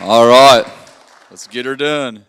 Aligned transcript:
All 0.00 0.28
right, 0.28 0.64
let's 1.28 1.48
get 1.48 1.66
her 1.66 1.74
done. 1.74 2.24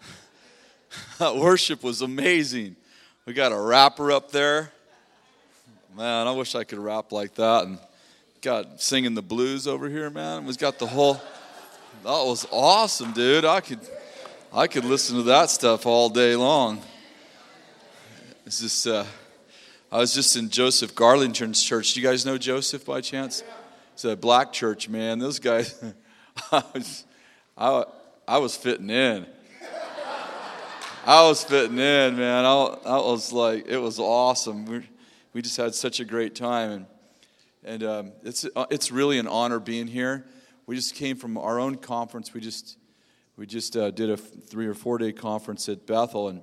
That 1.18 1.36
worship 1.36 1.82
was 1.82 2.00
amazing. 2.00 2.76
We 3.26 3.34
got 3.34 3.52
a 3.52 3.60
rapper 3.60 4.10
up 4.10 4.30
there. 4.30 4.72
Man, 5.94 6.26
I 6.26 6.30
wish 6.30 6.54
I 6.54 6.64
could 6.64 6.78
rap 6.78 7.12
like 7.12 7.34
that. 7.34 7.64
And 7.64 7.78
got 8.40 8.80
singing 8.80 9.14
the 9.14 9.20
blues 9.20 9.68
over 9.68 9.90
here, 9.90 10.08
man. 10.08 10.46
We've 10.46 10.56
got 10.56 10.78
the 10.78 10.86
whole. 10.86 11.20
That 12.04 12.24
was 12.24 12.46
awesome, 12.50 13.12
dude. 13.12 13.44
I 13.44 13.60
could, 13.60 13.80
I 14.50 14.66
could 14.66 14.86
listen 14.86 15.16
to 15.16 15.24
that 15.24 15.50
stuff 15.50 15.84
all 15.84 16.08
day 16.08 16.36
long. 16.36 16.80
It's 18.46 18.60
just, 18.60 18.86
uh, 18.86 19.04
I 19.92 19.98
was 19.98 20.14
just 20.14 20.36
in 20.36 20.48
Joseph 20.48 20.94
Garlington's 20.94 21.62
church. 21.62 21.92
Do 21.92 22.00
you 22.00 22.06
guys 22.06 22.24
know 22.24 22.38
Joseph 22.38 22.86
by 22.86 23.02
chance? 23.02 23.42
It's 23.92 24.06
a 24.06 24.16
black 24.16 24.54
church, 24.54 24.88
man. 24.88 25.18
Those 25.18 25.38
guys. 25.38 25.84
I 26.52 26.62
was, 26.74 27.04
I, 27.56 27.84
I 28.26 28.38
was 28.38 28.56
fitting 28.56 28.90
in. 28.90 29.26
I 31.06 31.26
was 31.26 31.42
fitting 31.42 31.78
in, 31.78 32.16
man. 32.16 32.44
I, 32.44 32.50
I 32.84 32.96
was 32.98 33.32
like, 33.32 33.66
it 33.66 33.78
was 33.78 33.98
awesome. 33.98 34.66
We, 34.66 34.88
we 35.32 35.42
just 35.42 35.56
had 35.56 35.74
such 35.74 36.00
a 36.00 36.04
great 36.04 36.34
time, 36.34 36.70
and 36.70 36.86
and 37.64 37.82
um, 37.82 38.12
it's 38.22 38.46
uh, 38.54 38.66
it's 38.70 38.92
really 38.92 39.18
an 39.18 39.26
honor 39.26 39.58
being 39.58 39.86
here. 39.86 40.26
We 40.66 40.76
just 40.76 40.94
came 40.94 41.16
from 41.16 41.38
our 41.38 41.58
own 41.58 41.76
conference. 41.76 42.34
We 42.34 42.40
just 42.40 42.76
we 43.36 43.46
just 43.46 43.76
uh, 43.76 43.90
did 43.90 44.10
a 44.10 44.16
three 44.16 44.66
or 44.66 44.74
four 44.74 44.98
day 44.98 45.12
conference 45.12 45.68
at 45.68 45.86
Bethel, 45.86 46.28
and 46.28 46.42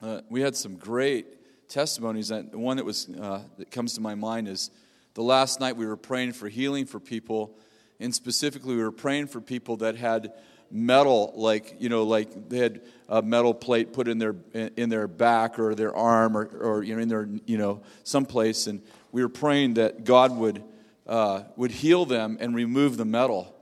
uh, 0.00 0.22
we 0.30 0.40
had 0.40 0.56
some 0.56 0.76
great 0.76 1.68
testimonies. 1.68 2.30
And 2.30 2.54
one 2.54 2.78
that 2.78 2.86
was 2.86 3.08
uh, 3.10 3.42
that 3.58 3.70
comes 3.70 3.94
to 3.94 4.00
my 4.00 4.14
mind 4.14 4.48
is 4.48 4.70
the 5.14 5.22
last 5.22 5.60
night 5.60 5.76
we 5.76 5.86
were 5.86 5.96
praying 5.96 6.32
for 6.32 6.48
healing 6.48 6.86
for 6.86 6.98
people 6.98 7.58
and 8.00 8.14
specifically 8.14 8.76
we 8.76 8.82
were 8.82 8.92
praying 8.92 9.26
for 9.26 9.40
people 9.40 9.76
that 9.78 9.96
had 9.96 10.32
metal 10.70 11.32
like 11.36 11.76
you 11.78 11.88
know 11.88 12.02
like 12.02 12.48
they 12.48 12.58
had 12.58 12.80
a 13.08 13.22
metal 13.22 13.54
plate 13.54 13.92
put 13.92 14.08
in 14.08 14.18
their 14.18 14.34
in 14.52 14.88
their 14.88 15.06
back 15.06 15.58
or 15.58 15.74
their 15.74 15.94
arm 15.94 16.36
or, 16.36 16.46
or 16.46 16.82
you 16.82 16.94
know 16.94 17.00
in 17.00 17.08
their 17.08 17.28
you 17.46 17.58
know 17.58 17.80
someplace. 18.02 18.66
And 18.66 18.82
we 19.12 19.22
were 19.22 19.28
praying 19.28 19.74
that 19.74 20.04
god 20.04 20.36
would 20.36 20.62
uh, 21.06 21.44
would 21.56 21.70
heal 21.70 22.04
them 22.04 22.36
and 22.40 22.54
remove 22.54 22.96
the 22.96 23.04
metal. 23.04 23.54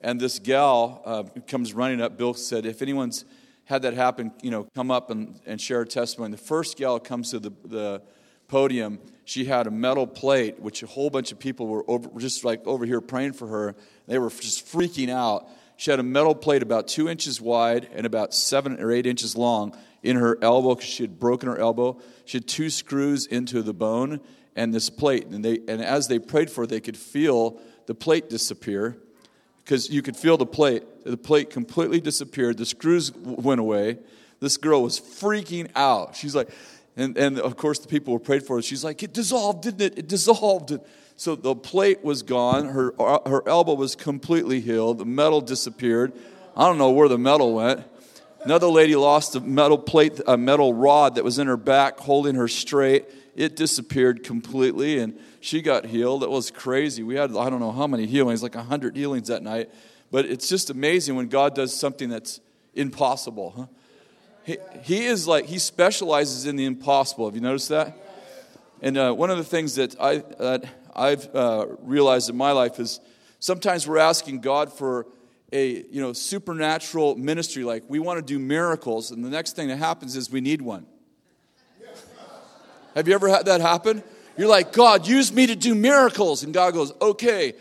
And 0.00 0.20
this 0.20 0.38
gal 0.38 1.02
uh, 1.04 1.24
comes 1.48 1.72
running 1.72 2.00
up 2.00 2.16
bill 2.16 2.34
said 2.34 2.66
if 2.66 2.82
anyone's 2.82 3.24
had 3.64 3.82
that 3.82 3.94
happen 3.94 4.30
you 4.42 4.50
know 4.50 4.68
come 4.74 4.90
up 4.90 5.10
and, 5.10 5.40
and 5.46 5.60
share 5.60 5.82
a 5.82 5.86
testimony. 5.86 6.32
The 6.32 6.38
first 6.38 6.76
gal 6.76 7.00
comes 7.00 7.30
to 7.30 7.40
the, 7.40 7.52
the 7.64 8.02
podium 8.46 9.00
she 9.24 9.46
had 9.46 9.66
a 9.66 9.70
metal 9.70 10.06
plate, 10.06 10.60
which 10.60 10.82
a 10.82 10.86
whole 10.86 11.10
bunch 11.10 11.32
of 11.32 11.38
people 11.38 11.66
were 11.66 11.84
over, 11.88 12.08
just 12.18 12.44
like 12.44 12.66
over 12.66 12.84
here 12.84 13.00
praying 13.00 13.32
for 13.32 13.48
her. 13.48 13.74
They 14.06 14.18
were 14.18 14.30
just 14.30 14.66
freaking 14.66 15.10
out. 15.10 15.48
She 15.76 15.90
had 15.90 15.98
a 15.98 16.04
metal 16.04 16.34
plate 16.34 16.62
about 16.62 16.88
two 16.88 17.08
inches 17.08 17.40
wide 17.40 17.88
and 17.94 18.06
about 18.06 18.34
seven 18.34 18.80
or 18.80 18.92
eight 18.92 19.06
inches 19.06 19.36
long 19.36 19.76
in 20.02 20.16
her 20.16 20.38
elbow 20.42 20.74
because 20.74 20.88
she 20.88 21.02
had 21.02 21.18
broken 21.18 21.48
her 21.48 21.58
elbow. 21.58 22.00
She 22.26 22.36
had 22.38 22.46
two 22.46 22.70
screws 22.70 23.26
into 23.26 23.62
the 23.62 23.74
bone 23.74 24.20
and 24.54 24.72
this 24.72 24.90
plate. 24.90 25.26
And, 25.26 25.44
they, 25.44 25.60
and 25.66 25.82
as 25.82 26.06
they 26.06 26.18
prayed 26.18 26.50
for 26.50 26.62
her, 26.62 26.66
they 26.66 26.80
could 26.80 26.96
feel 26.96 27.60
the 27.86 27.94
plate 27.94 28.28
disappear 28.28 28.96
because 29.64 29.90
you 29.90 30.02
could 30.02 30.16
feel 30.16 30.36
the 30.36 30.46
plate. 30.46 30.84
The 31.04 31.16
plate 31.16 31.50
completely 31.50 32.00
disappeared. 32.00 32.58
The 32.58 32.66
screws 32.66 33.12
went 33.14 33.60
away. 33.60 33.98
This 34.40 34.56
girl 34.58 34.82
was 34.82 35.00
freaking 35.00 35.70
out. 35.74 36.14
She's 36.14 36.34
like, 36.34 36.50
and, 36.96 37.16
and 37.16 37.38
of 37.38 37.56
course, 37.56 37.78
the 37.80 37.88
people 37.88 38.12
were 38.12 38.20
prayed 38.20 38.44
for. 38.44 38.60
She's 38.62 38.84
like, 38.84 39.02
It 39.02 39.12
dissolved, 39.12 39.62
didn't 39.62 39.80
it? 39.80 39.98
It 39.98 40.08
dissolved. 40.08 40.78
So 41.16 41.36
the 41.36 41.54
plate 41.54 42.02
was 42.02 42.22
gone. 42.22 42.66
Her, 42.66 43.00
uh, 43.00 43.28
her 43.28 43.48
elbow 43.48 43.74
was 43.74 43.94
completely 43.94 44.60
healed. 44.60 44.98
The 44.98 45.04
metal 45.04 45.40
disappeared. 45.40 46.12
I 46.56 46.66
don't 46.66 46.78
know 46.78 46.90
where 46.90 47.08
the 47.08 47.18
metal 47.18 47.54
went. 47.54 47.84
Another 48.44 48.66
lady 48.66 48.94
lost 48.94 49.36
a 49.36 49.40
metal 49.40 49.78
plate, 49.78 50.20
a 50.26 50.36
metal 50.36 50.74
rod 50.74 51.14
that 51.14 51.24
was 51.24 51.38
in 51.38 51.46
her 51.46 51.56
back 51.56 51.98
holding 51.98 52.34
her 52.34 52.48
straight. 52.48 53.06
It 53.34 53.56
disappeared 53.56 54.22
completely 54.22 54.98
and 54.98 55.18
she 55.40 55.62
got 55.62 55.86
healed. 55.86 56.22
It 56.22 56.30
was 56.30 56.50
crazy. 56.50 57.02
We 57.02 57.16
had, 57.16 57.30
I 57.36 57.48
don't 57.48 57.60
know 57.60 57.72
how 57.72 57.86
many 57.86 58.06
healings, 58.06 58.42
like 58.42 58.54
100 58.54 58.96
healings 58.96 59.28
that 59.28 59.42
night. 59.42 59.70
But 60.10 60.26
it's 60.26 60.48
just 60.48 60.70
amazing 60.70 61.16
when 61.16 61.28
God 61.28 61.54
does 61.54 61.74
something 61.74 62.08
that's 62.08 62.40
impossible. 62.74 63.54
Huh? 63.56 63.66
He, 64.44 65.06
is 65.06 65.26
like, 65.26 65.46
he 65.46 65.58
specializes 65.58 66.46
in 66.46 66.56
the 66.56 66.66
impossible. 66.66 67.26
Have 67.26 67.34
you 67.34 67.40
noticed 67.40 67.70
that? 67.70 67.96
And 68.82 68.98
uh, 68.98 69.12
one 69.12 69.30
of 69.30 69.38
the 69.38 69.44
things 69.44 69.76
that, 69.76 69.98
I, 70.00 70.18
that 70.38 70.64
I've 70.94 71.34
uh, 71.34 71.66
realized 71.80 72.28
in 72.28 72.36
my 72.36 72.52
life 72.52 72.78
is 72.78 73.00
sometimes 73.40 73.88
we're 73.88 73.98
asking 73.98 74.40
God 74.40 74.72
for 74.72 75.06
a 75.52 75.84
you 75.84 76.00
know, 76.00 76.12
supernatural 76.12 77.16
ministry, 77.16 77.64
like 77.64 77.84
we 77.88 77.98
want 77.98 78.18
to 78.18 78.24
do 78.24 78.38
miracles, 78.38 79.10
and 79.10 79.24
the 79.24 79.30
next 79.30 79.56
thing 79.56 79.68
that 79.68 79.76
happens 79.76 80.16
is 80.16 80.30
we 80.30 80.40
need 80.40 80.60
one. 80.60 80.86
Have 82.94 83.08
you 83.08 83.14
ever 83.14 83.28
had 83.28 83.46
that 83.46 83.60
happen? 83.60 84.02
You're 84.36 84.48
like, 84.48 84.72
God, 84.72 85.06
use 85.06 85.32
me 85.32 85.46
to 85.46 85.56
do 85.56 85.74
miracles. 85.74 86.42
And 86.42 86.52
God 86.52 86.74
goes, 86.74 86.92
okay. 87.00 87.54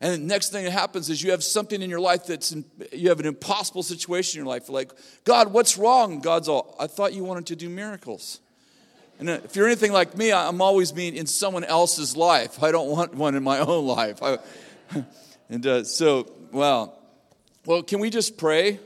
And 0.00 0.14
the 0.14 0.18
next 0.18 0.50
thing 0.50 0.64
that 0.64 0.70
happens 0.70 1.10
is 1.10 1.22
you 1.22 1.30
have 1.30 1.44
something 1.44 1.82
in 1.82 1.90
your 1.90 2.00
life 2.00 2.26
that's, 2.26 2.52
in, 2.52 2.64
you 2.90 3.10
have 3.10 3.20
an 3.20 3.26
impossible 3.26 3.82
situation 3.82 4.38
in 4.38 4.46
your 4.46 4.52
life. 4.52 4.70
Like, 4.70 4.92
God, 5.24 5.52
what's 5.52 5.76
wrong? 5.76 6.20
God's 6.20 6.48
all, 6.48 6.74
I 6.80 6.86
thought 6.86 7.12
you 7.12 7.22
wanted 7.22 7.46
to 7.46 7.56
do 7.56 7.68
miracles. 7.68 8.40
And 9.18 9.28
if 9.28 9.54
you're 9.54 9.66
anything 9.66 9.92
like 9.92 10.16
me, 10.16 10.32
I'm 10.32 10.62
always 10.62 10.92
being 10.92 11.14
in 11.14 11.26
someone 11.26 11.64
else's 11.64 12.16
life. 12.16 12.62
I 12.62 12.72
don't 12.72 12.88
want 12.88 13.14
one 13.14 13.34
in 13.34 13.42
my 13.42 13.58
own 13.58 13.86
life. 13.86 14.22
I, 14.22 14.38
and 15.50 15.66
uh, 15.66 15.84
so, 15.84 16.32
well, 16.50 16.98
well, 17.66 17.82
can 17.82 18.00
we 18.00 18.08
just 18.08 18.38
pray? 18.38 18.80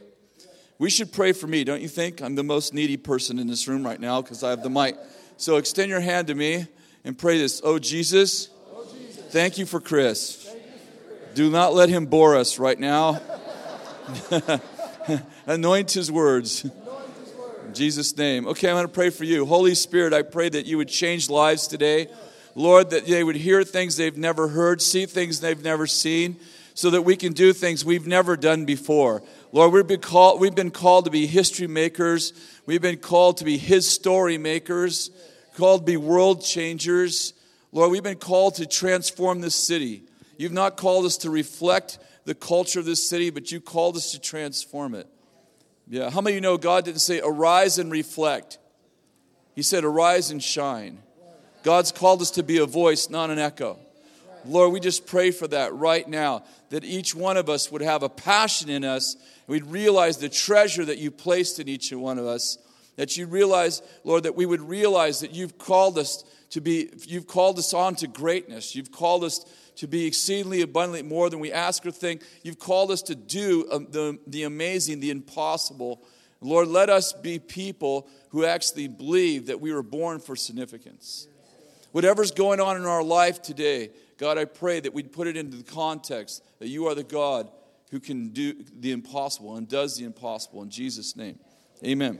We 0.81 0.91
should 0.91 1.13
pray 1.13 1.31
for 1.33 1.47
me, 1.47 1.63
don't 1.63 1.81
you 1.81 1.89
think? 1.89 2.21
I'm 2.21 2.35
the 2.35 2.43
most 2.43 2.75
needy 2.75 2.97
person 2.97 3.39
in 3.39 3.47
this 3.47 3.69
room 3.69 3.87
right 3.87 4.01
now 4.01 4.21
because 4.21 4.43
I 4.43 4.51
have 4.51 4.65
the 4.65 4.71
mic. 4.71 4.97
So 5.37 5.57
extend 5.57 5.91
your 5.91 6.01
hand 6.01 6.27
to 6.27 6.35
me 6.35 6.67
and 7.05 7.17
pray 7.17 7.39
this. 7.39 7.61
Oh, 7.63 7.79
Jesus, 7.79 8.49
oh, 8.73 8.85
Jesus. 8.93 9.25
thank 9.33 9.57
you 9.59 9.67
for 9.67 9.79
Chris. 9.79 10.44
Do 11.35 11.51
not 11.51 11.75
let 11.75 11.89
him 11.89 12.07
bore 12.07 12.37
us 12.37 12.61
right 12.61 12.79
now. 12.79 13.21
Anoint 15.47 15.91
his 15.91 16.11
words. 16.11 16.65
In 16.65 17.75
Jesus' 17.75 18.17
name. 18.17 18.47
Okay, 18.47 18.69
I'm 18.69 18.77
going 18.77 18.87
to 18.87 18.93
pray 18.93 19.11
for 19.11 19.25
you. 19.25 19.45
Holy 19.45 19.75
Spirit, 19.75 20.13
I 20.13 20.23
pray 20.23 20.49
that 20.49 20.65
you 20.67 20.77
would 20.77 20.89
change 20.89 21.29
lives 21.29 21.67
today. 21.67 22.07
Lord, 22.55 22.91
that 22.91 23.07
they 23.07 23.25
would 23.25 23.35
hear 23.35 23.65
things 23.65 23.97
they've 23.97 24.17
never 24.17 24.47
heard, 24.47 24.81
see 24.81 25.07
things 25.07 25.41
they've 25.41 25.63
never 25.63 25.89
seen, 25.89 26.37
so 26.75 26.91
that 26.91 27.03
we 27.03 27.17
can 27.17 27.33
do 27.33 27.53
things 27.53 27.85
we've 27.85 28.07
never 28.07 28.37
done 28.37 28.65
before. 28.65 29.21
Lord, 29.51 29.73
we've 29.73 29.89
been 29.89 30.01
called, 30.01 30.41
we've 30.41 30.55
been 30.55 30.71
called 30.71 31.07
to 31.07 31.11
be 31.11 31.27
history 31.27 31.67
makers. 31.67 32.33
We've 32.65 32.83
been 32.83 32.99
called 32.99 33.39
to 33.39 33.45
be 33.45 33.59
his 33.59 33.91
story 33.91 34.39
makers, 34.39 35.11
called 35.57 35.81
to 35.81 35.85
be 35.85 35.97
world 35.97 36.45
changers. 36.45 37.33
Lord, 37.73 37.91
we've 37.91 38.05
been 38.05 38.19
called 38.19 38.55
to 38.57 38.67
transform 38.67 39.41
this 39.41 39.57
city. 39.57 40.05
You've 40.37 40.53
not 40.53 40.77
called 40.77 41.05
us 41.05 41.17
to 41.19 41.31
reflect 41.31 41.99
the 42.25 42.35
culture 42.35 42.81
of 42.81 42.87
this 42.87 43.09
city, 43.09 43.31
but 43.31 43.53
you 43.53 43.61
called 43.61 43.97
us 43.97 44.13
to 44.13 44.21
transform 44.21 44.95
it. 44.95 45.07
Yeah, 45.87 46.11
how 46.11 46.21
many 46.21 46.35
of 46.35 46.37
you 46.37 46.41
know 46.41 46.57
God 46.57 46.87
didn't 46.87 47.01
say 47.01 47.21
arise 47.23 47.79
and 47.79 47.93
reflect? 47.93 48.59
He 49.55 49.63
said 49.63 49.85
arise 49.85 50.31
and 50.31 50.43
shine. 50.43 50.99
God's 51.63 51.93
called 51.93 52.23
us 52.23 52.33
to 52.33 52.43
be 52.43 52.59
a 52.59 52.67
voice, 52.67 53.09
not 53.11 53.31
an 53.31 53.39
echo. 53.39 53.79
Lord, 54.47 54.73
we 54.73 54.81
just 54.81 55.07
pray 55.07 55.31
for 55.31 55.47
that 55.49 55.75
right 55.75 56.07
now, 56.07 56.45
that 56.71 56.85
each 56.85 57.15
one 57.15 57.37
of 57.37 57.49
us 57.49 57.71
would 57.71 57.81
have 57.81 58.03
a 58.03 58.09
passion 58.09 58.69
in 58.69 58.85
us. 58.85 59.17
We'd 59.47 59.67
realize 59.67 60.19
the 60.19 60.29
treasure 60.29 60.85
that 60.85 60.99
you 60.99 61.11
placed 61.11 61.59
in 61.61 61.69
each 61.69 61.93
one 61.93 62.19
of 62.19 62.27
us. 62.27 62.59
That 62.97 63.17
you 63.17 63.27
realize, 63.27 63.83
Lord, 64.05 64.25
that 64.25 64.37
we 64.37 64.47
would 64.47 64.61
realize 64.61 65.21
that 65.21 65.33
you've 65.33 65.59
called 65.59 65.99
us 65.99 66.25
to 66.51 66.61
be, 66.61 66.91
you've 67.07 67.27
called 67.27 67.59
us 67.59 67.75
on 67.75 67.95
to 67.97 68.07
greatness. 68.07 68.77
You've 68.77 68.93
called 68.93 69.25
us 69.25 69.45
to 69.77 69.87
be 69.87 70.07
exceedingly 70.07 70.63
abundantly 70.63 71.03
more 71.03 71.31
than 71.31 71.41
we 71.41 71.53
ask 71.53 71.85
or 71.85 71.91
think. 71.91 72.23
You've 72.43 72.59
called 72.59 72.91
us 72.91 73.03
to 73.03 73.15
do 73.15 73.69
um, 73.73 73.87
the, 73.91 74.19
the 74.27 74.45
amazing, 74.45 75.01
the 75.01 75.11
impossible. 75.11 76.03
Lord, 76.41 76.69
let 76.69 76.91
us 76.91 77.13
be 77.13 77.39
people 77.39 78.09
who 78.31 78.45
actually 78.45 78.89
believe 78.89 79.47
that 79.47 79.61
we 79.61 79.73
were 79.73 79.83
born 79.83 80.21
for 80.21 80.37
significance. 80.37 81.29
Whatever's 81.93 82.33
going 82.33 82.61
on 82.61 82.77
in 82.77 82.85
our 82.85 83.03
life 83.03 83.41
today, 83.41 83.91
God, 84.19 84.39
I 84.39 84.45
pray 84.45 84.81
that 84.81 84.93
we'd 84.93 85.13
put 85.13 85.27
it 85.27 85.37
into 85.37 85.57
the 85.57 85.63
context 85.63 86.45
that 86.59 86.69
you 86.69 86.87
are 86.87 86.95
the 86.95 87.05
God 87.05 87.51
who 87.91 88.01
can 88.01 88.31
do 88.31 88.55
the 88.81 88.91
impossible 88.91 89.57
and 89.57 89.69
does 89.69 89.97
the 89.97 90.05
impossible 90.05 90.63
in 90.63 90.71
Jesus' 90.71 91.17
name. 91.17 91.39
Amen. 91.85 92.19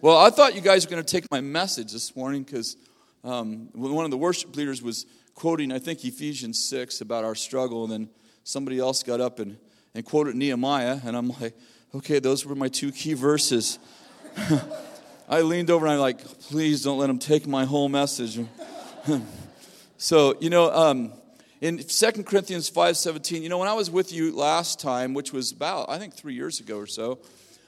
Well, 0.00 0.18
I 0.18 0.30
thought 0.30 0.56
you 0.56 0.60
guys 0.60 0.84
were 0.84 0.90
going 0.90 1.04
to 1.04 1.08
take 1.08 1.30
my 1.30 1.40
message 1.40 1.92
this 1.92 2.16
morning 2.16 2.42
because 2.42 2.76
um, 3.22 3.68
one 3.72 4.04
of 4.04 4.10
the 4.10 4.16
worship 4.16 4.56
leaders 4.56 4.82
was 4.82 5.06
quoting, 5.34 5.72
I 5.72 5.78
think, 5.78 6.04
Ephesians 6.04 6.62
6 6.64 7.00
about 7.00 7.24
our 7.24 7.34
struggle, 7.34 7.84
and 7.84 7.92
then 7.92 8.10
somebody 8.44 8.78
else 8.78 9.02
got 9.02 9.20
up 9.20 9.38
and, 9.38 9.58
and 9.94 10.04
quoted 10.04 10.34
Nehemiah, 10.34 11.00
and 11.04 11.16
I'm 11.16 11.28
like, 11.40 11.56
okay, 11.94 12.18
those 12.18 12.46
were 12.46 12.54
my 12.54 12.68
two 12.68 12.92
key 12.92 13.14
verses. 13.14 13.78
I 15.28 15.40
leaned 15.40 15.70
over 15.70 15.86
and 15.86 15.94
I'm 15.94 16.00
like, 16.00 16.22
please 16.42 16.82
don't 16.82 16.98
let 16.98 17.06
them 17.06 17.18
take 17.18 17.46
my 17.46 17.64
whole 17.64 17.88
message. 17.88 18.38
so, 19.96 20.36
you 20.40 20.50
know, 20.50 20.70
um, 20.72 21.12
in 21.60 21.78
2 21.78 22.24
Corinthians 22.24 22.68
5:17, 22.68 23.40
you 23.40 23.48
know, 23.48 23.58
when 23.58 23.68
I 23.68 23.74
was 23.74 23.90
with 23.90 24.12
you 24.12 24.34
last 24.34 24.80
time, 24.80 25.14
which 25.14 25.32
was 25.32 25.52
about, 25.52 25.88
I 25.88 25.98
think, 25.98 26.12
three 26.12 26.34
years 26.34 26.60
ago 26.60 26.76
or 26.76 26.86
so, 26.86 27.20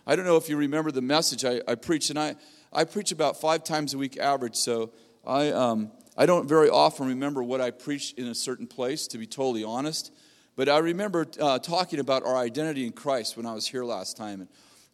I 0.07 0.17
don't 0.17 0.25
know 0.25 0.37
if 0.37 0.49
you 0.49 0.57
remember 0.57 0.91
the 0.91 1.01
message 1.01 1.45
I, 1.45 1.61
I 1.69 1.77
preached, 1.77 2.11
and 2.11 2.19
I, 2.19 2.35
I 2.73 2.85
preach 2.85 3.13
about 3.13 3.41
five 3.41 3.63
times 3.63 3.95
a 3.95 3.99
week 3.99 4.19
average, 4.19 4.57
so 4.57 4.91
I, 5.25 5.51
um, 5.51 5.93
I 6.17 6.27
don't 6.27 6.49
very 6.49 6.71
often 6.71 7.09
remember 7.09 7.43
what 7.43 7.61
I 7.61 7.73
preached 7.73 8.19
in 8.19 8.27
a 8.27 8.35
certain 8.35 8.67
place, 8.67 9.09
to 9.09 9.19
be 9.19 9.27
totally 9.27 9.65
honest. 9.65 10.13
But 10.57 10.69
I 10.69 10.79
remember 10.79 11.27
uh, 11.41 11.59
talking 11.59 11.99
about 11.99 12.25
our 12.25 12.37
identity 12.37 12.87
in 12.87 12.93
Christ 12.93 13.37
when 13.37 13.47
I 13.47 13.55
was 13.55 13.67
here 13.67 13.85
last 13.85 14.17
time, 14.17 14.43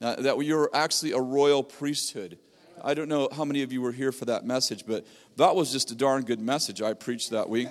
and 0.00 0.18
uh, 0.18 0.22
that 0.22 0.38
we 0.38 0.52
are 0.52 0.70
actually 0.74 1.12
a 1.12 1.20
royal 1.20 1.62
priesthood. 1.62 2.38
I 2.82 2.94
don't 2.94 3.08
know 3.08 3.28
how 3.30 3.44
many 3.44 3.62
of 3.62 3.70
you 3.70 3.82
were 3.82 3.92
here 3.92 4.12
for 4.12 4.24
that 4.24 4.46
message, 4.46 4.84
but 4.86 5.06
that 5.36 5.54
was 5.54 5.70
just 5.70 5.90
a 5.90 5.94
darn 5.94 6.22
good 6.22 6.40
message 6.40 6.80
I 6.80 6.94
preached 6.94 7.30
that 7.30 7.50
week. 7.50 7.68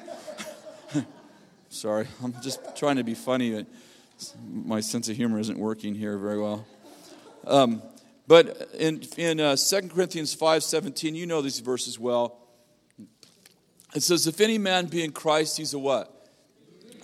Sorry, 1.70 2.08
I'm 2.24 2.36
just 2.44 2.78
trying 2.78 2.98
to 2.98 3.04
be 3.04 3.16
funny. 3.16 3.66
My 4.48 4.82
sense 4.82 5.10
of 5.10 5.16
humor 5.16 5.40
isn't 5.40 5.58
working 5.58 5.96
here 5.96 6.20
very 6.20 6.40
well. 6.40 6.68
Um, 7.48 7.82
but 8.28 8.70
in, 8.78 9.02
in 9.18 9.40
uh, 9.40 9.56
2 9.56 9.90
Corinthians 9.90 10.36
5.17, 10.36 11.16
you 11.16 11.26
know 11.26 11.42
these 11.42 11.60
verses 11.62 11.98
well. 11.98 12.39
It 13.96 14.04
says, 14.04 14.28
if 14.28 14.40
any 14.40 14.58
man 14.58 14.86
be 14.86 15.04
in 15.04 15.12
Christ, 15.12 15.58
he's 15.58 15.74
a 15.74 15.80
what? 15.80 16.16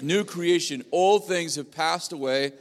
new 0.01 0.23
creation. 0.23 0.83
Old 0.91 1.27
things 1.27 1.55
have 1.55 1.71
passed 1.71 2.11
away, 2.11 2.53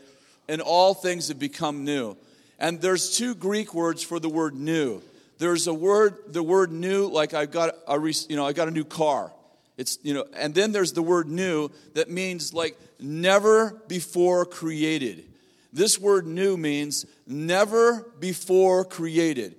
and 0.49 0.61
all 0.61 0.95
things 0.95 1.29
have 1.29 1.39
become 1.39 1.85
new. 1.85 2.17
And 2.59 2.81
there's 2.81 3.17
two 3.17 3.35
Greek 3.35 3.75
words 3.75 4.03
for 4.03 4.19
the 4.21 4.29
word 4.29 4.55
new. 4.55 5.03
There's 5.39 5.67
a 5.67 5.75
word, 5.75 6.17
the 6.29 6.43
word 6.43 6.71
new, 6.71 7.09
like 7.09 7.35
I've 7.35 7.51
got 7.51 7.75
a, 7.89 7.99
you 8.29 8.37
know, 8.37 8.47
I 8.47 8.53
got 8.53 8.69
a 8.69 8.71
new 8.71 8.85
car. 8.85 9.33
It's, 9.77 9.99
you 10.03 10.15
know, 10.15 10.25
and 10.37 10.55
then 10.55 10.71
there's 10.71 10.93
the 10.93 11.03
word 11.03 11.29
new 11.29 11.71
that 11.95 12.09
means 12.09 12.55
like 12.55 12.79
never 13.01 13.83
before 13.89 14.45
created. 14.45 15.25
This 15.73 15.99
word 15.99 16.27
new 16.27 16.57
means 16.57 17.05
never 17.27 18.07
before 18.21 18.85
created. 18.85 19.57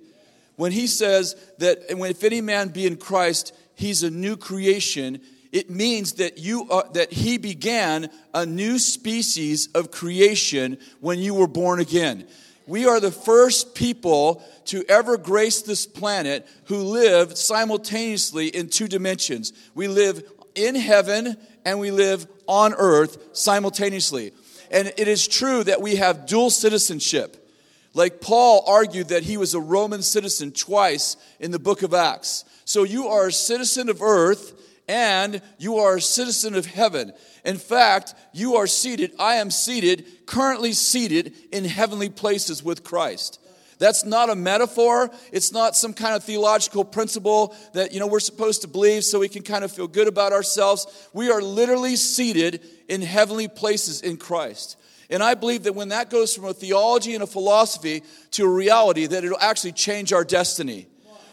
When 0.56 0.72
he 0.72 0.86
says 0.86 1.36
that 1.58 1.80
if 1.90 2.24
any 2.24 2.40
man 2.40 2.68
be 2.68 2.86
in 2.86 2.96
Christ, 2.96 3.54
he's 3.76 4.02
a 4.02 4.10
new 4.10 4.36
creation, 4.36 5.20
it 5.52 5.70
means 5.70 6.14
that 6.14 6.38
you 6.38 6.68
are, 6.70 6.84
that 6.94 7.12
he 7.12 7.38
began 7.38 8.10
a 8.34 8.44
new 8.44 8.78
species 8.78 9.68
of 9.74 9.90
creation 9.90 10.78
when 11.00 11.20
you 11.20 11.34
were 11.34 11.46
born 11.46 11.78
again. 11.80 12.26
We 12.66 12.86
are 12.86 12.98
the 12.98 13.12
first 13.12 13.76
people 13.76 14.42
to 14.66 14.84
ever 14.88 15.16
grace 15.16 15.62
this 15.62 15.86
planet 15.86 16.48
who 16.64 16.78
live 16.78 17.38
simultaneously 17.38 18.48
in 18.48 18.68
two 18.68 18.88
dimensions. 18.88 19.52
We 19.74 19.86
live 19.86 20.24
in 20.56 20.74
heaven 20.74 21.36
and 21.64 21.78
we 21.78 21.92
live 21.92 22.26
on 22.48 22.74
earth 22.74 23.36
simultaneously. 23.36 24.32
And 24.70 24.92
it 24.96 25.06
is 25.06 25.28
true 25.28 25.62
that 25.64 25.80
we 25.80 25.96
have 25.96 26.26
dual 26.26 26.50
citizenship. 26.50 27.36
Like 27.94 28.20
Paul 28.20 28.64
argued 28.66 29.08
that 29.08 29.22
he 29.22 29.36
was 29.36 29.54
a 29.54 29.60
Roman 29.60 30.02
citizen 30.02 30.50
twice 30.50 31.16
in 31.38 31.52
the 31.52 31.58
book 31.58 31.82
of 31.82 31.94
Acts. 31.94 32.44
So 32.66 32.82
you 32.82 33.06
are 33.06 33.28
a 33.28 33.32
citizen 33.32 33.88
of 33.88 34.02
earth 34.02 34.52
and 34.88 35.40
you 35.56 35.76
are 35.76 35.96
a 35.96 36.00
citizen 36.00 36.56
of 36.56 36.66
heaven. 36.66 37.12
In 37.44 37.58
fact, 37.58 38.14
you 38.32 38.56
are 38.56 38.66
seated, 38.66 39.12
I 39.20 39.36
am 39.36 39.52
seated, 39.52 40.26
currently 40.26 40.72
seated 40.72 41.32
in 41.52 41.64
heavenly 41.64 42.10
places 42.10 42.64
with 42.64 42.82
Christ. 42.82 43.40
That's 43.78 44.04
not 44.04 44.30
a 44.30 44.34
metaphor. 44.34 45.10
It's 45.30 45.52
not 45.52 45.76
some 45.76 45.94
kind 45.94 46.16
of 46.16 46.24
theological 46.24 46.84
principle 46.84 47.54
that, 47.74 47.92
you 47.92 48.00
know, 48.00 48.08
we're 48.08 48.20
supposed 48.20 48.62
to 48.62 48.68
believe 48.68 49.04
so 49.04 49.20
we 49.20 49.28
can 49.28 49.42
kind 49.42 49.62
of 49.62 49.70
feel 49.70 49.86
good 49.86 50.08
about 50.08 50.32
ourselves. 50.32 51.08
We 51.12 51.30
are 51.30 51.42
literally 51.42 51.94
seated 51.94 52.62
in 52.88 53.00
heavenly 53.00 53.46
places 53.46 54.00
in 54.00 54.16
Christ. 54.16 54.76
And 55.08 55.22
I 55.22 55.34
believe 55.34 55.64
that 55.64 55.76
when 55.76 55.90
that 55.90 56.10
goes 56.10 56.34
from 56.34 56.46
a 56.46 56.54
theology 56.54 57.14
and 57.14 57.22
a 57.22 57.28
philosophy 57.28 58.02
to 58.32 58.44
a 58.44 58.48
reality, 58.48 59.06
that 59.06 59.22
it'll 59.22 59.38
actually 59.38 59.72
change 59.72 60.12
our 60.12 60.24
destiny. 60.24 60.88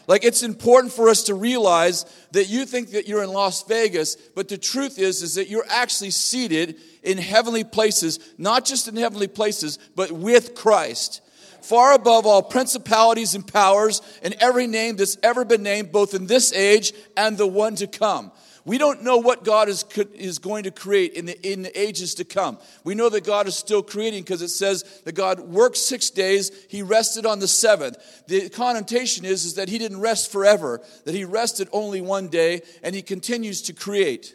Like 0.06 0.24
it's 0.24 0.42
important 0.42 0.92
for 0.92 1.08
us 1.08 1.24
to 1.24 1.34
realize 1.34 2.04
that 2.32 2.48
you 2.48 2.66
think 2.66 2.90
that 2.90 3.08
you're 3.08 3.22
in 3.22 3.32
Las 3.32 3.62
Vegas, 3.64 4.16
but 4.16 4.48
the 4.48 4.58
truth 4.58 4.98
is 4.98 5.22
is 5.22 5.36
that 5.36 5.48
you're 5.48 5.66
actually 5.68 6.10
seated 6.10 6.76
in 7.02 7.18
heavenly 7.18 7.64
places, 7.64 8.18
not 8.36 8.64
just 8.64 8.88
in 8.88 8.96
heavenly 8.96 9.28
places, 9.28 9.78
but 9.96 10.12
with 10.12 10.54
Christ. 10.54 11.22
Far 11.62 11.94
above 11.94 12.26
all 12.26 12.42
principalities 12.42 13.34
and 13.34 13.46
powers 13.46 14.02
and 14.22 14.34
every 14.38 14.66
name 14.66 14.96
that's 14.96 15.16
ever 15.22 15.46
been 15.46 15.62
named, 15.62 15.92
both 15.92 16.12
in 16.12 16.26
this 16.26 16.52
age 16.52 16.92
and 17.16 17.38
the 17.38 17.46
one 17.46 17.74
to 17.76 17.86
come. 17.86 18.30
We 18.66 18.78
don't 18.78 19.02
know 19.02 19.18
what 19.18 19.44
God 19.44 19.68
is, 19.68 19.84
is 20.14 20.38
going 20.38 20.64
to 20.64 20.70
create 20.70 21.12
in 21.12 21.26
the, 21.26 21.52
in 21.52 21.62
the 21.62 21.78
ages 21.78 22.14
to 22.14 22.24
come. 22.24 22.58
We 22.82 22.94
know 22.94 23.10
that 23.10 23.24
God 23.24 23.46
is 23.46 23.54
still 23.54 23.82
creating 23.82 24.22
because 24.22 24.40
it 24.40 24.48
says 24.48 24.84
that 25.04 25.14
God 25.14 25.40
worked 25.40 25.76
six 25.76 26.08
days, 26.08 26.50
He 26.70 26.82
rested 26.82 27.26
on 27.26 27.40
the 27.40 27.48
seventh. 27.48 27.98
The 28.26 28.48
connotation 28.48 29.26
is, 29.26 29.44
is 29.44 29.54
that 29.54 29.68
He 29.68 29.76
didn't 29.76 30.00
rest 30.00 30.32
forever, 30.32 30.80
that 31.04 31.14
He 31.14 31.26
rested 31.26 31.68
only 31.72 32.00
one 32.00 32.28
day, 32.28 32.62
and 32.82 32.94
He 32.94 33.02
continues 33.02 33.60
to 33.62 33.74
create. 33.74 34.34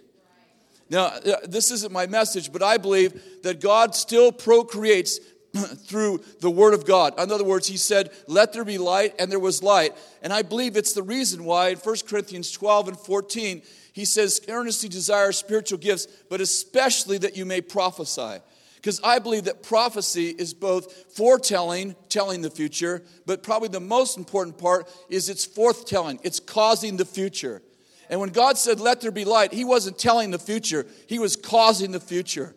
Now, 0.91 1.05
uh, 1.05 1.37
this 1.47 1.71
isn't 1.71 1.91
my 1.91 2.05
message, 2.05 2.51
but 2.51 2.61
I 2.61 2.77
believe 2.77 3.41
that 3.43 3.61
God 3.61 3.95
still 3.95 4.31
procreates 4.31 5.19
through 5.85 6.21
the 6.41 6.49
Word 6.49 6.73
of 6.73 6.85
God. 6.85 7.19
In 7.19 7.31
other 7.31 7.43
words, 7.43 7.67
He 7.67 7.77
said, 7.77 8.11
Let 8.27 8.53
there 8.53 8.65
be 8.65 8.77
light, 8.77 9.15
and 9.19 9.31
there 9.31 9.39
was 9.39 9.63
light. 9.63 9.95
And 10.21 10.31
I 10.31 10.41
believe 10.41 10.77
it's 10.77 10.93
the 10.93 11.03
reason 11.03 11.45
why 11.45 11.69
in 11.69 11.77
1 11.77 11.95
Corinthians 12.07 12.51
12 12.51 12.89
and 12.89 12.99
14, 12.99 13.61
he 13.99 14.05
says, 14.05 14.39
earnestly 14.47 14.87
desire 14.87 15.31
spiritual 15.33 15.77
gifts, 15.77 16.07
but 16.29 16.41
especially 16.41 17.17
that 17.17 17.35
you 17.35 17.45
may 17.45 17.59
prophesy. 17.59 18.37
Because 18.75 19.01
I 19.03 19.19
believe 19.19 19.43
that 19.43 19.61
prophecy 19.61 20.29
is 20.29 20.53
both 20.53 21.13
foretelling, 21.15 21.97
telling 22.07 22.41
the 22.41 22.49
future, 22.49 23.03
but 23.25 23.43
probably 23.43 23.67
the 23.67 23.81
most 23.81 24.17
important 24.17 24.57
part 24.57 24.89
is 25.09 25.27
it's 25.27 25.45
forthtelling, 25.45 26.19
it's 26.23 26.39
causing 26.39 26.95
the 26.95 27.03
future. 27.03 27.61
And 28.09 28.21
when 28.21 28.29
God 28.29 28.57
said, 28.57 28.79
Let 28.79 29.01
there 29.01 29.11
be 29.11 29.25
light, 29.25 29.51
He 29.51 29.65
wasn't 29.65 29.99
telling 29.99 30.31
the 30.31 30.39
future, 30.39 30.87
He 31.07 31.19
was 31.19 31.35
causing 31.35 31.91
the 31.91 31.99
future. 31.99 32.55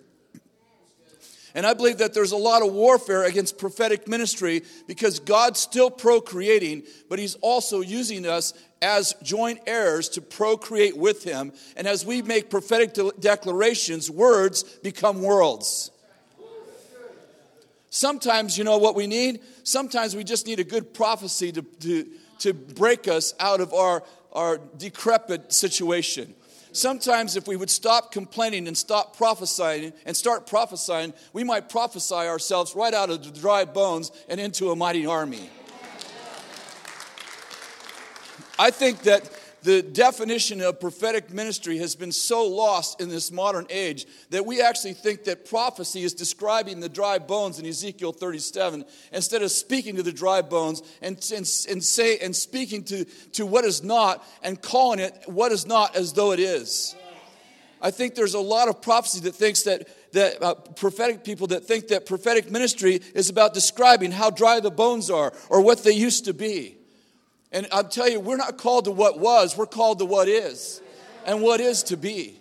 And 1.55 1.67
I 1.67 1.75
believe 1.75 1.99
that 1.99 2.15
there's 2.15 2.33
a 2.33 2.37
lot 2.37 2.63
of 2.63 2.73
warfare 2.73 3.25
against 3.25 3.59
prophetic 3.59 4.09
ministry 4.09 4.63
because 4.87 5.19
God's 5.19 5.61
still 5.61 5.91
procreating, 5.91 6.85
but 7.09 7.19
He's 7.19 7.35
also 7.37 7.81
using 7.81 8.27
us 8.27 8.55
as 8.81 9.15
joint 9.23 9.61
heirs 9.67 10.09
to 10.11 10.21
procreate 10.23 10.97
with 10.97 11.25
Him. 11.25 11.53
And 11.77 11.87
as 11.87 12.07
we 12.07 12.23
make 12.23 12.51
prophetic 12.51 12.95
de- 12.95 13.13
declarations, 13.21 14.11
words 14.11 14.63
become 14.63 15.23
worlds. 15.23 15.91
Sometimes, 17.91 18.57
you 18.57 18.65
know 18.65 18.79
what 18.79 18.95
we 18.95 19.07
need? 19.07 19.41
Sometimes 19.65 20.17
we 20.17 20.25
just 20.25 20.47
need 20.47 20.59
a 20.59 20.65
good 20.65 20.95
prophecy 20.95 21.53
to, 21.53 21.63
to, 21.63 22.07
to 22.39 22.55
break 22.55 23.07
us 23.07 23.35
out 23.39 23.61
of 23.61 23.75
our, 23.75 24.03
our 24.33 24.59
decrepit 24.79 25.53
situation. 25.53 26.35
Sometimes, 26.73 27.37
if 27.37 27.47
we 27.47 27.57
would 27.57 27.69
stop 27.69 28.13
complaining 28.13 28.67
and 28.67 28.77
stop 28.77 29.17
prophesying 29.17 29.93
and 30.07 30.17
start 30.17 30.47
prophesying, 30.47 31.13
we 31.35 31.45
might 31.45 31.69
prophesy 31.69 32.15
ourselves 32.15 32.75
right 32.75 32.95
out 32.95 33.11
of 33.11 33.23
the 33.23 33.41
dry 33.41 33.67
bones 33.67 34.11
and 34.29 34.41
into 34.41 34.71
a 34.71 34.77
mighty 34.77 35.05
army. 35.05 35.51
I 38.59 38.71
think 38.71 39.03
that 39.03 39.31
the 39.63 39.83
definition 39.83 40.61
of 40.61 40.81
prophetic 40.81 41.31
ministry 41.33 41.79
has 41.79 41.95
been 41.95 42.13
so 42.13 42.47
lost 42.47 43.01
in 43.01 43.09
this 43.09 43.31
modern 43.31 43.67
age 43.71 44.07
that 44.31 44.45
we 44.45 44.61
actually 44.61 44.95
think 44.95 45.25
that 45.25 45.45
prophecy 45.45 46.03
is 46.03 46.15
describing 46.15 46.81
the 46.81 46.89
dry 46.89 47.19
bones 47.19 47.59
in 47.59 47.67
Ezekiel 47.67 48.13
37 48.13 48.85
instead 49.13 49.43
of 49.43 49.51
speaking 49.51 49.97
to 49.97 50.03
the 50.03 50.13
dry 50.13 50.43
bones 50.43 50.83
and, 51.01 51.17
and, 51.35 51.49
and 51.71 51.85
say 51.85 52.19
and 52.19 52.35
speaking 52.35 52.83
to, 52.85 53.05
to 53.33 53.47
what 53.47 53.65
is 53.65 53.83
not 53.83 54.25
and 54.43 54.61
calling 54.61 54.99
it 54.99 55.17
what 55.27 55.53
is 55.53 55.67
not 55.67 55.95
as 55.97 56.13
though 56.13 56.33
it 56.33 56.41
is. 56.41 56.95
I 57.81 57.91
think 57.91 58.15
there's 58.15 58.35
a 58.35 58.41
lot 58.41 58.69
of 58.69 58.81
prophecy 58.81 59.21
that 59.21 59.35
thinks 59.35 59.63
that 59.63 59.89
that 60.13 60.43
uh, 60.43 60.55
prophetic 60.55 61.25
people 61.25 61.49
that 61.49 61.65
think 61.65 61.89
that 61.89 62.07
prophetic 62.07 62.51
ministry 62.51 63.01
is 63.15 63.31
about 63.31 63.55
describing 63.55 64.13
how 64.13 64.31
dry 64.31 64.61
the 64.61 64.71
bones 64.71 65.11
are 65.11 65.33
or 65.49 65.61
what 65.63 65.83
they 65.83 65.93
used 65.93 66.27
to 66.27 66.35
be. 66.35 66.77
And 67.53 67.67
I'll 67.71 67.85
tell 67.85 68.09
you, 68.09 68.19
we're 68.19 68.37
not 68.37 68.57
called 68.57 68.87
to 68.87 68.91
what 68.91 69.19
was, 69.19 69.57
we're 69.57 69.67
called 69.67 69.99
to 69.99 70.05
what 70.05 70.29
is 70.29 70.81
and 71.27 71.43
what 71.43 71.61
is 71.61 71.83
to 71.85 71.97
be. 71.97 72.41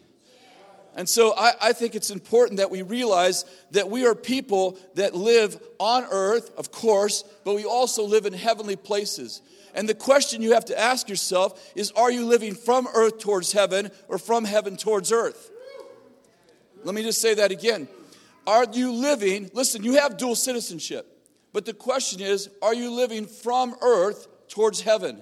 And 0.95 1.07
so 1.07 1.33
I, 1.37 1.53
I, 1.61 1.73
think 1.73 1.95
it's 1.95 2.09
important 2.09 2.57
that 2.57 2.69
we 2.69 2.81
realize 2.81 3.45
that 3.71 3.89
we 3.89 4.05
are 4.05 4.13
people 4.13 4.77
that 4.95 5.15
live 5.15 5.61
on 5.79 6.05
earth, 6.11 6.51
of 6.57 6.71
course, 6.71 7.23
but 7.45 7.55
we 7.55 7.63
also 7.63 8.03
live 8.03 8.25
in 8.25 8.33
heavenly 8.33 8.75
places. 8.75 9.41
And 9.73 9.87
the 9.87 9.93
question 9.93 10.41
you 10.41 10.53
have 10.53 10.65
to 10.65 10.77
ask 10.77 11.07
yourself 11.07 11.71
is 11.75 11.91
are 11.91 12.11
you 12.11 12.25
living 12.25 12.55
from 12.55 12.89
earth 12.93 13.19
towards 13.19 13.53
heaven 13.53 13.89
or 14.09 14.17
from 14.17 14.43
heaven 14.43 14.75
towards 14.75 15.13
earth? 15.13 15.49
Let 16.83 16.93
me 16.93 17.03
just 17.03 17.21
say 17.21 17.35
that 17.35 17.51
again. 17.51 17.87
Are 18.45 18.65
you 18.71 18.91
living, 18.91 19.49
listen, 19.53 19.83
you 19.83 19.93
have 19.93 20.17
dual 20.17 20.35
citizenship, 20.35 21.07
but 21.53 21.65
the 21.65 21.73
question 21.73 22.19
is 22.19 22.49
are 22.61 22.73
you 22.73 22.91
living 22.91 23.27
from 23.27 23.75
earth 23.81 24.27
towards 24.51 24.81
heaven? 24.81 25.19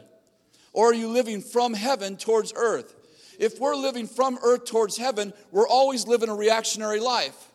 Or 0.74 0.92
are 0.92 0.94
you 0.94 1.08
living 1.08 1.42
from 1.42 1.74
heaven 1.74 2.18
towards 2.18 2.52
earth? 2.56 2.96
if 3.40 3.58
we're 3.58 3.76
living 3.76 4.06
from 4.06 4.38
earth 4.44 4.66
towards 4.66 4.98
heaven, 4.98 5.34
we're 5.50 5.68
always 5.68 6.06
living 6.06 6.30
a 6.30 6.36
reactionary 6.36 7.00
life. 7.00 7.48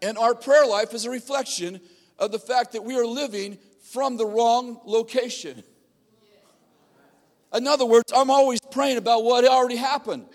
And 0.00 0.16
our 0.16 0.34
prayer 0.34 0.66
life 0.66 0.94
is 0.94 1.04
a 1.04 1.10
reflection 1.10 1.80
of 2.18 2.32
the 2.32 2.38
fact 2.38 2.72
that 2.72 2.82
we 2.82 2.96
are 2.96 3.06
living 3.06 3.58
from 3.82 4.16
the 4.16 4.24
wrong 4.24 4.80
location. 4.86 5.62
In 7.54 7.66
other 7.66 7.84
words, 7.84 8.10
I'm 8.14 8.30
always 8.30 8.60
praying 8.70 8.96
about 8.96 9.22
what 9.22 9.44
already 9.44 9.76
happened. 9.76 10.26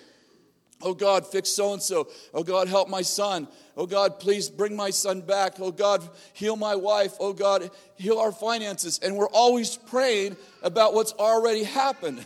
Oh 0.84 0.94
God, 0.94 1.25
fix 1.25 1.50
so 1.50 1.74
and 1.74 1.82
so. 1.82 2.08
Oh 2.34 2.44
God, 2.44 2.68
help 2.68 2.90
my 2.90 3.02
son. 3.02 3.48
Oh 3.75 3.86
God, 3.86 4.20
please 4.20 4.50
bring 4.50 4.75
my 4.75 4.90
son 4.90 5.22
back. 5.22 5.60
Oh 5.60 5.72
God, 5.72 6.08
heal 6.34 6.56
my 6.56 6.75
wife. 6.75 7.13
Oh 7.20 7.34
God, 7.34 7.72
heal 7.96 8.20
our 8.20 8.32
finances. 8.32 9.00
And 9.02 9.16
we're 9.16 9.30
always 9.30 9.78
praying 9.78 10.38
about 10.62 10.94
what's 10.94 11.13
already 11.13 11.63
happened 11.63 12.25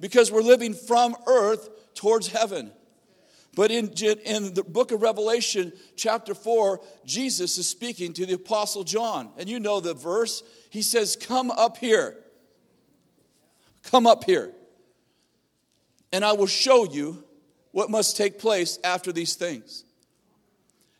because 0.00 0.30
we're 0.30 0.42
living 0.42 0.74
from 0.74 1.16
earth 1.26 1.68
towards 1.94 2.28
heaven. 2.28 2.70
But 3.56 3.70
in, 3.70 3.88
in 4.26 4.52
the 4.52 4.62
book 4.62 4.92
of 4.92 5.00
Revelation, 5.00 5.72
chapter 5.96 6.34
4, 6.34 6.78
Jesus 7.06 7.56
is 7.56 7.66
speaking 7.66 8.12
to 8.12 8.26
the 8.26 8.34
Apostle 8.34 8.84
John. 8.84 9.30
And 9.38 9.48
you 9.48 9.58
know 9.58 9.80
the 9.80 9.94
verse. 9.94 10.42
He 10.68 10.82
says, 10.82 11.16
Come 11.16 11.50
up 11.50 11.78
here. 11.78 12.18
Come 13.84 14.06
up 14.06 14.24
here. 14.24 14.52
And 16.12 16.22
I 16.22 16.32
will 16.32 16.46
show 16.46 16.84
you 16.84 17.24
what 17.76 17.90
must 17.90 18.16
take 18.16 18.38
place 18.38 18.78
after 18.82 19.12
these 19.12 19.34
things. 19.34 19.84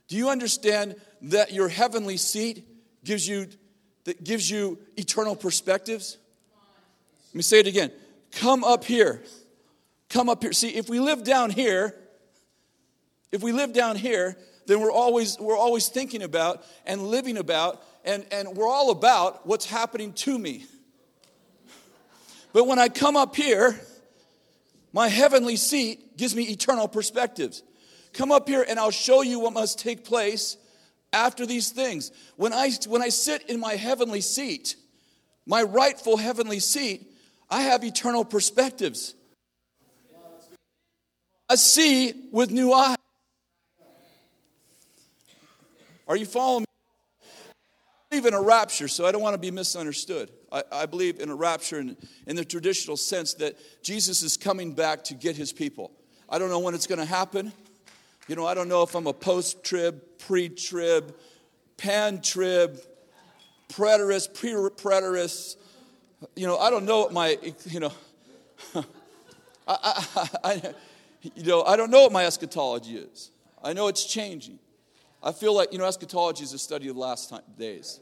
Do 0.09 0.17
you 0.17 0.29
understand 0.29 0.97
that 1.23 1.51
your 1.51 1.71
heavenly 1.71 2.19
seat 2.19 2.69
gives 3.03 3.27
you, 3.27 3.47
that 4.05 4.23
gives 4.23 4.51
you 4.51 4.79
eternal 4.95 5.35
perspectives? 5.35 6.19
Let 7.31 7.35
me 7.35 7.41
say 7.41 7.61
it 7.61 7.67
again. 7.67 7.91
Come 8.33 8.63
up 8.63 8.85
here. 8.85 9.23
Come 10.11 10.29
up 10.29 10.43
here. 10.43 10.53
See, 10.53 10.69
if 10.69 10.91
we 10.91 11.01
live 11.01 11.25
down 11.25 11.49
here, 11.49 11.95
if 13.33 13.43
we 13.43 13.53
live 13.53 13.73
down 13.73 13.97
here, 13.97 14.37
then 14.67 14.81
we're 14.81 14.93
always, 14.93 15.39
we're 15.41 15.57
always 15.57 15.89
thinking 15.89 16.23
about 16.23 16.63
and 16.85 17.07
living 17.07 17.39
about, 17.39 17.83
and, 18.05 18.27
and 18.31 18.49
we're 18.49 18.69
all 18.69 18.91
about 18.91 19.47
what's 19.47 19.65
happening 19.65 20.13
to 20.13 20.39
me. 20.39 20.67
But 22.53 22.67
when 22.67 22.79
I 22.79 22.91
come 22.91 23.17
up 23.17 23.35
here, 23.35 23.81
my 24.97 25.09
heavenly 25.09 25.57
seat 25.57 26.17
gives 26.17 26.35
me 26.35 26.45
eternal 26.45 26.89
perspectives. 26.89 27.63
Come 28.15 28.33
up 28.33 28.49
here 28.49 28.65
and 28.67 28.79
I'll 28.79 28.91
show 28.91 29.21
you 29.21 29.39
what 29.39 29.53
must 29.53 29.79
take 29.79 30.07
place 30.07 30.57
after 31.13 31.45
these 31.45 31.69
things. 31.69 32.11
When 32.37 32.55
I, 32.55 32.71
when 32.89 33.03
I 33.03 33.11
sit 33.11 33.51
in 33.51 33.61
my 33.61 33.75
heavenly 33.75 34.23
seat, 34.23 34.75
my 35.45 35.63
rightful 35.65 36.17
heavenly 36.17 36.61
seat, 36.61 37.13
I 37.51 37.61
have 37.61 37.85
eternal 37.85 38.25
perspectives. 38.25 39.15
I 41.51 41.57
see 41.57 42.15
with 42.33 42.51
new 42.51 42.73
eyes. 42.73 42.97
Are 46.09 46.17
you 46.17 46.25
following 46.25 46.65
me? 48.13 48.19
I 48.25 48.29
a 48.29 48.41
rapture, 48.41 48.89
so 48.89 49.05
I 49.05 49.13
don't 49.13 49.21
want 49.21 49.35
to 49.35 49.39
be 49.39 49.51
misunderstood. 49.51 50.31
I, 50.53 50.87
believe 50.87 51.21
in 51.21 51.29
a 51.29 51.35
rapture 51.35 51.81
in, 51.81 51.97
in 52.27 52.37
the 52.37 52.45
traditional 52.45 52.97
sense 52.97 53.35
that 53.35 53.57
Jesus 53.83 54.23
is 54.23 54.37
coming 54.37 54.73
back 54.73 55.05
to 55.05 55.15
get 55.15 55.37
his 55.37 55.53
people. 55.53 55.91
I 56.29 56.39
don't 56.39 56.51
know 56.51 56.61
when 56.61 56.75
it's 56.75 56.87
going 56.87 56.99
to 56.99 57.05
happen. 57.05 57.53
You 58.29 58.37
know, 58.37 58.47
I 58.47 58.55
don't 58.55 58.69
know 58.69 58.83
if 58.83 58.95
I'm 58.95 59.07
a 59.07 59.13
post 59.13 59.65
trib, 59.65 60.01
pre 60.19 60.49
trib, 60.49 61.15
pan 61.77 62.21
trib, 62.21 62.79
preterist, 63.73 64.35
pre 64.35 64.51
preterist. 64.53 65.57
You 66.35 66.47
know, 66.47 66.59
I 66.59 66.71
don't 66.71 66.85
know 66.85 67.01
what 67.01 67.13
my, 67.13 67.39
you 67.67 67.81
know, 67.81 67.93
I, 68.75 68.85
I, 70.17 70.29
I, 70.45 70.75
you 71.35 71.45
know, 71.45 71.63
I 71.63 71.77
don't 71.77 71.91
know 71.91 72.03
what 72.03 72.13
my 72.13 72.25
eschatology 72.25 72.97
is. 72.97 73.31
I 73.63 73.73
know 73.73 73.89
it's 73.89 74.05
changing. 74.05 74.59
I 75.23 75.33
feel 75.33 75.55
like, 75.55 75.73
you 75.73 75.79
know, 75.79 75.87
eschatology 75.87 76.45
is 76.45 76.53
a 76.53 76.59
study 76.59 76.89
of 76.89 76.95
the 76.95 77.01
last 77.01 77.31
time, 77.31 77.43
days. 77.59 78.01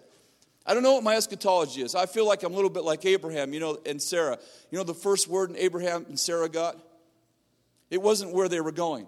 I 0.66 0.72
don't 0.72 0.82
know 0.82 0.94
what 0.94 1.04
my 1.04 1.16
eschatology 1.16 1.82
is. 1.82 1.94
I 1.94 2.06
feel 2.06 2.26
like 2.26 2.42
I'm 2.42 2.52
a 2.52 2.56
little 2.56 2.70
bit 2.70 2.84
like 2.84 3.04
Abraham, 3.04 3.52
you 3.52 3.60
know, 3.60 3.78
and 3.84 4.00
Sarah. 4.00 4.38
You 4.70 4.78
know 4.78 4.84
the 4.84 4.94
first 4.94 5.28
word 5.28 5.54
Abraham 5.56 6.06
and 6.08 6.18
Sarah 6.18 6.48
got? 6.48 6.78
It 7.90 8.00
wasn't 8.00 8.32
where 8.32 8.48
they 8.48 8.60
were 8.60 8.72
going. 8.72 9.06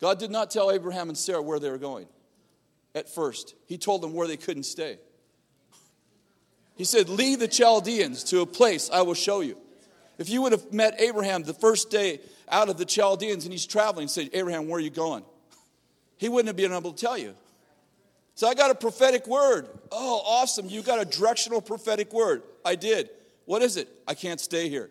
God 0.00 0.18
did 0.18 0.30
not 0.30 0.50
tell 0.50 0.70
Abraham 0.70 1.08
and 1.08 1.16
Sarah 1.16 1.42
where 1.42 1.58
they 1.58 1.70
were 1.70 1.78
going 1.78 2.06
at 2.94 3.08
first. 3.08 3.54
He 3.66 3.78
told 3.78 4.02
them 4.02 4.12
where 4.12 4.26
they 4.26 4.36
couldn't 4.36 4.64
stay. 4.64 4.98
He 6.76 6.84
said, 6.84 7.08
Leave 7.08 7.38
the 7.38 7.48
Chaldeans 7.48 8.24
to 8.24 8.40
a 8.40 8.46
place 8.46 8.90
I 8.92 9.02
will 9.02 9.14
show 9.14 9.40
you. 9.40 9.56
If 10.18 10.28
you 10.28 10.42
would 10.42 10.52
have 10.52 10.72
met 10.72 11.00
Abraham 11.00 11.42
the 11.42 11.54
first 11.54 11.90
day 11.90 12.20
out 12.48 12.68
of 12.68 12.76
the 12.76 12.84
Chaldeans 12.84 13.44
and 13.44 13.52
he's 13.52 13.66
traveling, 13.66 14.08
said, 14.08 14.30
Abraham, 14.34 14.68
where 14.68 14.78
are 14.78 14.82
you 14.82 14.90
going? 14.90 15.24
he 16.20 16.28
wouldn't 16.28 16.48
have 16.48 16.56
been 16.56 16.70
able 16.70 16.92
to 16.92 17.00
tell 17.00 17.16
you. 17.16 17.34
So 18.40 18.48
I 18.48 18.54
got 18.54 18.70
a 18.70 18.74
prophetic 18.74 19.26
word. 19.26 19.68
Oh, 19.92 20.22
awesome. 20.24 20.66
You 20.70 20.80
got 20.80 20.98
a 20.98 21.04
directional 21.04 21.60
prophetic 21.60 22.10
word. 22.10 22.42
I 22.64 22.74
did. 22.74 23.10
What 23.44 23.60
is 23.60 23.76
it? 23.76 23.86
I 24.08 24.14
can't 24.14 24.40
stay 24.40 24.70
here. 24.70 24.88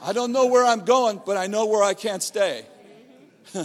I 0.00 0.12
don't 0.12 0.30
know 0.30 0.46
where 0.46 0.64
I'm 0.64 0.84
going, 0.84 1.20
but 1.26 1.36
I 1.36 1.48
know 1.48 1.66
where 1.66 1.82
I 1.82 1.94
can't 1.94 2.22
stay. 2.22 2.64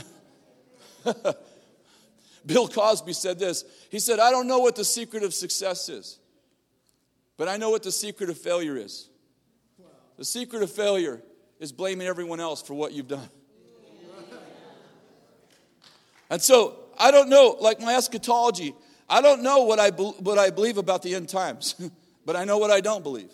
Bill 2.43 2.67
Cosby 2.67 3.13
said 3.13 3.38
this. 3.38 3.63
He 3.91 4.00
said, 4.00 4.17
I 4.17 4.31
don't 4.31 4.48
know 4.48 4.57
what 4.57 4.75
the 4.75 4.86
secret 4.86 5.21
of 5.21 5.36
success 5.36 5.88
is, 5.88 6.17
but 7.38 7.48
I 7.48 7.57
know 7.57 7.69
what 7.69 7.83
the 7.83 7.91
secret 7.91 8.31
of 8.31 8.39
failure 8.39 8.75
is. 8.75 9.07
The 10.17 10.25
secret 10.25 10.63
of 10.63 10.71
failure 10.71 11.21
is 11.60 11.71
blaming 11.71 12.07
everyone 12.07 12.39
else 12.39 12.63
for 12.63 12.74
what 12.74 12.91
you've 12.91 13.07
done. 13.07 13.29
And 16.31 16.41
so 16.41 16.80
I 17.01 17.10
don't 17.10 17.29
know, 17.29 17.58
like 17.60 17.81
my 17.81 17.96
eschatology, 17.96 18.75
I 19.10 19.22
don't 19.22 19.41
know 19.41 19.63
what 19.63 19.79
I, 19.79 19.89
be, 19.89 20.03
what 20.03 20.38
I 20.38 20.51
believe 20.51 20.77
about 20.77 21.01
the 21.01 21.15
end 21.15 21.27
times, 21.27 21.75
but 22.25 22.36
I 22.36 22.46
know 22.46 22.60
what 22.60 22.70
I 22.70 22.79
don't 22.79 23.03
believe. 23.03 23.31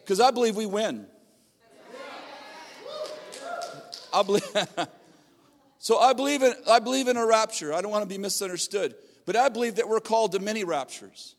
Because 0.00 0.20
I 0.20 0.30
believe 0.30 0.56
we 0.56 0.66
win. 0.66 1.06
I 4.12 4.22
believe. 4.22 4.42
so 5.78 5.98
I 5.98 6.12
believe 6.14 6.42
in 6.42 6.54
I 6.70 6.78
believe 6.78 7.08
in 7.08 7.16
a 7.16 7.26
rapture. 7.26 7.74
I 7.74 7.82
don't 7.82 7.90
want 7.90 8.02
to 8.02 8.08
be 8.08 8.16
misunderstood, 8.16 8.94
but 9.26 9.36
I 9.36 9.48
believe 9.48 9.74
that 9.74 9.88
we're 9.88 10.00
called 10.00 10.32
to 10.32 10.38
many 10.38 10.64
raptures. 10.64 11.34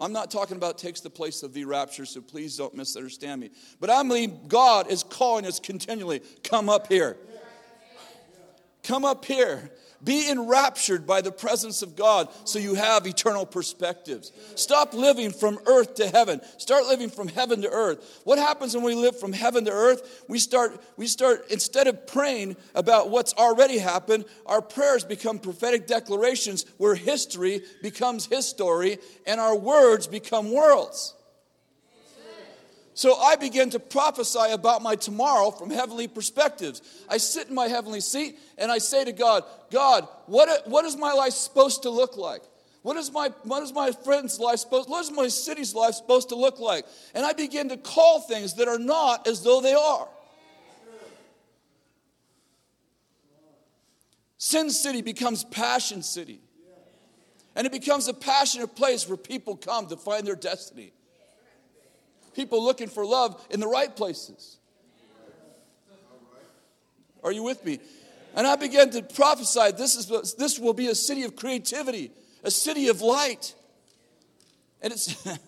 I'm 0.00 0.12
not 0.12 0.30
talking 0.30 0.56
about 0.56 0.78
takes 0.78 1.00
the 1.00 1.10
place 1.10 1.42
of 1.42 1.52
the 1.52 1.64
rapture, 1.64 2.04
so 2.04 2.20
please 2.20 2.56
don't 2.56 2.74
misunderstand 2.74 3.40
me. 3.40 3.50
But 3.80 3.90
I 3.90 4.02
believe 4.02 4.48
God 4.48 4.90
is 4.90 5.02
calling 5.02 5.46
us 5.46 5.58
continually, 5.58 6.20
come 6.42 6.68
up 6.68 6.88
here. 6.88 7.16
Come 8.84 9.04
up 9.04 9.24
here. 9.24 9.70
Be 10.04 10.30
enraptured 10.30 11.06
by 11.06 11.22
the 11.22 11.32
presence 11.32 11.80
of 11.80 11.96
God 11.96 12.28
so 12.44 12.58
you 12.58 12.74
have 12.74 13.06
eternal 13.06 13.46
perspectives. 13.46 14.32
Stop 14.54 14.92
living 14.92 15.30
from 15.30 15.58
earth 15.66 15.94
to 15.94 16.06
heaven. 16.06 16.42
Start 16.58 16.84
living 16.84 17.08
from 17.08 17.28
heaven 17.28 17.62
to 17.62 17.70
earth. 17.70 18.20
What 18.24 18.38
happens 18.38 18.74
when 18.74 18.84
we 18.84 18.94
live 18.94 19.18
from 19.18 19.32
heaven 19.32 19.64
to 19.64 19.70
earth? 19.70 20.24
We 20.28 20.38
start, 20.38 20.78
we 20.98 21.06
start 21.06 21.46
instead 21.50 21.86
of 21.86 22.06
praying 22.06 22.56
about 22.74 23.08
what's 23.08 23.32
already 23.32 23.78
happened, 23.78 24.26
our 24.44 24.60
prayers 24.60 25.04
become 25.04 25.38
prophetic 25.38 25.86
declarations 25.86 26.66
where 26.76 26.94
history 26.94 27.62
becomes 27.82 28.26
his 28.26 28.46
story 28.46 28.98
and 29.26 29.40
our 29.40 29.56
words 29.56 30.06
become 30.06 30.52
worlds. 30.52 31.14
So 32.94 33.16
I 33.16 33.34
begin 33.34 33.70
to 33.70 33.80
prophesy 33.80 34.52
about 34.52 34.80
my 34.80 34.94
tomorrow 34.94 35.50
from 35.50 35.70
heavenly 35.70 36.06
perspectives. 36.06 36.80
I 37.08 37.16
sit 37.16 37.48
in 37.48 37.54
my 37.54 37.66
heavenly 37.66 38.00
seat 38.00 38.38
and 38.56 38.70
I 38.70 38.78
say 38.78 39.04
to 39.04 39.12
God, 39.12 39.42
God, 39.72 40.06
what, 40.26 40.68
what 40.68 40.84
is 40.84 40.96
my 40.96 41.12
life 41.12 41.32
supposed 41.32 41.82
to 41.82 41.90
look 41.90 42.16
like? 42.16 42.42
What 42.82 42.96
is 42.98 43.10
my 43.10 43.30
what 43.44 43.62
is 43.62 43.72
my 43.72 43.92
friend's 43.92 44.38
life 44.38 44.58
supposed 44.58 44.90
what 44.90 45.02
is 45.02 45.10
my 45.10 45.28
city's 45.28 45.74
life 45.74 45.94
supposed 45.94 46.28
to 46.28 46.34
look 46.34 46.60
like? 46.60 46.84
And 47.14 47.24
I 47.24 47.32
begin 47.32 47.70
to 47.70 47.78
call 47.78 48.20
things 48.20 48.54
that 48.56 48.68
are 48.68 48.78
not 48.78 49.26
as 49.26 49.42
though 49.42 49.62
they 49.62 49.72
are. 49.72 50.06
Sin 54.36 54.68
City 54.68 55.00
becomes 55.00 55.44
Passion 55.44 56.02
City. 56.02 56.40
And 57.56 57.66
it 57.66 57.72
becomes 57.72 58.06
a 58.06 58.12
passionate 58.12 58.76
place 58.76 59.08
where 59.08 59.16
people 59.16 59.56
come 59.56 59.86
to 59.86 59.96
find 59.96 60.26
their 60.26 60.36
destiny 60.36 60.92
people 62.34 62.62
looking 62.62 62.88
for 62.88 63.04
love 63.06 63.44
in 63.50 63.60
the 63.60 63.66
right 63.66 63.94
places. 63.94 64.58
Are 67.22 67.32
you 67.32 67.42
with 67.42 67.64
me? 67.64 67.78
And 68.34 68.46
I 68.46 68.56
began 68.56 68.90
to 68.90 69.02
prophesy 69.02 69.72
this, 69.72 69.96
is, 69.96 70.34
this 70.34 70.58
will 70.58 70.74
be 70.74 70.88
a 70.88 70.94
city 70.94 71.22
of 71.22 71.36
creativity, 71.36 72.10
a 72.42 72.50
city 72.50 72.88
of 72.88 73.00
light. 73.00 73.54
And 74.82 74.92
it's. 74.92 75.16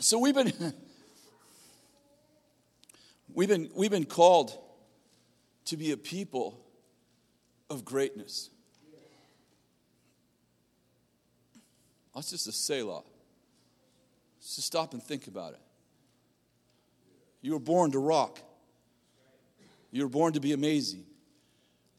so 0.00 0.18
we've 0.18 0.34
been. 0.34 0.52
We've 3.34 3.48
been, 3.48 3.70
we've 3.74 3.90
been 3.90 4.04
called 4.04 4.52
to 5.64 5.78
be 5.78 5.92
a 5.92 5.96
people 5.96 6.60
of 7.70 7.82
greatness. 7.82 8.50
That's 12.14 12.30
just 12.30 12.46
a 12.46 12.52
Selah. 12.52 13.02
So 14.40 14.60
stop 14.60 14.92
and 14.92 15.02
think 15.02 15.26
about 15.28 15.54
it. 15.54 15.60
You 17.40 17.52
were 17.52 17.60
born 17.60 17.90
to 17.92 17.98
rock. 17.98 18.40
You 19.90 20.02
were 20.02 20.08
born 20.08 20.32
to 20.34 20.40
be 20.40 20.52
amazing. 20.52 21.04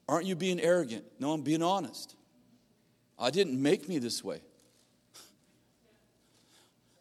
Aren't 0.07 0.25
you 0.25 0.35
being 0.35 0.59
arrogant? 0.59 1.05
No, 1.19 1.31
I'm 1.31 1.41
being 1.41 1.63
honest. 1.63 2.15
I 3.17 3.29
didn't 3.29 3.61
make 3.61 3.87
me 3.87 3.99
this 3.99 4.23
way. 4.23 4.41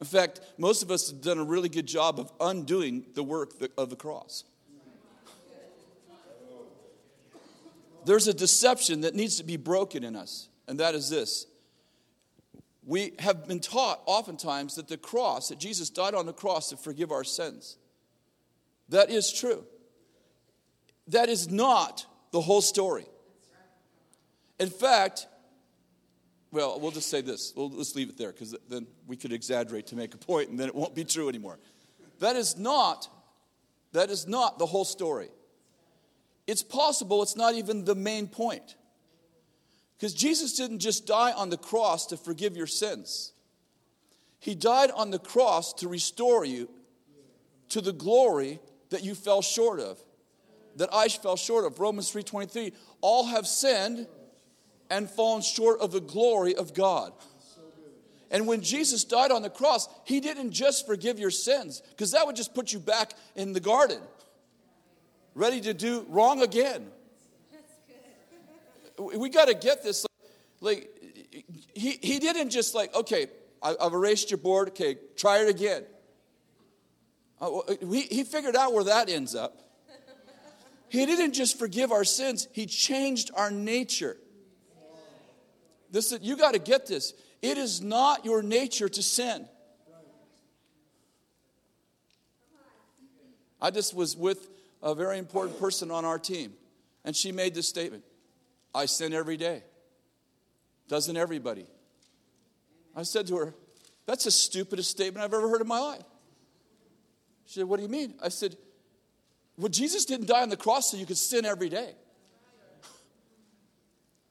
In 0.00 0.06
fact, 0.06 0.40
most 0.58 0.82
of 0.82 0.90
us 0.90 1.10
have 1.10 1.20
done 1.20 1.38
a 1.38 1.44
really 1.44 1.68
good 1.68 1.86
job 1.86 2.18
of 2.18 2.32
undoing 2.40 3.04
the 3.14 3.22
work 3.22 3.52
of 3.78 3.88
the 3.88 3.96
cross. 3.96 4.44
There's 8.04 8.26
a 8.26 8.34
deception 8.34 9.02
that 9.02 9.14
needs 9.14 9.36
to 9.36 9.44
be 9.44 9.56
broken 9.56 10.02
in 10.02 10.16
us, 10.16 10.48
and 10.66 10.80
that 10.80 10.96
is 10.96 11.08
this. 11.08 11.46
We 12.84 13.12
have 13.20 13.46
been 13.46 13.60
taught 13.60 14.02
oftentimes 14.06 14.74
that 14.74 14.88
the 14.88 14.96
cross, 14.96 15.48
that 15.48 15.58
Jesus 15.58 15.88
died 15.88 16.14
on 16.14 16.26
the 16.26 16.32
cross 16.32 16.70
to 16.70 16.76
forgive 16.76 17.12
our 17.12 17.24
sins. 17.24 17.78
That 18.88 19.10
is 19.10 19.32
true. 19.32 19.64
That 21.08 21.28
is 21.28 21.50
not 21.50 22.06
the 22.32 22.40
whole 22.40 22.60
story. 22.60 23.06
In 24.58 24.68
fact, 24.68 25.26
well, 26.50 26.78
we'll 26.80 26.90
just 26.90 27.08
say 27.08 27.20
this. 27.20 27.52
We'll 27.56 27.70
just 27.70 27.96
leave 27.96 28.10
it 28.10 28.18
there 28.18 28.32
because 28.32 28.54
then 28.68 28.86
we 29.06 29.16
could 29.16 29.32
exaggerate 29.32 29.86
to 29.88 29.96
make 29.96 30.14
a 30.14 30.18
point 30.18 30.50
and 30.50 30.58
then 30.58 30.68
it 30.68 30.74
won't 30.74 30.94
be 30.94 31.04
true 31.04 31.28
anymore. 31.28 31.58
That 32.20 32.36
is 32.36 32.56
not 32.56 33.08
that 33.92 34.10
is 34.10 34.26
not 34.26 34.58
the 34.58 34.66
whole 34.66 34.84
story. 34.84 35.28
It's 36.46 36.62
possible 36.62 37.22
it's 37.22 37.36
not 37.36 37.54
even 37.54 37.84
the 37.84 37.94
main 37.94 38.26
point. 38.26 38.76
Because 40.02 40.14
Jesus 40.14 40.54
didn't 40.54 40.80
just 40.80 41.06
die 41.06 41.30
on 41.30 41.48
the 41.48 41.56
cross 41.56 42.06
to 42.06 42.16
forgive 42.16 42.56
your 42.56 42.66
sins. 42.66 43.32
He 44.40 44.56
died 44.56 44.90
on 44.90 45.12
the 45.12 45.18
cross 45.20 45.72
to 45.74 45.86
restore 45.86 46.44
you 46.44 46.68
to 47.68 47.80
the 47.80 47.92
glory 47.92 48.58
that 48.90 49.04
you 49.04 49.14
fell 49.14 49.42
short 49.42 49.78
of. 49.78 50.02
That 50.74 50.92
I 50.92 51.06
fell 51.06 51.36
short 51.36 51.64
of. 51.64 51.78
Romans 51.78 52.10
3:23, 52.10 52.72
all 53.00 53.26
have 53.26 53.46
sinned 53.46 54.08
and 54.90 55.08
fallen 55.08 55.40
short 55.40 55.78
of 55.78 55.92
the 55.92 56.00
glory 56.00 56.56
of 56.56 56.74
God. 56.74 57.12
And 58.28 58.48
when 58.48 58.60
Jesus 58.60 59.04
died 59.04 59.30
on 59.30 59.42
the 59.42 59.50
cross, 59.50 59.88
he 60.02 60.18
didn't 60.18 60.50
just 60.50 60.84
forgive 60.84 61.20
your 61.20 61.30
sins, 61.30 61.80
because 61.90 62.10
that 62.10 62.26
would 62.26 62.34
just 62.34 62.54
put 62.54 62.72
you 62.72 62.80
back 62.80 63.12
in 63.36 63.52
the 63.52 63.60
garden, 63.60 64.02
ready 65.36 65.60
to 65.60 65.72
do 65.72 66.04
wrong 66.08 66.42
again. 66.42 66.90
We 69.02 69.28
got 69.28 69.48
to 69.48 69.54
get 69.54 69.82
this. 69.82 70.06
Like, 70.60 70.88
he, 71.74 71.98
he 72.02 72.18
didn't 72.18 72.50
just 72.50 72.74
like, 72.74 72.94
okay, 72.94 73.26
I, 73.62 73.74
have 73.80 73.92
erased 73.92 74.30
your 74.30 74.38
board, 74.38 74.68
okay, 74.68 74.96
try 75.16 75.42
it 75.42 75.48
again. 75.48 75.84
Uh, 77.40 77.60
he, 77.90 78.02
he 78.02 78.24
figured 78.24 78.54
out 78.54 78.72
where 78.72 78.84
that 78.84 79.08
ends 79.08 79.34
up. 79.34 79.58
He 80.88 81.06
didn't 81.06 81.32
just 81.32 81.58
forgive 81.58 81.90
our 81.90 82.04
sins, 82.04 82.48
he 82.52 82.66
changed 82.66 83.30
our 83.34 83.50
nature. 83.50 84.18
This, 85.90 86.12
is—you 86.12 86.36
got 86.36 86.54
to 86.54 86.58
get 86.58 86.86
this. 86.86 87.12
It 87.42 87.58
is 87.58 87.82
not 87.82 88.24
your 88.24 88.42
nature 88.42 88.88
to 88.88 89.02
sin. 89.02 89.46
I 93.60 93.70
just 93.70 93.94
was 93.94 94.16
with 94.16 94.48
a 94.82 94.94
very 94.94 95.18
important 95.18 95.58
person 95.58 95.90
on 95.90 96.04
our 96.04 96.18
team, 96.18 96.52
and 97.04 97.14
she 97.14 97.30
made 97.32 97.54
this 97.54 97.68
statement 97.68 98.04
I 98.74 98.86
sin 98.86 99.12
every 99.12 99.36
day. 99.36 99.62
Doesn't 100.88 101.16
everybody? 101.16 101.66
I 102.94 103.02
said 103.02 103.26
to 103.28 103.36
her, 103.36 103.54
That's 104.06 104.24
the 104.24 104.30
stupidest 104.30 104.90
statement 104.90 105.24
I've 105.24 105.34
ever 105.34 105.48
heard 105.48 105.60
in 105.60 105.68
my 105.68 105.78
life. 105.78 106.04
She 107.46 107.60
said, 107.60 107.68
What 107.68 107.76
do 107.76 107.82
you 107.82 107.88
mean? 107.88 108.14
I 108.22 108.28
said, 108.28 108.56
Well, 109.56 109.68
Jesus 109.68 110.04
didn't 110.04 110.26
die 110.26 110.42
on 110.42 110.48
the 110.48 110.56
cross 110.56 110.90
so 110.90 110.96
you 110.96 111.06
could 111.06 111.18
sin 111.18 111.44
every 111.44 111.68
day. 111.68 111.94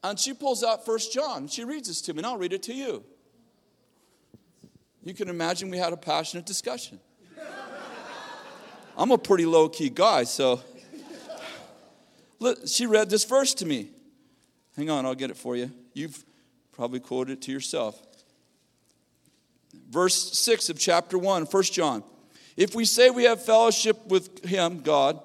And 0.03 0.19
she 0.19 0.33
pulls 0.33 0.63
out 0.63 0.85
First 0.85 1.13
John. 1.13 1.47
She 1.47 1.63
reads 1.63 1.87
this 1.87 2.01
to 2.01 2.13
me, 2.13 2.19
and 2.19 2.25
I'll 2.25 2.37
read 2.37 2.53
it 2.53 2.63
to 2.63 2.73
you. 2.73 3.03
You 5.03 5.13
can 5.13 5.29
imagine 5.29 5.69
we 5.69 5.77
had 5.77 5.93
a 5.93 5.97
passionate 5.97 6.45
discussion. 6.45 6.99
I'm 8.97 9.11
a 9.11 9.17
pretty 9.17 9.45
low 9.45 9.69
key 9.69 9.89
guy, 9.89 10.23
so 10.25 10.59
she 12.65 12.85
read 12.85 13.09
this 13.09 13.23
verse 13.23 13.53
to 13.55 13.65
me. 13.65 13.89
Hang 14.81 14.89
on, 14.89 15.05
I'll 15.05 15.13
get 15.13 15.29
it 15.29 15.37
for 15.37 15.55
you. 15.55 15.69
You've 15.93 16.25
probably 16.71 16.99
quoted 16.99 17.33
it 17.33 17.41
to 17.43 17.51
yourself. 17.51 18.01
Verse 19.91 20.35
6 20.39 20.69
of 20.69 20.79
chapter 20.79 21.19
1, 21.19 21.43
1 21.45 21.63
John. 21.65 22.03
If 22.57 22.73
we 22.73 22.85
say 22.85 23.11
we 23.11 23.25
have 23.25 23.45
fellowship 23.45 24.07
with 24.07 24.43
him, 24.43 24.79
God, 24.79 25.21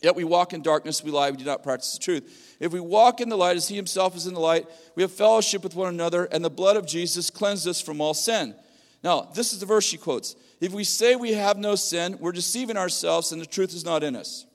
yet 0.00 0.14
we 0.14 0.22
walk 0.22 0.52
in 0.52 0.62
darkness, 0.62 1.02
we 1.02 1.10
lie, 1.10 1.28
we 1.32 1.38
do 1.38 1.44
not 1.44 1.64
practice 1.64 1.94
the 1.94 1.98
truth. 1.98 2.56
If 2.60 2.72
we 2.72 2.78
walk 2.78 3.20
in 3.20 3.28
the 3.28 3.36
light 3.36 3.56
as 3.56 3.66
he 3.66 3.74
himself 3.74 4.14
is 4.14 4.28
in 4.28 4.34
the 4.34 4.38
light, 4.38 4.68
we 4.94 5.02
have 5.02 5.10
fellowship 5.10 5.64
with 5.64 5.74
one 5.74 5.88
another, 5.88 6.26
and 6.26 6.44
the 6.44 6.48
blood 6.48 6.76
of 6.76 6.86
Jesus 6.86 7.30
cleanses 7.30 7.66
us 7.66 7.80
from 7.80 8.00
all 8.00 8.14
sin. 8.14 8.54
Now, 9.02 9.22
this 9.34 9.52
is 9.52 9.58
the 9.58 9.66
verse 9.66 9.86
she 9.86 9.98
quotes. 9.98 10.36
If 10.60 10.72
we 10.72 10.84
say 10.84 11.16
we 11.16 11.32
have 11.32 11.58
no 11.58 11.74
sin, 11.74 12.16
we're 12.20 12.30
deceiving 12.30 12.76
ourselves, 12.76 13.32
and 13.32 13.42
the 13.42 13.46
truth 13.46 13.74
is 13.74 13.84
not 13.84 14.04
in 14.04 14.14
us. 14.14 14.46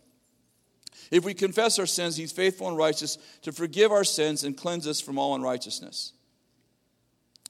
If 1.13 1.23
we 1.23 1.35
confess 1.35 1.77
our 1.77 1.85
sins, 1.85 2.17
he's 2.17 2.31
faithful 2.31 2.67
and 2.67 2.75
righteous 2.75 3.19
to 3.43 3.51
forgive 3.51 3.91
our 3.91 4.03
sins 4.03 4.43
and 4.43 4.57
cleanse 4.57 4.87
us 4.87 4.99
from 4.99 5.19
all 5.19 5.35
unrighteousness. 5.35 6.11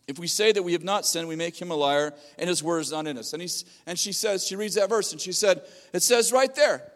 If 0.06 0.20
we 0.20 0.28
say 0.28 0.52
that 0.52 0.64
we 0.64 0.74
have 0.74 0.84
not 0.84 1.06
sinned, 1.06 1.30
we 1.30 1.38
make 1.38 1.62
him 1.62 1.72
a 1.72 1.76
liar, 1.76 2.14
and 2.38 2.50
his 2.50 2.62
word 2.62 2.80
is 2.80 2.92
not 2.92 3.08
in 3.08 3.18
us. 3.18 3.32
And, 3.32 3.42
he's, 3.42 3.64
and 3.86 3.98
she 3.98 4.12
says, 4.12 4.46
she 4.46 4.58
reads 4.58 4.76
that 4.76 4.90
verse, 4.90 5.14
and 5.14 5.22
she 5.22 5.32
said, 5.32 5.62
it 5.94 6.04
says 6.04 6.34
right 6.34 6.54
there, 6.54 6.92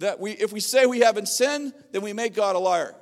that 0.00 0.18
we, 0.18 0.32
if 0.32 0.52
we 0.52 0.58
say 0.58 0.84
we 0.84 0.98
haven't 0.98 1.28
sinned, 1.28 1.72
then 1.92 2.02
we 2.02 2.12
make 2.12 2.34
God 2.34 2.56
a 2.56 2.58
liar. 2.58 2.96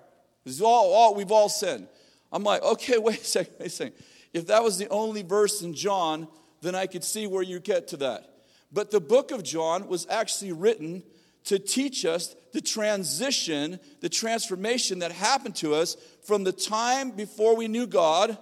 All, 0.63 0.93
all, 0.93 1.15
we've 1.15 1.33
all 1.33 1.49
sinned. 1.49 1.89
I'm 2.31 2.45
like, 2.45 2.63
okay, 2.63 2.99
wait 2.99 3.23
a 3.23 3.25
second, 3.25 3.55
wait 3.59 3.69
a 3.69 3.71
second. 3.71 3.95
If 4.35 4.49
that 4.49 4.63
was 4.63 4.77
the 4.77 4.89
only 4.91 5.23
verse 5.23 5.63
in 5.63 5.73
John, 5.73 6.29
then 6.61 6.75
I 6.75 6.87
could 6.87 7.05
see 7.05 7.27
where 7.27 7.43
you 7.43 7.59
get 7.59 7.89
to 7.89 7.97
that. 7.99 8.29
But 8.71 8.91
the 8.91 9.01
book 9.01 9.31
of 9.31 9.43
John 9.43 9.89
was 9.89 10.07
actually 10.11 10.53
written 10.53 11.05
to 11.49 11.59
teach 11.59 12.05
us 12.05 12.37
the 12.53 12.61
transition, 12.61 13.81
the 14.01 14.09
transformation 14.11 14.99
that 14.99 15.13
happened 15.13 15.57
to 15.57 15.75
us 15.75 15.97
from 16.27 16.45
the 16.45 16.53
time 16.53 17.11
before 17.11 17.57
we 17.57 17.69
knew 17.69 17.87
God 17.87 18.37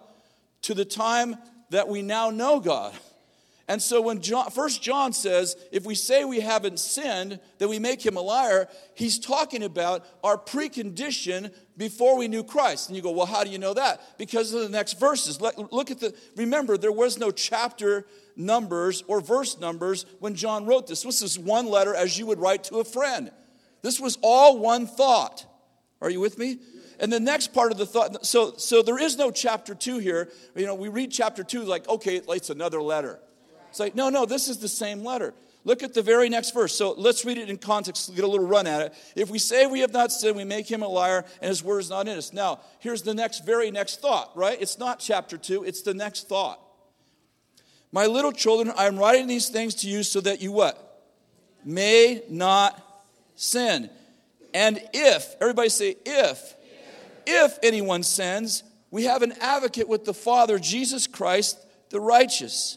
to 0.62 0.74
the 0.74 0.84
time 0.84 1.36
that 1.70 1.86
we 1.86 2.02
now 2.02 2.30
know 2.30 2.58
God. 2.58 2.92
And 3.68 3.80
so 3.80 4.00
when 4.00 4.22
John, 4.22 4.50
First 4.50 4.82
John 4.82 5.12
says, 5.12 5.56
if 5.70 5.84
we 5.86 5.94
say 5.94 6.24
we 6.24 6.40
haven't 6.40 6.80
sinned, 6.80 7.38
then 7.58 7.68
we 7.68 7.78
make 7.78 8.04
him 8.04 8.16
a 8.16 8.20
liar, 8.20 8.68
he's 8.94 9.20
talking 9.20 9.62
about 9.62 10.04
our 10.24 10.36
precondition 10.36 11.52
before 11.76 12.16
we 12.16 12.26
knew 12.26 12.42
Christ. 12.42 12.88
And 12.88 12.96
you 12.96 13.02
go, 13.02 13.12
well, 13.12 13.26
how 13.26 13.44
do 13.44 13.50
you 13.50 13.58
know 13.58 13.74
that? 13.74 14.18
Because 14.18 14.52
of 14.52 14.62
the 14.62 14.68
next 14.68 14.98
verses. 14.98 15.40
Look 15.40 15.92
at 15.92 16.00
the, 16.00 16.12
remember, 16.34 16.76
there 16.76 16.90
was 16.90 17.18
no 17.18 17.30
chapter 17.30 18.04
numbers 18.36 19.02
or 19.06 19.20
verse 19.20 19.58
numbers 19.58 20.06
when 20.20 20.34
John 20.34 20.66
wrote 20.66 20.86
this. 20.86 21.02
This 21.02 21.22
was 21.22 21.38
one 21.38 21.66
letter 21.66 21.94
as 21.94 22.18
you 22.18 22.26
would 22.26 22.38
write 22.38 22.64
to 22.64 22.76
a 22.76 22.84
friend. 22.84 23.30
This 23.82 23.98
was 23.98 24.18
all 24.22 24.58
one 24.58 24.86
thought. 24.86 25.46
Are 26.00 26.10
you 26.10 26.20
with 26.20 26.38
me? 26.38 26.58
And 26.98 27.12
the 27.12 27.20
next 27.20 27.52
part 27.52 27.72
of 27.72 27.78
the 27.78 27.86
thought, 27.86 28.24
so, 28.24 28.54
so 28.56 28.82
there 28.82 28.98
is 28.98 29.16
no 29.16 29.30
chapter 29.30 29.74
two 29.74 29.98
here. 29.98 30.30
You 30.54 30.66
know, 30.66 30.74
we 30.74 30.88
read 30.88 31.10
chapter 31.10 31.44
two 31.44 31.62
like, 31.62 31.88
okay, 31.88 32.20
it's 32.26 32.50
another 32.50 32.80
letter. 32.80 33.18
It's 33.68 33.80
like, 33.80 33.94
no, 33.94 34.08
no, 34.08 34.24
this 34.24 34.48
is 34.48 34.58
the 34.58 34.68
same 34.68 35.04
letter. 35.04 35.34
Look 35.64 35.82
at 35.82 35.94
the 35.94 36.02
very 36.02 36.28
next 36.28 36.54
verse. 36.54 36.74
So 36.74 36.92
let's 36.92 37.24
read 37.24 37.38
it 37.38 37.50
in 37.50 37.58
context, 37.58 38.14
get 38.14 38.24
a 38.24 38.28
little 38.28 38.46
run 38.46 38.66
at 38.66 38.82
it. 38.82 38.94
If 39.16 39.30
we 39.30 39.38
say 39.38 39.66
we 39.66 39.80
have 39.80 39.92
not 39.92 40.12
sinned, 40.12 40.36
we 40.36 40.44
make 40.44 40.70
him 40.70 40.82
a 40.82 40.88
liar, 40.88 41.24
and 41.42 41.48
his 41.48 41.62
word 41.62 41.80
is 41.80 41.90
not 41.90 42.06
in 42.06 42.16
us. 42.16 42.32
Now, 42.32 42.60
here's 42.78 43.02
the 43.02 43.14
next, 43.14 43.44
very 43.44 43.70
next 43.70 44.00
thought, 44.00 44.30
right? 44.36 44.56
It's 44.60 44.78
not 44.78 45.00
chapter 45.00 45.36
two, 45.36 45.64
it's 45.64 45.82
the 45.82 45.92
next 45.92 46.28
thought. 46.28 46.60
My 47.96 48.04
little 48.04 48.30
children, 48.30 48.74
I 48.76 48.88
am 48.88 48.98
writing 48.98 49.26
these 49.26 49.48
things 49.48 49.74
to 49.76 49.88
you 49.88 50.02
so 50.02 50.20
that 50.20 50.42
you 50.42 50.52
what? 50.52 51.02
May 51.64 52.20
not 52.28 52.78
sin. 53.36 53.88
And 54.52 54.78
if, 54.92 55.34
everybody 55.40 55.70
say, 55.70 55.96
if, 56.04 56.56
if 57.26 57.58
anyone 57.62 58.02
sins, 58.02 58.64
we 58.90 59.04
have 59.04 59.22
an 59.22 59.32
advocate 59.40 59.88
with 59.88 60.04
the 60.04 60.12
Father, 60.12 60.58
Jesus 60.58 61.06
Christ, 61.06 61.58
the 61.88 61.98
righteous. 61.98 62.76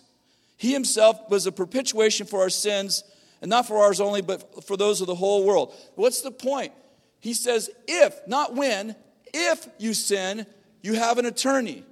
He 0.55 0.71
himself 0.71 1.29
was 1.29 1.45
a 1.45 1.51
perpetuation 1.51 2.25
for 2.25 2.39
our 2.39 2.49
sins, 2.49 3.03
and 3.41 3.49
not 3.49 3.67
for 3.67 3.77
ours 3.79 3.99
only, 3.99 4.21
but 4.21 4.63
for 4.63 4.77
those 4.77 5.01
of 5.01 5.07
the 5.07 5.15
whole 5.15 5.43
world. 5.43 5.75
What's 5.95 6.21
the 6.21 6.31
point? 6.31 6.71
He 7.19 7.33
says, 7.33 7.69
if, 7.89 8.17
not 8.25 8.55
when, 8.55 8.95
if 9.33 9.67
you 9.79 9.93
sin, 9.93 10.45
you 10.81 10.93
have 10.93 11.17
an 11.17 11.25
attorney. 11.25 11.83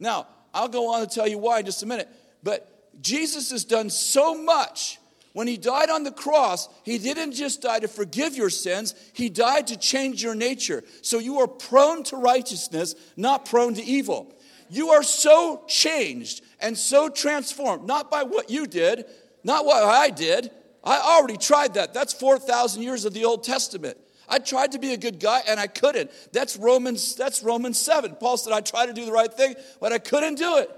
Now, 0.00 0.28
I'll 0.54 0.68
go 0.68 0.94
on 0.94 1.06
to 1.06 1.14
tell 1.14 1.28
you 1.28 1.36
why 1.36 1.58
in 1.58 1.66
just 1.66 1.82
a 1.82 1.86
minute. 1.86 2.08
But 2.44 3.02
Jesus 3.02 3.50
has 3.50 3.64
done 3.64 3.90
so 3.90 4.40
much. 4.40 4.98
When 5.32 5.48
he 5.48 5.56
died 5.56 5.90
on 5.90 6.04
the 6.04 6.12
cross, 6.12 6.68
he 6.84 6.96
didn't 6.98 7.32
just 7.32 7.60
die 7.60 7.80
to 7.80 7.88
forgive 7.88 8.36
your 8.36 8.50
sins, 8.50 8.94
he 9.14 9.28
died 9.28 9.66
to 9.66 9.76
change 9.76 10.22
your 10.22 10.36
nature. 10.36 10.84
So 11.02 11.18
you 11.18 11.40
are 11.40 11.48
prone 11.48 12.04
to 12.04 12.16
righteousness, 12.16 12.94
not 13.16 13.44
prone 13.44 13.74
to 13.74 13.82
evil. 13.82 14.32
You 14.70 14.90
are 14.90 15.02
so 15.02 15.64
changed 15.66 16.42
and 16.60 16.78
so 16.78 17.08
transformed, 17.08 17.84
not 17.84 18.12
by 18.12 18.22
what 18.22 18.48
you 18.48 18.68
did, 18.68 19.06
not 19.42 19.66
what 19.66 19.82
I 19.82 20.10
did. 20.10 20.52
I 20.84 20.98
already 21.00 21.36
tried 21.36 21.74
that. 21.74 21.92
That's 21.92 22.12
4,000 22.12 22.82
years 22.82 23.04
of 23.04 23.12
the 23.12 23.24
Old 23.24 23.42
Testament. 23.42 23.98
I 24.28 24.38
tried 24.38 24.72
to 24.72 24.78
be 24.78 24.92
a 24.92 24.96
good 24.96 25.18
guy 25.18 25.42
and 25.48 25.58
I 25.58 25.66
couldn't. 25.66 26.10
That's 26.32 26.56
Romans, 26.56 27.16
that's 27.16 27.42
Romans 27.42 27.78
7. 27.78 28.14
Paul 28.16 28.36
said, 28.36 28.52
I 28.52 28.60
tried 28.60 28.86
to 28.86 28.92
do 28.92 29.04
the 29.04 29.12
right 29.12 29.32
thing, 29.32 29.56
but 29.80 29.92
I 29.92 29.98
couldn't 29.98 30.36
do 30.36 30.58
it. 30.58 30.70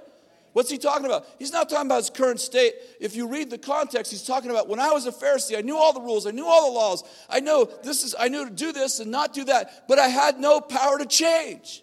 What's 0.57 0.71
he 0.71 0.79
talking 0.79 1.05
about? 1.05 1.27
He's 1.39 1.53
not 1.53 1.69
talking 1.69 1.85
about 1.85 1.99
his 1.99 2.09
current 2.09 2.41
state. 2.41 2.77
If 2.99 3.15
you 3.15 3.29
read 3.29 3.51
the 3.51 3.59
context, 3.59 4.11
he's 4.11 4.23
talking 4.23 4.51
about 4.51 4.69
when 4.69 4.81
I 4.81 4.91
was 4.91 5.05
a 5.05 5.13
Pharisee, 5.13 5.59
I 5.59 5.61
knew 5.61 5.77
all 5.77 5.93
the 5.93 6.01
rules, 6.01 6.27
I 6.27 6.31
knew 6.31 6.47
all 6.47 6.71
the 6.71 6.75
laws. 6.75 7.05
I 7.29 7.41
know 7.41 7.69
this 7.85 8.03
is 8.03 8.15
I 8.19 8.29
knew 8.29 8.47
to 8.47 8.51
do 8.51 8.73
this 8.73 8.99
and 8.99 9.11
not 9.11 9.35
do 9.35 9.45
that, 9.45 9.87
but 9.87 9.99
I 9.99 10.09
had 10.09 10.41
no 10.41 10.63
power 10.63 10.97
to 10.97 11.05
change. 11.05 11.83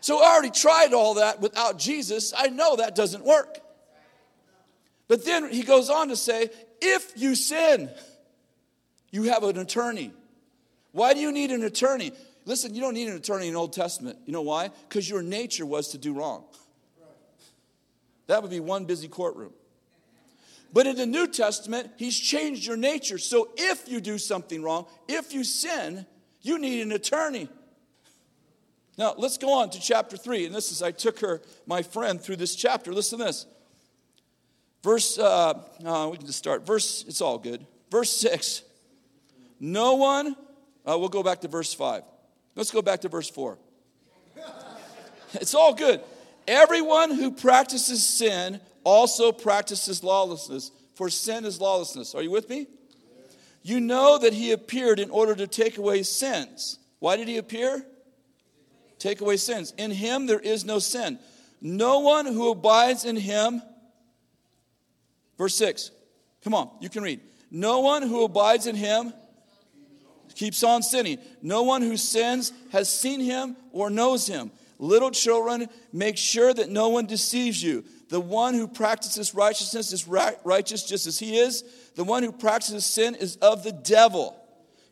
So 0.00 0.20
I 0.20 0.32
already 0.32 0.50
tried 0.50 0.92
all 0.92 1.14
that 1.14 1.40
without 1.40 1.78
Jesus. 1.78 2.34
I 2.36 2.48
know 2.48 2.74
that 2.74 2.96
doesn't 2.96 3.24
work. 3.24 3.60
But 5.06 5.24
then 5.24 5.48
he 5.48 5.62
goes 5.62 5.90
on 5.90 6.08
to 6.08 6.16
say, 6.16 6.50
if 6.82 7.12
you 7.14 7.36
sin, 7.36 7.88
you 9.12 9.22
have 9.30 9.44
an 9.44 9.58
attorney. 9.58 10.10
Why 10.90 11.14
do 11.14 11.20
you 11.20 11.30
need 11.30 11.52
an 11.52 11.62
attorney? 11.62 12.10
Listen, 12.46 12.74
you 12.74 12.80
don't 12.80 12.94
need 12.94 13.06
an 13.06 13.14
attorney 13.14 13.46
in 13.46 13.54
the 13.54 13.60
Old 13.60 13.74
Testament. 13.74 14.18
You 14.26 14.32
know 14.32 14.42
why? 14.42 14.70
Because 14.88 15.08
your 15.08 15.22
nature 15.22 15.64
was 15.64 15.90
to 15.90 15.98
do 15.98 16.14
wrong. 16.14 16.42
That 18.30 18.42
would 18.42 18.50
be 18.52 18.60
one 18.60 18.84
busy 18.84 19.08
courtroom. 19.08 19.52
But 20.72 20.86
in 20.86 20.94
the 20.94 21.04
New 21.04 21.26
Testament, 21.26 21.90
he's 21.96 22.16
changed 22.16 22.64
your 22.64 22.76
nature. 22.76 23.18
So 23.18 23.48
if 23.56 23.88
you 23.88 24.00
do 24.00 24.18
something 24.18 24.62
wrong, 24.62 24.86
if 25.08 25.34
you 25.34 25.42
sin, 25.42 26.06
you 26.40 26.60
need 26.60 26.80
an 26.82 26.92
attorney. 26.92 27.48
Now, 28.96 29.14
let's 29.18 29.36
go 29.36 29.52
on 29.54 29.70
to 29.70 29.80
chapter 29.80 30.16
3. 30.16 30.46
And 30.46 30.54
this 30.54 30.70
is, 30.70 30.80
I 30.80 30.92
took 30.92 31.18
her, 31.18 31.42
my 31.66 31.82
friend, 31.82 32.20
through 32.20 32.36
this 32.36 32.54
chapter. 32.54 32.92
Listen 32.92 33.18
to 33.18 33.24
this. 33.24 33.46
Verse, 34.84 35.18
uh, 35.18 35.54
uh, 35.84 36.08
we 36.12 36.16
can 36.16 36.26
just 36.26 36.38
start. 36.38 36.64
Verse, 36.64 37.04
it's 37.08 37.20
all 37.20 37.36
good. 37.36 37.66
Verse 37.90 38.12
6. 38.12 38.62
No 39.58 39.94
one, 39.96 40.36
uh, 40.86 40.96
we'll 40.96 41.08
go 41.08 41.24
back 41.24 41.40
to 41.40 41.48
verse 41.48 41.74
5. 41.74 42.04
Let's 42.54 42.70
go 42.70 42.80
back 42.80 43.00
to 43.00 43.08
verse 43.08 43.28
4. 43.28 43.58
it's 45.34 45.56
all 45.56 45.74
good. 45.74 46.00
Everyone 46.50 47.12
who 47.12 47.30
practices 47.30 48.04
sin 48.04 48.60
also 48.82 49.30
practices 49.30 50.02
lawlessness, 50.02 50.72
for 50.94 51.08
sin 51.08 51.44
is 51.44 51.60
lawlessness. 51.60 52.12
Are 52.12 52.22
you 52.22 52.32
with 52.32 52.48
me? 52.48 52.66
You 53.62 53.78
know 53.78 54.18
that 54.18 54.32
he 54.32 54.50
appeared 54.50 54.98
in 54.98 55.10
order 55.10 55.36
to 55.36 55.46
take 55.46 55.78
away 55.78 56.02
sins. 56.02 56.80
Why 56.98 57.16
did 57.16 57.28
he 57.28 57.36
appear? 57.36 57.86
Take 58.98 59.20
away 59.20 59.36
sins. 59.36 59.72
In 59.78 59.92
him 59.92 60.26
there 60.26 60.40
is 60.40 60.64
no 60.64 60.80
sin. 60.80 61.20
No 61.60 62.00
one 62.00 62.26
who 62.26 62.50
abides 62.50 63.04
in 63.04 63.14
him, 63.14 63.62
verse 65.38 65.54
6. 65.54 65.92
Come 66.42 66.54
on, 66.54 66.68
you 66.80 66.88
can 66.88 67.04
read. 67.04 67.20
No 67.52 67.78
one 67.78 68.02
who 68.02 68.24
abides 68.24 68.66
in 68.66 68.74
him 68.74 69.14
keeps 70.34 70.64
on 70.64 70.82
sinning. 70.82 71.18
No 71.42 71.62
one 71.62 71.82
who 71.82 71.96
sins 71.96 72.52
has 72.72 72.88
seen 72.88 73.20
him 73.20 73.56
or 73.70 73.88
knows 73.88 74.26
him. 74.26 74.50
Little 74.80 75.10
children, 75.10 75.68
make 75.92 76.16
sure 76.16 76.54
that 76.54 76.70
no 76.70 76.88
one 76.88 77.04
deceives 77.04 77.62
you. 77.62 77.84
The 78.08 78.18
one 78.18 78.54
who 78.54 78.66
practices 78.66 79.34
righteousness 79.34 79.92
is 79.92 80.08
righteous 80.08 80.84
just 80.84 81.06
as 81.06 81.18
he 81.18 81.38
is. 81.38 81.62
The 81.96 82.02
one 82.02 82.22
who 82.22 82.32
practices 82.32 82.86
sin 82.86 83.14
is 83.14 83.36
of 83.36 83.62
the 83.62 83.72
devil. 83.72 84.34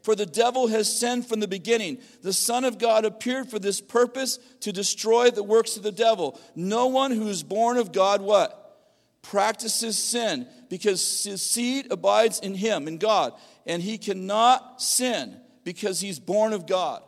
For 0.03 0.15
the 0.15 0.27
devil 0.27 0.69
has 0.69 0.95
sinned 0.95 1.27
from 1.27 1.41
the 1.41 1.49
beginning. 1.49 1.99
The 2.21 2.35
Son 2.35 2.65
of 2.65 2.79
God 2.79 3.07
appeared 3.07 3.49
for 3.49 3.59
this 3.59 3.81
purpose 3.81 4.39
to 4.61 4.73
destroy 4.73 5.31
the 5.31 5.43
works 5.43 5.79
of 5.79 5.83
the 5.83 5.91
devil. 5.91 6.39
No 6.55 6.89
one 6.89 7.11
who 7.11 7.29
is 7.29 7.43
born 7.43 7.79
of 7.79 7.91
God, 7.91 8.21
what? 8.21 8.77
Practices 9.23 9.97
sin 9.97 10.47
because 10.69 11.25
his 11.25 11.41
seed 11.41 11.91
abides 11.91 12.41
in 12.41 12.55
him, 12.55 12.89
in 12.89 12.99
God. 12.99 13.33
And 13.67 13.83
he 13.83 13.97
cannot 13.97 14.83
sin 14.83 15.41
because 15.65 15.99
he's 15.99 16.21
born 16.21 16.53
of 16.53 16.67
God. 16.67 17.03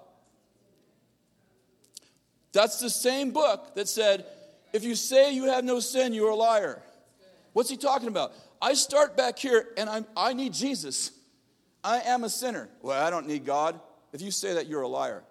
That's 2.52 2.80
the 2.80 2.90
same 2.90 3.30
book 3.30 3.74
that 3.74 3.88
said, 3.88 4.26
if 4.72 4.84
you 4.84 4.94
say 4.94 5.32
you 5.34 5.44
have 5.44 5.64
no 5.64 5.80
sin, 5.80 6.12
you're 6.12 6.30
a 6.30 6.36
liar. 6.36 6.82
What's 7.52 7.70
he 7.70 7.76
talking 7.76 8.08
about? 8.08 8.32
I 8.62 8.74
start 8.74 9.16
back 9.16 9.38
here 9.38 9.68
and 9.76 9.88
I'm, 9.88 10.06
I 10.16 10.32
need 10.32 10.52
Jesus. 10.52 11.12
I 11.82 12.00
am 12.00 12.24
a 12.24 12.28
sinner. 12.28 12.68
Well, 12.82 13.04
I 13.04 13.10
don't 13.10 13.26
need 13.26 13.44
God. 13.44 13.80
If 14.12 14.20
you 14.20 14.30
say 14.30 14.54
that, 14.54 14.66
you're 14.66 14.82
a 14.82 14.88
liar. 14.88 15.22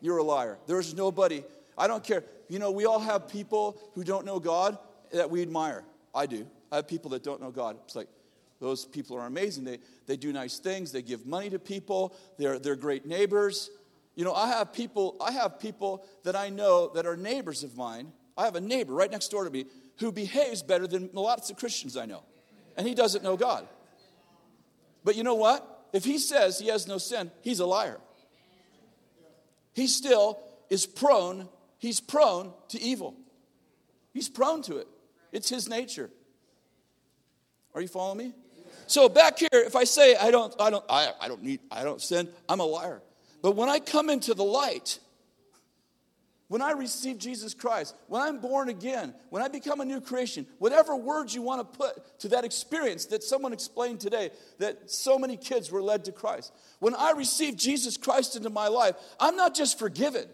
You're 0.00 0.18
a 0.18 0.22
liar. 0.22 0.58
There's 0.66 0.94
nobody, 0.94 1.44
I 1.78 1.86
don't 1.86 2.04
care. 2.04 2.24
You 2.48 2.58
know, 2.58 2.70
we 2.70 2.84
all 2.84 2.98
have 2.98 3.28
people 3.28 3.78
who 3.94 4.04
don't 4.04 4.26
know 4.26 4.38
God 4.38 4.76
that 5.12 5.30
we 5.30 5.40
admire. 5.42 5.84
I 6.14 6.26
do. 6.26 6.46
I 6.70 6.76
have 6.76 6.88
people 6.88 7.10
that 7.12 7.22
don't 7.22 7.40
know 7.40 7.50
God. 7.50 7.76
It's 7.84 7.96
like, 7.96 8.08
those 8.60 8.84
people 8.84 9.16
are 9.16 9.26
amazing. 9.26 9.64
They, 9.64 9.78
they 10.06 10.16
do 10.16 10.32
nice 10.32 10.58
things, 10.58 10.92
they 10.92 11.02
give 11.02 11.26
money 11.26 11.50
to 11.50 11.58
people, 11.58 12.14
they're, 12.38 12.58
they're 12.58 12.76
great 12.76 13.06
neighbors. 13.06 13.70
You 14.14 14.24
know, 14.24 14.32
I 14.32 14.48
have 14.48 14.72
people, 14.72 15.16
I 15.20 15.32
have 15.32 15.58
people 15.58 16.04
that 16.22 16.36
I 16.36 16.48
know 16.48 16.88
that 16.94 17.06
are 17.06 17.16
neighbors 17.16 17.64
of 17.64 17.76
mine. 17.76 18.12
I 18.36 18.44
have 18.44 18.56
a 18.56 18.60
neighbor 18.60 18.92
right 18.92 19.10
next 19.10 19.28
door 19.28 19.44
to 19.44 19.50
me 19.50 19.66
who 19.98 20.12
behaves 20.12 20.62
better 20.62 20.86
than 20.86 21.10
lots 21.12 21.50
of 21.50 21.56
Christians 21.56 21.96
I 21.96 22.06
know. 22.06 22.22
And 22.76 22.86
he 22.86 22.94
doesn't 22.94 23.22
know 23.22 23.36
God. 23.36 23.66
But 25.04 25.16
you 25.16 25.22
know 25.22 25.34
what? 25.34 25.88
If 25.92 26.04
he 26.04 26.18
says 26.18 26.58
he 26.58 26.68
has 26.68 26.88
no 26.88 26.98
sin, 26.98 27.30
he's 27.42 27.60
a 27.60 27.66
liar. 27.66 28.00
He 29.72 29.86
still 29.86 30.40
is 30.70 30.86
prone, 30.86 31.48
he's 31.78 32.00
prone 32.00 32.52
to 32.68 32.80
evil. 32.80 33.16
He's 34.12 34.28
prone 34.28 34.62
to 34.62 34.78
it. 34.78 34.88
It's 35.32 35.48
his 35.48 35.68
nature. 35.68 36.10
Are 37.74 37.80
you 37.80 37.88
following 37.88 38.18
me? 38.18 38.32
So 38.86 39.08
back 39.08 39.38
here, 39.38 39.48
if 39.52 39.74
I 39.74 39.84
say 39.84 40.14
I 40.14 40.30
don't, 40.30 40.54
I 40.60 40.70
don't, 40.70 40.84
I, 40.88 41.12
I 41.20 41.28
don't 41.28 41.42
need, 41.42 41.60
I 41.70 41.82
don't 41.82 42.00
sin, 42.00 42.28
I'm 42.48 42.60
a 42.60 42.64
liar. 42.64 43.02
But 43.44 43.56
when 43.56 43.68
I 43.68 43.78
come 43.78 44.08
into 44.08 44.32
the 44.32 44.42
light, 44.42 44.98
when 46.48 46.62
I 46.62 46.70
receive 46.70 47.18
Jesus 47.18 47.52
Christ, 47.52 47.94
when 48.08 48.22
I'm 48.22 48.40
born 48.40 48.70
again, 48.70 49.12
when 49.28 49.42
I 49.42 49.48
become 49.48 49.82
a 49.82 49.84
new 49.84 50.00
creation, 50.00 50.46
whatever 50.56 50.96
words 50.96 51.34
you 51.34 51.42
want 51.42 51.60
to 51.60 51.78
put 51.78 52.20
to 52.20 52.28
that 52.28 52.46
experience 52.46 53.04
that 53.06 53.22
someone 53.22 53.52
explained 53.52 54.00
today, 54.00 54.30
that 54.60 54.90
so 54.90 55.18
many 55.18 55.36
kids 55.36 55.70
were 55.70 55.82
led 55.82 56.06
to 56.06 56.12
Christ. 56.12 56.54
When 56.78 56.94
I 56.94 57.10
receive 57.10 57.58
Jesus 57.58 57.98
Christ 57.98 58.34
into 58.34 58.48
my 58.48 58.68
life, 58.68 58.94
I'm 59.20 59.36
not 59.36 59.54
just 59.54 59.78
forgiven. 59.78 60.24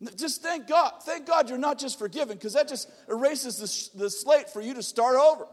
Just 0.16 0.42
thank 0.42 0.66
God. 0.68 1.02
Thank 1.02 1.26
God 1.26 1.48
you're 1.48 1.56
not 1.56 1.78
just 1.78 1.98
forgiven 1.98 2.36
because 2.36 2.52
that 2.52 2.68
just 2.68 2.90
erases 3.08 3.90
the, 3.94 4.00
the 4.04 4.10
slate 4.10 4.50
for 4.50 4.60
you 4.60 4.74
to 4.74 4.82
start 4.82 5.16
over. 5.16 5.44
Right. 5.44 5.48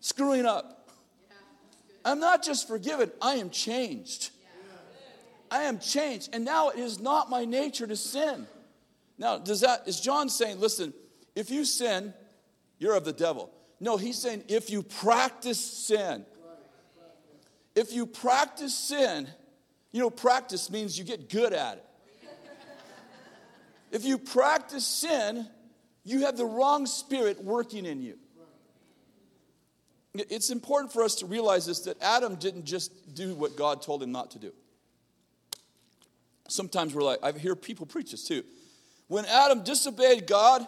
Screwing 0.00 0.44
up. 0.44 0.90
Yeah, 1.30 1.36
I'm 2.04 2.20
not 2.20 2.44
just 2.44 2.68
forgiven, 2.68 3.10
I 3.22 3.36
am 3.36 3.48
changed. 3.48 4.32
I 5.50 5.62
am 5.64 5.78
changed. 5.78 6.30
And 6.32 6.44
now 6.44 6.70
it 6.70 6.78
is 6.78 7.00
not 7.00 7.30
my 7.30 7.44
nature 7.44 7.86
to 7.86 7.96
sin. 7.96 8.46
Now, 9.18 9.38
does 9.38 9.60
that, 9.62 9.86
is 9.86 10.00
John 10.00 10.28
saying, 10.28 10.60
listen, 10.60 10.94
if 11.34 11.50
you 11.50 11.64
sin, 11.64 12.14
you're 12.78 12.94
of 12.94 13.04
the 13.04 13.12
devil? 13.12 13.50
No, 13.80 13.96
he's 13.96 14.18
saying 14.18 14.44
if 14.48 14.70
you 14.70 14.82
practice 14.82 15.60
sin, 15.60 16.24
if 17.74 17.92
you 17.92 18.06
practice 18.06 18.74
sin, 18.74 19.28
you 19.92 20.00
know, 20.00 20.10
practice 20.10 20.70
means 20.70 20.98
you 20.98 21.04
get 21.04 21.28
good 21.28 21.52
at 21.52 21.78
it. 21.78 21.84
If 23.90 24.04
you 24.04 24.18
practice 24.18 24.84
sin, 24.84 25.48
you 26.04 26.26
have 26.26 26.36
the 26.36 26.44
wrong 26.44 26.86
spirit 26.86 27.42
working 27.42 27.86
in 27.86 28.02
you. 28.02 28.18
It's 30.14 30.50
important 30.50 30.92
for 30.92 31.02
us 31.02 31.16
to 31.16 31.26
realize 31.26 31.66
this 31.66 31.80
that 31.80 32.00
Adam 32.02 32.34
didn't 32.36 32.64
just 32.64 33.14
do 33.14 33.34
what 33.34 33.56
God 33.56 33.82
told 33.82 34.02
him 34.02 34.10
not 34.10 34.32
to 34.32 34.38
do. 34.38 34.52
Sometimes 36.48 36.94
we're 36.94 37.02
like, 37.02 37.18
I 37.22 37.32
hear 37.32 37.54
people 37.54 37.86
preach 37.86 38.10
this 38.10 38.24
too. 38.24 38.42
When 39.06 39.24
Adam 39.26 39.62
disobeyed 39.62 40.26
God, 40.26 40.66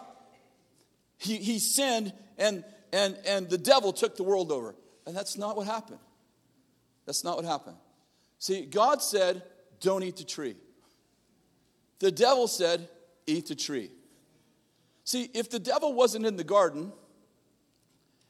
he, 1.17 1.37
he 1.37 1.59
sinned 1.59 2.13
and, 2.37 2.63
and, 2.93 3.17
and 3.25 3.49
the 3.49 3.57
devil 3.57 3.91
took 3.91 4.15
the 4.15 4.23
world 4.23 4.51
over. 4.51 4.75
And 5.05 5.15
that's 5.15 5.37
not 5.37 5.57
what 5.57 5.67
happened. 5.67 5.99
That's 7.05 7.23
not 7.23 7.35
what 7.35 7.45
happened. 7.45 7.77
See, 8.39 8.65
God 8.65 9.01
said, 9.01 9.43
don't 9.79 10.03
eat 10.03 10.17
the 10.17 10.23
tree. 10.23 10.55
The 11.99 12.11
devil 12.11 12.47
said, 12.47 12.87
eat 13.27 13.47
the 13.47 13.55
tree. 13.55 13.91
See, 15.03 15.29
if 15.33 15.49
the 15.49 15.59
devil 15.59 15.93
wasn't 15.93 16.25
in 16.25 16.37
the 16.37 16.43
garden 16.43 16.91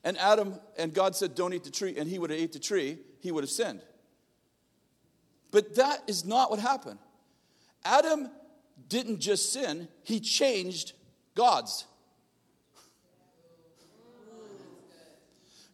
and 0.03 0.17
Adam 0.17 0.55
and 0.77 0.93
God 0.93 1.15
said, 1.15 1.35
don't 1.35 1.53
eat 1.53 1.63
the 1.63 1.71
tree, 1.71 1.95
and 1.97 2.09
he 2.09 2.17
would 2.17 2.29
have 2.29 2.39
ate 2.39 2.53
the 2.53 2.59
tree, 2.59 2.97
he 3.19 3.31
would 3.31 3.43
have 3.43 3.51
sinned. 3.51 3.81
But 5.51 5.75
that 5.75 6.03
is 6.07 6.25
not 6.25 6.49
what 6.49 6.59
happened. 6.59 6.99
Adam 7.83 8.29
didn't 8.87 9.19
just 9.19 9.53
sin, 9.53 9.87
he 10.03 10.19
changed 10.19 10.93
God's. 11.35 11.85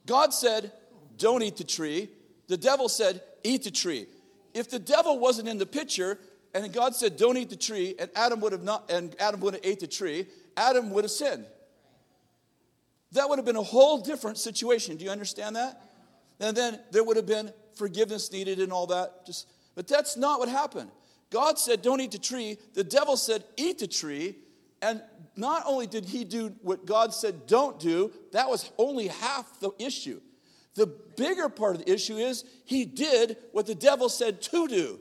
God 0.06 0.34
said, 0.34 0.72
Don't 1.18 1.44
eat 1.44 1.58
the 1.58 1.64
tree. 1.64 2.10
The 2.48 2.58
devil 2.58 2.90
said, 2.90 3.22
Eat 3.44 3.64
the 3.64 3.72
tree. 3.72 4.08
If 4.54 4.70
the 4.70 4.80
devil 4.80 5.20
wasn't 5.20 5.50
in 5.50 5.58
the 5.58 5.66
picture, 5.66 6.18
and 6.54 6.72
God 6.74 6.96
said, 6.96 7.18
Don't 7.18 7.38
eat 7.38 7.50
the 7.50 7.56
tree, 7.56 7.96
and 8.00 8.10
Adam 8.16 8.40
would 8.40 8.54
have 8.54 8.64
not, 8.64 8.90
and 8.90 9.16
Adam 9.20 9.42
would 9.42 9.54
have 9.56 9.66
ate 9.66 9.80
the 9.80 9.88
tree, 9.88 10.28
Adam 10.56 10.90
would 10.92 11.04
have 11.04 11.12
sinned. 11.12 11.46
That 13.12 13.30
would 13.30 13.38
have 13.38 13.46
been 13.46 13.56
a 13.56 13.64
whole 13.64 14.00
different 14.00 14.38
situation. 14.38 14.98
Do 14.98 15.06
you 15.06 15.12
understand 15.12 15.56
that? 15.56 15.82
And 16.40 16.56
then 16.56 16.80
there 16.92 17.04
would 17.04 17.18
have 17.18 17.26
been 17.26 17.52
forgiveness 17.76 18.32
needed 18.32 18.60
and 18.60 18.72
all 18.72 18.88
that. 18.88 19.26
Just, 19.26 19.48
but 19.76 19.88
that's 19.88 20.18
not 20.18 20.40
what 20.40 20.50
happened. 20.50 20.90
God 21.30 21.60
said, 21.60 21.82
Don't 21.82 22.00
eat 22.00 22.12
the 22.12 22.18
tree. 22.18 22.58
The 22.74 22.84
devil 22.84 23.18
said, 23.18 23.44
Eat 23.58 23.80
the 23.80 23.88
tree. 23.88 24.36
And 24.82 25.02
not 25.36 25.64
only 25.66 25.88
did 25.88 26.06
he 26.06 26.24
do 26.24 26.54
what 26.62 26.86
God 26.86 27.14
said, 27.14 27.48
Don't 27.48 27.80
do, 27.80 28.12
that 28.32 28.50
was 28.50 28.72
only 28.78 29.08
half 29.08 29.60
the 29.60 29.72
issue. 29.80 30.22
The 30.76 30.88
bigger 30.88 31.50
part 31.50 31.76
of 31.76 31.86
the 31.86 31.92
issue 31.92 32.18
is 32.18 32.46
he 32.66 32.86
did 32.86 33.38
what 33.52 33.66
the 33.66 33.76
devil 33.76 34.10
said 34.10 34.42
to 34.44 34.68
do. 34.68 35.00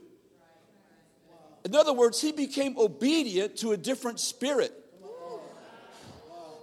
In 1.63 1.75
other 1.75 1.93
words, 1.93 2.19
he 2.19 2.31
became 2.31 2.77
obedient 2.77 3.57
to 3.57 3.73
a 3.73 3.77
different 3.77 4.19
spirit. 4.19 4.73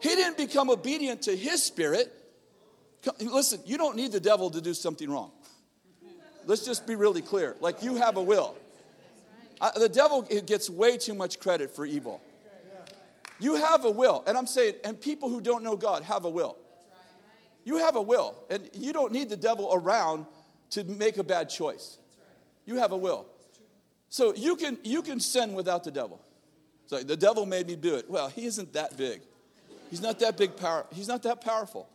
He 0.00 0.08
didn't 0.08 0.36
become 0.36 0.68
obedient 0.68 1.22
to 1.22 1.36
his 1.36 1.62
spirit. 1.62 2.12
Listen, 3.20 3.60
you 3.64 3.78
don't 3.78 3.96
need 3.96 4.12
the 4.12 4.20
devil 4.20 4.50
to 4.50 4.60
do 4.60 4.74
something 4.74 5.10
wrong. 5.10 5.30
Let's 6.46 6.64
just 6.64 6.86
be 6.86 6.94
really 6.94 7.22
clear. 7.22 7.56
Like 7.60 7.82
you 7.82 7.96
have 7.96 8.16
a 8.16 8.22
will. 8.22 8.56
I, 9.60 9.70
the 9.78 9.88
devil 9.88 10.22
gets 10.22 10.68
way 10.68 10.96
too 10.96 11.14
much 11.14 11.38
credit 11.38 11.74
for 11.74 11.86
evil. 11.86 12.20
You 13.40 13.56
have 13.56 13.84
a 13.84 13.90
will. 13.90 14.22
And 14.26 14.36
I'm 14.36 14.46
saying, 14.46 14.74
and 14.84 15.00
people 15.00 15.28
who 15.28 15.40
don't 15.40 15.62
know 15.62 15.76
God 15.76 16.02
have 16.04 16.24
a 16.24 16.30
will. 16.30 16.56
You 17.64 17.78
have 17.78 17.96
a 17.96 18.02
will. 18.02 18.36
And 18.50 18.68
you 18.74 18.92
don't 18.92 19.12
need 19.12 19.28
the 19.28 19.36
devil 19.36 19.70
around 19.72 20.26
to 20.70 20.84
make 20.84 21.16
a 21.16 21.24
bad 21.24 21.48
choice. 21.48 21.98
You 22.66 22.76
have 22.76 22.92
a 22.92 22.96
will. 22.96 23.26
So 24.08 24.34
you 24.34 24.56
can 24.56 24.78
you 24.84 25.02
can 25.02 25.18
sin 25.18 25.54
without 25.54 25.84
the 25.84 25.90
devil. 25.90 26.20
So 26.86 27.02
the 27.02 27.16
devil 27.16 27.46
made 27.46 27.66
me 27.66 27.76
do 27.76 27.96
it. 27.96 28.08
Well, 28.08 28.28
he 28.28 28.44
isn't 28.46 28.72
that 28.74 28.96
big. 28.96 29.22
He's 29.90 30.00
not 30.00 30.18
that 30.20 30.36
big 30.36 30.56
power. 30.56 30.86
He's 30.92 31.08
not 31.08 31.22
that 31.22 31.40
powerful. 31.40 31.88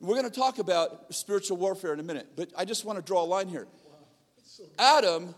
We're 0.00 0.16
going 0.16 0.28
to 0.28 0.34
talk 0.34 0.58
about 0.58 1.14
spiritual 1.14 1.58
warfare 1.58 1.92
in 1.92 2.00
a 2.00 2.02
minute, 2.02 2.28
but 2.34 2.50
I 2.56 2.64
just 2.64 2.84
want 2.84 2.98
to 2.98 3.04
draw 3.04 3.22
a 3.22 3.24
line 3.24 3.48
here. 3.48 3.68
Adam 4.78 5.34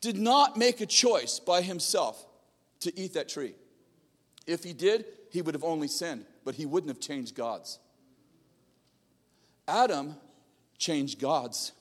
did 0.00 0.16
not 0.16 0.56
make 0.56 0.80
a 0.80 0.86
choice 0.86 1.38
by 1.38 1.62
himself 1.62 2.24
to 2.80 2.98
eat 2.98 3.14
that 3.14 3.28
tree. 3.28 3.54
If 4.46 4.62
he 4.62 4.72
did, 4.72 5.06
he 5.30 5.42
would 5.42 5.54
have 5.54 5.64
only 5.64 5.88
sinned, 5.88 6.24
but 6.44 6.54
he 6.54 6.66
wouldn't 6.66 6.90
have 6.90 7.00
changed 7.00 7.34
God's. 7.34 7.78
Adam 9.66 10.14
changed 10.78 11.20
God's. 11.20 11.72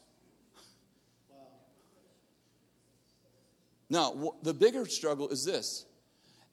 Now, 3.89 4.33
the 4.41 4.53
bigger 4.53 4.85
struggle 4.87 5.29
is 5.29 5.45
this 5.45 5.85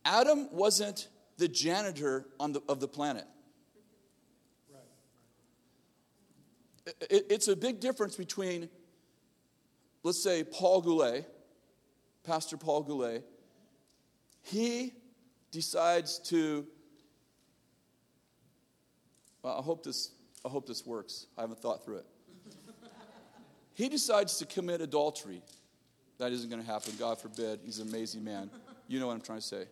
Adam 0.05 0.49
wasn't 0.53 1.09
the 1.39 1.49
janitor 1.49 2.27
on 2.39 2.53
the, 2.53 2.61
of 2.69 2.81
the 2.81 2.89
planet. 2.89 3.25
It, 7.09 7.27
it's 7.31 7.49
a 7.49 7.57
big 7.57 7.81
difference 7.81 8.17
between, 8.17 8.69
let's 10.03 10.23
say, 10.23 10.45
Paul 10.45 10.83
Goulet, 10.83 11.32
Pastor 12.25 12.57
Paul 12.57 12.83
Goulet. 12.83 13.25
He 14.43 14.93
decides 15.51 16.19
to. 16.31 16.67
Well, 19.43 19.59
I 19.59 19.63
hope 19.63 19.85
this. 19.85 20.13
I 20.45 20.49
hope 20.49 20.67
this 20.67 20.85
works. 20.85 21.27
I 21.39 21.43
haven't 21.43 21.61
thought 21.61 21.85
through 21.85 21.99
it. 21.99 22.07
he 23.75 23.89
decides 23.89 24.39
to 24.39 24.47
commit 24.47 24.81
adultery. 24.81 25.43
That 26.19 26.33
isn't 26.33 26.51
going 26.51 26.63
to 26.63 26.67
happen. 26.67 26.93
God 26.99 27.21
forbid. 27.21 27.61
He's 27.65 27.79
an 27.79 27.89
amazing 27.89 28.25
man. 28.25 28.51
You 28.89 29.01
know 29.01 29.07
what 29.07 29.15
I'm 29.15 29.21
trying 29.21 29.41
to 29.41 29.47
say. 29.47 29.67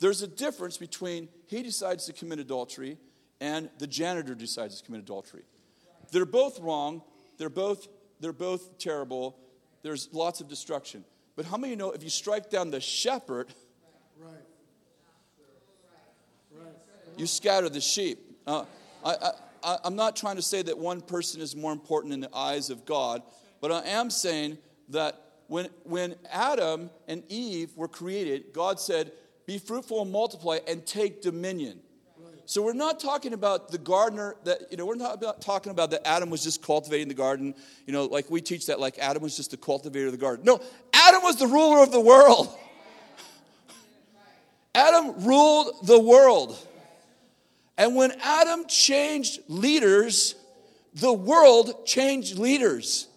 There's 0.00 0.22
a 0.22 0.28
difference 0.28 0.76
between 0.76 1.28
he 1.46 1.62
decides 1.62 2.06
to 2.06 2.12
commit 2.12 2.38
adultery 2.38 2.98
and 3.40 3.68
the 3.78 3.86
janitor 3.86 4.34
decides 4.34 4.80
to 4.80 4.84
commit 4.84 5.00
adultery. 5.00 5.44
They're 6.10 6.24
both 6.24 6.58
wrong. 6.60 7.02
They're 7.36 7.50
both, 7.50 7.88
they're 8.20 8.32
both 8.32 8.78
terrible. 8.78 9.38
There's 9.82 10.08
lots 10.12 10.40
of 10.40 10.48
destruction. 10.48 11.04
But 11.38 11.46
how 11.46 11.56
many 11.56 11.76
know 11.76 11.92
if 11.92 12.02
you 12.02 12.10
strike 12.10 12.50
down 12.50 12.72
the 12.72 12.80
shepherd, 12.80 13.54
right. 14.20 14.32
Right. 16.50 16.72
you 17.16 17.28
scatter 17.28 17.68
the 17.68 17.80
sheep? 17.80 18.18
Uh, 18.44 18.64
I, 19.04 19.30
I, 19.62 19.76
I'm 19.84 19.94
not 19.94 20.16
trying 20.16 20.34
to 20.34 20.42
say 20.42 20.62
that 20.62 20.76
one 20.76 21.00
person 21.00 21.40
is 21.40 21.54
more 21.54 21.70
important 21.70 22.12
in 22.12 22.18
the 22.18 22.34
eyes 22.34 22.70
of 22.70 22.84
God, 22.84 23.22
but 23.60 23.70
I 23.70 23.82
am 23.86 24.10
saying 24.10 24.58
that 24.88 25.14
when, 25.46 25.68
when 25.84 26.16
Adam 26.28 26.90
and 27.06 27.22
Eve 27.28 27.70
were 27.76 27.86
created, 27.86 28.46
God 28.52 28.80
said, 28.80 29.12
Be 29.46 29.58
fruitful 29.58 30.02
and 30.02 30.10
multiply 30.10 30.58
and 30.66 30.84
take 30.84 31.22
dominion. 31.22 31.78
So 32.48 32.62
we're 32.62 32.72
not 32.72 32.98
talking 32.98 33.34
about 33.34 33.70
the 33.70 33.76
gardener 33.76 34.34
that, 34.44 34.70
you 34.70 34.78
know, 34.78 34.86
we're 34.86 34.94
not 34.94 35.42
talking 35.42 35.70
about 35.70 35.90
that 35.90 36.08
Adam 36.08 36.30
was 36.30 36.42
just 36.42 36.62
cultivating 36.62 37.06
the 37.06 37.12
garden. 37.12 37.54
You 37.86 37.92
know, 37.92 38.06
like 38.06 38.30
we 38.30 38.40
teach 38.40 38.64
that 38.68 38.80
like 38.80 38.96
Adam 38.98 39.22
was 39.22 39.36
just 39.36 39.50
the 39.50 39.58
cultivator 39.58 40.06
of 40.06 40.12
the 40.12 40.18
garden. 40.18 40.46
No, 40.46 40.58
Adam 41.08 41.22
was 41.22 41.36
the 41.36 41.46
ruler 41.46 41.82
of 41.82 41.90
the 41.90 42.00
world. 42.00 42.54
Adam 44.74 45.24
ruled 45.24 45.86
the 45.86 45.98
world. 45.98 46.58
And 47.78 47.96
when 47.96 48.12
Adam 48.20 48.66
changed 48.66 49.40
leaders, 49.48 50.34
the 50.94 51.12
world 51.12 51.86
changed 51.86 52.38
leaders. 52.38 53.08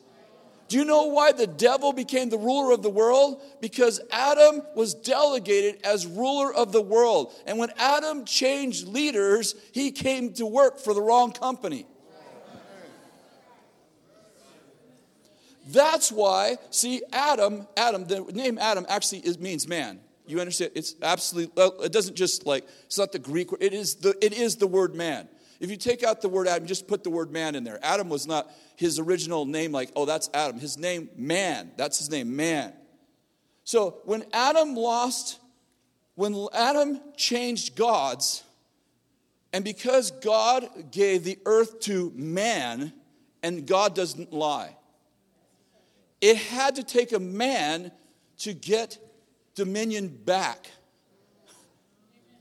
Do 0.70 0.78
you 0.78 0.86
know 0.86 1.08
why 1.08 1.34
the 1.34 1.48
devil 1.48 1.92
became 1.92 2.30
the 2.30 2.38
ruler 2.38 2.72
of 2.72 2.82
the 2.82 2.90
world? 2.90 3.42
Because 3.60 4.00
Adam 4.10 4.62
was 4.74 4.94
delegated 4.94 5.82
as 5.84 6.08
ruler 6.08 6.54
of 6.54 6.72
the 6.72 6.82
world. 6.82 7.34
And 7.46 7.58
when 7.58 7.72
Adam 7.78 8.24
changed 8.24 8.88
leaders, 8.88 9.54
he 9.74 9.92
came 9.92 10.32
to 10.36 10.46
work 10.46 10.80
for 10.80 10.94
the 10.94 11.02
wrong 11.02 11.34
company. 11.34 11.86
That's 15.68 16.12
why, 16.12 16.58
see, 16.70 17.04
Adam, 17.14 17.68
Adam, 17.78 18.06
the 18.06 18.22
name 18.34 18.58
Adam 18.58 18.86
actually 18.90 19.20
is, 19.20 19.40
means 19.40 19.68
man. 19.68 20.00
You 20.26 20.40
understand? 20.40 20.72
It's 20.76 20.96
absolutely, 21.02 21.64
it 21.84 21.92
doesn't 21.92 22.16
just 22.16 22.46
like, 22.46 22.68
it's 22.86 22.98
not 22.98 23.12
the 23.12 23.20
Greek 23.20 23.52
word, 23.52 23.62
it 23.62 23.74
is 23.74 23.96
the, 23.96 24.16
it 24.26 24.34
is 24.34 24.56
the 24.56 24.68
word 24.68 24.96
man. 24.96 25.28
If 25.60 25.70
you 25.70 25.78
take 25.78 26.04
out 26.04 26.22
the 26.22 26.30
word 26.30 26.48
Adam, 26.48 26.68
just 26.68 26.88
put 26.88 27.04
the 27.04 27.12
word 27.12 27.32
man 27.32 27.54
in 27.54 27.64
there. 27.64 27.80
Adam 27.84 28.10
was 28.10 28.26
not 28.26 28.52
his 28.78 28.98
original 28.98 29.46
name, 29.46 29.72
like, 29.72 29.92
oh, 29.96 30.06
that's 30.06 30.28
Adam. 30.34 30.60
His 30.60 30.78
name, 30.78 31.10
man. 31.16 31.72
That's 31.78 32.00
his 32.00 32.10
name, 32.10 32.36
man. 32.36 32.74
So 33.64 34.00
when 34.06 34.24
Adam 34.34 34.76
lost, 34.76 35.40
when 36.16 36.48
Adam 36.52 37.00
changed 37.16 37.76
God's, 37.76 38.44
and 39.54 39.64
because 39.64 40.10
God 40.10 40.68
gave 40.92 41.24
the 41.24 41.38
earth 41.46 41.80
to 41.82 42.12
man, 42.16 42.92
and 43.44 43.68
God 43.68 43.94
doesn't 43.96 44.34
lie, 44.34 44.76
it 46.22 46.38
had 46.38 46.76
to 46.76 46.84
take 46.84 47.12
a 47.12 47.20
man 47.20 47.92
to 48.40 48.54
get 48.54 48.98
dominion 49.56 50.08
back 50.08 50.70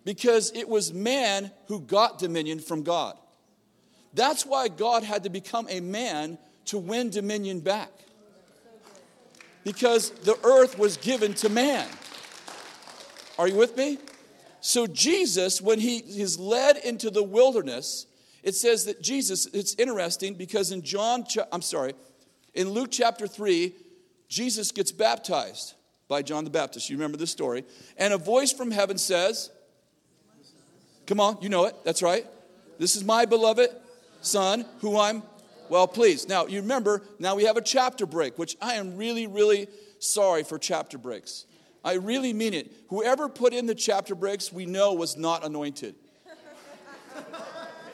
because 0.05 0.53
it 0.55 0.69
was 0.69 0.93
man 0.93 1.51
who 1.67 1.81
got 1.81 2.19
dominion 2.19 2.59
from 2.59 2.83
God. 2.83 3.17
That's 4.15 4.45
why 4.45 4.69
God 4.69 5.03
had 5.03 5.25
to 5.25 5.31
become 5.31 5.67
a 5.69 5.81
man 5.81 6.39
to 6.67 6.79
win 6.79 7.11
dominion 7.11 7.61
back. 7.61 7.91
Because 9.65 10.11
the 10.11 10.39
earth 10.45 10.79
was 10.79 10.97
given 10.97 11.35
to 11.35 11.49
man. 11.49 11.87
Are 13.39 13.47
you 13.47 13.57
with 13.57 13.77
me? 13.77 13.99
So, 14.61 14.87
Jesus, 14.87 15.61
when 15.61 15.81
he 15.81 15.99
is 15.99 16.39
led 16.39 16.77
into 16.79 17.11
the 17.11 17.23
wilderness, 17.23 18.07
it 18.43 18.55
says 18.55 18.85
that 18.87 19.01
Jesus, 19.03 19.47
it's 19.47 19.75
interesting 19.75 20.35
because 20.35 20.73
in 20.73 20.83
John, 20.83 21.25
I'm 21.53 21.63
sorry, 21.63 21.95
in 22.55 22.71
Luke 22.71 22.89
chapter 22.91 23.27
3, 23.27 23.75
Jesus 24.29 24.73
gets 24.73 24.93
baptized 24.93 25.75
by 26.09 26.23
John 26.23 26.45
the 26.45 26.51
Baptist. 26.51 26.91
You 26.91 26.97
remember 26.97 27.17
this 27.17 27.31
story. 27.31 27.65
And 27.97 28.13
a 28.13 28.19
voice 28.19 28.53
from 28.53 28.71
heaven 28.71 28.99
says, 28.99 29.51
Come 31.07 31.21
on, 31.21 31.39
you 31.41 31.49
know 31.49 31.65
it. 31.65 31.75
That's 31.85 32.03
right. 32.03 32.27
This 32.79 32.95
is 32.95 33.05
my 33.05 33.25
beloved 33.25 33.71
son 34.21 34.65
who 34.81 34.99
I'm 34.99 35.23
well 35.69 35.89
pleased. 35.89 36.29
Now, 36.29 36.47
you 36.47 36.61
remember, 36.61 37.03
now 37.19 37.35
we 37.35 37.45
have 37.45 37.57
a 37.57 37.63
chapter 37.63 38.07
break, 38.07 38.39
which 38.39 38.57
I 38.61 38.75
am 38.75 38.97
really, 38.97 39.27
really 39.27 39.69
sorry 39.99 40.45
for 40.45 40.59
chapter 40.59 40.99
breaks. 40.99 41.47
I 41.85 41.95
really 41.95 42.33
mean 42.33 42.55
it. 42.55 42.73
Whoever 42.89 43.29
put 43.29 43.55
in 43.55 43.67
the 43.67 43.75
chapter 43.75 44.15
breaks, 44.15 44.53
we 44.53 44.67
know 44.67 44.93
was 44.93 45.17
not 45.17 45.45
anointed. 45.45 45.95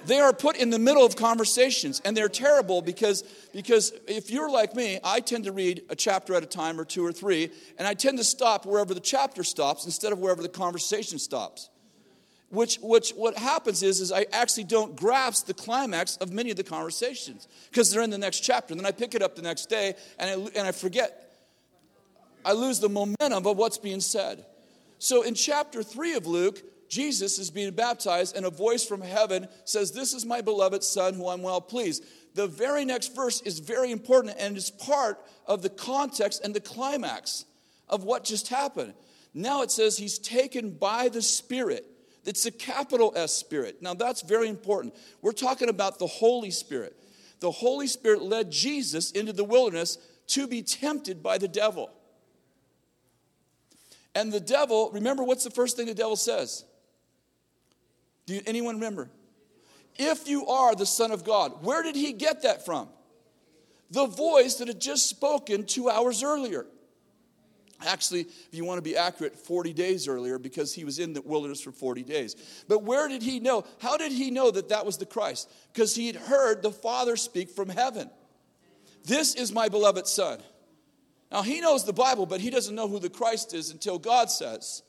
They 0.07 0.21
are 0.21 0.33
put 0.33 0.57
in 0.57 0.71
the 0.71 0.79
middle 0.79 1.05
of 1.05 1.17
conversations 1.17 2.01
and 2.05 2.17
they're 2.17 2.29
terrible 2.29 2.83
because 2.83 3.23
because 3.53 3.93
if 4.07 4.31
you're 4.31 4.51
like 4.51 4.75
me 4.75 4.99
i 5.05 5.21
tend 5.21 5.45
to 5.45 5.53
read 5.53 5.83
a 5.91 5.97
chapter 5.97 6.35
at 6.35 6.43
a 6.43 6.47
time 6.47 6.79
or 6.81 6.85
two 6.85 7.05
or 7.05 7.13
three 7.13 7.51
and 7.79 7.87
i 7.87 7.95
tend 7.95 8.19
to 8.19 8.25
stop 8.25 8.67
wherever 8.67 8.95
the 8.95 9.01
chapter 9.01 9.43
stops 9.43 9.85
instead 9.85 10.13
of 10.13 10.19
wherever 10.19 10.43
the 10.43 10.49
conversation 10.49 11.19
stops 11.19 11.71
which, 12.49 12.79
which 12.81 13.11
what 13.11 13.37
happens 13.37 13.83
is, 13.83 14.01
is 14.01 14.13
I 14.13 14.27
actually 14.33 14.65
don't 14.65 14.95
grasp 14.95 15.47
the 15.47 15.55
climax 15.55 16.17
of 16.19 16.33
many 16.33 16.51
of 16.51 16.57
the 16.57 16.63
conversations 16.63 17.49
because 17.71 17.91
they're 17.91 18.03
in 18.03 18.11
the 18.11 18.19
next 18.19 18.41
chapter. 18.41 18.73
And 18.73 18.81
then 18.81 18.87
I 18.87 18.93
pick 18.93 19.15
it 19.15 19.23
up 19.23 19.35
the 19.35 19.43
next 19.43 19.67
day 19.67 19.95
and 20.19 20.31
I, 20.31 20.59
and 20.59 20.67
I 20.69 20.73
forget. 20.73 21.23
I 22.45 22.53
lose 22.53 22.79
the 22.79 22.89
momentum 22.89 23.47
of 23.47 23.57
what's 23.57 23.79
being 23.79 24.01
said. 24.01 24.47
So 24.99 25.23
in 25.23 25.35
chapter 25.35 25.83
3 25.83 26.15
of 26.15 26.27
Luke, 26.27 26.63
Jesus 26.89 27.39
is 27.39 27.51
being 27.51 27.73
baptized, 27.73 28.37
and 28.37 28.47
a 28.47 28.51
voice 28.51 28.85
from 28.85 29.01
heaven 29.01 29.49
says, 29.65 29.93
This 29.93 30.15
is 30.15 30.25
my 30.25 30.41
beloved 30.41 30.83
Son 30.85 31.15
who 31.15 31.29
I'm 31.29 31.43
well 31.43 31.61
pleased. 31.61 32.05
The 32.35 32.47
very 32.47 32.85
next 32.85 33.15
verse 33.15 33.41
is 33.43 33.59
very 33.59 33.91
important 33.91 34.37
and 34.39 34.57
is 34.57 34.71
part 34.71 35.19
of 35.47 35.63
the 35.63 35.71
context 35.71 36.43
and 36.45 36.55
the 36.55 36.61
climax 36.61 37.47
of 37.89 38.05
what 38.05 38.25
just 38.25 38.49
happened. 38.49 38.95
Now 39.33 39.63
it 39.63 39.71
says 39.71 39.97
he's 39.97 40.19
taken 40.19 40.71
by 40.71 41.09
the 41.09 41.23
Spirit. 41.23 41.87
It's 42.25 42.45
a 42.45 42.51
capital 42.51 43.13
S 43.17 43.33
Spirit. 43.33 43.81
Now 43.81 43.95
that's 43.95 44.23
very 44.23 44.49
important. 44.49 44.95
We're 45.23 45.33
talking 45.33 45.69
about 45.69 45.99
the 45.99 46.07
Holy 46.07 46.51
Spirit. 46.51 46.97
The 47.41 47.51
Holy 47.51 47.87
Spirit 47.87 48.23
led 48.23 48.51
Jesus 48.51 49.13
into 49.13 49.33
the 49.33 49.45
wilderness 49.45 49.99
to 50.29 50.47
be 50.47 50.63
tempted 50.63 51.23
by 51.23 51.39
the 51.39 51.49
devil. 51.49 51.91
And 54.15 54.33
the 54.33 54.41
devil, 54.41 54.91
remember 54.93 55.23
what's 55.23 55.45
the 55.45 55.51
first 55.51 55.77
thing 55.77 55.87
the 55.87 55.95
devil 55.95 56.17
says? 56.17 56.65
Do 58.27 58.35
you, 58.35 58.43
anyone 58.47 58.77
remember? 58.77 59.09
If 59.97 60.29
you 60.29 60.47
are 60.47 60.75
the 60.75 60.87
Son 60.87 61.11
of 61.11 61.25
God, 61.25 61.65
where 61.65 61.83
did 61.83 61.97
he 61.97 62.13
get 62.13 62.43
that 62.43 62.65
from? 62.65 62.89
The 63.91 64.07
voice 64.07 64.57
that 64.57 64.69
had 64.69 64.81
just 64.81 65.07
spoken 65.09 65.65
two 65.65 65.89
hours 65.89 66.23
earlier. 66.23 66.67
Actually, 67.87 68.23
if 68.23 68.49
you 68.53 68.65
want 68.65 68.79
to 68.79 68.83
be 68.83 68.97
accurate, 68.97 69.39
40 69.39 69.73
days 69.73 70.09
earlier 70.09 70.39
because 70.39 70.75
he 70.75 70.85
was 70.85 70.99
in 70.99 71.13
the 71.13 71.23
wilderness 71.23 71.61
for 71.61 71.73
40 71.73 72.03
days. 72.03 72.65
But 72.69 72.83
where 72.83 73.07
did 73.07 73.23
he 73.23 73.39
know? 73.39 73.65
How 73.81 73.97
did 73.97 74.13
he 74.13 74.31
know 74.31 74.51
that 74.51 74.71
that 74.71 74.85
was 74.85 74.97
the 74.97 75.07
Christ? 75.07 75.51
Because 75.73 75.95
he 75.95 76.07
had 76.07 76.17
heard 76.17 76.63
the 76.63 76.71
Father 76.71 77.17
speak 77.17 77.51
from 77.51 77.69
heaven. 77.69 78.11
This 79.05 79.35
is 79.35 79.53
my 79.53 79.69
beloved 79.69 80.07
Son. 80.07 80.41
Now, 81.31 81.43
he 81.43 81.61
knows 81.61 81.85
the 81.85 81.93
Bible, 81.93 82.25
but 82.25 82.41
he 82.41 82.51
doesn't 82.51 82.75
know 82.75 82.89
who 82.89 82.99
the 82.99 83.11
Christ 83.11 83.53
is 83.53 83.71
until 83.71 83.99
God 83.99 84.31
says, 84.31 84.83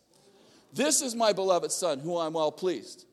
This 0.71 1.01
is 1.01 1.13
my 1.13 1.33
beloved 1.33 1.71
Son, 1.71 1.99
who 1.99 2.17
I'm 2.17 2.33
well 2.33 2.51
pleased 2.51 3.06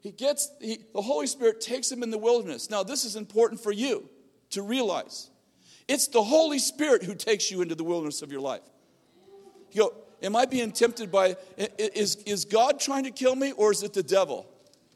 he 0.00 0.10
gets 0.10 0.50
he, 0.60 0.78
the 0.94 1.02
holy 1.02 1.26
spirit 1.26 1.60
takes 1.60 1.92
him 1.92 2.02
in 2.02 2.10
the 2.10 2.18
wilderness. 2.18 2.70
Now 2.70 2.82
this 2.82 3.04
is 3.04 3.16
important 3.16 3.60
for 3.60 3.70
you 3.70 4.08
to 4.50 4.62
realize. 4.62 5.30
It's 5.86 6.08
the 6.08 6.22
holy 6.22 6.58
spirit 6.58 7.02
who 7.02 7.14
takes 7.14 7.50
you 7.50 7.62
into 7.62 7.74
the 7.74 7.84
wilderness 7.84 8.22
of 8.22 8.32
your 8.32 8.40
life. 8.40 8.62
You 9.72 9.82
go 9.82 9.94
am 10.22 10.36
i 10.36 10.46
being 10.46 10.72
tempted 10.72 11.10
by 11.10 11.36
is, 11.78 12.16
is 12.26 12.44
god 12.44 12.80
trying 12.80 13.04
to 13.04 13.10
kill 13.10 13.36
me 13.36 13.52
or 13.52 13.72
is 13.72 13.82
it 13.82 13.92
the 13.92 14.02
devil? 14.02 14.46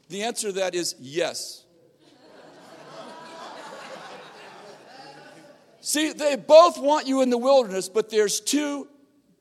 The 0.09 0.23
answer 0.23 0.47
to 0.47 0.53
that 0.53 0.75
is 0.75 0.95
yes. 0.99 1.65
See 5.81 6.13
they 6.13 6.35
both 6.35 6.79
want 6.79 7.07
you 7.07 7.21
in 7.21 7.29
the 7.29 7.37
wilderness 7.37 7.89
but 7.89 8.09
there's 8.09 8.39
two 8.39 8.87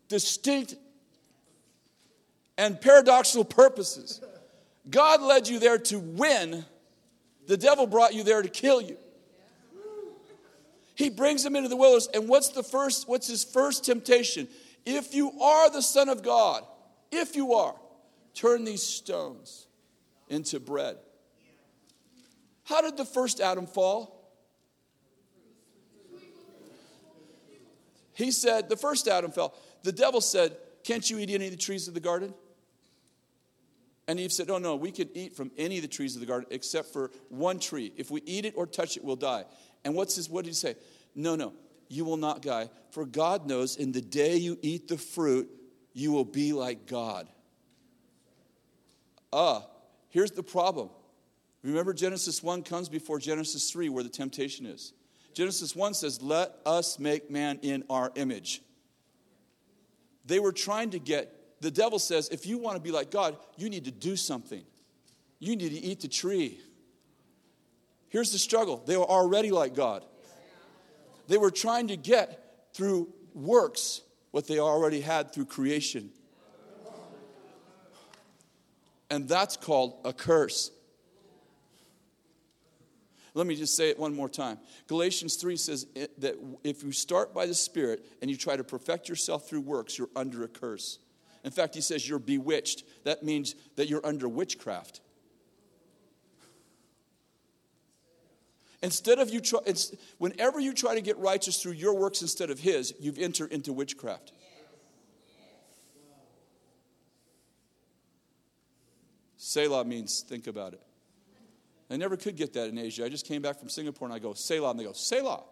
distinct 0.08 0.74
and 2.58 2.80
paradoxical 2.80 3.44
purposes 3.44 4.20
God 4.88 5.22
led 5.22 5.48
you 5.48 5.58
there 5.58 5.78
to 5.78 5.98
win, 5.98 6.64
the 7.46 7.56
devil 7.56 7.86
brought 7.86 8.14
you 8.14 8.22
there 8.22 8.42
to 8.42 8.48
kill 8.48 8.80
you. 8.80 8.96
He 10.94 11.10
brings 11.10 11.44
him 11.44 11.56
into 11.56 11.68
the 11.68 11.76
wilderness, 11.76 12.08
and 12.14 12.28
what's 12.28 12.50
the 12.50 12.62
first, 12.62 13.08
what's 13.08 13.26
his 13.26 13.42
first 13.42 13.84
temptation? 13.84 14.46
If 14.86 15.14
you 15.14 15.40
are 15.40 15.70
the 15.70 15.82
Son 15.82 16.08
of 16.08 16.22
God, 16.22 16.64
if 17.10 17.34
you 17.34 17.54
are, 17.54 17.74
turn 18.34 18.64
these 18.64 18.82
stones 18.82 19.66
into 20.28 20.60
bread. 20.60 20.96
How 22.64 22.80
did 22.80 22.96
the 22.96 23.04
first 23.04 23.40
Adam 23.40 23.66
fall? 23.66 24.10
He 28.14 28.30
said, 28.30 28.68
the 28.68 28.76
first 28.76 29.08
Adam 29.08 29.32
fell. 29.32 29.54
The 29.82 29.92
devil 29.92 30.20
said, 30.20 30.56
Can't 30.84 31.08
you 31.10 31.18
eat 31.18 31.30
any 31.30 31.46
of 31.46 31.50
the 31.50 31.56
trees 31.56 31.88
of 31.88 31.94
the 31.94 32.00
garden? 32.00 32.32
And 34.06 34.20
Eve 34.20 34.32
said, 34.32 34.50
Oh, 34.50 34.58
no, 34.58 34.76
we 34.76 34.90
can 34.90 35.08
eat 35.14 35.34
from 35.34 35.50
any 35.56 35.76
of 35.76 35.82
the 35.82 35.88
trees 35.88 36.14
of 36.14 36.20
the 36.20 36.26
garden 36.26 36.48
except 36.50 36.92
for 36.92 37.10
one 37.28 37.58
tree. 37.58 37.92
If 37.96 38.10
we 38.10 38.22
eat 38.26 38.44
it 38.44 38.54
or 38.56 38.66
touch 38.66 38.96
it, 38.96 39.04
we'll 39.04 39.16
die. 39.16 39.44
And 39.84 39.94
what's 39.94 40.16
his, 40.16 40.28
what 40.28 40.44
did 40.44 40.50
he 40.50 40.54
say? 40.54 40.76
No, 41.14 41.36
no, 41.36 41.52
you 41.88 42.04
will 42.04 42.16
not 42.16 42.42
die. 42.42 42.68
For 42.90 43.06
God 43.06 43.46
knows 43.46 43.76
in 43.76 43.92
the 43.92 44.00
day 44.00 44.36
you 44.36 44.58
eat 44.62 44.88
the 44.88 44.98
fruit, 44.98 45.48
you 45.92 46.12
will 46.12 46.24
be 46.24 46.52
like 46.52 46.86
God. 46.86 47.28
Ah, 49.32 49.66
here's 50.10 50.30
the 50.30 50.42
problem. 50.42 50.90
Remember, 51.62 51.94
Genesis 51.94 52.42
1 52.42 52.62
comes 52.62 52.88
before 52.88 53.18
Genesis 53.18 53.70
3, 53.70 53.88
where 53.88 54.04
the 54.04 54.10
temptation 54.10 54.66
is. 54.66 54.92
Genesis 55.32 55.74
1 55.74 55.94
says, 55.94 56.22
Let 56.22 56.54
us 56.66 56.98
make 56.98 57.30
man 57.30 57.58
in 57.62 57.84
our 57.88 58.12
image. 58.14 58.62
They 60.26 60.38
were 60.38 60.52
trying 60.52 60.90
to 60.90 60.98
get 60.98 61.33
the 61.64 61.70
devil 61.70 61.98
says, 61.98 62.28
if 62.28 62.44
you 62.46 62.58
want 62.58 62.76
to 62.76 62.82
be 62.82 62.90
like 62.90 63.10
God, 63.10 63.38
you 63.56 63.70
need 63.70 63.86
to 63.86 63.90
do 63.90 64.16
something. 64.16 64.62
You 65.38 65.56
need 65.56 65.70
to 65.70 65.80
eat 65.80 66.00
the 66.00 66.08
tree. 66.08 66.60
Here's 68.10 68.32
the 68.32 68.38
struggle 68.38 68.82
they 68.86 68.98
were 68.98 69.08
already 69.08 69.50
like 69.50 69.74
God. 69.74 70.04
They 71.26 71.38
were 71.38 71.50
trying 71.50 71.88
to 71.88 71.96
get 71.96 72.68
through 72.74 73.08
works 73.32 74.02
what 74.30 74.46
they 74.46 74.58
already 74.58 75.00
had 75.00 75.32
through 75.32 75.46
creation. 75.46 76.10
And 79.08 79.26
that's 79.26 79.56
called 79.56 80.00
a 80.04 80.12
curse. 80.12 80.70
Let 83.32 83.46
me 83.46 83.56
just 83.56 83.74
say 83.74 83.88
it 83.88 83.98
one 83.98 84.14
more 84.14 84.28
time. 84.28 84.58
Galatians 84.86 85.36
3 85.36 85.56
says 85.56 85.86
that 86.18 86.36
if 86.62 86.82
you 86.84 86.92
start 86.92 87.32
by 87.32 87.46
the 87.46 87.54
Spirit 87.54 88.04
and 88.20 88.30
you 88.30 88.36
try 88.36 88.54
to 88.54 88.64
perfect 88.64 89.08
yourself 89.08 89.48
through 89.48 89.62
works, 89.62 89.98
you're 89.98 90.10
under 90.14 90.44
a 90.44 90.48
curse. 90.48 90.98
In 91.44 91.50
fact, 91.50 91.74
he 91.74 91.82
says 91.82 92.08
you're 92.08 92.18
bewitched. 92.18 92.84
That 93.04 93.22
means 93.22 93.54
that 93.76 93.88
you're 93.88 94.04
under 94.04 94.28
witchcraft. 94.28 95.02
Instead 98.82 99.18
of 99.18 99.30
you 99.30 99.40
try, 99.40 99.60
whenever 100.18 100.58
you 100.58 100.72
try 100.72 100.94
to 100.94 101.00
get 101.00 101.16
righteous 101.18 101.62
through 101.62 101.72
your 101.72 101.94
works 101.94 102.22
instead 102.22 102.50
of 102.50 102.58
his, 102.58 102.94
you've 102.98 103.18
entered 103.18 103.52
into 103.52 103.72
witchcraft. 103.72 104.32
Selah 109.36 109.84
means 109.84 110.20
think 110.20 110.46
about 110.46 110.72
it. 110.72 110.80
I 111.90 111.96
never 111.96 112.16
could 112.16 112.36
get 112.36 112.54
that 112.54 112.70
in 112.70 112.78
Asia. 112.78 113.04
I 113.04 113.10
just 113.10 113.26
came 113.26 113.42
back 113.42 113.58
from 113.58 113.68
Singapore 113.68 114.08
and 114.08 114.14
I 114.14 114.18
go, 114.18 114.32
Selah, 114.32 114.70
and 114.70 114.80
they 114.80 114.84
go, 114.84 114.92
Selah. 114.92 115.44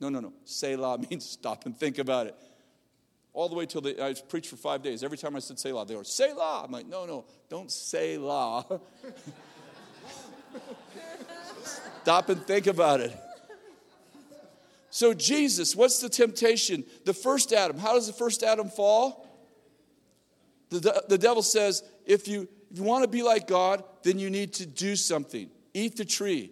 No, 0.00 0.08
no, 0.08 0.18
no. 0.18 0.32
Selah 0.44 0.98
means 1.10 1.28
stop 1.28 1.66
and 1.66 1.76
think 1.76 1.98
about 1.98 2.26
it 2.26 2.34
all 3.32 3.48
the 3.48 3.54
way 3.54 3.64
till 3.66 3.80
the, 3.80 4.02
I 4.02 4.14
preached 4.28 4.50
for 4.50 4.56
five 4.56 4.82
days. 4.82 5.04
Every 5.04 5.16
time 5.18 5.36
I 5.36 5.38
said 5.38 5.58
Selah, 5.58 5.86
they 5.86 5.94
go, 5.94 6.02
Selah. 6.02 6.62
I'm 6.64 6.72
like, 6.72 6.86
no, 6.86 7.06
no, 7.06 7.24
don't 7.48 7.70
say 7.70 8.18
la. 8.18 8.64
Stop 12.02 12.28
and 12.30 12.42
think 12.46 12.66
about 12.66 13.00
it. 13.00 13.16
So, 14.90 15.14
Jesus, 15.14 15.76
what's 15.76 16.00
the 16.00 16.08
temptation? 16.08 16.84
The 17.04 17.14
first 17.14 17.52
Adam. 17.52 17.78
How 17.78 17.94
does 17.94 18.08
the 18.08 18.12
first 18.12 18.42
Adam 18.42 18.68
fall? 18.68 19.28
The, 20.70 21.04
the 21.08 21.18
devil 21.18 21.42
says, 21.42 21.84
if 22.06 22.26
you, 22.26 22.48
if 22.70 22.78
you 22.78 22.84
want 22.84 23.04
to 23.04 23.08
be 23.08 23.22
like 23.22 23.46
God, 23.46 23.84
then 24.02 24.18
you 24.18 24.30
need 24.30 24.52
to 24.54 24.66
do 24.66 24.96
something. 24.96 25.48
Eat 25.74 25.96
the 25.96 26.04
tree. 26.04 26.50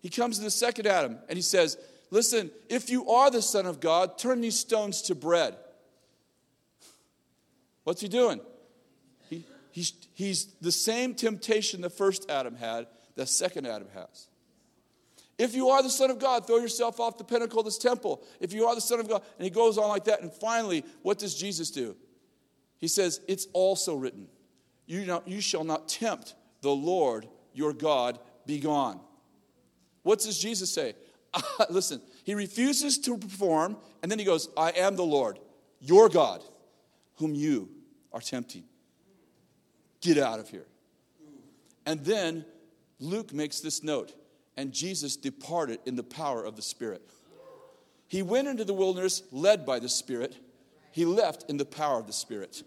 He 0.00 0.08
comes 0.08 0.38
to 0.38 0.44
the 0.44 0.50
second 0.50 0.86
Adam 0.86 1.18
and 1.28 1.36
he 1.36 1.42
says, 1.42 1.76
Listen, 2.10 2.50
if 2.68 2.90
you 2.90 3.10
are 3.10 3.30
the 3.30 3.42
Son 3.42 3.66
of 3.66 3.80
God, 3.80 4.18
turn 4.18 4.40
these 4.40 4.58
stones 4.58 5.02
to 5.02 5.14
bread. 5.14 5.56
What's 7.84 8.00
he 8.00 8.08
doing? 8.08 8.40
He, 9.28 9.44
he's, 9.70 9.92
he's 10.14 10.46
the 10.60 10.72
same 10.72 11.14
temptation 11.14 11.80
the 11.80 11.90
first 11.90 12.28
Adam 12.30 12.56
had, 12.56 12.86
the 13.14 13.26
second 13.26 13.66
Adam 13.66 13.88
has. 13.94 14.28
If 15.38 15.54
you 15.54 15.70
are 15.70 15.82
the 15.82 15.90
Son 15.90 16.10
of 16.10 16.18
God, 16.18 16.46
throw 16.46 16.58
yourself 16.58 17.00
off 17.00 17.18
the 17.18 17.24
pinnacle 17.24 17.58
of 17.58 17.64
this 17.64 17.78
temple. 17.78 18.22
If 18.40 18.52
you 18.52 18.66
are 18.66 18.74
the 18.74 18.80
Son 18.80 19.00
of 19.00 19.08
God, 19.08 19.22
and 19.38 19.44
he 19.44 19.50
goes 19.50 19.78
on 19.78 19.88
like 19.88 20.04
that. 20.04 20.22
And 20.22 20.32
finally, 20.32 20.84
what 21.02 21.18
does 21.18 21.34
Jesus 21.34 21.70
do? 21.70 21.96
He 22.78 22.88
says, 22.88 23.20
It's 23.26 23.48
also 23.52 23.96
written, 23.96 24.28
you, 24.86 25.04
know, 25.06 25.22
you 25.26 25.40
shall 25.40 25.64
not 25.64 25.88
tempt 25.88 26.34
the 26.60 26.70
Lord 26.70 27.26
your 27.52 27.72
God, 27.72 28.18
be 28.46 28.60
gone. 28.60 29.00
What 30.02 30.20
does 30.20 30.38
Jesus 30.38 30.72
say? 30.72 30.94
Listen, 31.70 32.00
he 32.24 32.34
refuses 32.34 32.98
to 32.98 33.18
perform, 33.18 33.76
and 34.02 34.10
then 34.10 34.18
he 34.18 34.24
goes, 34.24 34.48
I 34.56 34.70
am 34.70 34.96
the 34.96 35.04
Lord, 35.04 35.38
your 35.80 36.08
God 36.08 36.42
whom 37.16 37.34
you 37.34 37.70
are 38.14 38.20
tempting. 38.20 38.64
Get 40.00 40.16
out 40.16 40.38
of 40.38 40.48
here. 40.48 40.66
And 41.84 42.02
then 42.04 42.46
Luke 43.00 43.34
makes 43.34 43.60
this 43.60 43.82
note 43.82 44.14
and 44.56 44.72
Jesus 44.72 45.16
departed 45.16 45.80
in 45.84 45.96
the 45.96 46.02
power 46.02 46.44
of 46.44 46.56
the 46.56 46.62
Spirit. 46.62 47.02
He 48.06 48.22
went 48.22 48.46
into 48.48 48.64
the 48.64 48.72
wilderness 48.72 49.22
led 49.32 49.66
by 49.66 49.80
the 49.80 49.88
Spirit, 49.88 50.36
he 50.92 51.04
left 51.04 51.50
in 51.50 51.56
the 51.56 51.64
power 51.64 51.98
of 51.98 52.06
the 52.06 52.12
Spirit. 52.12 52.62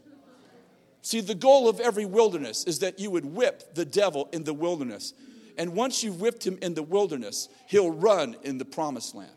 See, 1.02 1.22
the 1.22 1.36
goal 1.36 1.70
of 1.70 1.80
every 1.80 2.06
wilderness 2.06 2.66
is 2.66 2.80
that 2.80 3.00
you 3.00 3.10
would 3.12 3.24
whip 3.24 3.74
the 3.74 3.86
devil 3.86 4.28
in 4.34 4.44
the 4.44 4.54
wilderness. 4.54 5.14
And 5.58 5.74
once 5.74 6.04
you've 6.04 6.20
whipped 6.20 6.46
him 6.46 6.60
in 6.62 6.74
the 6.74 6.84
wilderness, 6.84 7.48
he'll 7.68 7.92
run 7.92 8.36
in 8.44 8.58
the 8.58 8.66
promised 8.66 9.16
land. 9.16 9.32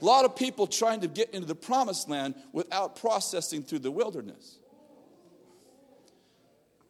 A 0.00 0.04
lot 0.04 0.24
of 0.24 0.36
people 0.36 0.66
trying 0.66 1.00
to 1.00 1.08
get 1.08 1.30
into 1.30 1.46
the 1.46 1.54
promised 1.54 2.08
land 2.08 2.34
without 2.52 2.96
processing 2.96 3.62
through 3.62 3.80
the 3.80 3.90
wilderness. 3.90 4.58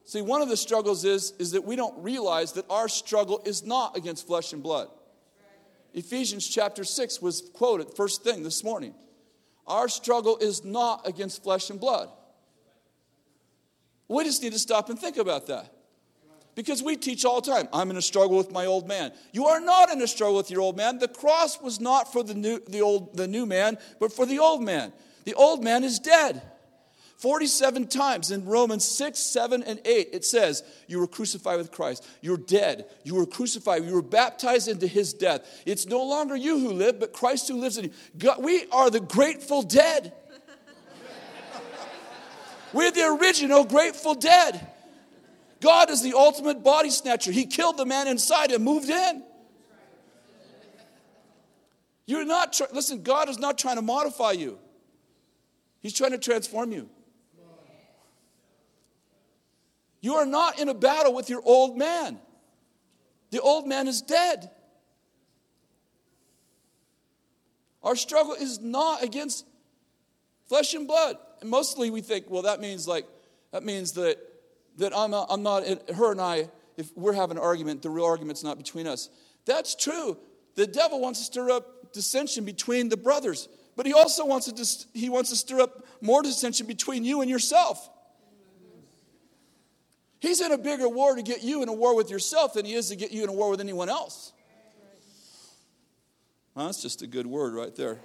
See, 0.04 0.22
one 0.22 0.40
of 0.40 0.48
the 0.48 0.56
struggles 0.56 1.04
is, 1.04 1.32
is 1.38 1.50
that 1.52 1.64
we 1.64 1.74
don't 1.74 2.02
realize 2.02 2.52
that 2.52 2.64
our 2.70 2.88
struggle 2.88 3.42
is 3.44 3.64
not 3.64 3.96
against 3.96 4.26
flesh 4.26 4.52
and 4.52 4.62
blood. 4.62 4.88
Ephesians 5.94 6.46
chapter 6.46 6.84
6 6.84 7.20
was 7.22 7.50
quoted 7.54 7.88
first 7.96 8.22
thing 8.22 8.42
this 8.42 8.62
morning. 8.62 8.94
Our 9.66 9.88
struggle 9.88 10.36
is 10.36 10.64
not 10.64 11.08
against 11.08 11.42
flesh 11.42 11.70
and 11.70 11.80
blood. 11.80 12.08
We 14.06 14.22
just 14.24 14.42
need 14.42 14.52
to 14.52 14.58
stop 14.58 14.90
and 14.90 14.98
think 14.98 15.16
about 15.16 15.46
that. 15.48 15.72
Because 16.56 16.82
we 16.82 16.96
teach 16.96 17.26
all 17.26 17.42
the 17.42 17.52
time, 17.52 17.68
I'm 17.70 17.90
in 17.90 17.98
a 17.98 18.02
struggle 18.02 18.38
with 18.38 18.50
my 18.50 18.64
old 18.64 18.88
man. 18.88 19.12
You 19.30 19.44
are 19.44 19.60
not 19.60 19.92
in 19.92 20.00
a 20.00 20.06
struggle 20.06 20.38
with 20.38 20.50
your 20.50 20.62
old 20.62 20.76
man. 20.76 20.98
The 20.98 21.06
cross 21.06 21.60
was 21.60 21.80
not 21.80 22.10
for 22.10 22.24
the 22.24 22.34
new, 22.34 22.60
the 22.66 22.80
old, 22.80 23.14
the 23.14 23.28
new 23.28 23.44
man, 23.44 23.76
but 24.00 24.10
for 24.10 24.24
the 24.24 24.38
old 24.38 24.62
man. 24.62 24.92
The 25.24 25.34
old 25.34 25.62
man 25.62 25.84
is 25.84 25.98
dead. 25.98 26.40
47 27.18 27.88
times 27.88 28.30
in 28.30 28.46
Romans 28.46 28.86
6, 28.86 29.18
7, 29.18 29.62
and 29.64 29.80
8, 29.84 30.08
it 30.12 30.24
says, 30.24 30.62
You 30.86 30.98
were 30.98 31.06
crucified 31.06 31.58
with 31.58 31.72
Christ. 31.72 32.06
You're 32.22 32.36
dead. 32.38 32.86
You 33.04 33.16
were 33.16 33.26
crucified. 33.26 33.84
You 33.84 33.94
were 33.94 34.02
baptized 34.02 34.68
into 34.68 34.86
his 34.86 35.12
death. 35.12 35.62
It's 35.66 35.86
no 35.86 36.02
longer 36.02 36.36
you 36.36 36.58
who 36.58 36.72
live, 36.72 36.98
but 36.98 37.12
Christ 37.12 37.48
who 37.48 37.56
lives 37.56 37.76
in 37.76 37.84
you. 37.86 37.90
God, 38.16 38.42
we 38.42 38.66
are 38.70 38.88
the 38.88 39.00
grateful 39.00 39.60
dead. 39.62 40.14
We're 42.72 42.90
the 42.90 43.18
original 43.20 43.64
grateful 43.64 44.14
dead. 44.14 44.70
God 45.60 45.90
is 45.90 46.02
the 46.02 46.14
ultimate 46.14 46.62
body 46.62 46.90
snatcher. 46.90 47.32
He 47.32 47.46
killed 47.46 47.78
the 47.78 47.86
man 47.86 48.08
inside 48.08 48.52
and 48.52 48.62
moved 48.62 48.90
in. 48.90 49.22
You're 52.06 52.24
not, 52.24 52.60
listen, 52.72 53.02
God 53.02 53.28
is 53.28 53.38
not 53.38 53.58
trying 53.58 53.76
to 53.76 53.82
modify 53.82 54.32
you, 54.32 54.58
He's 55.80 55.92
trying 55.92 56.12
to 56.12 56.18
transform 56.18 56.72
you. 56.72 56.88
You 60.00 60.14
are 60.14 60.26
not 60.26 60.60
in 60.60 60.68
a 60.68 60.74
battle 60.74 61.12
with 61.14 61.28
your 61.28 61.42
old 61.44 61.76
man. 61.76 62.20
The 63.30 63.40
old 63.40 63.66
man 63.66 63.88
is 63.88 64.02
dead. 64.02 64.50
Our 67.82 67.96
struggle 67.96 68.34
is 68.34 68.60
not 68.60 69.02
against 69.02 69.44
flesh 70.48 70.74
and 70.74 70.86
blood. 70.86 71.16
And 71.40 71.50
mostly 71.50 71.90
we 71.90 72.02
think, 72.02 72.30
well, 72.30 72.42
that 72.42 72.60
means 72.60 72.86
like, 72.86 73.06
that 73.50 73.64
means 73.64 73.92
that, 73.92 74.18
that 74.76 74.96
I'm, 74.96 75.10
not, 75.10 75.26
I'm 75.30 75.42
not, 75.42 75.64
her 75.94 76.12
and 76.12 76.20
I, 76.20 76.48
if 76.76 76.94
we're 76.96 77.12
having 77.12 77.36
an 77.36 77.42
argument, 77.42 77.82
the 77.82 77.90
real 77.90 78.04
argument's 78.04 78.44
not 78.44 78.58
between 78.58 78.86
us. 78.86 79.08
That's 79.46 79.74
true. 79.74 80.18
The 80.54 80.66
devil 80.66 81.00
wants 81.00 81.20
to 81.20 81.24
stir 81.24 81.50
up 81.50 81.92
dissension 81.92 82.44
between 82.44 82.88
the 82.88 82.96
brothers, 82.96 83.48
but 83.76 83.86
he 83.86 83.92
also 83.92 84.26
wants 84.26 84.50
to, 84.50 84.88
he 84.98 85.08
wants 85.08 85.30
to 85.30 85.36
stir 85.36 85.60
up 85.60 85.86
more 86.00 86.22
dissension 86.22 86.66
between 86.66 87.04
you 87.04 87.20
and 87.20 87.30
yourself. 87.30 87.90
He's 90.18 90.40
in 90.40 90.50
a 90.50 90.58
bigger 90.58 90.88
war 90.88 91.14
to 91.14 91.22
get 91.22 91.42
you 91.42 91.62
in 91.62 91.68
a 91.68 91.72
war 91.72 91.94
with 91.94 92.10
yourself 92.10 92.54
than 92.54 92.64
he 92.64 92.74
is 92.74 92.88
to 92.88 92.96
get 92.96 93.12
you 93.12 93.22
in 93.22 93.28
a 93.28 93.32
war 93.32 93.50
with 93.50 93.60
anyone 93.60 93.88
else. 93.88 94.32
Well, 96.54 96.66
that's 96.66 96.80
just 96.80 97.02
a 97.02 97.06
good 97.06 97.26
word 97.26 97.54
right 97.54 97.74
there. 97.76 97.98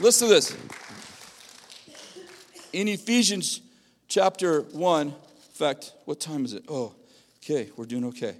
Listen 0.00 0.28
to 0.28 0.34
this. 0.34 0.56
In 2.72 2.88
Ephesians 2.88 3.60
chapter 4.14 4.60
1, 4.60 5.08
in 5.08 5.14
fact, 5.54 5.92
what 6.04 6.20
time 6.20 6.44
is 6.44 6.52
it? 6.52 6.64
Oh, 6.68 6.94
okay, 7.38 7.70
we're 7.76 7.84
doing 7.84 8.04
okay. 8.04 8.36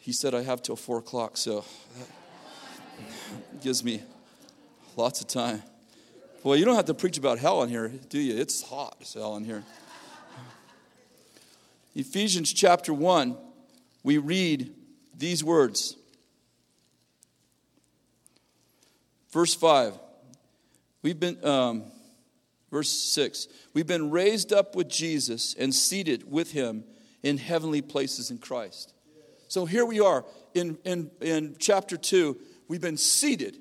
He 0.00 0.12
said 0.12 0.34
I 0.34 0.42
have 0.42 0.60
till 0.60 0.76
4 0.76 0.98
o'clock, 0.98 1.38
so 1.38 1.64
that 1.98 3.62
gives 3.62 3.82
me 3.82 4.02
lots 4.96 5.22
of 5.22 5.28
time. 5.28 5.62
Well, 6.42 6.56
you 6.56 6.66
don't 6.66 6.76
have 6.76 6.84
to 6.84 6.94
preach 6.94 7.16
about 7.16 7.38
hell 7.38 7.62
in 7.62 7.70
here, 7.70 7.88
do 8.10 8.18
you? 8.18 8.38
It's 8.38 8.60
hot 8.60 8.98
as 9.00 9.14
hell 9.14 9.34
in 9.36 9.44
here. 9.44 9.64
Ephesians 11.94 12.52
chapter 12.52 12.92
1, 12.92 13.34
we 14.02 14.18
read 14.18 14.74
these 15.16 15.42
words. 15.42 15.96
Verse 19.30 19.54
5. 19.54 19.98
We've 21.00 21.18
been, 21.18 21.42
um, 21.42 21.84
verse 22.76 22.90
6. 22.90 23.48
We've 23.72 23.86
been 23.86 24.10
raised 24.10 24.52
up 24.52 24.76
with 24.76 24.86
Jesus 24.86 25.54
and 25.58 25.74
seated 25.74 26.30
with 26.30 26.52
him 26.52 26.84
in 27.22 27.38
heavenly 27.38 27.80
places 27.80 28.30
in 28.30 28.36
Christ. 28.36 28.92
So 29.48 29.64
here 29.64 29.86
we 29.86 29.98
are 29.98 30.26
in, 30.52 30.76
in, 30.84 31.10
in 31.22 31.56
chapter 31.58 31.96
2. 31.96 32.36
We've 32.68 32.82
been 32.82 32.98
seated 32.98 33.56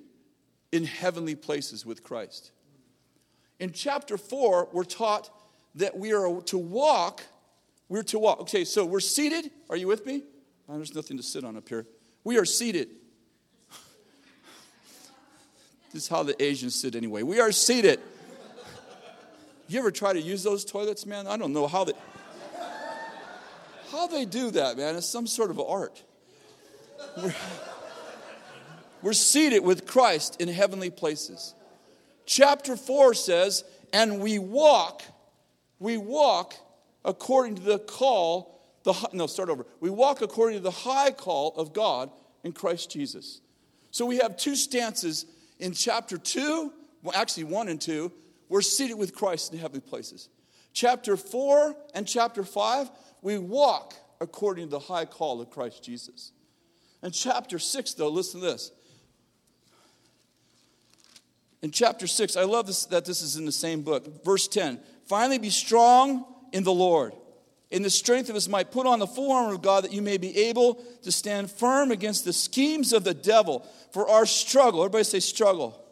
in 0.73 0.83
heavenly 0.83 1.35
places 1.35 1.85
with 1.85 2.03
Christ. 2.03 2.51
In 3.57 3.71
chapter 3.71 4.17
4, 4.17 4.67
we're 4.73 4.83
taught 4.83 5.29
that 5.75 5.97
we 5.97 6.11
are 6.11 6.41
to 6.41 6.57
walk. 6.57 7.23
We're 7.87 8.03
to 8.03 8.19
walk. 8.19 8.41
Okay, 8.41 8.65
so 8.65 8.83
we're 8.83 8.99
seated. 8.99 9.49
Are 9.69 9.77
you 9.77 9.87
with 9.87 10.05
me? 10.05 10.23
Oh, 10.67 10.75
there's 10.75 10.93
nothing 10.93 11.15
to 11.15 11.23
sit 11.23 11.45
on 11.45 11.55
up 11.55 11.69
here. 11.69 11.87
We 12.25 12.37
are 12.37 12.43
seated. 12.43 12.89
this 15.93 16.03
is 16.03 16.09
how 16.09 16.23
the 16.23 16.35
Asians 16.43 16.75
sit 16.75 16.97
anyway. 16.97 17.23
We 17.23 17.39
are 17.39 17.53
seated. 17.53 18.01
You 19.67 19.79
ever 19.79 19.91
try 19.91 20.13
to 20.13 20.21
use 20.21 20.43
those 20.43 20.63
toilets, 20.63 21.05
man? 21.05 21.25
I 21.27 21.37
don't 21.37 21.53
know 21.53 21.67
how 21.67 21.83
they 21.83 21.93
how 23.91 24.07
they 24.07 24.25
do 24.25 24.51
that, 24.51 24.77
man. 24.77 24.95
It's 24.95 25.07
some 25.07 25.25
sort 25.25 25.49
of 25.49 25.59
art. 25.59 26.03
We're, 27.17 27.33
we're 29.01 29.13
seated 29.13 29.59
with 29.63 29.85
Christ 29.85 30.41
in 30.41 30.49
heavenly 30.49 30.89
places. 30.89 31.53
Chapter 32.25 32.75
4 32.75 33.13
says, 33.13 33.63
and 33.93 34.19
we 34.19 34.37
walk, 34.37 35.03
we 35.79 35.97
walk 35.97 36.55
according 37.05 37.55
to 37.55 37.61
the 37.61 37.79
call, 37.79 38.59
the 38.83 38.93
no, 39.13 39.27
start 39.27 39.49
over. 39.49 39.65
We 39.79 39.89
walk 39.89 40.21
according 40.21 40.57
to 40.57 40.63
the 40.63 40.71
high 40.71 41.11
call 41.11 41.55
of 41.55 41.71
God 41.71 42.09
in 42.43 42.51
Christ 42.51 42.91
Jesus. 42.91 43.41
So 43.91 44.05
we 44.05 44.17
have 44.17 44.35
two 44.35 44.55
stances 44.55 45.25
in 45.59 45.71
chapter 45.71 46.17
2, 46.17 46.73
well, 47.01 47.13
actually 47.15 47.45
1 47.45 47.69
and 47.69 47.79
2, 47.79 48.11
we're 48.55 48.61
seated 48.61 48.93
with 48.93 49.13
Christ 49.13 49.51
in 49.51 49.59
heavenly 49.59 49.81
places. 49.81 50.29
Chapter 50.71 51.17
4 51.17 51.75
and 51.93 52.07
chapter 52.07 52.41
5, 52.41 52.89
we 53.21 53.37
walk 53.37 53.93
according 54.21 54.67
to 54.67 54.71
the 54.71 54.79
high 54.79 55.03
call 55.03 55.41
of 55.41 55.49
Christ 55.49 55.83
Jesus. 55.83 56.31
And 57.01 57.13
chapter 57.13 57.59
6, 57.59 57.95
though, 57.95 58.07
listen 58.07 58.39
to 58.39 58.45
this. 58.45 58.71
In 61.63 61.71
chapter 61.71 62.07
6, 62.07 62.37
I 62.37 62.45
love 62.45 62.65
this, 62.65 62.85
that 62.85 63.03
this 63.03 63.21
is 63.21 63.35
in 63.35 63.43
the 63.43 63.51
same 63.51 63.81
book. 63.81 64.23
Verse 64.23 64.47
10 64.47 64.79
Finally, 65.05 65.39
be 65.39 65.49
strong 65.49 66.23
in 66.53 66.63
the 66.63 66.71
Lord, 66.71 67.11
in 67.71 67.81
the 67.81 67.89
strength 67.89 68.29
of 68.29 68.35
his 68.35 68.47
might. 68.47 68.71
Put 68.71 68.87
on 68.87 68.99
the 68.99 69.07
full 69.07 69.33
armor 69.33 69.53
of 69.53 69.61
God 69.61 69.83
that 69.83 69.91
you 69.91 70.01
may 70.01 70.15
be 70.15 70.33
able 70.47 70.75
to 71.03 71.11
stand 71.11 71.51
firm 71.51 71.91
against 71.91 72.23
the 72.23 72.31
schemes 72.31 72.93
of 72.93 73.03
the 73.03 73.13
devil. 73.13 73.67
For 73.91 74.07
our 74.07 74.25
struggle, 74.25 74.81
everybody 74.81 75.03
say 75.03 75.19
struggle, 75.19 75.84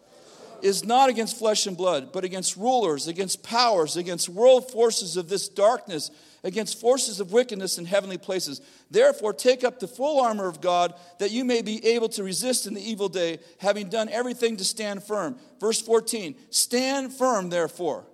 is 0.63 0.83
not 0.83 1.09
against 1.09 1.37
flesh 1.37 1.67
and 1.67 1.75
blood, 1.75 2.11
but 2.11 2.23
against 2.23 2.57
rulers, 2.57 3.07
against 3.07 3.43
powers, 3.43 3.97
against 3.97 4.29
world 4.29 4.71
forces 4.71 5.17
of 5.17 5.29
this 5.29 5.47
darkness 5.49 6.09
against 6.43 6.79
forces 6.79 7.19
of 7.19 7.31
wickedness 7.31 7.77
in 7.77 7.85
heavenly 7.85 8.17
places. 8.17 8.61
Therefore, 8.91 9.33
take 9.33 9.63
up 9.63 9.79
the 9.79 9.87
full 9.87 10.19
armor 10.19 10.47
of 10.47 10.61
God 10.61 10.93
that 11.19 11.31
you 11.31 11.45
may 11.45 11.61
be 11.61 11.85
able 11.87 12.09
to 12.09 12.23
resist 12.23 12.67
in 12.67 12.73
the 12.73 12.81
evil 12.81 13.09
day, 13.09 13.39
having 13.59 13.89
done 13.89 14.09
everything 14.09 14.57
to 14.57 14.65
stand 14.65 15.03
firm. 15.03 15.37
Verse 15.59 15.81
14 15.81 16.35
Stand 16.49 17.13
firm, 17.13 17.49
therefore. 17.49 18.05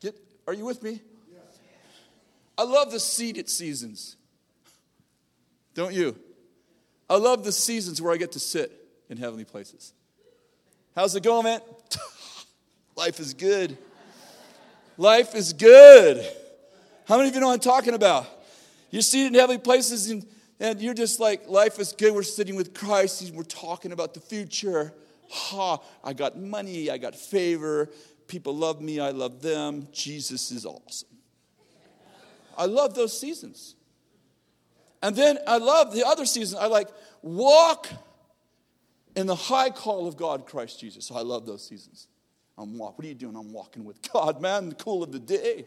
Get, 0.00 0.16
are 0.46 0.54
you 0.54 0.64
with 0.64 0.82
me? 0.82 1.00
I 2.56 2.62
love 2.62 2.92
the 2.92 3.00
seated 3.00 3.48
seasons. 3.48 4.16
Don't 5.74 5.94
you? 5.94 6.16
I 7.08 7.16
love 7.16 7.42
the 7.42 7.52
seasons 7.52 8.00
where 8.00 8.12
I 8.12 8.18
get 8.18 8.32
to 8.32 8.38
sit 8.38 8.70
in 9.08 9.16
heavenly 9.16 9.44
places. 9.44 9.94
How's 10.96 11.14
it 11.14 11.22
going, 11.22 11.44
man? 11.44 11.60
Life 12.96 13.20
is 13.20 13.32
good. 13.32 13.78
Life 14.96 15.36
is 15.36 15.52
good. 15.52 16.28
How 17.06 17.16
many 17.16 17.28
of 17.28 17.34
you 17.34 17.40
know 17.40 17.46
what 17.46 17.54
I'm 17.54 17.60
talking 17.60 17.94
about? 17.94 18.26
You're 18.90 19.02
seated 19.02 19.28
in 19.28 19.34
heavenly 19.34 19.60
places 19.60 20.10
and, 20.10 20.26
and 20.58 20.80
you're 20.80 20.94
just 20.94 21.20
like, 21.20 21.48
life 21.48 21.78
is 21.78 21.92
good. 21.92 22.12
We're 22.12 22.22
sitting 22.22 22.56
with 22.56 22.74
Christ 22.74 23.22
and 23.22 23.36
we're 23.36 23.44
talking 23.44 23.92
about 23.92 24.14
the 24.14 24.20
future. 24.20 24.92
Ha, 25.30 25.78
I 26.04 26.12
got 26.12 26.36
money, 26.36 26.90
I 26.90 26.98
got 26.98 27.14
favor. 27.14 27.88
People 28.26 28.54
love 28.54 28.80
me, 28.80 29.00
I 29.00 29.10
love 29.10 29.42
them. 29.42 29.88
Jesus 29.92 30.50
is 30.50 30.66
awesome. 30.66 31.08
I 32.58 32.66
love 32.66 32.94
those 32.94 33.18
seasons. 33.18 33.76
And 35.02 35.16
then 35.16 35.38
I 35.46 35.58
love 35.58 35.94
the 35.94 36.06
other 36.06 36.26
season. 36.26 36.58
I 36.60 36.66
like 36.66 36.88
walk 37.22 37.88
in 39.16 39.26
the 39.26 39.34
high 39.34 39.70
call 39.70 40.06
of 40.06 40.16
God, 40.16 40.46
Christ 40.46 40.80
Jesus. 40.80 41.10
I 41.10 41.20
love 41.20 41.46
those 41.46 41.66
seasons. 41.66 42.08
I'm 42.56 42.76
walking. 42.76 42.96
What 42.96 43.04
are 43.04 43.08
you 43.08 43.14
doing? 43.14 43.36
I'm 43.36 43.52
walking 43.52 43.84
with 43.84 44.00
God, 44.12 44.40
man. 44.40 44.68
The 44.70 44.74
cool 44.74 45.02
of 45.02 45.12
the 45.12 45.18
day. 45.18 45.66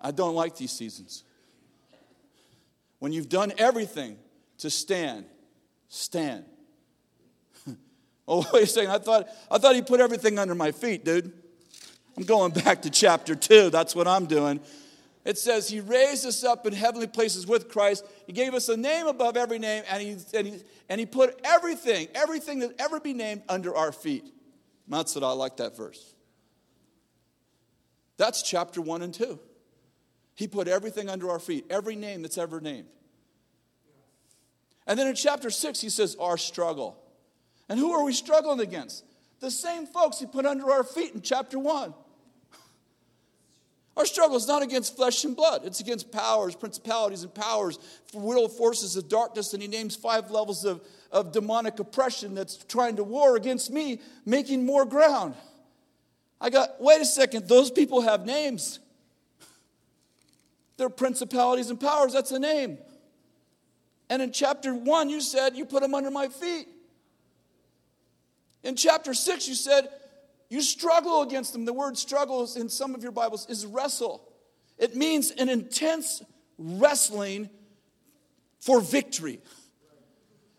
I 0.00 0.10
don't 0.12 0.34
like 0.34 0.56
these 0.56 0.72
seasons. 0.72 1.24
When 3.00 3.12
you've 3.12 3.28
done 3.28 3.52
everything 3.58 4.16
to 4.58 4.70
stand, 4.70 5.24
stand. 5.88 6.44
oh, 8.28 8.46
wait 8.52 8.64
a 8.64 8.66
second. 8.66 8.90
I 8.90 8.98
thought, 8.98 9.28
I 9.50 9.58
thought 9.58 9.74
he 9.74 9.82
put 9.82 10.00
everything 10.00 10.38
under 10.38 10.54
my 10.54 10.72
feet, 10.72 11.04
dude. 11.04 11.32
I'm 12.16 12.24
going 12.24 12.52
back 12.52 12.82
to 12.82 12.90
chapter 12.90 13.34
2. 13.34 13.70
That's 13.70 13.94
what 13.94 14.06
I'm 14.06 14.26
doing. 14.26 14.60
It 15.24 15.38
says, 15.38 15.68
He 15.68 15.80
raised 15.80 16.26
us 16.26 16.44
up 16.44 16.66
in 16.66 16.72
heavenly 16.72 17.06
places 17.06 17.46
with 17.46 17.68
Christ. 17.68 18.04
He 18.26 18.32
gave 18.32 18.54
us 18.54 18.68
a 18.68 18.76
name 18.76 19.06
above 19.06 19.36
every 19.36 19.58
name, 19.58 19.84
and 19.90 20.02
He, 20.02 20.16
and 20.34 20.46
he, 20.46 20.62
and 20.88 21.00
he 21.00 21.06
put 21.06 21.38
everything, 21.44 22.08
everything 22.14 22.60
that 22.60 22.74
ever 22.78 23.00
be 23.00 23.12
named 23.12 23.42
under 23.48 23.76
our 23.76 23.92
feet. 23.92 24.32
What 24.86 25.16
I 25.22 25.32
like 25.32 25.58
that 25.58 25.76
verse. 25.76 26.14
That's 28.16 28.42
chapter 28.42 28.82
1 28.82 29.02
and 29.02 29.14
2. 29.14 29.38
He 30.34 30.48
put 30.48 30.68
everything 30.68 31.08
under 31.08 31.30
our 31.30 31.38
feet, 31.38 31.66
every 31.70 31.96
name 31.96 32.22
that's 32.22 32.38
ever 32.38 32.60
named. 32.60 32.88
And 34.86 34.98
then 34.98 35.06
in 35.06 35.14
chapter 35.14 35.50
6, 35.50 35.80
he 35.80 35.90
says, 35.90 36.16
Our 36.18 36.36
struggle. 36.36 36.98
And 37.68 37.78
who 37.78 37.92
are 37.92 38.02
we 38.02 38.12
struggling 38.12 38.60
against? 38.60 39.04
The 39.38 39.50
same 39.50 39.86
folks 39.86 40.18
he 40.18 40.26
put 40.26 40.44
under 40.44 40.70
our 40.70 40.82
feet 40.82 41.14
in 41.14 41.22
chapter 41.22 41.58
1. 41.58 41.94
Our 43.96 44.06
struggle 44.06 44.36
is 44.36 44.46
not 44.46 44.62
against 44.62 44.96
flesh 44.96 45.24
and 45.24 45.36
blood. 45.36 45.62
It's 45.64 45.80
against 45.80 46.12
powers, 46.12 46.54
principalities, 46.54 47.22
and 47.22 47.34
powers, 47.34 47.78
will 48.14 48.48
forces 48.48 48.96
of 48.96 49.08
darkness. 49.08 49.52
And 49.52 49.62
he 49.62 49.68
names 49.68 49.96
five 49.96 50.30
levels 50.30 50.64
of, 50.64 50.80
of 51.10 51.32
demonic 51.32 51.78
oppression 51.80 52.34
that's 52.34 52.56
trying 52.64 52.96
to 52.96 53.04
war 53.04 53.36
against 53.36 53.70
me, 53.70 54.00
making 54.24 54.64
more 54.64 54.84
ground. 54.84 55.34
I 56.40 56.50
got, 56.50 56.80
wait 56.80 57.00
a 57.00 57.04
second, 57.04 57.48
those 57.48 57.70
people 57.70 58.00
have 58.00 58.24
names. 58.24 58.78
They're 60.76 60.88
principalities 60.88 61.68
and 61.68 61.78
powers, 61.78 62.14
that's 62.14 62.30
a 62.30 62.38
name. 62.38 62.78
And 64.08 64.22
in 64.22 64.32
chapter 64.32 64.74
one, 64.74 65.10
you 65.10 65.20
said, 65.20 65.56
You 65.56 65.66
put 65.66 65.82
them 65.82 65.94
under 65.94 66.10
my 66.10 66.28
feet. 66.28 66.68
In 68.62 68.76
chapter 68.76 69.14
six, 69.14 69.46
you 69.46 69.54
said, 69.54 69.88
You 70.50 70.60
struggle 70.60 71.22
against 71.22 71.52
them. 71.52 71.64
The 71.64 71.72
word 71.72 71.96
struggle 71.96 72.46
in 72.56 72.68
some 72.68 72.94
of 72.94 73.02
your 73.02 73.12
Bibles 73.12 73.48
is 73.48 73.64
wrestle. 73.64 74.28
It 74.76 74.96
means 74.96 75.30
an 75.30 75.48
intense 75.48 76.22
wrestling 76.58 77.48
for 78.58 78.80
victory. 78.80 79.40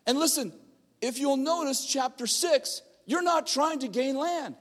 And 0.07 0.17
listen, 0.17 0.53
if 1.01 1.19
you'll 1.19 1.37
notice 1.37 1.85
chapter 1.85 2.25
six, 2.25 2.81
you're 3.05 3.21
not 3.21 3.45
trying 3.45 3.79
to 3.79 3.87
gain 3.87 4.15
land. 4.15 4.55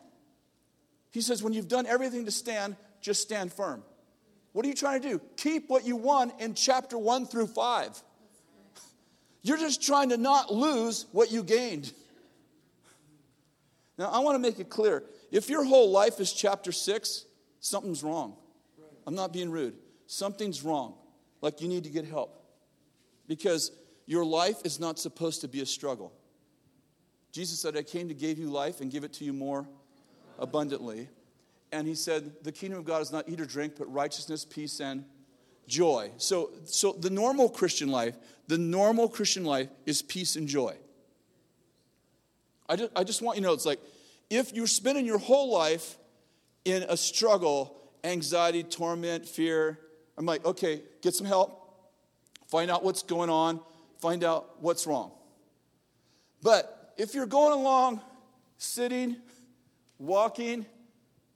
He 1.13 1.21
says, 1.21 1.43
when 1.43 1.53
you've 1.53 1.69
done 1.69 1.87
everything 1.87 2.25
to 2.25 2.31
stand, 2.31 2.77
just 3.01 3.23
stand 3.23 3.53
firm. 3.53 3.83
What 4.53 4.65
are 4.65 4.69
you 4.69 4.75
trying 4.75 5.01
to 5.03 5.09
do? 5.09 5.21
Keep 5.37 5.71
what 5.71 5.87
you 5.87 5.95
won 5.95 6.33
in 6.41 6.55
chapter 6.55 6.99
one 6.99 7.25
through 7.25 7.47
five. 7.47 8.03
You're 9.43 9.59
just 9.59 9.81
trying 9.83 10.09
to 10.11 10.17
not 10.17 10.53
lose 10.53 11.07
what 11.13 11.31
you 11.31 11.45
gained. 11.45 11.93
Now, 13.97 14.11
I 14.11 14.19
want 14.21 14.35
to 14.35 14.39
make 14.39 14.59
it 14.59 14.69
clear 14.69 15.05
if 15.31 15.49
your 15.49 15.65
whole 15.65 15.91
life 15.91 16.21
is 16.21 16.33
chapter 16.33 16.73
six, 16.73 17.25
something's 17.61 18.03
wrong. 18.03 18.37
I'm 19.07 19.15
not 19.15 19.33
being 19.33 19.51
rude. 19.51 19.75
Something's 20.07 20.63
wrong. 20.63 20.95
Like 21.41 21.61
you 21.61 21.69
need 21.69 21.85
to 21.85 21.91
get 21.91 22.05
help. 22.05 22.45
Because 23.27 23.71
your 24.07 24.25
life 24.25 24.57
is 24.65 24.81
not 24.81 24.99
supposed 24.99 25.41
to 25.43 25.49
be 25.49 25.61
a 25.61 25.67
struggle. 25.67 26.13
Jesus 27.33 27.61
said, 27.61 27.77
I 27.77 27.83
came 27.83 28.09
to 28.09 28.15
give 28.15 28.39
you 28.39 28.51
life 28.51 28.81
and 28.81 28.91
give 28.91 29.05
it 29.05 29.13
to 29.15 29.25
you 29.25 29.33
more 29.33 29.69
abundantly. 30.39 31.09
And 31.71 31.87
he 31.87 31.95
said, 31.95 32.33
The 32.43 32.51
kingdom 32.51 32.81
of 32.81 32.85
God 32.85 33.03
is 33.03 33.13
not 33.13 33.29
eat 33.29 33.41
or 33.41 33.47
drink, 33.47 33.75
but 33.79 33.93
righteousness, 33.93 34.45
peace, 34.45 34.81
and 34.81 35.05
joy. 35.69 36.11
So, 36.17 36.51
so 36.65 36.93
the 36.93 37.11
normal 37.11 37.49
Christian 37.49 37.89
life, 37.89 38.17
the 38.49 38.59
normal 38.59 39.09
Christian 39.09 39.45
life 39.45 39.69
is 39.87 40.03
peace 40.03 40.35
and 40.35 40.49
joy. 40.49 40.75
I 42.69 42.77
just, 42.77 42.93
I 42.97 43.05
just 43.05 43.23
want 43.23 43.37
you 43.37 43.43
to 43.43 43.49
know 43.49 43.55
it's 43.55 43.67
like 43.67 43.81
if 44.31 44.55
you're 44.55 44.69
spending 44.69 45.05
your 45.05 45.19
whole 45.19 45.53
life 45.53 45.99
in 46.65 46.85
a 46.85 46.97
struggle, 46.97 47.77
anxiety, 48.05 48.63
torment, 48.63 49.27
fear, 49.27 49.79
I'm 50.17 50.25
like, 50.25 50.45
okay, 50.45 50.83
get 51.03 51.15
some 51.15 51.27
help, 51.27 51.91
find 52.47 52.71
out 52.71 52.85
what's 52.85 53.03
going 53.03 53.29
on, 53.29 53.61
find 54.01 54.23
out 54.23 54.63
what's 54.63 54.87
wrong. 54.87 55.11
But 56.43 56.95
if 56.97 57.15
you're 57.15 57.27
going 57.27 57.53
along, 57.53 58.01
sitting, 58.57 59.17
walking, 59.99 60.65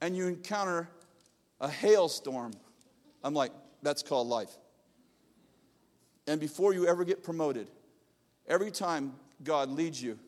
and 0.01 0.17
you 0.17 0.29
encounter 0.29 0.89
a 1.61 1.69
hailstorm, 1.69 2.53
I'm 3.23 3.35
like, 3.35 3.53
that's 3.83 4.03
called 4.03 4.29
life. 4.29 4.51
And 6.27 6.41
before 6.41 6.73
you 6.73 6.87
ever 6.87 7.05
get 7.05 7.23
promoted, 7.23 7.69
every 8.47 8.71
time 8.71 9.15
God 9.43 9.69
leads 9.69 10.03
you 10.03 10.19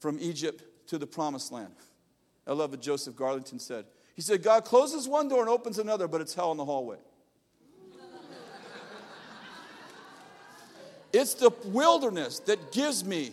from 0.00 0.18
Egypt 0.20 0.62
to 0.90 0.98
the 0.98 1.06
promised 1.06 1.52
land, 1.52 1.72
I 2.48 2.52
love 2.52 2.72
what 2.72 2.82
Joseph 2.82 3.14
Garlington 3.14 3.60
said. 3.60 3.84
He 4.16 4.22
said, 4.22 4.42
God 4.42 4.64
closes 4.64 5.06
one 5.06 5.28
door 5.28 5.40
and 5.40 5.48
opens 5.48 5.78
another, 5.78 6.08
but 6.08 6.20
it's 6.20 6.34
hell 6.34 6.50
in 6.50 6.56
the 6.56 6.64
hallway. 6.64 6.96
it's 11.12 11.34
the 11.34 11.50
wilderness 11.66 12.40
that 12.40 12.72
gives 12.72 13.04
me, 13.04 13.32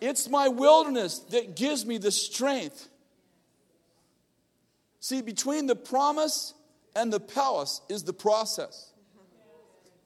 it's 0.00 0.28
my 0.28 0.48
wilderness 0.48 1.20
that 1.30 1.54
gives 1.54 1.86
me 1.86 1.96
the 1.96 2.10
strength. 2.10 2.88
See, 4.98 5.22
between 5.22 5.66
the 5.66 5.76
promise 5.76 6.54
and 6.96 7.12
the 7.12 7.20
palace 7.20 7.82
is 7.88 8.02
the 8.02 8.12
process. 8.12 8.92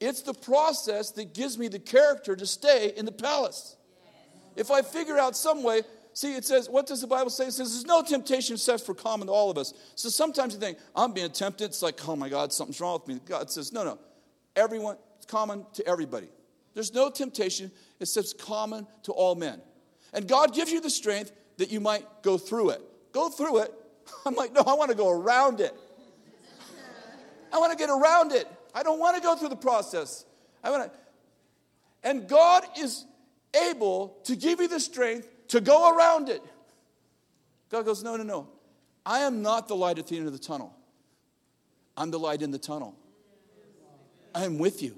It's 0.01 0.21
the 0.21 0.35
process 0.35 1.12
that 1.12 1.33
gives 1.33 1.57
me 1.57 1.68
the 1.68 1.79
character 1.79 2.37
to 2.37 2.47
stay 2.47 2.93
in 2.95 3.07
the 3.07 3.12
palace. 3.12 3.77
If 4.55 4.71
I 4.71 4.83
figure 4.83 5.18
out 5.18 5.35
some 5.35 5.62
way, 5.62 5.83
see, 6.13 6.35
it 6.35 6.45
says, 6.45 6.69
what 6.69 6.87
does 6.87 7.01
the 7.01 7.07
Bible 7.07 7.31
say? 7.31 7.47
It 7.47 7.53
says, 7.53 7.73
there's 7.73 7.87
no 7.87 8.03
temptation 8.03 8.57
set 8.57 8.81
for 8.81 8.95
common 8.95 9.29
to 9.29 9.33
all 9.33 9.51
of 9.51 9.59
us. 9.59 9.75
So 9.95 10.09
sometimes 10.09 10.55
you 10.55 10.61
think, 10.61 10.79
I'm 10.95 11.13
being 11.13 11.31
tempted. 11.31 11.65
It's 11.65 11.83
like, 11.83 12.09
oh 12.09 12.17
my 12.17 12.29
God, 12.29 12.53
something's 12.53 12.81
wrong 12.81 13.01
with 13.01 13.09
me. 13.09 13.21
God 13.27 13.51
says, 13.51 13.73
no, 13.73 13.85
no. 13.85 13.99
Everyone, 14.57 14.97
it's 15.17 15.27
common 15.27 15.65
to 15.75 15.87
everybody. 15.87 16.29
There's 16.75 16.95
no 16.95 17.11
temptation. 17.11 17.71
Says 18.03 18.35
common 18.35 18.87
to 19.03 19.13
all 19.13 19.35
men. 19.35 19.61
And 20.13 20.27
God 20.27 20.55
gives 20.55 20.73
you 20.73 20.81
the 20.81 20.91
strength 20.91 21.33
that 21.59 21.71
you 21.71 21.81
might 21.81 22.05
go 22.23 22.39
through 22.39 22.71
it. 22.71 22.81
Go 23.13 23.29
through 23.29 23.59
it. 23.59 23.75
I'm 24.27 24.35
like, 24.35 24.53
no, 24.53 24.63
I 24.67 24.75
want 24.75 24.91
to 24.91 24.97
go 24.97 25.11
around 25.11 25.61
it. 25.61 25.75
I 27.53 27.59
want 27.59 27.73
to 27.73 27.79
get 27.79 27.91
around 27.91 28.33
it. 28.33 28.49
I 28.75 28.83
don't 28.83 28.99
want 28.99 29.17
to 29.17 29.23
go 29.23 29.37
through 29.37 29.49
the 29.49 29.57
process. 29.57 30.25
I 30.63 30.71
want 30.71 30.91
to. 30.91 30.99
And 32.03 32.29
God 32.29 32.65
is 32.79 33.05
able 33.69 34.17
to 34.25 34.37
give 34.37 34.61
you 34.61 34.69
the 34.69 34.81
strength 34.81 35.29
to 35.51 35.61
go 35.61 35.97
around 35.97 36.29
it. 36.29 36.43
God 37.69 37.85
goes, 37.85 38.03
No, 38.03 38.17
no, 38.17 38.23
no. 38.23 38.49
I 39.05 39.21
am 39.21 39.43
not 39.43 39.69
the 39.69 39.77
light 39.77 39.99
at 39.99 40.07
the 40.07 40.17
end 40.17 40.27
of 40.27 40.33
the 40.33 40.39
tunnel. 40.39 40.77
I'm 41.97 42.11
the 42.11 42.19
light 42.19 42.43
in 42.43 42.51
the 42.51 42.59
tunnel. 42.59 42.97
I 44.35 44.45
am 44.45 44.59
with 44.59 44.83
you. 44.83 44.97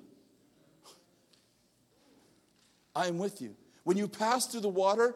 I 2.95 3.07
am 3.07 3.19
with 3.19 3.41
you. 3.41 3.57
When 3.85 3.97
you 3.97 4.07
pass 4.07 4.47
through 4.47 4.61
the 4.61 4.69
water, 4.69 5.15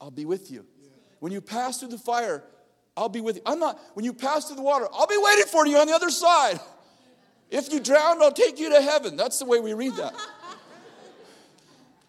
I'll 0.00 0.10
be 0.10 0.24
with 0.24 0.50
you. 0.50 0.64
When 1.18 1.32
you 1.32 1.40
pass 1.40 1.80
through 1.80 1.88
the 1.88 1.98
fire, 1.98 2.44
I'll 2.96 3.08
be 3.08 3.20
with 3.20 3.36
you. 3.36 3.42
I'm 3.46 3.58
not, 3.58 3.80
when 3.94 4.04
you 4.04 4.12
pass 4.12 4.46
through 4.46 4.56
the 4.56 4.62
water, 4.62 4.86
I'll 4.92 5.06
be 5.06 5.18
waiting 5.18 5.46
for 5.46 5.66
you 5.66 5.78
on 5.78 5.86
the 5.86 5.94
other 5.94 6.10
side. 6.10 6.60
If 7.50 7.72
you 7.72 7.80
drown, 7.80 8.22
I'll 8.22 8.32
take 8.32 8.58
you 8.58 8.70
to 8.70 8.80
heaven. 8.80 9.16
That's 9.16 9.38
the 9.38 9.46
way 9.46 9.60
we 9.60 9.74
read 9.74 9.94
that. 9.96 10.14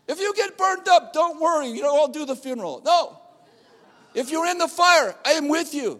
If 0.08 0.20
you 0.20 0.34
get 0.36 0.58
burned 0.58 0.88
up, 0.88 1.14
don't 1.14 1.40
worry. 1.42 1.70
You 1.70 1.82
know, 1.82 1.96
I'll 1.96 2.08
do 2.08 2.26
the 2.26 2.36
funeral. 2.36 2.82
No. 2.86 3.20
If 4.14 4.32
you're 4.32 4.48
in 4.48 4.58
the 4.58 4.68
fire, 4.68 5.16
I 5.26 5.32
am 5.32 5.50
with 5.50 5.74
you. 5.74 6.00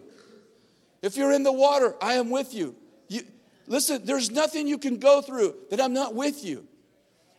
If 1.02 1.16
you're 1.16 1.32
in 1.32 1.42
the 1.42 1.52
water, 1.52 1.94
I 2.00 2.14
am 2.14 2.30
with 2.30 2.54
you. 2.54 2.74
you. 3.08 3.22
Listen, 3.66 4.02
there's 4.04 4.30
nothing 4.30 4.66
you 4.66 4.78
can 4.78 4.98
go 4.98 5.20
through 5.20 5.54
that 5.70 5.80
I'm 5.80 5.92
not 5.92 6.14
with 6.14 6.44
you. 6.44 6.66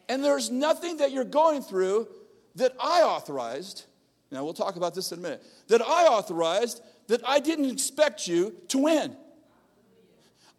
And 0.10 0.24
there's 0.24 0.50
nothing 0.50 0.98
that 0.98 1.12
you're 1.12 1.24
going 1.24 1.62
through 1.62 2.08
that 2.56 2.74
I 2.80 3.02
authorized. 3.02 3.86
Now, 4.32 4.44
we'll 4.44 4.54
talk 4.54 4.76
about 4.76 4.94
this 4.94 5.12
in 5.12 5.20
a 5.20 5.22
minute. 5.22 5.44
That 5.68 5.82
I 5.82 6.06
authorized 6.06 6.82
that 7.08 7.22
I 7.28 7.40
didn't 7.40 7.72
expect 7.72 8.28
you 8.28 8.56
to 8.70 8.78
win. 8.80 9.16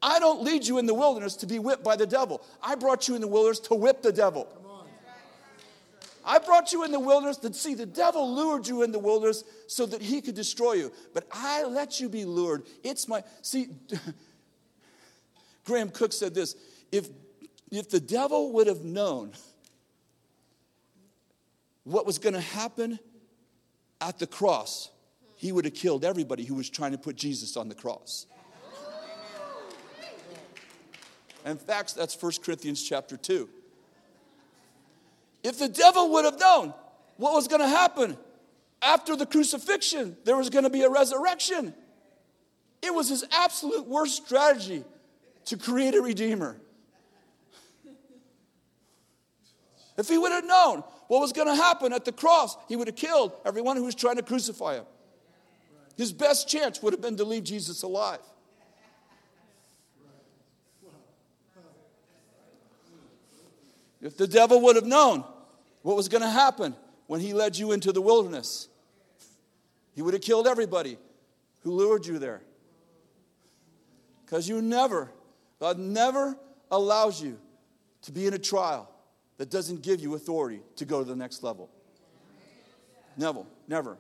I 0.01 0.19
don't 0.19 0.43
lead 0.43 0.67
you 0.67 0.79
in 0.79 0.87
the 0.87 0.95
wilderness 0.95 1.37
to 1.37 1.47
be 1.47 1.59
whipped 1.59 1.85
by 1.85 1.97
the 1.97 2.07
devil. 2.07 2.43
I 2.63 2.77
brought 2.77 3.09
you 3.09 3.15
in 3.15 3.21
the 3.21 3.27
wilderness 3.27 3.61
to 3.61 3.75
whip 3.75 4.03
the 4.03 4.13
devil. 4.13 4.49
I 6.29 6.39
brought 6.39 6.75
you 6.75 6.85
in 6.85 6.93
the 6.93 7.01
wilderness 7.01 7.39
to 7.39 7.55
see 7.55 7.75
the 7.75 7.87
devil 7.87 8.35
lured 8.35 8.69
you 8.69 8.83
in 8.83 8.93
the 8.93 8.99
wilderness 8.99 9.45
so 9.67 9.87
that 9.87 10.03
he 10.03 10.21
could 10.21 10.35
destroy 10.35 10.75
you. 10.75 10.93
But 11.15 11.27
I 11.33 11.65
let 11.65 12.01
you 12.01 12.11
be 12.11 12.27
lured. 12.27 12.65
It's 12.85 13.09
my 13.09 13.25
see. 13.41 13.69
Graham 15.65 15.89
Cooke 15.89 16.13
said 16.13 16.35
this: 16.35 16.55
if 16.93 17.09
if 17.73 17.89
the 17.89 17.99
devil 17.99 18.53
would 18.53 18.67
have 18.67 18.85
known 18.85 19.33
what 21.85 22.05
was 22.05 22.19
going 22.19 22.35
to 22.35 22.41
happen 22.41 22.99
at 24.03 24.19
the 24.19 24.27
cross, 24.27 24.91
he 25.35 25.51
would 25.51 25.65
have 25.65 25.75
killed 25.75 26.05
everybody 26.05 26.45
who 26.45 26.57
was 26.57 26.69
trying 26.69 26.93
to 26.93 26.99
put 26.99 27.17
Jesus 27.17 27.57
on 27.57 27.71
the 27.71 27.75
cross. 27.75 28.27
In 31.47 31.57
fact, 31.57 31.97
that's 31.97 32.21
1 32.21 32.33
Corinthians 32.45 32.87
chapter 32.87 33.17
2. 33.17 33.49
If 35.43 35.59
the 35.59 35.69
devil 35.69 36.11
would 36.13 36.25
have 36.25 36.39
known 36.39 36.75
what 37.17 37.35
was 37.35 37.49
going 37.49 37.61
to 37.61 37.69
happen 37.69 38.17
after 38.83 39.17
the 39.17 39.27
crucifixion, 39.27 40.17
there 40.25 40.37
was 40.37 40.51
going 40.51 40.65
to 40.65 40.71
be 40.71 40.83
a 40.83 40.91
resurrection. 40.91 41.75
It 42.83 42.95
was 42.95 43.09
his 43.09 43.25
absolute 43.33 43.87
worst 43.87 44.25
strategy 44.25 44.85
to 45.47 45.57
create 45.57 45.95
a 45.95 46.03
redeemer. 46.03 46.61
If 49.97 50.09
he 50.09 50.17
would 50.17 50.31
have 50.31 50.45
known 50.45 50.85
what 51.09 51.21
was 51.21 51.33
going 51.33 51.49
to 51.49 51.57
happen 51.57 51.93
at 51.93 52.05
the 52.05 52.13
cross, 52.13 52.57
he 52.69 52.77
would 52.77 52.87
have 52.87 52.97
killed 52.97 53.33
everyone 53.45 53.77
who 53.77 53.85
was 53.85 53.97
trying 53.97 54.17
to 54.17 54.23
crucify 54.23 54.75
him. 54.75 54.85
His 55.97 56.13
best 56.13 56.49
chance 56.49 56.81
would 56.81 56.93
have 56.93 57.03
been 57.03 57.17
to 57.17 57.25
leave 57.25 57.43
Jesus 57.43 57.83
alive. 57.83 58.21
If 64.01 64.17
the 64.17 64.29
devil 64.29 64.61
would 64.63 64.77
have 64.77 64.87
known 64.87 65.25
what 65.83 65.97
was 65.97 66.09
going 66.09 66.23
to 66.23 66.31
happen 66.31 66.75
when 67.07 67.21
he 67.21 67.33
led 67.33 67.57
you 67.57 67.73
into 67.73 67.93
the 67.93 68.01
wilderness, 68.01 68.69
he 69.95 70.03
would 70.03 70.15
have 70.15 70.23
killed 70.23 70.47
everybody 70.47 70.99
who 71.63 71.73
lured 71.73 72.07
you 72.07 72.19
there. 72.19 72.43
Because 74.25 74.49
you 74.49 74.63
never, 74.63 75.11
God 75.59 75.79
never 75.79 76.37
allows 76.71 77.23
you 77.23 77.39
to 78.03 78.13
be 78.13 78.27
in 78.27 78.35
a 78.35 78.39
trial 78.39 78.89
that 79.39 79.51
doesn't 79.51 79.83
give 79.83 80.01
you 80.01 80.15
authority 80.15 80.61
to 80.77 80.85
go 80.85 81.01
to 81.01 81.05
the 81.05 81.17
next 81.17 81.43
level. 81.43 81.71
Never, 83.17 83.45
never, 83.67 83.97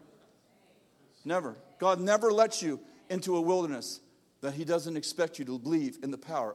never. 1.25 1.57
God 1.79 2.01
never 2.01 2.31
lets 2.31 2.63
you 2.63 2.79
into 3.09 3.37
a 3.37 3.41
wilderness 3.41 4.01
that 4.41 4.55
He 4.55 4.65
doesn't 4.65 4.97
expect 4.97 5.39
you 5.39 5.45
to 5.47 5.59
believe 5.59 5.99
in 6.03 6.11
the 6.11 6.19
power 6.19 6.55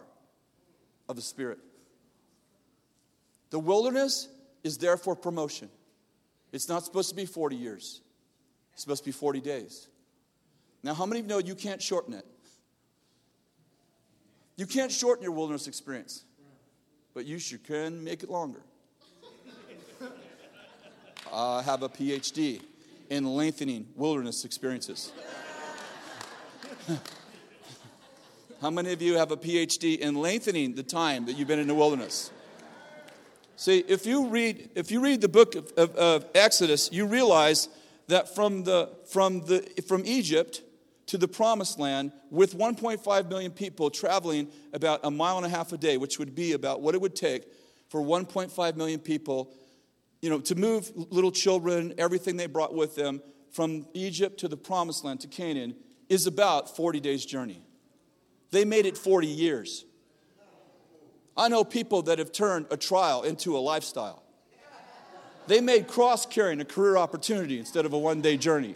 of 1.10 1.16
the 1.16 1.22
Spirit. 1.22 1.60
The 3.54 3.60
wilderness 3.60 4.28
is 4.64 4.80
there 4.80 4.98
for 4.98 5.16
promotion. 5.16 5.70
It's 6.52 6.68
not 6.68 6.84
supposed 6.84 7.10
to 7.10 7.16
be 7.16 7.28
40 7.28 7.56
years, 7.56 8.02
it's 8.74 8.82
supposed 8.82 9.04
to 9.04 9.10
be 9.10 9.12
40 9.12 9.42
days. 9.42 9.90
Now, 10.82 10.96
how 10.96 11.06
many 11.06 11.20
of 11.20 11.28
you 11.28 11.30
know 11.30 11.38
you 11.38 11.54
can't 11.54 11.80
shorten 11.80 12.16
it? 12.16 12.26
You 14.58 14.66
can't 14.66 14.92
shorten 14.92 15.22
your 15.22 15.34
wilderness 15.34 15.68
experience, 15.68 16.24
but 17.14 17.28
you 17.28 17.38
sure 17.38 17.60
can 17.60 18.04
make 18.04 18.24
it 18.24 18.32
longer. 18.32 18.64
I 21.32 21.62
have 21.62 21.84
a 21.84 21.90
PhD 21.90 22.60
in 23.12 23.36
lengthening 23.36 23.86
wilderness 23.96 24.46
experiences. 24.46 25.12
How 28.62 28.72
many 28.72 28.94
of 28.94 29.02
you 29.04 29.14
have 29.18 29.30
a 29.30 29.38
PhD 29.38 30.00
in 30.00 30.16
lengthening 30.16 30.74
the 30.74 30.82
time 30.82 31.28
that 31.28 31.34
you've 31.34 31.48
been 31.48 31.60
in 31.60 31.68
the 31.68 31.76
wilderness? 31.76 32.32
See, 33.56 33.80
if 33.88 34.06
you 34.06 34.28
read, 34.28 34.72
if 34.76 34.92
you 34.92 35.00
read 35.02 35.22
the 35.22 35.30
book 35.30 35.56
of, 35.56 35.72
of, 35.78 35.96
of 35.96 36.26
Exodus, 36.34 36.90
you 36.92 37.06
realize 37.06 37.70
that 38.08 38.34
from, 38.34 38.64
the, 38.64 38.90
from, 39.06 39.42
the, 39.46 39.62
from 39.88 40.04
Egypt 40.06 40.62
to 41.08 41.18
the 41.18 41.28
promised 41.28 41.80
land 41.80 42.12
with 42.32 42.58
1.5 42.58 43.30
million 43.30 43.52
people 43.52 43.90
traveling 43.90 44.48
about 44.74 45.02
a 45.04 45.12
mile 45.12 45.38
and 45.38 45.46
a 45.46 45.50
half 45.50 45.72
a 45.72 45.78
day, 45.78 45.98
which 45.98 46.18
would 46.18 46.34
be 46.34 46.54
about 46.54 46.82
what 46.82 46.96
it 46.96 47.02
would 47.02 47.16
take 47.16 47.46
for 47.90 48.02
1.5 48.02 48.76
million 48.76 49.00
people 49.00 49.54
you 50.22 50.30
know, 50.30 50.40
to 50.40 50.56
move 50.56 50.90
little 51.12 51.32
children, 51.32 51.94
everything 51.98 52.38
they 52.38 52.48
brought 52.48 52.74
with 52.74 52.96
them 52.96 53.22
from 53.52 53.86
Egypt 53.94 54.40
to 54.40 54.48
the 54.48 54.56
promised 54.56 55.04
land 55.04 55.20
to 55.20 55.28
Canaan 55.28 55.76
is 56.08 56.28
about 56.28 56.76
40 56.76 57.02
days' 57.02 57.26
journey. 57.26 57.62
They 58.52 58.64
made 58.64 58.86
it 58.86 58.98
40 58.98 59.28
years. 59.28 59.84
I 61.36 61.48
know 61.48 61.64
people 61.64 62.04
that 62.04 62.20
have 62.20 62.32
turned 62.32 62.68
a 62.70 62.78
trial 62.78 63.24
into 63.24 63.58
a 63.58 63.60
lifestyle. 63.60 64.22
They 65.48 65.60
made 65.60 65.88
cross 65.88 66.26
carrying 66.26 66.62
a 66.62 66.66
career 66.66 66.96
opportunity 66.98 67.60
instead 67.60 67.86
of 67.86 67.94
a 67.94 67.98
one 67.98 68.22
day 68.22 68.38
journey. 68.38 68.76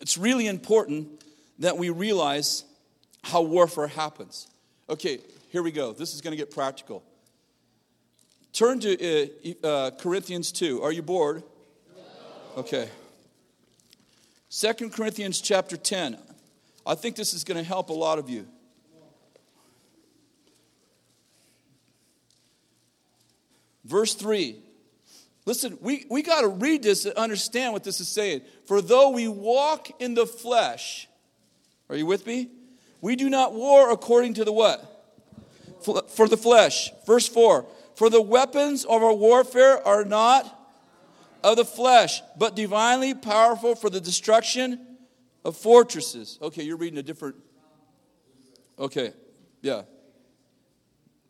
It's 0.00 0.18
really 0.18 0.48
important 0.48 1.22
that 1.60 1.78
we 1.78 1.90
realize 1.90 2.64
how 3.22 3.42
warfare 3.42 3.86
happens. 3.86 4.48
Okay, 4.90 5.18
here 5.50 5.62
we 5.62 5.70
go. 5.70 5.92
This 5.92 6.12
is 6.14 6.20
going 6.20 6.32
to 6.32 6.36
get 6.36 6.50
practical. 6.50 7.04
Turn 8.52 8.80
to 8.80 9.54
uh, 9.62 9.66
uh, 9.66 9.90
Corinthians 9.92 10.50
2. 10.52 10.82
Are 10.82 10.92
you 10.92 11.02
bored? 11.02 11.44
Okay. 12.56 12.88
Second 14.54 14.92
Corinthians 14.92 15.40
chapter 15.40 15.78
10. 15.78 16.18
I 16.86 16.94
think 16.94 17.16
this 17.16 17.32
is 17.32 17.42
going 17.42 17.56
to 17.56 17.64
help 17.64 17.88
a 17.88 17.94
lot 17.94 18.18
of 18.18 18.28
you. 18.28 18.46
Verse 23.86 24.12
3. 24.12 24.58
Listen, 25.46 25.78
we, 25.80 26.04
we 26.10 26.20
got 26.20 26.42
to 26.42 26.48
read 26.48 26.82
this 26.82 27.06
and 27.06 27.14
understand 27.14 27.72
what 27.72 27.82
this 27.82 27.98
is 27.98 28.08
saying. 28.08 28.42
For 28.66 28.82
though 28.82 29.08
we 29.08 29.26
walk 29.26 29.88
in 30.02 30.12
the 30.12 30.26
flesh, 30.26 31.08
are 31.88 31.96
you 31.96 32.04
with 32.04 32.26
me? 32.26 32.50
We 33.00 33.16
do 33.16 33.30
not 33.30 33.54
war 33.54 33.90
according 33.90 34.34
to 34.34 34.44
the 34.44 34.52
what? 34.52 34.86
For 35.82 36.28
the 36.28 36.36
flesh. 36.36 36.90
Verse 37.06 37.26
4 37.26 37.64
For 37.94 38.10
the 38.10 38.20
weapons 38.20 38.84
of 38.84 39.02
our 39.02 39.14
warfare 39.14 39.78
are 39.88 40.04
not 40.04 40.61
of 41.44 41.56
the 41.56 41.64
flesh, 41.64 42.22
but 42.38 42.56
divinely 42.56 43.14
powerful 43.14 43.74
for 43.74 43.90
the 43.90 44.00
destruction 44.00 44.80
of 45.44 45.56
fortresses. 45.56 46.38
Okay, 46.40 46.62
you're 46.62 46.76
reading 46.76 46.98
a 46.98 47.02
different. 47.02 47.36
Okay, 48.78 49.12
yeah. 49.60 49.82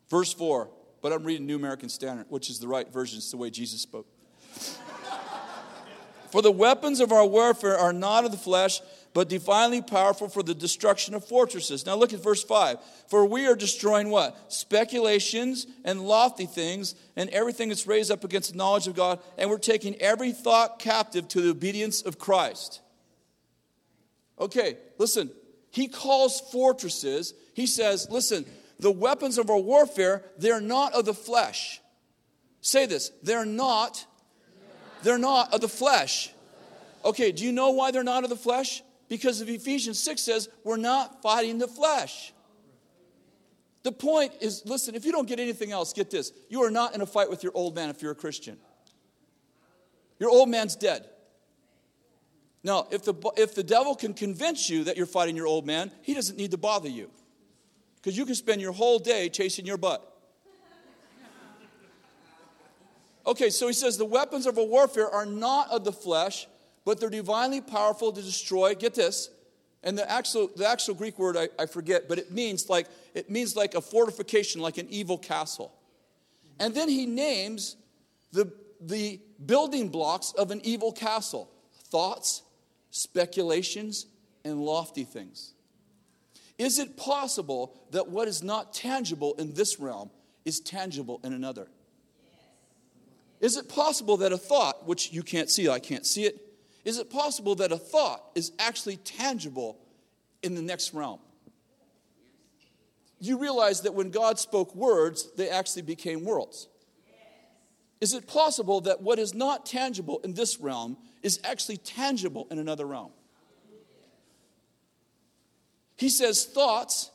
Verse 0.09 0.33
4, 0.33 0.69
but 1.01 1.11
I'm 1.11 1.23
reading 1.23 1.47
New 1.47 1.55
American 1.55 1.89
Standard, 1.89 2.27
which 2.29 2.49
is 2.49 2.59
the 2.59 2.67
right 2.67 2.91
version. 2.91 3.17
It's 3.17 3.31
the 3.31 3.37
way 3.37 3.49
Jesus 3.49 3.81
spoke. 3.81 4.07
for 6.31 6.41
the 6.41 6.51
weapons 6.51 6.99
of 6.99 7.11
our 7.11 7.25
warfare 7.25 7.77
are 7.77 7.93
not 7.93 8.25
of 8.25 8.31
the 8.31 8.37
flesh, 8.37 8.81
but 9.13 9.29
divinely 9.29 9.81
powerful 9.81 10.27
for 10.27 10.43
the 10.43 10.55
destruction 10.55 11.13
of 11.13 11.25
fortresses. 11.25 11.85
Now 11.85 11.95
look 11.95 12.13
at 12.13 12.23
verse 12.23 12.43
5. 12.43 12.77
For 13.07 13.25
we 13.25 13.45
are 13.45 13.55
destroying 13.55 14.09
what? 14.09 14.51
Speculations 14.51 15.67
and 15.85 16.01
lofty 16.01 16.45
things 16.45 16.95
and 17.15 17.29
everything 17.29 17.69
that's 17.69 17.87
raised 17.87 18.11
up 18.11 18.23
against 18.23 18.51
the 18.51 18.57
knowledge 18.57 18.87
of 18.87 18.95
God, 18.95 19.19
and 19.37 19.49
we're 19.49 19.59
taking 19.59 19.95
every 20.01 20.31
thought 20.31 20.79
captive 20.79 21.27
to 21.29 21.41
the 21.41 21.51
obedience 21.51 22.01
of 22.01 22.17
Christ. 22.17 22.81
Okay, 24.39 24.77
listen. 24.97 25.29
He 25.69 25.87
calls 25.87 26.39
fortresses, 26.51 27.33
he 27.55 27.65
says, 27.65 28.07
listen, 28.11 28.45
the 28.79 28.91
weapons 28.91 29.39
of 29.39 29.49
our 29.49 29.57
warfare, 29.57 30.23
they're 30.37 30.61
not 30.61 30.93
of 30.93 31.05
the 31.05 31.15
flesh. 31.15 31.81
Say 32.61 32.85
this, 32.85 33.11
they're 33.23 33.45
not, 33.45 34.05
they're 35.01 35.17
not 35.17 35.51
of 35.51 35.61
the 35.61 35.67
flesh. 35.67 36.31
Okay, 37.03 37.31
do 37.31 37.43
you 37.43 37.51
know 37.51 37.71
why 37.71 37.89
they're 37.89 38.03
not 38.03 38.23
of 38.23 38.29
the 38.29 38.35
flesh? 38.35 38.83
Because 39.13 39.41
of 39.41 39.47
Ephesians 39.47 39.99
6 39.99 40.23
says 40.23 40.49
we're 40.63 40.75
not 40.75 41.21
fighting 41.21 41.59
the 41.59 41.67
flesh. 41.67 42.33
The 43.83 43.91
point 43.91 44.33
is 44.41 44.63
listen, 44.65 44.95
if 44.95 45.05
you 45.05 45.11
don't 45.11 45.27
get 45.27 45.39
anything 45.39 45.71
else, 45.71 45.93
get 45.93 46.09
this. 46.09 46.31
You 46.49 46.63
are 46.63 46.71
not 46.71 46.95
in 46.95 47.01
a 47.01 47.05
fight 47.05 47.29
with 47.29 47.43
your 47.43 47.51
old 47.53 47.75
man 47.75 47.91
if 47.91 48.01
you're 48.01 48.13
a 48.13 48.15
Christian. 48.15 48.57
Your 50.17 50.31
old 50.31 50.49
man's 50.49 50.75
dead. 50.75 51.05
Now, 52.63 52.87
if 52.89 53.03
the, 53.03 53.13
if 53.37 53.53
the 53.53 53.61
devil 53.61 53.93
can 53.93 54.15
convince 54.15 54.67
you 54.67 54.85
that 54.85 54.97
you're 54.97 55.05
fighting 55.05 55.35
your 55.35 55.45
old 55.45 55.67
man, 55.67 55.91
he 56.01 56.15
doesn't 56.15 56.35
need 56.35 56.49
to 56.49 56.57
bother 56.57 56.89
you. 56.89 57.11
Because 57.97 58.17
you 58.17 58.25
can 58.25 58.33
spend 58.33 58.61
your 58.61 58.71
whole 58.71 58.97
day 58.97 59.29
chasing 59.29 59.67
your 59.67 59.77
butt. 59.77 60.11
Okay, 63.27 63.51
so 63.51 63.67
he 63.67 63.73
says 63.73 63.95
the 63.99 64.05
weapons 64.05 64.47
of 64.47 64.57
a 64.57 64.63
warfare 64.63 65.07
are 65.07 65.27
not 65.27 65.69
of 65.69 65.83
the 65.83 65.93
flesh, 65.93 66.47
but 66.85 66.99
they're 66.99 67.09
divinely 67.09 67.61
powerful 67.61 68.11
to 68.11 68.21
destroy. 68.21 68.75
Get 68.75 68.93
this. 68.93 69.29
And 69.83 69.97
the 69.97 70.09
actual, 70.09 70.49
the 70.55 70.67
actual 70.67 70.95
Greek 70.95 71.19
word 71.19 71.35
I, 71.35 71.49
I 71.59 71.65
forget, 71.65 72.07
but 72.07 72.17
it 72.17 72.31
means 72.31 72.69
like 72.69 72.87
it 73.13 73.29
means 73.29 73.55
like 73.55 73.75
a 73.75 73.81
fortification, 73.81 74.61
like 74.61 74.77
an 74.77 74.87
evil 74.89 75.17
castle. 75.17 75.73
And 76.59 76.73
then 76.73 76.87
he 76.87 77.05
names 77.05 77.75
the, 78.31 78.51
the 78.79 79.19
building 79.45 79.89
blocks 79.89 80.33
of 80.37 80.51
an 80.51 80.61
evil 80.63 80.91
castle 80.91 81.49
thoughts, 81.85 82.41
speculations, 82.91 84.07
and 84.43 84.61
lofty 84.61 85.03
things. 85.03 85.53
Is 86.57 86.79
it 86.79 86.97
possible 86.97 87.75
that 87.91 88.09
what 88.09 88.27
is 88.27 88.41
not 88.41 88.73
tangible 88.73 89.33
in 89.35 89.53
this 89.53 89.79
realm 89.79 90.09
is 90.45 90.59
tangible 90.59 91.19
in 91.23 91.33
another? 91.33 91.67
Is 93.39 93.57
it 93.57 93.67
possible 93.67 94.17
that 94.17 94.31
a 94.31 94.37
thought, 94.37 94.87
which 94.87 95.11
you 95.11 95.23
can't 95.23 95.49
see, 95.49 95.67
I 95.67 95.79
can't 95.79 96.05
see 96.05 96.23
it, 96.23 96.39
is 96.85 96.97
it 96.97 97.09
possible 97.09 97.55
that 97.55 97.71
a 97.71 97.77
thought 97.77 98.23
is 98.35 98.51
actually 98.59 98.97
tangible 98.97 99.77
in 100.41 100.55
the 100.55 100.61
next 100.61 100.93
realm? 100.93 101.19
You 103.19 103.37
realize 103.37 103.81
that 103.81 103.93
when 103.93 104.11
God 104.11 104.37
spoke 104.37 104.75
words, 104.75 105.31
they 105.37 105.49
actually 105.49 105.83
became 105.83 106.25
worlds. 106.25 106.67
Is 108.01 108.13
it 108.13 108.27
possible 108.27 108.81
that 108.81 109.01
what 109.01 109.17
is 109.17 109.33
not 109.33 109.65
tangible 109.65 110.19
in 110.25 110.33
this 110.33 110.59
realm 110.59 110.97
is 111.21 111.39
actually 111.45 111.77
tangible 111.77 112.47
in 112.51 112.59
another 112.59 112.85
realm? 112.85 113.11
He 115.95 116.09
says, 116.09 116.43
thoughts, 116.43 117.11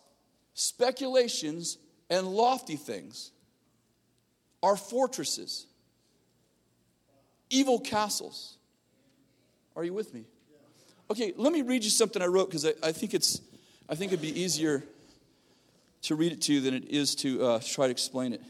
speculations, 0.55 1.77
and 2.09 2.27
lofty 2.27 2.77
things 2.77 3.33
are 4.62 4.77
fortresses, 4.77 5.66
evil 7.51 7.81
castles. 7.81 8.58
Are 9.79 9.85
you 9.85 9.95
with 9.95 10.12
me? 10.12 10.24
Okay, 11.09 11.33
let 11.37 11.53
me 11.53 11.62
read 11.62 11.85
you 11.85 11.91
something 11.91 12.20
I 12.20 12.26
wrote 12.26 12.49
because 12.49 12.66
I, 12.66 12.72
I, 12.83 12.91
think 12.91 13.14
it's 13.14 13.41
I 13.89 13.95
think 13.95 14.11
it'd 14.11 14.20
be 14.20 14.41
easier 14.41 14.83
to 16.03 16.16
read 16.16 16.33
it 16.33 16.43
to 16.43 16.55
you 16.55 16.61
than 16.61 16.74
it 16.74 16.89
is 16.89 17.14
to 17.16 17.45
uh, 17.45 17.61
try 17.64 17.87
to 17.87 17.93
explain 17.93 18.33
it. 18.33 18.43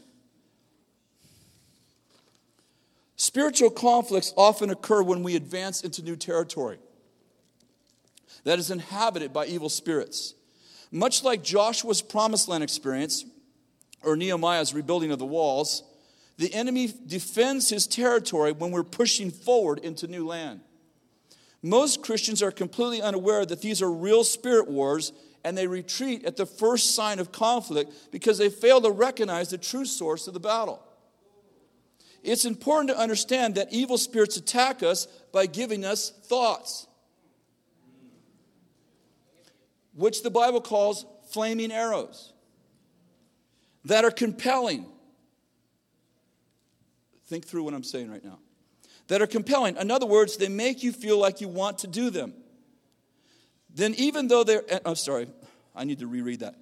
Spiritual 3.15 3.69
conflicts 3.69 4.33
often 4.35 4.71
occur 4.71 5.03
when 5.03 5.21
we 5.21 5.35
advance 5.35 5.81
into 5.81 6.01
new 6.01 6.15
territory 6.15 6.79
that 8.43 8.57
is 8.57 8.71
inhabited 8.71 9.31
by 9.31 9.45
evil 9.45 9.69
spirits. 9.69 10.33
Much 10.91 11.23
like 11.23 11.43
Joshua's 11.43 12.01
promised 12.01 12.47
land 12.47 12.63
experience 12.63 13.23
or 14.01 14.15
Nehemiah's 14.15 14.73
rebuilding 14.73 15.11
of 15.11 15.19
the 15.19 15.27
walls, 15.27 15.83
the 16.39 16.51
enemy 16.55 16.91
defends 17.05 17.69
his 17.69 17.85
territory 17.85 18.51
when 18.51 18.71
we're 18.71 18.83
pushing 18.83 19.29
forward 19.29 19.77
into 19.77 20.07
new 20.07 20.25
land. 20.25 20.61
Most 21.61 22.01
Christians 22.01 22.41
are 22.41 22.51
completely 22.51 23.01
unaware 23.01 23.45
that 23.45 23.61
these 23.61 23.81
are 23.81 23.91
real 23.91 24.23
spirit 24.23 24.69
wars 24.69 25.11
and 25.43 25.57
they 25.57 25.67
retreat 25.67 26.25
at 26.25 26.37
the 26.37 26.45
first 26.45 26.95
sign 26.95 27.19
of 27.19 27.31
conflict 27.31 27.93
because 28.11 28.37
they 28.37 28.49
fail 28.49 28.81
to 28.81 28.91
recognize 28.91 29.49
the 29.49 29.57
true 29.57 29.85
source 29.85 30.27
of 30.27 30.33
the 30.33 30.39
battle. 30.39 30.83
It's 32.23 32.45
important 32.45 32.89
to 32.89 32.97
understand 32.97 33.55
that 33.55 33.71
evil 33.71 33.97
spirits 33.97 34.37
attack 34.37 34.83
us 34.83 35.05
by 35.31 35.45
giving 35.45 35.85
us 35.85 36.09
thoughts, 36.09 36.87
which 39.93 40.23
the 40.23 40.29
Bible 40.29 40.59
calls 40.61 41.05
flaming 41.31 41.71
arrows, 41.71 42.33
that 43.85 44.03
are 44.03 44.11
compelling. 44.11 44.85
Think 47.27 47.45
through 47.45 47.63
what 47.63 47.73
I'm 47.73 47.83
saying 47.83 48.11
right 48.11 48.23
now. 48.23 48.39
That 49.09 49.21
are 49.21 49.27
compelling. 49.27 49.77
In 49.77 49.91
other 49.91 50.05
words, 50.05 50.37
they 50.37 50.49
make 50.49 50.81
you 50.81 50.91
feel 50.91 51.19
like 51.19 51.41
you 51.41 51.47
want 51.47 51.79
to 51.79 51.87
do 51.87 52.09
them. 52.09 52.33
Then, 53.71 53.93
even 53.95 54.27
though 54.27 54.43
they're, 54.43 54.63
I'm 54.85 54.95
sorry, 54.95 55.27
I 55.75 55.83
need 55.83 55.99
to 55.99 56.07
reread 56.07 56.39
that. 56.39 56.55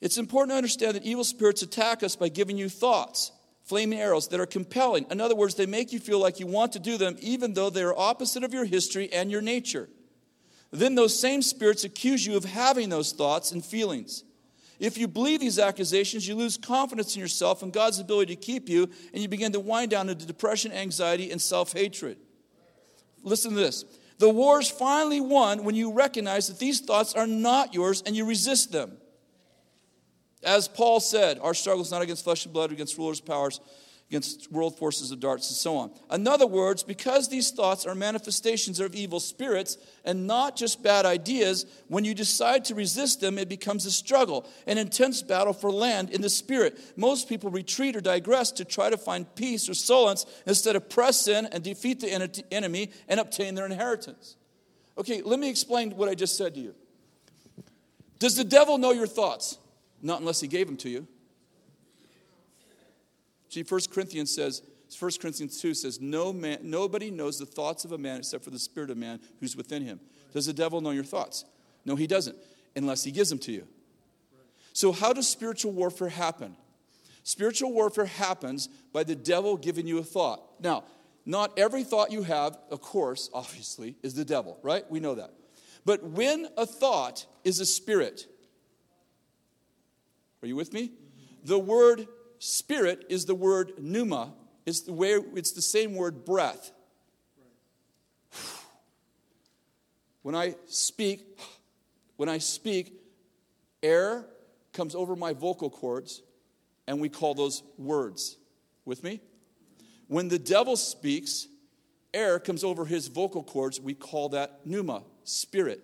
It's 0.00 0.18
important 0.18 0.52
to 0.52 0.56
understand 0.56 0.96
that 0.96 1.04
evil 1.04 1.24
spirits 1.24 1.62
attack 1.62 2.02
us 2.02 2.14
by 2.14 2.28
giving 2.28 2.58
you 2.58 2.68
thoughts 2.68 3.32
flaming 3.64 3.98
arrows 3.98 4.28
that 4.28 4.40
are 4.40 4.46
compelling. 4.46 5.06
In 5.10 5.20
other 5.20 5.34
words, 5.34 5.54
they 5.54 5.66
make 5.66 5.92
you 5.92 5.98
feel 5.98 6.18
like 6.18 6.38
you 6.38 6.46
want 6.46 6.72
to 6.72 6.78
do 6.78 6.98
them 6.98 7.16
even 7.20 7.54
though 7.54 7.70
they 7.70 7.82
are 7.82 7.98
opposite 7.98 8.44
of 8.44 8.52
your 8.52 8.66
history 8.66 9.10
and 9.12 9.30
your 9.30 9.40
nature. 9.40 9.88
Then 10.70 10.94
those 10.94 11.18
same 11.18 11.40
spirits 11.40 11.84
accuse 11.84 12.26
you 12.26 12.36
of 12.36 12.44
having 12.44 12.88
those 12.88 13.12
thoughts 13.12 13.52
and 13.52 13.64
feelings. 13.64 14.24
If 14.84 14.98
you 14.98 15.08
believe 15.08 15.40
these 15.40 15.58
accusations, 15.58 16.28
you 16.28 16.34
lose 16.34 16.58
confidence 16.58 17.14
in 17.14 17.20
yourself 17.22 17.62
and 17.62 17.72
God's 17.72 17.98
ability 17.98 18.36
to 18.36 18.40
keep 18.40 18.68
you, 18.68 18.90
and 19.14 19.22
you 19.22 19.28
begin 19.28 19.52
to 19.52 19.60
wind 19.60 19.90
down 19.90 20.10
into 20.10 20.26
depression, 20.26 20.72
anxiety, 20.72 21.30
and 21.30 21.40
self 21.40 21.72
hatred. 21.72 22.18
Listen 23.22 23.52
to 23.52 23.56
this. 23.56 23.86
The 24.18 24.28
war 24.28 24.60
is 24.60 24.68
finally 24.68 25.22
won 25.22 25.64
when 25.64 25.74
you 25.74 25.92
recognize 25.92 26.48
that 26.48 26.58
these 26.58 26.80
thoughts 26.80 27.14
are 27.14 27.26
not 27.26 27.72
yours 27.72 28.02
and 28.04 28.14
you 28.14 28.26
resist 28.26 28.72
them. 28.72 28.98
As 30.42 30.68
Paul 30.68 31.00
said, 31.00 31.38
our 31.38 31.54
struggle 31.54 31.82
is 31.82 31.90
not 31.90 32.02
against 32.02 32.22
flesh 32.22 32.44
and 32.44 32.52
blood, 32.52 32.70
against 32.70 32.98
rulers, 32.98 33.20
powers, 33.20 33.60
against 34.10 34.52
world 34.52 34.78
forces 34.78 35.10
of 35.10 35.18
darts, 35.18 35.48
and 35.48 35.56
so 35.56 35.76
on. 35.76 35.90
In 36.12 36.28
other 36.28 36.46
words, 36.46 36.82
because 36.82 37.28
these 37.28 37.50
thoughts 37.50 37.86
are 37.86 37.94
manifestations 37.94 38.78
of 38.78 38.94
evil 38.94 39.18
spirits 39.18 39.78
and 40.04 40.26
not 40.26 40.56
just 40.56 40.82
bad 40.82 41.06
ideas, 41.06 41.66
when 41.88 42.04
you 42.04 42.14
decide 42.14 42.64
to 42.66 42.74
resist 42.74 43.20
them, 43.20 43.38
it 43.38 43.48
becomes 43.48 43.86
a 43.86 43.90
struggle, 43.90 44.46
an 44.66 44.78
intense 44.78 45.22
battle 45.22 45.52
for 45.52 45.70
land 45.70 46.10
in 46.10 46.20
the 46.20 46.28
spirit. 46.28 46.78
Most 46.96 47.28
people 47.28 47.50
retreat 47.50 47.96
or 47.96 48.00
digress 48.00 48.52
to 48.52 48.64
try 48.64 48.90
to 48.90 48.98
find 48.98 49.34
peace 49.34 49.68
or 49.68 49.74
solace 49.74 50.26
instead 50.46 50.76
of 50.76 50.88
press 50.88 51.26
in 51.26 51.46
and 51.46 51.64
defeat 51.64 52.00
the 52.00 52.44
enemy 52.52 52.90
and 53.08 53.18
obtain 53.18 53.54
their 53.54 53.66
inheritance. 53.66 54.36
Okay, 54.96 55.22
let 55.22 55.40
me 55.40 55.48
explain 55.48 55.90
what 55.96 56.08
I 56.08 56.14
just 56.14 56.36
said 56.36 56.54
to 56.54 56.60
you. 56.60 56.74
Does 58.20 58.36
the 58.36 58.44
devil 58.44 58.78
know 58.78 58.92
your 58.92 59.08
thoughts? 59.08 59.58
Not 60.02 60.20
unless 60.20 60.40
he 60.40 60.46
gave 60.46 60.66
them 60.66 60.76
to 60.78 60.88
you. 60.88 61.08
See, 63.54 63.62
1 63.62 63.82
Corinthians 63.92 64.34
says, 64.34 64.62
1 64.98 65.12
Corinthians 65.20 65.60
2 65.60 65.74
says, 65.74 66.00
no 66.00 66.32
man, 66.32 66.58
nobody 66.64 67.08
knows 67.08 67.38
the 67.38 67.46
thoughts 67.46 67.84
of 67.84 67.92
a 67.92 67.98
man 67.98 68.18
except 68.18 68.42
for 68.42 68.50
the 68.50 68.58
spirit 68.58 68.90
of 68.90 68.96
man 68.96 69.20
who's 69.38 69.56
within 69.56 69.84
him. 69.84 70.00
Does 70.32 70.46
the 70.46 70.52
devil 70.52 70.80
know 70.80 70.90
your 70.90 71.04
thoughts? 71.04 71.44
No, 71.84 71.94
he 71.94 72.08
doesn't, 72.08 72.36
unless 72.74 73.04
he 73.04 73.12
gives 73.12 73.30
them 73.30 73.38
to 73.38 73.52
you. 73.52 73.68
So, 74.72 74.90
how 74.90 75.12
does 75.12 75.28
spiritual 75.28 75.70
warfare 75.70 76.08
happen? 76.08 76.56
Spiritual 77.22 77.72
warfare 77.72 78.06
happens 78.06 78.68
by 78.92 79.04
the 79.04 79.14
devil 79.14 79.56
giving 79.56 79.86
you 79.86 79.98
a 79.98 80.02
thought. 80.02 80.42
Now, 80.58 80.82
not 81.24 81.56
every 81.56 81.84
thought 81.84 82.10
you 82.10 82.24
have, 82.24 82.58
of 82.72 82.80
course, 82.80 83.30
obviously, 83.32 83.94
is 84.02 84.14
the 84.14 84.24
devil, 84.24 84.58
right? 84.64 84.82
We 84.90 84.98
know 84.98 85.14
that. 85.14 85.30
But 85.84 86.02
when 86.02 86.48
a 86.56 86.66
thought 86.66 87.24
is 87.44 87.60
a 87.60 87.66
spirit, 87.66 88.26
are 90.42 90.48
you 90.48 90.56
with 90.56 90.72
me? 90.72 90.90
The 91.44 91.60
word 91.60 92.08
spirit 92.44 93.06
is 93.08 93.24
the 93.24 93.34
word 93.34 93.72
pneuma. 93.78 94.34
It's 94.66 94.82
the 94.82 94.92
way 94.92 95.18
it's 95.34 95.52
the 95.52 95.62
same 95.62 95.94
word 95.94 96.24
breath. 96.24 96.72
When 100.22 100.34
I 100.34 100.54
speak, 100.66 101.38
when 102.16 102.28
I 102.28 102.38
speak, 102.38 103.00
air 103.82 104.26
comes 104.72 104.94
over 104.94 105.16
my 105.16 105.32
vocal 105.32 105.70
cords, 105.70 106.22
and 106.86 107.00
we 107.00 107.08
call 107.08 107.34
those 107.34 107.62
words. 107.78 108.36
With 108.84 109.02
me? 109.02 109.20
When 110.08 110.28
the 110.28 110.38
devil 110.38 110.76
speaks, 110.76 111.48
air 112.12 112.38
comes 112.38 112.64
over 112.64 112.84
his 112.84 113.08
vocal 113.08 113.42
cords, 113.42 113.80
we 113.80 113.94
call 113.94 114.30
that 114.30 114.66
pneuma, 114.66 115.02
spirit. 115.24 115.82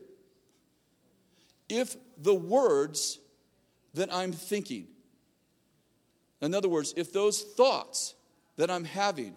If 1.68 1.96
the 2.18 2.34
words 2.34 3.18
that 3.94 4.12
I'm 4.12 4.32
thinking. 4.32 4.86
In 6.40 6.54
other 6.54 6.68
words, 6.68 6.94
if 6.96 7.12
those 7.12 7.42
thoughts 7.42 8.14
that 8.56 8.70
I'm 8.70 8.84
having 8.84 9.34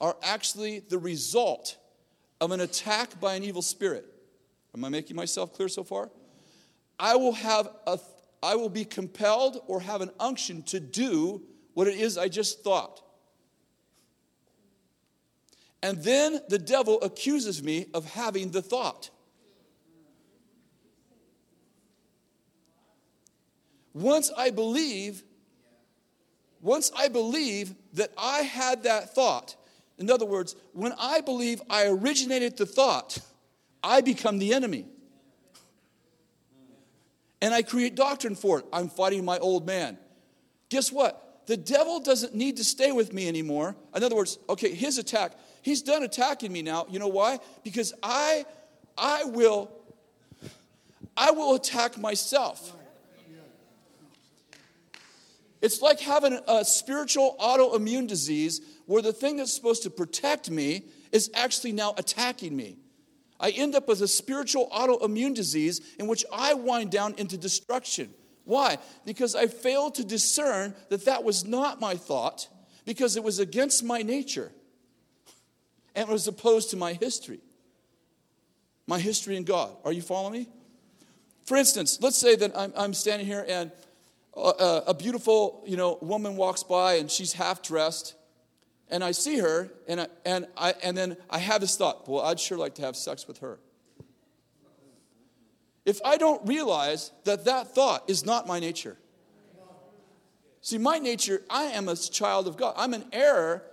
are 0.00 0.16
actually 0.22 0.80
the 0.80 0.98
result 0.98 1.76
of 2.40 2.50
an 2.50 2.60
attack 2.60 3.20
by 3.20 3.34
an 3.34 3.44
evil 3.44 3.62
spirit, 3.62 4.04
am 4.74 4.84
I 4.84 4.88
making 4.88 5.16
myself 5.16 5.52
clear 5.54 5.68
so 5.68 5.84
far? 5.84 6.10
I 6.98 7.16
will 7.16 7.32
have 7.32 7.68
a 7.86 7.98
I 8.42 8.56
will 8.56 8.68
be 8.68 8.84
compelled 8.84 9.62
or 9.68 9.80
have 9.80 10.00
an 10.00 10.10
unction 10.18 10.62
to 10.64 10.80
do 10.80 11.42
what 11.74 11.86
it 11.86 11.94
is 11.94 12.18
I 12.18 12.28
just 12.28 12.64
thought. 12.64 13.00
And 15.82 16.02
then 16.02 16.40
the 16.48 16.58
devil 16.58 17.00
accuses 17.02 17.62
me 17.62 17.86
of 17.94 18.04
having 18.04 18.50
the 18.50 18.62
thought. 18.62 19.10
Once 23.94 24.30
I 24.36 24.50
believe, 24.50 25.22
once 26.62 26.90
I 26.96 27.08
believe 27.08 27.74
that 27.94 28.12
I 28.16 28.38
had 28.38 28.84
that 28.84 29.14
thought, 29.14 29.56
in 29.98 30.10
other 30.10 30.24
words, 30.24 30.56
when 30.72 30.92
I 30.98 31.20
believe 31.20 31.60
I 31.68 31.86
originated 31.86 32.56
the 32.56 32.66
thought, 32.66 33.18
I 33.82 34.00
become 34.00 34.38
the 34.38 34.54
enemy. 34.54 34.86
And 37.40 37.52
I 37.52 37.62
create 37.62 37.96
doctrine 37.96 38.36
for 38.36 38.60
it. 38.60 38.64
I'm 38.72 38.88
fighting 38.88 39.24
my 39.24 39.38
old 39.38 39.66
man. 39.66 39.98
Guess 40.68 40.92
what? 40.92 41.46
The 41.46 41.56
devil 41.56 41.98
doesn't 41.98 42.34
need 42.34 42.56
to 42.58 42.64
stay 42.64 42.92
with 42.92 43.12
me 43.12 43.26
anymore. 43.26 43.74
In 43.94 44.04
other 44.04 44.14
words, 44.14 44.38
okay, 44.48 44.72
his 44.72 44.98
attack, 44.98 45.32
he's 45.60 45.82
done 45.82 46.04
attacking 46.04 46.52
me 46.52 46.62
now. 46.62 46.86
You 46.88 47.00
know 47.00 47.08
why? 47.08 47.40
Because 47.64 47.92
I 48.02 48.46
I 48.96 49.24
will 49.24 49.70
I 51.16 51.32
will 51.32 51.56
attack 51.56 51.98
myself. 51.98 52.76
It's 55.62 55.80
like 55.80 56.00
having 56.00 56.40
a 56.48 56.64
spiritual 56.64 57.36
autoimmune 57.40 58.08
disease 58.08 58.60
where 58.86 59.00
the 59.00 59.12
thing 59.12 59.36
that's 59.36 59.54
supposed 59.54 59.84
to 59.84 59.90
protect 59.90 60.50
me 60.50 60.86
is 61.12 61.30
actually 61.34 61.70
now 61.70 61.94
attacking 61.96 62.54
me. 62.54 62.78
I 63.38 63.50
end 63.50 63.76
up 63.76 63.86
with 63.86 64.02
a 64.02 64.08
spiritual 64.08 64.68
autoimmune 64.70 65.34
disease 65.34 65.80
in 66.00 66.08
which 66.08 66.24
I 66.32 66.54
wind 66.54 66.90
down 66.90 67.14
into 67.16 67.38
destruction. 67.38 68.12
Why? 68.44 68.78
Because 69.04 69.36
I 69.36 69.46
failed 69.46 69.94
to 69.96 70.04
discern 70.04 70.74
that 70.88 71.04
that 71.04 71.22
was 71.22 71.44
not 71.44 71.80
my 71.80 71.94
thought 71.94 72.48
because 72.84 73.16
it 73.16 73.22
was 73.22 73.38
against 73.38 73.84
my 73.84 74.02
nature 74.02 74.50
and 75.94 76.08
it 76.08 76.12
was 76.12 76.26
opposed 76.26 76.70
to 76.70 76.76
my 76.76 76.94
history. 76.94 77.40
My 78.88 78.98
history 78.98 79.36
in 79.36 79.44
God. 79.44 79.70
Are 79.84 79.92
you 79.92 80.02
following 80.02 80.32
me? 80.32 80.48
For 81.44 81.56
instance, 81.56 81.98
let's 82.00 82.18
say 82.18 82.34
that 82.34 82.56
I'm, 82.56 82.72
I'm 82.76 82.94
standing 82.94 83.26
here 83.26 83.44
and 83.48 83.70
a, 84.36 84.82
a 84.88 84.94
beautiful, 84.94 85.62
you 85.66 85.76
know, 85.76 85.98
woman 86.00 86.36
walks 86.36 86.62
by 86.62 86.94
and 86.94 87.10
she's 87.10 87.34
half 87.34 87.62
dressed, 87.62 88.14
and 88.88 89.02
I 89.02 89.12
see 89.12 89.38
her, 89.38 89.70
and 89.88 90.02
I, 90.02 90.06
and 90.24 90.46
I 90.56 90.74
and 90.82 90.96
then 90.96 91.16
I 91.30 91.38
have 91.38 91.60
this 91.60 91.76
thought, 91.76 92.08
well, 92.08 92.24
I'd 92.24 92.40
sure 92.40 92.58
like 92.58 92.74
to 92.76 92.82
have 92.82 92.96
sex 92.96 93.26
with 93.26 93.38
her. 93.38 93.58
if 95.84 96.00
I 96.04 96.16
don't 96.16 96.46
realize 96.46 97.12
that 97.24 97.44
that 97.46 97.74
thought 97.74 98.08
is 98.08 98.24
not 98.24 98.46
my 98.46 98.60
nature. 98.60 98.96
See, 100.60 100.78
my 100.78 100.98
nature, 100.98 101.42
I 101.50 101.64
am 101.64 101.88
a 101.88 101.96
child 101.96 102.46
of 102.46 102.56
God. 102.56 102.74
I'm 102.76 102.94
an 102.94 103.04
heir. 103.12 103.64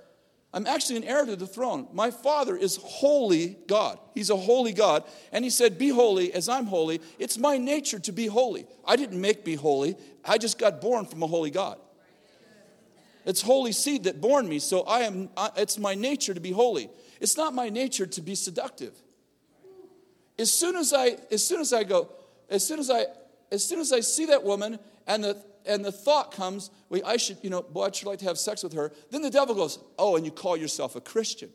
I'm 0.52 0.66
actually 0.66 0.97
an 0.97 1.04
heir 1.04 1.26
to 1.26 1.36
the 1.36 1.45
throne. 1.45 1.88
My 1.93 2.10
father 2.10 2.56
is 2.56 2.80
holy 2.82 3.58
God. 3.68 4.00
He's 4.16 4.32
a 4.32 4.36
holy 4.36 4.74
God. 4.74 5.04
And 5.32 5.43
he 5.43 5.52
said, 5.52 5.78
Be 5.78 5.89
holy 5.89 6.34
as 6.34 6.50
I'm 6.50 6.66
holy. 6.66 7.02
It's 7.20 7.38
my 7.38 7.58
nature 7.58 8.00
to 8.00 8.12
be 8.12 8.26
holy. 8.26 8.66
I 8.84 8.95
didn't 8.95 9.22
make 9.22 9.45
me 9.45 9.56
holy, 9.56 9.95
I 10.26 10.38
just 10.38 10.58
got 10.58 10.82
born 10.82 11.06
from 11.06 11.22
a 11.22 11.28
holy 11.28 11.52
God. 11.52 11.78
It's 13.26 13.41
holy 13.41 13.74
seed 13.74 14.06
that 14.06 14.22
born 14.22 14.50
me, 14.50 14.58
so 14.58 14.82
I 14.82 15.02
am, 15.02 15.30
it's 15.56 15.78
my 15.78 15.93
nature 15.93 16.34
to 16.34 16.39
be 16.39 16.52
holy. 16.52 16.89
It's 17.20 17.38
not 17.38 17.54
my 17.54 17.70
nature 17.70 18.08
to 18.08 18.22
be 18.22 18.34
seductive. 18.34 18.93
As 20.39 20.52
soon 20.52 20.76
as 20.76 20.93
I, 20.93 21.18
as 21.30 21.45
soon 21.45 21.60
as 21.60 21.74
I 21.74 21.84
go, 21.84 22.10
as 22.50 22.66
soon 22.66 22.80
as 22.80 22.89
I, 22.89 23.06
as 23.52 23.64
soon 23.64 23.80
as 23.80 23.91
I 23.91 24.00
see 24.00 24.26
that 24.28 24.43
woman 24.43 24.80
and 25.06 25.24
the, 25.24 25.38
and 25.66 25.84
the 25.84 25.91
thought 25.91 26.32
comes, 26.32 26.72
well, 26.89 27.01
I 27.05 27.18
should, 27.18 27.38
you 27.41 27.49
know, 27.49 27.62
boy, 27.62 27.86
I'd 27.86 28.03
like 28.03 28.20
to 28.20 28.26
have 28.26 28.38
sex 28.38 28.64
with 28.64 28.74
her. 28.74 28.91
Then 29.12 29.22
the 29.22 29.30
devil 29.30 29.55
goes, 29.55 29.80
oh, 29.97 30.16
and 30.16 30.26
you 30.26 30.32
call 30.32 30.57
yourself 30.57 30.95
a 30.95 31.01
Christian. 31.01 31.49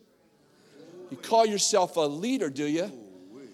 You 1.09 1.17
call 1.17 1.45
yourself 1.45 1.97
a 1.97 2.01
leader, 2.01 2.49
do 2.49 2.65
you? 2.65 2.91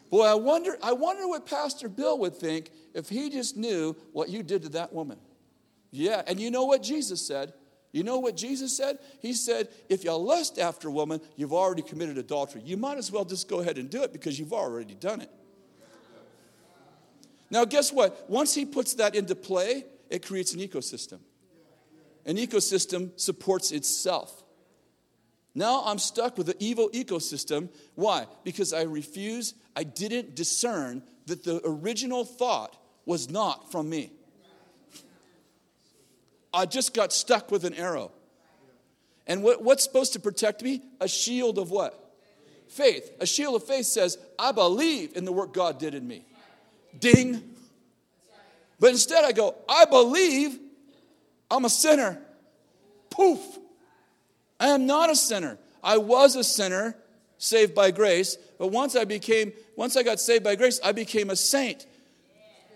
Boy, 0.10 0.26
I 0.26 0.36
wonder, 0.36 0.78
I 0.84 0.93
wonder 0.93 1.28
what 1.28 1.45
Pastor 1.45 1.88
Bill 1.88 2.18
would 2.20 2.36
think 2.36 2.70
if 2.93 3.10
he 3.10 3.30
just 3.30 3.56
knew 3.56 3.95
what 4.12 4.30
you 4.30 4.43
did 4.43 4.64
to 4.64 4.70
that 4.70 4.93
woman. 4.93 5.18
Yeah, 5.89 6.22
and 6.28 6.39
you 6.39 6.52
know 6.52 6.66
what 6.66 6.84
Jesus 6.84 7.26
said? 7.26 7.54
You 7.91 8.04
know 8.04 8.20
what 8.20 8.38
Jesus 8.38 8.76
said? 8.76 8.99
He 9.20 9.34
said, 9.34 9.68
if 9.89 10.04
you 10.04 10.14
lust 10.14 10.60
after 10.60 10.88
a 10.88 10.91
woman, 10.91 11.20
you've 11.36 11.54
already 11.54 11.82
committed 11.82 12.18
adultery. 12.18 12.62
You 12.64 12.78
might 12.78 12.97
as 12.97 13.12
well 13.12 13.26
just 13.26 13.49
go 13.49 13.60
ahead 13.60 13.78
and 13.78 13.89
do 13.89 14.04
it 14.04 14.14
because 14.14 14.39
you've 14.39 14.54
already 14.54 14.95
done 14.95 15.22
it. 15.22 15.30
Now, 17.49 17.66
guess 17.66 17.91
what? 17.91 18.30
Once 18.30 18.54
he 18.54 18.66
puts 18.66 18.93
that 18.93 19.14
into 19.14 19.36
play, 19.36 19.84
it 20.12 20.26
creates 20.26 20.53
an 20.53 20.59
ecosystem. 20.59 21.20
An 22.26 22.38
ecosystem 22.38 23.20
supports 23.20 23.72
itself. 23.72 24.43
Now 25.55 25.84
I'm 25.86 25.97
stuck 25.97 26.38
with 26.38 26.49
an 26.49 26.55
evil 26.59 26.89
ecosystem. 26.89 27.70
Why? 27.95 28.28
Because 28.43 28.74
I 28.74 28.84
refuse, 28.84 29.53
I 29.76 29.84
didn't 29.84 30.36
discern 30.36 31.03
that 31.26 31.43
the 31.43 31.62
original 31.66 32.24
thought 32.24 32.78
was 33.05 33.30
not 33.30 33.72
from 33.72 33.89
me. 33.89 34.12
I 36.53 36.66
just 36.66 36.93
got 36.93 37.14
stuck 37.14 37.49
with 37.49 37.64
an 37.64 37.74
arrow. 37.74 38.12
And 39.26 39.43
what, 39.43 39.64
what's 39.64 39.84
supposed 39.84 40.14
to 40.14 40.20
protect 40.20 40.62
me? 40.62 40.82
A 40.99 41.07
shield 41.07 41.57
of 41.57 41.72
what? 41.72 41.97
Faith. 42.68 43.12
A 43.20 43.26
shield 43.26 43.55
of 43.55 43.64
faith 43.66 43.86
says, 43.86 44.18
I 44.38 44.51
believe 44.51 45.16
in 45.16 45.26
the 45.26 45.32
work 45.32 45.53
God 45.53 45.80
did 45.80 45.95
in 45.95 46.07
me. 46.07 46.26
Ding. 46.99 47.51
But 48.82 48.90
instead, 48.90 49.24
I 49.24 49.32
go, 49.32 49.56
I 49.70 49.86
believe 49.86 50.60
I'm 51.52 51.64
a 51.66 51.70
sinner. 51.70 52.20
Poof. 53.12 53.40
I 54.60 54.70
am 54.70 54.88
not 54.88 55.12
a 55.12 55.16
sinner. 55.16 55.60
I 55.84 55.98
was 55.98 56.36
a 56.36 56.44
sinner, 56.44 56.98
saved 57.38 57.76
by 57.76 57.92
grace, 57.92 58.38
but 58.58 58.68
once 58.68 58.96
I 58.96 59.06
became, 59.06 59.54
once 59.76 59.96
I 59.96 60.04
got 60.04 60.20
saved 60.20 60.44
by 60.44 60.56
grace, 60.56 60.80
I 60.84 60.94
became 60.94 61.30
a 61.30 61.36
saint. 61.36 61.86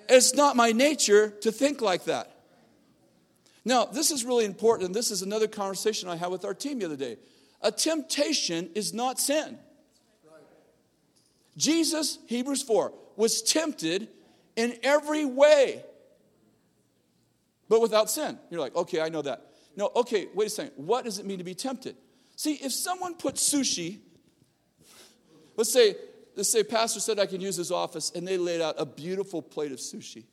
It's 0.07 0.35
not 0.35 0.55
my 0.55 0.71
nature 0.71 1.31
to 1.41 1.51
think 1.51 1.81
like 1.81 2.05
that. 2.05 2.31
Now, 3.65 3.85
this 3.85 4.11
is 4.11 4.23
really 4.23 4.45
important, 4.45 4.85
and 4.85 4.95
this 4.95 5.09
is 5.09 5.23
another 5.23 5.47
conversation 5.47 6.07
I 6.07 6.17
had 6.17 6.29
with 6.29 6.45
our 6.45 6.53
team 6.53 6.77
the 6.77 6.85
other 6.85 6.95
day. 6.95 7.17
A 7.63 7.71
temptation 7.71 8.69
is 8.75 8.93
not 8.93 9.19
sin. 9.19 9.57
Jesus, 11.57 12.19
Hebrews 12.27 12.61
4, 12.61 12.93
was 13.15 13.41
tempted 13.41 14.07
in 14.55 14.77
every 14.83 15.25
way, 15.25 15.83
but 17.69 17.81
without 17.81 18.09
sin. 18.09 18.37
You're 18.49 18.59
like, 18.59 18.75
okay, 18.75 19.01
I 19.01 19.09
know 19.09 19.21
that. 19.21 19.51
No, 19.75 19.91
okay, 19.95 20.27
wait 20.33 20.47
a 20.47 20.49
second. 20.49 20.73
What 20.75 21.05
does 21.05 21.19
it 21.19 21.25
mean 21.25 21.37
to 21.39 21.43
be 21.43 21.55
tempted? 21.55 21.95
See, 22.35 22.53
if 22.55 22.71
someone 22.71 23.15
put 23.15 23.35
sushi, 23.35 23.99
let's 25.57 25.71
say, 25.71 25.95
let's 26.35 26.51
say 26.51 26.63
pastor 26.63 26.99
said 26.99 27.19
I 27.19 27.25
can 27.25 27.41
use 27.41 27.55
his 27.55 27.71
office, 27.71 28.11
and 28.15 28.27
they 28.27 28.37
laid 28.37 28.61
out 28.61 28.75
a 28.77 28.85
beautiful 28.85 29.41
plate 29.41 29.71
of 29.71 29.79
sushi 29.79 30.25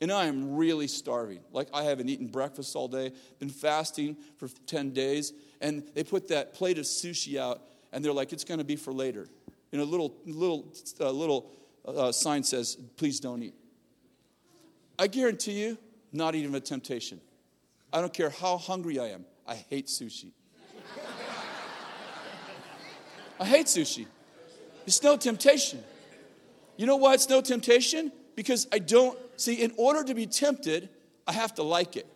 and 0.00 0.10
I 0.10 0.26
am 0.26 0.56
really 0.56 0.88
starving. 0.88 1.40
Like 1.52 1.68
I 1.74 1.82
haven't 1.82 2.08
eaten 2.08 2.26
breakfast 2.26 2.74
all 2.74 2.88
day, 2.88 3.12
been 3.38 3.50
fasting 3.50 4.16
for 4.38 4.48
10 4.66 4.90
days, 4.90 5.32
and 5.60 5.84
they 5.94 6.04
put 6.04 6.28
that 6.28 6.54
plate 6.54 6.78
of 6.78 6.84
sushi 6.84 7.38
out, 7.38 7.62
and 7.92 8.04
they're 8.04 8.12
like, 8.12 8.32
it's 8.32 8.44
going 8.44 8.58
to 8.58 8.64
be 8.64 8.76
for 8.76 8.92
later. 8.92 9.28
Know, 9.72 9.82
a 9.82 9.84
little, 9.84 10.16
little, 10.26 10.72
uh, 11.00 11.10
little 11.10 11.52
uh, 11.86 12.10
sign 12.12 12.42
says, 12.42 12.76
please 12.96 13.20
don't 13.20 13.42
eat. 13.42 13.54
I 14.98 15.06
guarantee 15.06 15.62
you, 15.62 15.78
not 16.12 16.34
even 16.34 16.54
a 16.54 16.60
temptation. 16.60 17.20
I 17.92 18.00
don't 18.00 18.12
care 18.12 18.30
how 18.30 18.56
hungry 18.56 18.98
I 18.98 19.08
am, 19.08 19.24
I 19.46 19.54
hate 19.54 19.86
sushi. 19.86 20.32
I 23.38 23.46
hate 23.46 23.66
sushi. 23.66 24.06
It's 24.86 25.02
no 25.02 25.16
temptation. 25.16 25.82
You 26.76 26.86
know 26.86 26.96
why 26.96 27.14
it's 27.14 27.28
no 27.28 27.40
temptation? 27.40 28.12
Because 28.36 28.66
I 28.72 28.78
don't 28.78 29.18
See, 29.40 29.54
in 29.54 29.72
order 29.78 30.04
to 30.04 30.12
be 30.12 30.26
tempted, 30.26 30.90
I 31.26 31.32
have 31.32 31.54
to 31.54 31.62
like 31.62 31.96
it. 31.96 32.06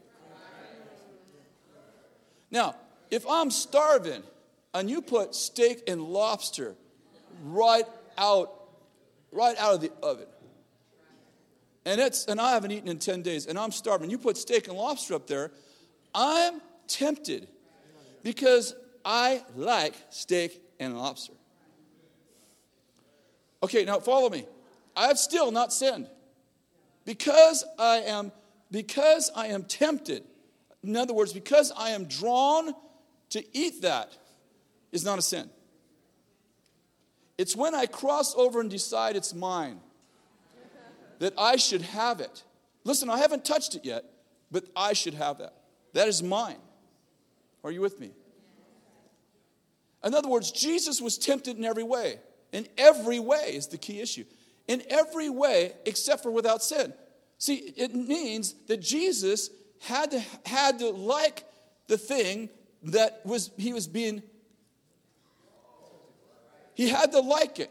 Now, 2.51 2.77
if 3.11 3.25
I'm 3.27 3.51
starving 3.51 4.23
and 4.75 4.91
you 4.91 5.01
put 5.01 5.35
steak 5.35 5.85
and 5.89 6.03
lobster 6.03 6.75
right 7.43 7.87
out, 8.19 8.53
right 9.33 9.57
out 9.57 9.77
of 9.77 9.81
the 9.81 9.91
oven, 10.03 10.27
and 11.85 12.01
it's 12.01 12.27
and 12.27 12.41
I 12.41 12.53
haven't 12.53 12.71
eaten 12.71 12.89
in 12.89 12.99
10 12.99 13.23
days, 13.23 13.47
and 13.47 13.59
I'm 13.59 13.73
starving, 13.73 14.11
you 14.11 14.19
put 14.19 14.37
steak 14.37 14.69
and 14.69 14.77
lobster 14.77 15.15
up 15.15 15.27
there, 15.27 15.51
I'm 16.15 16.61
tempted 16.87 17.49
because 18.23 18.75
I 19.05 19.43
like 19.55 19.95
steak 20.11 20.61
and 20.81 20.97
lobster. 20.99 21.35
Okay, 23.63 23.85
now 23.85 23.99
follow 23.99 24.29
me. 24.29 24.47
I 24.97 25.09
have 25.09 25.19
still 25.19 25.51
not 25.51 25.73
sinned. 25.73 26.09
Because 27.05 27.65
I 27.79 27.99
am 27.99 28.33
because 28.71 29.31
I 29.37 29.49
am 29.49 29.65
tempted. 29.65 30.25
In 30.83 30.97
other 30.97 31.15
words, 31.15 31.33
because 31.33 31.73
I 31.77 31.91
am 31.91 32.05
drawn 32.05 32.75
to 33.31 33.45
eat 33.57 33.83
that 33.83 34.13
is 34.93 35.05
not 35.05 35.19
a 35.19 35.23
sin. 35.23 35.49
It's 37.37 37.57
when 37.57 37.75
I 37.75 37.87
cross 37.87 38.35
over 38.35 38.61
and 38.61 38.71
decide 38.71 39.17
it's 39.17 39.35
mine 39.35 39.81
that 41.25 41.35
I 41.39 41.57
should 41.57 41.83
have 41.83 42.21
it. 42.21 42.43
Listen, 42.85 43.09
I 43.09 43.19
haven't 43.19 43.45
touched 43.45 43.75
it 43.75 43.85
yet, 43.85 44.05
but 44.51 44.65
I 44.77 44.93
should 44.93 45.15
have 45.15 45.39
that. 45.39 45.55
That 45.95 46.07
is 46.07 46.23
mine. 46.23 46.59
Are 47.65 47.71
you 47.71 47.81
with 47.81 47.99
me? 47.99 48.13
In 50.05 50.15
other 50.15 50.29
words, 50.29 50.53
Jesus 50.53 51.01
was 51.01 51.17
tempted 51.17 51.57
in 51.57 51.65
every 51.65 51.83
way. 51.83 52.21
In 52.53 52.69
every 52.77 53.19
way 53.19 53.55
is 53.55 53.69
the 53.69 53.79
key 53.79 54.01
issue 54.01 54.25
in 54.67 54.83
every 54.89 55.29
way 55.29 55.73
except 55.85 56.23
for 56.23 56.31
without 56.31 56.63
sin. 56.63 56.93
See, 57.39 57.75
it 57.77 57.95
means 57.95 58.55
that 58.67 58.81
Jesus 58.81 59.51
had 59.81 60.13
to, 60.13 60.23
had 60.47 60.79
to 60.79 60.91
like 60.91 61.45
the 61.89 61.99
thing 61.99 62.49
that 62.85 63.21
was 63.25 63.51
he 63.57 63.73
was 63.73 63.87
being 63.87 64.23
he 66.75 66.89
had 66.89 67.13
to 67.13 67.21
like 67.21 67.59
it 67.59 67.71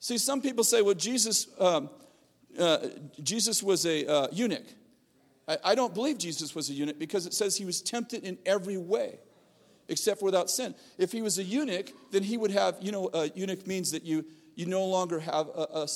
see 0.00 0.18
some 0.18 0.40
people 0.42 0.64
say 0.64 0.82
well 0.82 0.94
jesus 0.94 1.46
um, 1.60 1.88
uh, 2.58 2.78
jesus 3.22 3.62
was 3.62 3.86
a 3.86 4.06
uh, 4.06 4.26
eunuch 4.32 4.66
I, 5.46 5.58
I 5.64 5.74
don't 5.76 5.94
believe 5.94 6.18
jesus 6.18 6.54
was 6.54 6.68
a 6.68 6.72
eunuch 6.72 6.98
because 6.98 7.26
it 7.26 7.34
says 7.34 7.56
he 7.56 7.64
was 7.64 7.80
tempted 7.80 8.24
in 8.24 8.36
every 8.44 8.76
way 8.76 9.20
except 9.88 10.22
without 10.22 10.50
sin 10.50 10.74
if 10.98 11.12
he 11.12 11.22
was 11.22 11.38
a 11.38 11.44
eunuch 11.44 11.92
then 12.10 12.24
he 12.24 12.36
would 12.36 12.50
have 12.50 12.76
you 12.80 12.90
know 12.90 13.08
a 13.14 13.28
eunuch 13.36 13.66
means 13.66 13.92
that 13.92 14.04
you 14.04 14.24
you 14.56 14.66
no 14.66 14.84
longer 14.84 15.20
have 15.20 15.48
a, 15.48 15.66
a 15.72 15.88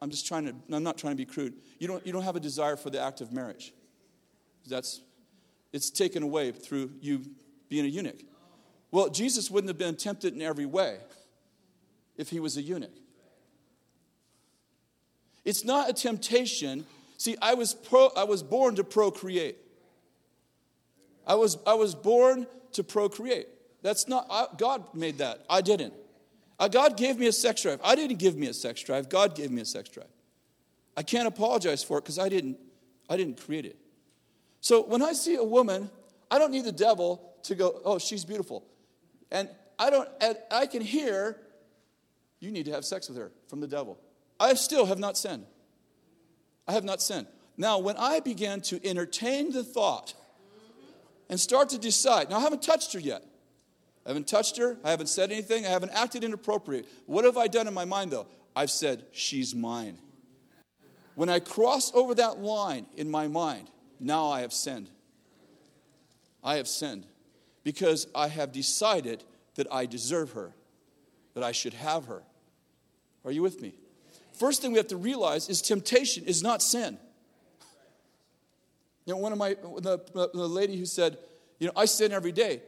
I'm 0.00 0.10
just 0.10 0.26
trying 0.26 0.46
to, 0.46 0.54
I'm 0.74 0.82
not 0.82 0.96
trying 0.96 1.12
to 1.12 1.16
be 1.16 1.26
crude. 1.26 1.54
You 1.78 1.86
don't, 1.88 2.06
you 2.06 2.12
don't 2.12 2.22
have 2.22 2.36
a 2.36 2.40
desire 2.40 2.76
for 2.76 2.90
the 2.90 3.00
act 3.00 3.20
of 3.20 3.32
marriage. 3.32 3.74
That's, 4.66 5.00
it's 5.72 5.90
taken 5.90 6.22
away 6.22 6.52
through 6.52 6.92
you 7.00 7.22
being 7.68 7.84
a 7.84 7.88
eunuch. 7.88 8.22
Well, 8.90 9.08
Jesus 9.08 9.50
wouldn't 9.50 9.68
have 9.68 9.78
been 9.78 9.96
tempted 9.96 10.34
in 10.34 10.42
every 10.42 10.66
way 10.66 10.98
if 12.16 12.30
he 12.30 12.40
was 12.40 12.56
a 12.56 12.62
eunuch. 12.62 12.96
It's 15.44 15.64
not 15.64 15.90
a 15.90 15.92
temptation. 15.92 16.86
See, 17.16 17.36
I 17.40 17.54
was, 17.54 17.74
pro, 17.74 18.10
I 18.16 18.24
was 18.24 18.42
born 18.42 18.76
to 18.76 18.84
procreate. 18.84 19.56
I 21.26 21.34
was, 21.34 21.58
I 21.66 21.74
was 21.74 21.94
born 21.94 22.46
to 22.72 22.84
procreate. 22.84 23.48
That's 23.82 24.08
not, 24.08 24.26
I, 24.30 24.46
God 24.56 24.94
made 24.94 25.18
that. 25.18 25.44
I 25.48 25.60
didn't. 25.60 25.94
Uh, 26.58 26.68
God 26.68 26.96
gave 26.96 27.18
me 27.18 27.26
a 27.26 27.32
sex 27.32 27.62
drive. 27.62 27.80
I 27.82 27.94
didn't 27.94 28.18
give 28.18 28.36
me 28.36 28.46
a 28.46 28.54
sex 28.54 28.82
drive. 28.82 29.08
God 29.08 29.34
gave 29.34 29.50
me 29.50 29.62
a 29.62 29.64
sex 29.64 29.88
drive. 29.88 30.10
I 30.96 31.02
can't 31.02 31.26
apologize 31.26 31.82
for 31.82 31.98
it 31.98 32.02
because 32.02 32.18
I 32.18 32.28
didn't, 32.28 32.58
I 33.08 33.16
didn't 33.16 33.40
create 33.40 33.64
it. 33.64 33.76
So 34.60 34.82
when 34.82 35.00
I 35.00 35.14
see 35.14 35.36
a 35.36 35.44
woman, 35.44 35.88
I 36.30 36.38
don't 36.38 36.50
need 36.50 36.64
the 36.64 36.72
devil 36.72 37.32
to 37.44 37.54
go, 37.54 37.80
oh, 37.84 37.98
she's 37.98 38.24
beautiful. 38.24 38.66
And 39.30 39.48
I 39.78 39.88
don't, 39.88 40.08
and 40.20 40.36
I 40.50 40.66
can 40.66 40.82
hear, 40.82 41.38
you 42.40 42.50
need 42.50 42.66
to 42.66 42.72
have 42.72 42.84
sex 42.84 43.08
with 43.08 43.16
her 43.16 43.32
from 43.48 43.60
the 43.60 43.66
devil. 43.66 43.98
I 44.40 44.54
still 44.54 44.86
have 44.86 44.98
not 44.98 45.18
sinned. 45.18 45.44
I 46.66 46.72
have 46.72 46.84
not 46.84 47.02
sinned. 47.02 47.26
Now, 47.58 47.78
when 47.78 47.96
I 47.98 48.20
began 48.20 48.62
to 48.62 48.84
entertain 48.84 49.52
the 49.52 49.62
thought 49.62 50.14
and 51.28 51.38
start 51.38 51.68
to 51.68 51.78
decide, 51.78 52.30
now 52.30 52.38
I 52.38 52.40
haven't 52.40 52.62
touched 52.62 52.94
her 52.94 52.98
yet. 52.98 53.22
I 54.06 54.08
haven't 54.08 54.26
touched 54.26 54.56
her. 54.56 54.78
I 54.82 54.90
haven't 54.90 55.08
said 55.08 55.30
anything. 55.30 55.66
I 55.66 55.68
haven't 55.68 55.92
acted 55.92 56.24
inappropriate. 56.24 56.86
What 57.04 57.26
have 57.26 57.36
I 57.36 57.48
done 57.48 57.68
in 57.68 57.74
my 57.74 57.84
mind, 57.84 58.12
though? 58.12 58.26
I've 58.56 58.70
said, 58.70 59.04
She's 59.12 59.54
mine. 59.54 59.98
When 61.16 61.28
I 61.28 61.38
cross 61.38 61.92
over 61.94 62.14
that 62.14 62.38
line 62.38 62.86
in 62.96 63.10
my 63.10 63.28
mind, 63.28 63.68
now 63.98 64.28
I 64.28 64.40
have 64.40 64.54
sinned. 64.54 64.88
I 66.42 66.56
have 66.56 66.66
sinned 66.66 67.04
because 67.62 68.06
I 68.14 68.28
have 68.28 68.52
decided 68.52 69.22
that 69.56 69.66
I 69.70 69.84
deserve 69.84 70.32
her, 70.32 70.54
that 71.34 71.44
I 71.44 71.52
should 71.52 71.74
have 71.74 72.06
her. 72.06 72.22
Are 73.24 73.30
you 73.30 73.42
with 73.42 73.60
me? 73.60 73.74
First 74.40 74.62
thing 74.62 74.72
we 74.72 74.78
have 74.78 74.86
to 74.86 74.96
realize 74.96 75.50
is 75.50 75.60
temptation 75.60 76.24
is 76.24 76.42
not 76.42 76.62
sin. 76.62 76.96
You 79.04 79.12
know, 79.12 79.18
one 79.18 79.32
of 79.32 79.38
my, 79.38 79.50
the, 79.50 80.00
the 80.14 80.48
lady 80.48 80.78
who 80.78 80.86
said, 80.86 81.18
you 81.58 81.66
know, 81.66 81.74
I 81.76 81.84
sin 81.84 82.10
every 82.10 82.32
day. 82.32 82.62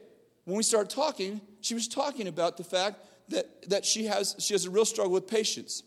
When 0.45 0.55
we 0.55 0.61
started 0.61 0.91
talking, 0.91 1.41
she 1.61 1.73
was 1.73 1.87
talking 1.87 2.27
about 2.27 2.57
the 2.57 2.63
fact 2.63 2.99
that, 3.29 3.71
that 3.71 3.85
she, 3.85 4.05
has, 4.05 4.35
she 4.37 4.53
has 4.53 4.65
a 4.65 4.69
real 4.69 4.85
struggle 4.85 5.13
with 5.13 5.27
patience. 5.27 5.81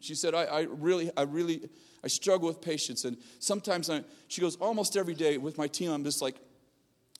She 0.00 0.14
said, 0.14 0.34
I, 0.34 0.44
I 0.44 0.60
really, 0.62 1.10
I 1.14 1.24
really, 1.24 1.68
I 2.02 2.08
struggle 2.08 2.48
with 2.48 2.62
patience. 2.62 3.04
And 3.04 3.18
sometimes 3.38 3.90
I, 3.90 4.02
she 4.28 4.40
goes, 4.40 4.56
almost 4.56 4.96
every 4.96 5.14
day 5.14 5.36
with 5.36 5.58
my 5.58 5.66
team, 5.66 5.90
I'm 5.90 6.04
just 6.04 6.22
like, 6.22 6.36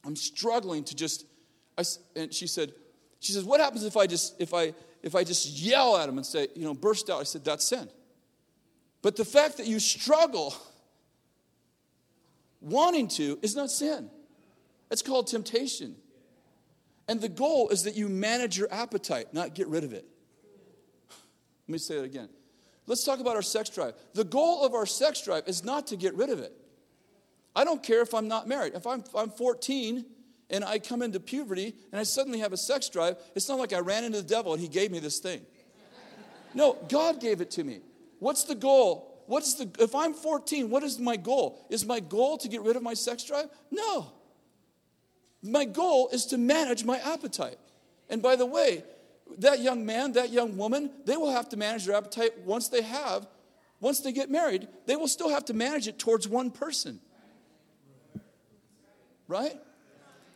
I'm 0.02 0.16
struggling 0.16 0.82
to 0.84 0.96
just, 0.96 1.26
I, 1.76 1.84
and 2.14 2.32
she 2.32 2.46
said, 2.46 2.72
she 3.20 3.32
says, 3.32 3.44
what 3.44 3.60
happens 3.60 3.84
if 3.84 3.98
I 3.98 4.06
just, 4.06 4.40
if 4.40 4.54
I, 4.54 4.72
if 5.06 5.14
I 5.14 5.22
just 5.22 5.60
yell 5.60 5.96
at 5.96 6.08
him 6.08 6.16
and 6.16 6.26
say, 6.26 6.48
you 6.56 6.64
know, 6.64 6.74
burst 6.74 7.08
out, 7.08 7.20
I 7.20 7.22
said, 7.22 7.44
that's 7.44 7.64
sin. 7.64 7.88
But 9.02 9.14
the 9.14 9.24
fact 9.24 9.56
that 9.58 9.68
you 9.68 9.78
struggle 9.78 10.52
wanting 12.60 13.06
to 13.10 13.38
is 13.40 13.54
not 13.54 13.70
sin. 13.70 14.10
It's 14.90 15.02
called 15.02 15.28
temptation. 15.28 15.94
And 17.06 17.20
the 17.20 17.28
goal 17.28 17.68
is 17.68 17.84
that 17.84 17.94
you 17.94 18.08
manage 18.08 18.58
your 18.58 18.66
appetite, 18.72 19.32
not 19.32 19.54
get 19.54 19.68
rid 19.68 19.84
of 19.84 19.92
it. 19.92 20.04
Let 21.68 21.72
me 21.72 21.78
say 21.78 21.98
it 21.98 22.04
again. 22.04 22.28
Let's 22.88 23.04
talk 23.04 23.20
about 23.20 23.36
our 23.36 23.42
sex 23.42 23.70
drive. 23.70 23.94
The 24.14 24.24
goal 24.24 24.64
of 24.64 24.74
our 24.74 24.86
sex 24.86 25.22
drive 25.22 25.44
is 25.46 25.62
not 25.62 25.86
to 25.88 25.96
get 25.96 26.14
rid 26.14 26.30
of 26.30 26.40
it. 26.40 26.52
I 27.54 27.62
don't 27.62 27.80
care 27.80 28.02
if 28.02 28.12
I'm 28.12 28.26
not 28.26 28.48
married. 28.48 28.72
If 28.74 28.88
I'm, 28.88 29.04
I'm 29.14 29.30
14 29.30 30.04
and 30.50 30.64
I 30.64 30.78
come 30.78 31.02
into 31.02 31.20
puberty 31.20 31.74
and 31.92 32.00
I 32.00 32.04
suddenly 32.04 32.38
have 32.40 32.52
a 32.52 32.56
sex 32.56 32.88
drive, 32.88 33.16
it's 33.34 33.48
not 33.48 33.58
like 33.58 33.72
I 33.72 33.80
ran 33.80 34.04
into 34.04 34.18
the 34.22 34.28
devil 34.28 34.52
and 34.52 34.60
he 34.60 34.68
gave 34.68 34.90
me 34.90 34.98
this 34.98 35.18
thing. 35.18 35.42
No, 36.54 36.78
God 36.88 37.20
gave 37.20 37.40
it 37.40 37.50
to 37.52 37.64
me. 37.64 37.80
What's 38.18 38.44
the 38.44 38.54
goal? 38.54 39.12
What's 39.26 39.54
the 39.54 39.68
if 39.78 39.94
I'm 39.94 40.14
14, 40.14 40.70
what 40.70 40.82
is 40.82 40.98
my 40.98 41.16
goal? 41.16 41.66
Is 41.68 41.84
my 41.84 42.00
goal 42.00 42.38
to 42.38 42.48
get 42.48 42.62
rid 42.62 42.76
of 42.76 42.82
my 42.82 42.94
sex 42.94 43.24
drive? 43.24 43.46
No. 43.70 44.12
My 45.42 45.64
goal 45.64 46.08
is 46.12 46.26
to 46.26 46.38
manage 46.38 46.84
my 46.84 46.98
appetite. 46.98 47.58
And 48.08 48.22
by 48.22 48.36
the 48.36 48.46
way, 48.46 48.84
that 49.38 49.60
young 49.60 49.84
man, 49.84 50.12
that 50.12 50.30
young 50.30 50.56
woman, 50.56 50.90
they 51.04 51.16
will 51.16 51.32
have 51.32 51.48
to 51.50 51.56
manage 51.56 51.86
their 51.86 51.96
appetite 51.96 52.38
once 52.44 52.68
they 52.68 52.82
have, 52.82 53.26
once 53.80 54.00
they 54.00 54.12
get 54.12 54.30
married, 54.30 54.68
they 54.86 54.96
will 54.96 55.08
still 55.08 55.28
have 55.28 55.44
to 55.46 55.54
manage 55.54 55.88
it 55.88 55.98
towards 55.98 56.28
one 56.28 56.50
person. 56.50 57.00
Right? 59.28 59.56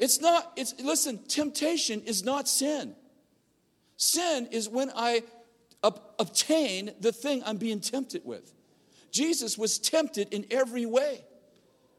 It's 0.00 0.18
not, 0.18 0.52
it's, 0.56 0.74
listen, 0.80 1.18
temptation 1.28 2.00
is 2.06 2.24
not 2.24 2.48
sin. 2.48 2.96
Sin 3.98 4.48
is 4.50 4.66
when 4.66 4.90
I 4.96 5.22
ob- 5.84 6.00
obtain 6.18 6.92
the 7.00 7.12
thing 7.12 7.42
I'm 7.44 7.58
being 7.58 7.80
tempted 7.80 8.22
with. 8.24 8.50
Jesus 9.12 9.58
was 9.58 9.78
tempted 9.78 10.32
in 10.32 10.46
every 10.50 10.86
way, 10.86 11.22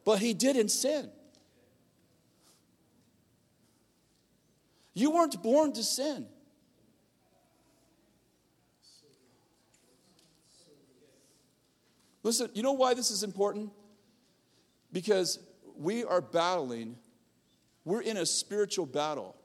but 0.04 0.18
he 0.18 0.34
didn't 0.34 0.70
sin. 0.70 1.12
You 4.95 5.12
weren't 5.12 5.41
born 5.43 5.72
to 5.74 5.84
sin. 5.84 6.26
Listen, 12.24 12.49
you 12.54 12.64
know 12.64 12.74
why 12.74 12.95
this 12.95 13.12
is 13.12 13.22
important? 13.22 13.70
Because 14.91 15.38
we 15.78 16.04
are 16.04 16.22
battling 16.22 16.95
we're 17.86 18.01
in 18.01 18.17
a 18.17 18.25
spiritual 18.25 18.86
battle. 18.86 19.36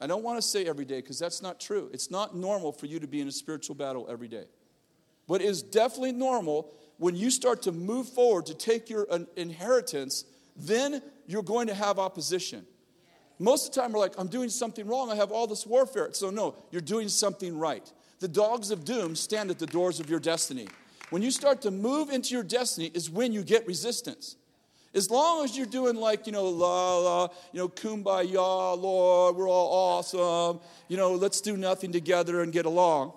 I 0.00 0.06
don't 0.06 0.22
want 0.22 0.38
to 0.38 0.42
say 0.42 0.66
every 0.66 0.84
day 0.84 1.00
because 1.00 1.18
that's 1.18 1.42
not 1.42 1.60
true. 1.60 1.90
It's 1.92 2.10
not 2.10 2.36
normal 2.36 2.72
for 2.72 2.86
you 2.86 3.00
to 3.00 3.06
be 3.06 3.20
in 3.20 3.28
a 3.28 3.32
spiritual 3.32 3.74
battle 3.74 4.06
every 4.08 4.28
day. 4.28 4.44
But 5.26 5.40
it 5.40 5.46
is 5.46 5.62
definitely 5.62 6.12
normal 6.12 6.72
when 6.98 7.14
you 7.14 7.30
start 7.30 7.62
to 7.62 7.72
move 7.72 8.08
forward 8.08 8.46
to 8.46 8.54
take 8.54 8.90
your 8.90 9.06
uh, 9.10 9.20
inheritance, 9.36 10.24
then 10.56 11.00
you're 11.26 11.42
going 11.42 11.68
to 11.68 11.74
have 11.74 11.98
opposition. 11.98 12.66
Most 13.38 13.68
of 13.68 13.74
the 13.74 13.80
time, 13.80 13.92
we're 13.92 14.00
like, 14.00 14.14
I'm 14.18 14.26
doing 14.26 14.48
something 14.48 14.86
wrong. 14.86 15.10
I 15.10 15.14
have 15.14 15.30
all 15.30 15.46
this 15.46 15.64
warfare. 15.64 16.08
So, 16.12 16.30
no, 16.30 16.56
you're 16.72 16.80
doing 16.80 17.08
something 17.08 17.56
right. 17.56 17.90
The 18.18 18.26
dogs 18.26 18.72
of 18.72 18.84
doom 18.84 19.14
stand 19.14 19.50
at 19.50 19.60
the 19.60 19.66
doors 19.66 20.00
of 20.00 20.10
your 20.10 20.18
destiny. 20.18 20.66
When 21.10 21.22
you 21.22 21.30
start 21.30 21.62
to 21.62 21.70
move 21.70 22.10
into 22.10 22.34
your 22.34 22.42
destiny, 22.42 22.90
is 22.92 23.08
when 23.08 23.32
you 23.32 23.44
get 23.44 23.64
resistance. 23.66 24.36
As 24.98 25.12
long 25.12 25.44
as 25.44 25.56
you're 25.56 25.64
doing 25.64 25.94
like, 25.94 26.26
you 26.26 26.32
know, 26.32 26.46
la 26.46 26.98
la, 26.98 27.28
you 27.52 27.60
know, 27.60 27.68
kumbaya, 27.68 28.76
Lord, 28.76 29.36
we're 29.36 29.48
all 29.48 30.00
awesome, 30.00 30.58
you 30.88 30.96
know, 30.96 31.12
let's 31.12 31.40
do 31.40 31.56
nothing 31.56 31.92
together 31.92 32.42
and 32.42 32.52
get 32.52 32.66
along, 32.66 33.12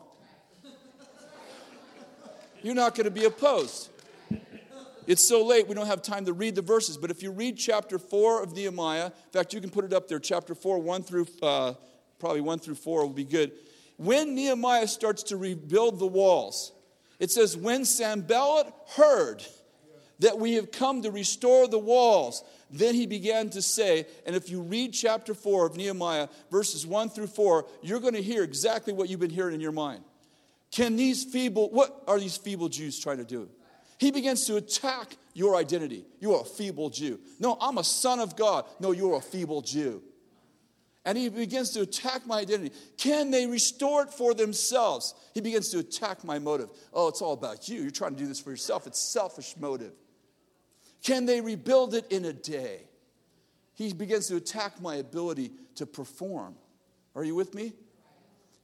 you're 2.61 2.75
not 2.75 2.93
going 2.93 3.05
to 3.05 3.11
be 3.11 3.25
opposed. 3.25 3.89
It's 5.07 5.27
so 5.27 5.43
late, 5.43 5.67
we 5.67 5.73
don't 5.73 5.87
have 5.87 6.03
time 6.03 6.25
to 6.25 6.33
read 6.33 6.53
the 6.53 6.61
verses, 6.61 6.97
but 6.97 7.09
if 7.09 7.23
you 7.23 7.31
read 7.31 7.57
chapter 7.57 7.97
4 7.97 8.43
of 8.43 8.53
Nehemiah, 8.55 9.07
in 9.07 9.31
fact, 9.31 9.51
you 9.51 9.59
can 9.59 9.71
put 9.71 9.83
it 9.83 9.91
up 9.91 10.07
there, 10.07 10.19
chapter 10.19 10.53
4, 10.53 10.77
1 10.77 11.01
through, 11.01 11.25
uh, 11.41 11.73
probably 12.19 12.41
1 12.41 12.59
through 12.59 12.75
4 12.75 13.07
will 13.07 13.09
be 13.09 13.25
good. 13.25 13.53
When 13.97 14.35
Nehemiah 14.35 14.87
starts 14.87 15.23
to 15.23 15.35
rebuild 15.35 15.97
the 15.97 16.05
walls, 16.05 16.73
it 17.17 17.31
says, 17.31 17.57
when 17.57 17.85
Sanballat 17.85 18.71
heard, 18.95 19.43
that 20.21 20.39
we 20.39 20.53
have 20.53 20.71
come 20.71 21.01
to 21.01 21.11
restore 21.11 21.67
the 21.67 21.77
walls. 21.77 22.43
Then 22.69 22.95
he 22.95 23.05
began 23.05 23.49
to 23.49 23.61
say, 23.61 24.05
and 24.25 24.35
if 24.35 24.49
you 24.49 24.61
read 24.61 24.93
chapter 24.93 25.33
4 25.33 25.65
of 25.65 25.75
Nehemiah, 25.75 26.29
verses 26.49 26.87
1 26.87 27.09
through 27.09 27.27
4, 27.27 27.65
you're 27.81 27.99
going 27.99 28.13
to 28.13 28.21
hear 28.21 28.43
exactly 28.43 28.93
what 28.93 29.09
you've 29.09 29.19
been 29.19 29.29
hearing 29.29 29.53
in 29.53 29.61
your 29.61 29.71
mind. 29.71 30.03
Can 30.71 30.95
these 30.95 31.25
feeble, 31.25 31.69
what 31.69 32.03
are 32.07 32.19
these 32.19 32.37
feeble 32.37 32.69
Jews 32.69 32.99
trying 32.99 33.17
to 33.17 33.25
do? 33.25 33.49
He 33.97 34.11
begins 34.11 34.45
to 34.45 34.55
attack 34.55 35.17
your 35.33 35.55
identity. 35.55 36.05
You 36.19 36.35
are 36.35 36.41
a 36.41 36.45
feeble 36.45 36.89
Jew. 36.89 37.19
No, 37.39 37.57
I'm 37.59 37.77
a 37.77 37.83
son 37.83 38.19
of 38.19 38.35
God. 38.35 38.65
No, 38.79 38.91
you're 38.91 39.17
a 39.17 39.21
feeble 39.21 39.61
Jew. 39.61 40.01
And 41.03 41.17
he 41.17 41.29
begins 41.29 41.71
to 41.71 41.81
attack 41.81 42.27
my 42.27 42.39
identity. 42.39 42.75
Can 42.97 43.31
they 43.31 43.47
restore 43.47 44.03
it 44.03 44.13
for 44.13 44.33
themselves? 44.35 45.15
He 45.33 45.41
begins 45.41 45.69
to 45.69 45.79
attack 45.79 46.23
my 46.23 46.37
motive. 46.37 46.69
Oh, 46.93 47.07
it's 47.07 47.21
all 47.21 47.33
about 47.33 47.67
you. 47.67 47.81
You're 47.81 47.91
trying 47.91 48.13
to 48.13 48.19
do 48.19 48.27
this 48.27 48.39
for 48.39 48.51
yourself. 48.51 48.85
It's 48.85 49.01
selfish 49.01 49.55
motive. 49.59 49.93
Can 51.03 51.25
they 51.25 51.41
rebuild 51.41 51.93
it 51.95 52.11
in 52.11 52.25
a 52.25 52.33
day? 52.33 52.81
He 53.73 53.93
begins 53.93 54.27
to 54.27 54.35
attack 54.35 54.79
my 54.81 54.95
ability 54.95 55.51
to 55.75 55.85
perform. 55.85 56.55
Are 57.15 57.23
you 57.23 57.35
with 57.35 57.55
me? 57.55 57.73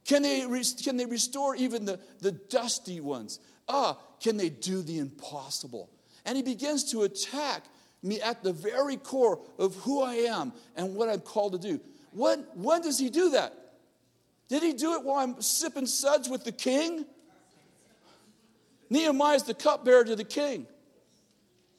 Can 0.04 0.22
they, 0.22 0.46
can 0.82 0.96
they 0.96 1.06
restore 1.06 1.54
even 1.56 1.84
the, 1.84 2.00
the 2.20 2.32
dusty 2.32 3.00
ones? 3.00 3.40
Ah, 3.68 3.98
can 4.22 4.36
they 4.36 4.48
do 4.48 4.82
the 4.82 4.98
impossible? 4.98 5.90
And 6.24 6.36
he 6.36 6.42
begins 6.42 6.90
to 6.92 7.02
attack 7.02 7.64
me 8.02 8.20
at 8.20 8.42
the 8.42 8.52
very 8.52 8.96
core 8.96 9.40
of 9.58 9.74
who 9.76 10.02
I 10.02 10.14
am 10.14 10.52
and 10.76 10.94
what 10.94 11.08
I'm 11.08 11.20
called 11.20 11.52
to 11.52 11.58
do. 11.58 11.80
When, 12.12 12.40
when 12.54 12.82
does 12.82 12.98
he 12.98 13.10
do 13.10 13.30
that? 13.30 13.54
Did 14.48 14.62
he 14.62 14.72
do 14.72 14.94
it 14.94 15.04
while 15.04 15.16
I'm 15.16 15.42
sipping 15.42 15.86
suds 15.86 16.28
with 16.28 16.44
the 16.44 16.52
king? 16.52 17.04
Nehemiah 18.88 19.36
is 19.36 19.42
the 19.42 19.54
cupbearer 19.54 20.04
to 20.04 20.16
the 20.16 20.24
king. 20.24 20.66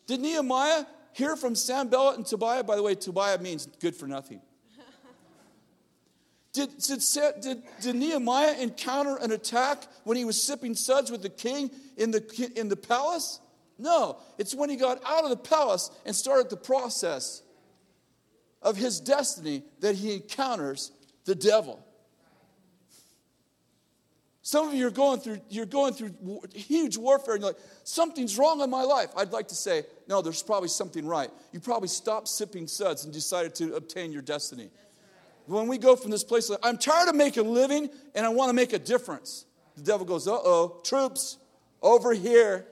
Did 0.10 0.22
Nehemiah 0.22 0.88
hear 1.14 1.36
from 1.36 1.54
Sanballat 1.54 2.18
and 2.18 2.26
Tobiah? 2.26 2.64
By 2.64 2.76
the 2.76 2.82
way, 2.82 2.96
Tobiah 2.96 3.38
means 3.38 3.68
good 3.80 3.96
for 3.96 4.08
nothing. 4.08 4.42
Did, 6.52 6.76
did, 6.80 7.04
did, 7.42 7.64
did, 7.80 7.96
Nehemiah 7.96 8.60
encounter 8.60 9.18
an 9.18 9.32
attack 9.32 9.84
when 10.06 10.18
he 10.18 10.26
was 10.26 10.42
sipping 10.42 10.74
suds 10.74 11.12
with 11.12 11.22
the 11.22 11.30
king 11.30 11.70
in 11.96 12.10
the, 12.10 12.52
in 12.56 12.70
the 12.70 12.76
palace? 12.76 13.40
No, 13.78 14.18
it's 14.40 14.56
when 14.56 14.72
he 14.72 14.78
got 14.78 15.00
out 15.06 15.26
of 15.26 15.30
the 15.30 15.38
palace 15.38 15.92
and 16.08 16.16
started 16.16 16.50
the 16.50 16.58
process 16.58 17.44
of 18.64 18.78
his 18.78 19.00
destiny 19.00 19.62
that 19.82 19.94
he 19.94 20.16
encounters 20.16 20.92
the 21.26 21.36
devil. 21.36 21.86
Some 24.50 24.70
of 24.70 24.74
you 24.74 24.88
are 24.88 24.90
going 24.90 25.20
through, 25.20 25.42
you're 25.50 25.68
going 25.68 25.94
through 25.94 26.42
huge 26.56 26.98
warfare 26.98 27.36
and 27.36 27.44
you're 27.44 27.52
like, 27.52 27.62
something's 27.90 28.38
wrong 28.38 28.62
in 28.62 28.70
my 28.70 28.84
life. 28.84 29.10
I'd 29.18 29.32
like 29.32 29.48
to 29.48 29.56
say, 29.56 29.84
no, 30.08 30.22
there's 30.22 30.44
probably 30.44 30.70
something 30.70 31.06
right. 31.06 31.30
You 31.52 31.60
probably 31.60 31.88
stopped 31.88 32.28
sipping 32.28 32.68
suds 32.68 33.04
and 33.04 33.14
decided 33.14 33.56
to 33.56 33.76
obtain 33.76 34.12
your 34.12 34.22
destiny. 34.22 34.64
Right. 34.64 35.58
When 35.58 35.68
we 35.68 35.78
go 35.78 35.96
from 35.96 36.12
this 36.12 36.24
place, 36.24 36.52
I'm 36.62 36.78
tired 36.78 37.10
of 37.10 37.16
making 37.16 37.48
a 37.48 37.50
living 37.50 37.90
and 38.14 38.26
I 38.26 38.30
want 38.30 38.50
to 38.50 38.54
make 38.54 38.74
a 38.74 38.80
difference. 38.80 39.46
The 39.76 39.84
devil 39.84 40.06
goes, 40.06 40.28
uh 40.28 40.34
oh, 40.34 40.82
troops, 40.84 41.38
over 41.82 42.14
here. 42.14 42.66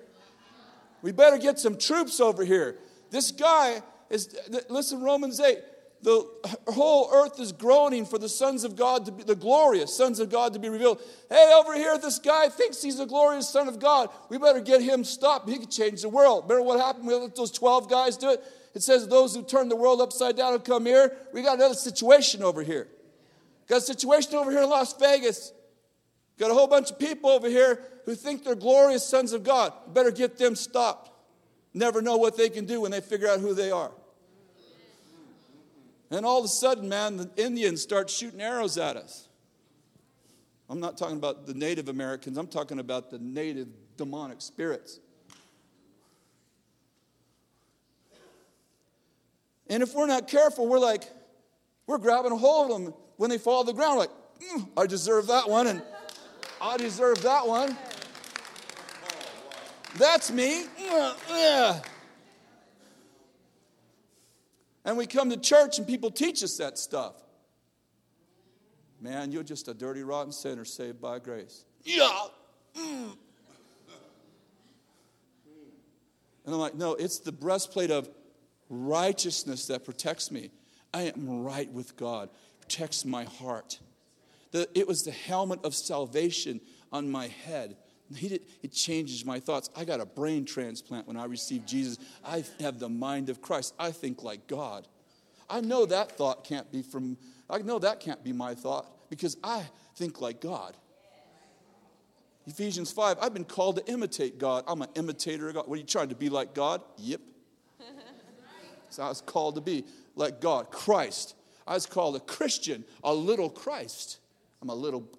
We 1.01 1.11
better 1.11 1.38
get 1.38 1.59
some 1.59 1.78
troops 1.78 2.20
over 2.20 2.43
here. 2.43 2.78
This 3.09 3.32
guy 3.32 3.82
is, 4.09 4.36
listen, 4.70 5.01
Romans 5.01 5.39
8. 5.39 5.59
The 6.03 6.27
whole 6.67 7.09
earth 7.11 7.39
is 7.39 7.51
groaning 7.51 8.05
for 8.05 8.19
the 8.19 8.29
sons 8.29 8.63
of 8.63 8.75
God 8.75 9.05
to 9.07 9.11
be, 9.11 9.23
the 9.23 9.35
glorious 9.35 9.95
sons 9.95 10.19
of 10.19 10.29
God 10.29 10.53
to 10.53 10.59
be 10.59 10.69
revealed. 10.69 11.01
Hey, 11.29 11.51
over 11.55 11.73
here, 11.73 11.97
this 11.97 12.19
guy 12.19 12.49
thinks 12.49 12.81
he's 12.81 12.99
a 12.99 13.05
glorious 13.05 13.49
son 13.49 13.67
of 13.67 13.79
God. 13.79 14.09
We 14.29 14.37
better 14.37 14.61
get 14.61 14.81
him 14.81 15.03
stopped. 15.03 15.49
He 15.49 15.57
could 15.57 15.71
change 15.71 16.03
the 16.03 16.09
world. 16.09 16.43
Remember 16.43 16.63
what 16.63 16.79
happened? 16.79 17.07
We 17.07 17.15
let 17.15 17.35
those 17.35 17.51
12 17.51 17.89
guys 17.89 18.15
do 18.15 18.29
it. 18.29 18.43
It 18.75 18.83
says 18.83 19.07
those 19.07 19.35
who 19.35 19.41
turn 19.41 19.69
the 19.69 19.75
world 19.75 19.99
upside 19.99 20.37
down 20.37 20.51
will 20.51 20.59
come 20.59 20.85
here. 20.85 21.17
We 21.33 21.41
got 21.41 21.55
another 21.55 21.73
situation 21.73 22.43
over 22.43 22.61
here. 22.61 22.87
Got 23.67 23.77
a 23.77 23.81
situation 23.81 24.35
over 24.35 24.51
here 24.51 24.61
in 24.61 24.69
Las 24.69 24.93
Vegas. 24.93 25.51
Got 26.37 26.51
a 26.51 26.53
whole 26.53 26.67
bunch 26.67 26.91
of 26.91 26.99
people 26.99 27.31
over 27.31 27.49
here 27.49 27.83
who 28.05 28.13
think 28.13 28.43
they're 28.43 28.55
glorious 28.55 29.03
sons 29.03 29.33
of 29.33 29.43
God. 29.43 29.73
Better 29.93 30.11
get 30.11 30.37
them 30.37 30.55
stopped. 30.55 31.11
Never 31.73 32.03
know 32.03 32.17
what 32.17 32.37
they 32.37 32.49
can 32.49 32.65
do 32.65 32.81
when 32.81 32.91
they 32.91 33.01
figure 33.01 33.27
out 33.27 33.39
who 33.39 33.55
they 33.55 33.71
are. 33.71 33.91
And 36.10 36.26
all 36.26 36.39
of 36.39 36.45
a 36.45 36.49
sudden, 36.49 36.88
man, 36.88 37.18
the 37.18 37.30
Indians 37.36 37.82
start 37.82 38.10
shooting 38.10 38.41
arrows 38.41 38.78
at 38.78 38.95
us. 38.95 39.28
I'm 40.70 40.80
not 40.80 40.97
talking 40.97 41.18
about 41.18 41.47
the 41.47 41.53
Native 41.53 41.89
Americans, 41.89 42.38
I'm 42.38 42.47
talking 42.47 42.80
about 42.80 43.10
the 43.10 43.20
native 43.20 43.68
demonic 43.95 44.41
spirits. 44.41 44.99
And 49.70 49.84
if 49.84 49.93
we're 49.93 50.08
not 50.08 50.28
careful, 50.28 50.68
we're 50.68 50.80
like, 50.80 51.03
we're 51.88 51.97
grabbing 51.97 52.32
a 52.32 52.38
hold 52.38 52.72
of 52.72 52.84
them 52.84 52.93
when 53.18 53.30
they 53.30 53.38
fall 53.38 53.64
to 53.64 53.72
the 53.72 53.76
ground, 53.76 53.99
like, 53.99 54.10
mm, 54.39 54.68
I 54.78 54.86
deserve 54.86 55.28
that 55.28 55.49
one, 55.49 55.68
and 55.68 55.82
I 56.62 56.78
deserve 56.78 57.22
that 57.24 57.47
one. 57.47 57.78
That's 59.97 60.32
me. 60.32 60.66
Yeah. 61.30 61.82
And 64.88 64.97
we 64.97 65.05
come 65.05 65.29
to 65.31 65.38
church 65.38 65.79
and 65.79 65.85
people 65.85 66.09
teach 66.09 66.41
us 66.41 66.55
that 66.57 66.77
stuff. 66.77 67.15
Man, 69.01 69.33
you're 69.33 69.43
just 69.43 69.67
a 69.67 69.73
dirty, 69.73 70.01
rotten 70.01 70.31
sinner 70.31 70.63
saved 70.63 71.01
by 71.01 71.19
grace. 71.19 71.65
Yeah. 71.83 72.09
Mm. 72.73 73.17
And 76.45 76.55
I'm 76.55 76.59
like, 76.61 76.75
no, 76.75 76.93
it's 76.93 77.19
the 77.19 77.33
breastplate 77.33 77.91
of 77.91 78.09
righteousness 78.69 79.67
that 79.67 79.83
protects 79.83 80.31
me. 80.31 80.51
I 80.93 81.11
am 81.13 81.41
right 81.43 81.69
with 81.69 81.97
God, 81.97 82.29
protects 82.61 83.03
my 83.03 83.25
heart. 83.25 83.79
The, 84.51 84.69
it 84.73 84.88
was 84.88 85.03
the 85.03 85.11
helmet 85.11 85.65
of 85.65 85.75
salvation 85.75 86.61
on 86.93 87.11
my 87.11 87.27
head 87.27 87.75
did, 88.14 88.41
it 88.64 88.72
changes 88.72 89.26
my 89.26 89.39
thoughts. 89.39 89.70
I 89.76 89.86
got 89.86 89.99
a 89.99 90.05
brain 90.05 90.45
transplant 90.45 91.08
when 91.08 91.18
I 91.18 91.26
received 91.26 91.68
Jesus. 91.68 91.97
I 92.24 92.43
have 92.60 92.80
the 92.80 92.89
mind 92.89 93.30
of 93.30 93.41
Christ. 93.41 93.74
I 93.80 93.91
think 93.91 94.24
like 94.24 94.47
God. 94.47 94.88
I 95.49 95.62
know 95.62 95.86
that 95.86 96.12
thought 96.12 96.43
can't 96.43 96.72
be 96.72 96.82
from, 96.82 97.18
I 97.49 97.60
know 97.60 97.80
that 97.80 97.99
can't 97.99 98.24
be 98.24 98.34
my 98.34 98.55
thought 98.55 99.10
because 99.10 99.38
I 99.43 99.64
think 99.95 100.22
like 100.22 100.41
God. 100.41 100.76
Ephesians 102.45 102.91
5, 102.91 103.18
I've 103.22 103.34
been 103.34 103.43
called 103.43 103.76
to 103.76 103.91
imitate 103.91 104.39
God. 104.39 104.64
I'm 104.68 104.82
an 104.82 104.89
imitator 104.95 105.49
of 105.49 105.55
God. 105.55 105.68
What 105.68 105.76
are 105.76 105.82
you 105.82 105.88
trying 105.88 106.10
to 106.10 106.16
be 106.16 106.30
like 106.30 106.53
God? 106.53 106.82
Yep. 106.97 107.20
so 108.89 109.03
I 109.03 109.10
was 109.10 109.20
called 109.20 109.55
to 109.55 109.62
be 109.62 109.86
like 110.16 110.39
God, 110.39 110.72
Christ. 110.72 111.36
I 111.68 111.74
was 111.74 111.86
called 111.86 112.16
a 112.16 112.22
Christian, 112.22 112.86
a 113.03 113.14
little 113.14 113.49
Christ. 113.49 114.20
I'm 114.62 114.70
a 114.70 114.76
little 114.76 115.10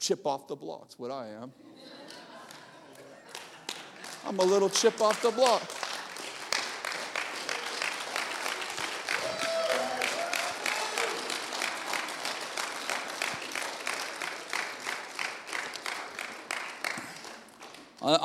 chip 0.00 0.26
off 0.26 0.48
the 0.48 0.56
block. 0.56 0.82
That's 0.82 0.98
what 0.98 1.12
I 1.12 1.28
am. 1.28 1.52
I'm 4.26 4.38
a 4.40 4.44
little 4.44 4.68
chip 4.68 5.00
off 5.00 5.22
the 5.22 5.30
block. 5.30 5.62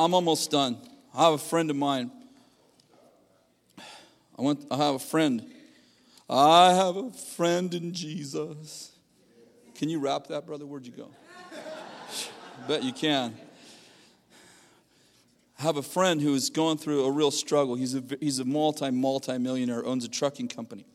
I'm 0.01 0.15
almost 0.15 0.49
done. 0.49 0.77
I 1.13 1.25
have 1.25 1.33
a 1.33 1.37
friend 1.37 1.69
of 1.69 1.75
mine. 1.75 2.11
I, 4.37 4.41
want. 4.41 4.65
I 4.71 4.77
have 4.77 4.95
a 4.95 4.99
friend. 4.99 5.45
I 6.27 6.73
have 6.73 6.97
a 6.97 7.11
friend 7.11 7.71
in 7.73 7.93
Jesus. 7.93 8.91
Can 9.75 9.89
you 9.89 9.99
rap 9.99 10.27
that, 10.27 10.47
brother? 10.47 10.65
Where'd 10.65 10.87
you 10.87 10.93
go? 10.93 11.09
Bet 12.67 12.83
you 12.83 12.93
can. 12.93 13.35
I 15.61 15.65
have 15.65 15.77
a 15.77 15.83
friend 15.83 16.19
who 16.19 16.33
is 16.33 16.49
going 16.49 16.79
through 16.79 17.05
a 17.05 17.11
real 17.11 17.29
struggle. 17.29 17.75
He's 17.75 17.93
a, 17.93 18.03
he's 18.19 18.39
a 18.39 18.45
multi, 18.45 18.89
multi 18.89 19.37
millionaire, 19.37 19.85
owns 19.85 20.03
a 20.03 20.07
trucking 20.07 20.47
company. 20.47 20.87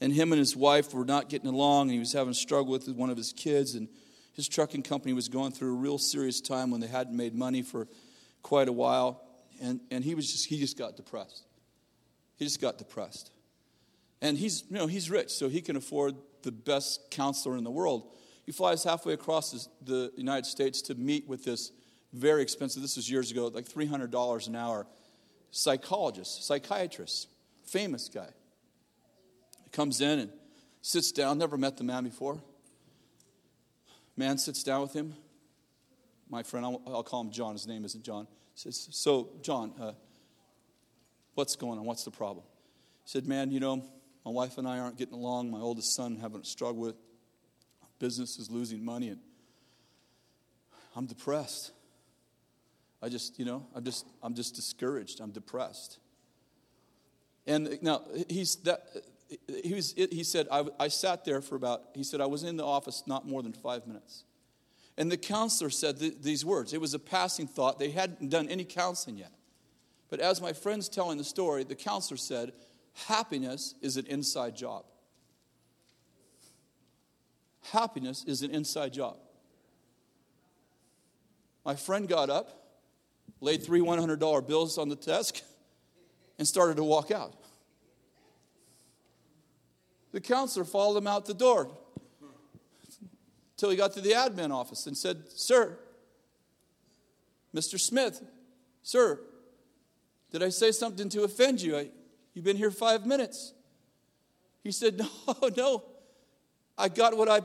And 0.00 0.12
him 0.12 0.30
and 0.30 0.38
his 0.38 0.54
wife 0.54 0.94
were 0.94 1.04
not 1.04 1.28
getting 1.28 1.48
along, 1.48 1.88
and 1.88 1.90
he 1.90 1.98
was 1.98 2.12
having 2.12 2.30
a 2.30 2.34
struggle 2.34 2.70
with 2.70 2.88
one 2.90 3.10
of 3.10 3.16
his 3.16 3.32
kids. 3.32 3.74
And 3.74 3.88
his 4.34 4.46
trucking 4.46 4.84
company 4.84 5.14
was 5.14 5.28
going 5.28 5.50
through 5.50 5.74
a 5.74 5.76
real 5.76 5.98
serious 5.98 6.40
time 6.40 6.70
when 6.70 6.80
they 6.80 6.86
hadn't 6.86 7.16
made 7.16 7.34
money 7.34 7.60
for 7.60 7.88
quite 8.44 8.68
a 8.68 8.72
while. 8.72 9.20
And, 9.60 9.80
and 9.90 10.04
he, 10.04 10.14
was 10.14 10.30
just, 10.30 10.46
he 10.46 10.60
just 10.60 10.78
got 10.78 10.96
depressed. 10.96 11.42
He 12.36 12.44
just 12.44 12.60
got 12.60 12.78
depressed. 12.78 13.32
And 14.20 14.38
he's, 14.38 14.62
you 14.70 14.76
know, 14.76 14.86
he's 14.86 15.10
rich, 15.10 15.30
so 15.30 15.48
he 15.48 15.60
can 15.60 15.74
afford 15.74 16.14
the 16.44 16.52
best 16.52 17.10
counselor 17.10 17.56
in 17.56 17.64
the 17.64 17.70
world. 17.72 18.12
He 18.46 18.52
flies 18.52 18.84
halfway 18.84 19.14
across 19.14 19.68
the 19.84 20.12
United 20.16 20.46
States 20.46 20.82
to 20.82 20.94
meet 20.94 21.26
with 21.26 21.44
this 21.44 21.72
very 22.12 22.42
expensive. 22.42 22.82
This 22.82 22.96
was 22.96 23.10
years 23.10 23.30
ago, 23.30 23.46
like 23.48 23.68
$300 23.68 24.48
an 24.48 24.56
hour. 24.56 24.86
Psychologist, 25.50 26.46
psychiatrist, 26.46 27.28
famous 27.64 28.08
guy. 28.08 28.28
He 29.64 29.70
comes 29.70 30.00
in 30.00 30.18
and 30.18 30.30
sits 30.80 31.12
down, 31.12 31.38
never 31.38 31.56
met 31.56 31.76
the 31.76 31.84
man 31.84 32.04
before. 32.04 32.42
Man 34.16 34.38
sits 34.38 34.62
down 34.62 34.82
with 34.82 34.92
him. 34.92 35.14
My 36.28 36.42
friend, 36.42 36.64
I'll, 36.64 36.82
I'll 36.86 37.02
call 37.02 37.22
him 37.22 37.30
John, 37.30 37.52
his 37.52 37.66
name 37.66 37.84
isn't 37.84 38.04
John. 38.04 38.26
Says, 38.54 38.88
So, 38.90 39.30
John, 39.42 39.72
uh, 39.80 39.92
what's 41.34 41.56
going 41.56 41.78
on? 41.78 41.84
What's 41.84 42.04
the 42.04 42.10
problem? 42.10 42.44
He 43.04 43.10
said, 43.10 43.26
Man, 43.26 43.50
you 43.50 43.60
know, 43.60 43.84
my 44.24 44.30
wife 44.30 44.58
and 44.58 44.68
I 44.68 44.78
aren't 44.78 44.96
getting 44.96 45.14
along. 45.14 45.50
My 45.50 45.60
oldest 45.60 45.94
son 45.94 46.16
having 46.16 46.42
a 46.42 46.44
struggle 46.44 46.82
with 46.82 46.96
business 47.98 48.38
is 48.38 48.50
losing 48.50 48.84
money, 48.84 49.08
and 49.08 49.20
I'm 50.96 51.06
depressed. 51.06 51.72
I 53.02 53.08
just, 53.08 53.38
you 53.38 53.44
know, 53.44 53.66
I'm 53.74 53.84
just, 53.84 54.06
I'm 54.22 54.34
just 54.34 54.54
discouraged. 54.54 55.20
I'm 55.20 55.32
depressed. 55.32 55.98
And 57.46 57.78
now 57.82 58.02
he's 58.28 58.56
that. 58.56 58.86
He 59.64 59.74
was. 59.74 59.92
He 59.94 60.22
said, 60.22 60.46
I, 60.52 60.64
I 60.78 60.88
sat 60.88 61.24
there 61.24 61.40
for 61.40 61.56
about. 61.56 61.82
He 61.94 62.04
said 62.04 62.20
I 62.20 62.26
was 62.26 62.44
in 62.44 62.56
the 62.56 62.64
office 62.64 63.02
not 63.06 63.26
more 63.26 63.42
than 63.42 63.52
five 63.52 63.86
minutes, 63.86 64.22
and 64.96 65.10
the 65.10 65.16
counselor 65.16 65.70
said 65.70 65.98
th- 65.98 66.20
these 66.20 66.44
words. 66.44 66.72
It 66.72 66.80
was 66.80 66.94
a 66.94 67.00
passing 67.00 67.48
thought. 67.48 67.80
They 67.80 67.90
hadn't 67.90 68.28
done 68.28 68.48
any 68.48 68.64
counseling 68.64 69.16
yet, 69.16 69.32
but 70.08 70.20
as 70.20 70.40
my 70.40 70.52
friend's 70.52 70.88
telling 70.88 71.18
the 71.18 71.24
story, 71.24 71.64
the 71.64 71.74
counselor 71.74 72.18
said, 72.18 72.52
"Happiness 73.06 73.74
is 73.80 73.96
an 73.96 74.06
inside 74.06 74.54
job. 74.54 74.84
Happiness 77.72 78.22
is 78.24 78.42
an 78.42 78.52
inside 78.52 78.92
job." 78.92 79.16
My 81.64 81.74
friend 81.74 82.06
got 82.06 82.30
up 82.30 82.61
laid 83.40 83.62
three 83.62 83.80
$100 83.80 84.46
bills 84.46 84.78
on 84.78 84.88
the 84.88 84.96
desk, 84.96 85.40
and 86.38 86.46
started 86.46 86.76
to 86.76 86.84
walk 86.84 87.10
out. 87.10 87.34
The 90.12 90.20
counselor 90.20 90.64
followed 90.64 90.98
him 90.98 91.06
out 91.06 91.26
the 91.26 91.34
door 91.34 91.70
until 93.56 93.70
he 93.70 93.76
got 93.76 93.92
to 93.94 94.00
the 94.00 94.10
admin 94.10 94.50
office 94.50 94.86
and 94.86 94.96
said, 94.96 95.30
Sir, 95.30 95.78
Mr. 97.54 97.78
Smith, 97.78 98.22
sir, 98.82 99.20
did 100.30 100.42
I 100.42 100.48
say 100.48 100.72
something 100.72 101.08
to 101.10 101.22
offend 101.24 101.60
you? 101.60 101.76
I, 101.76 101.90
you've 102.34 102.44
been 102.44 102.56
here 102.56 102.70
five 102.70 103.06
minutes. 103.06 103.52
He 104.64 104.72
said, 104.72 104.98
No, 105.26 105.48
no, 105.56 105.84
I 106.76 106.88
got 106.88 107.16
what 107.16 107.28
I 107.28 107.40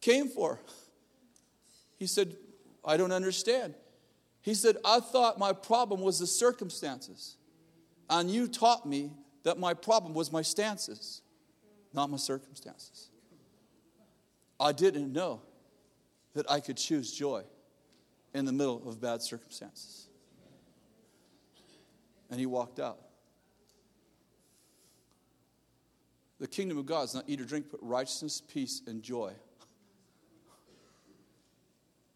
came 0.00 0.28
for. 0.28 0.58
He 1.96 2.06
said, 2.06 2.36
I 2.84 2.96
don't 2.96 3.12
understand. 3.12 3.74
He 4.48 4.54
said, 4.54 4.78
I 4.82 5.00
thought 5.00 5.38
my 5.38 5.52
problem 5.52 6.00
was 6.00 6.18
the 6.18 6.26
circumstances. 6.26 7.36
And 8.08 8.30
you 8.30 8.48
taught 8.48 8.86
me 8.86 9.12
that 9.42 9.58
my 9.58 9.74
problem 9.74 10.14
was 10.14 10.32
my 10.32 10.40
stances, 10.40 11.20
not 11.92 12.08
my 12.08 12.16
circumstances. 12.16 13.10
I 14.58 14.72
didn't 14.72 15.12
know 15.12 15.42
that 16.32 16.50
I 16.50 16.60
could 16.60 16.78
choose 16.78 17.12
joy 17.12 17.42
in 18.32 18.46
the 18.46 18.52
middle 18.52 18.88
of 18.88 19.02
bad 19.02 19.20
circumstances. 19.20 20.08
And 22.30 22.40
he 22.40 22.46
walked 22.46 22.80
out. 22.80 23.00
The 26.40 26.48
kingdom 26.48 26.78
of 26.78 26.86
God 26.86 27.02
is 27.02 27.14
not 27.14 27.24
eat 27.26 27.38
or 27.38 27.44
drink, 27.44 27.66
but 27.70 27.86
righteousness, 27.86 28.40
peace, 28.40 28.80
and 28.86 29.02
joy. 29.02 29.34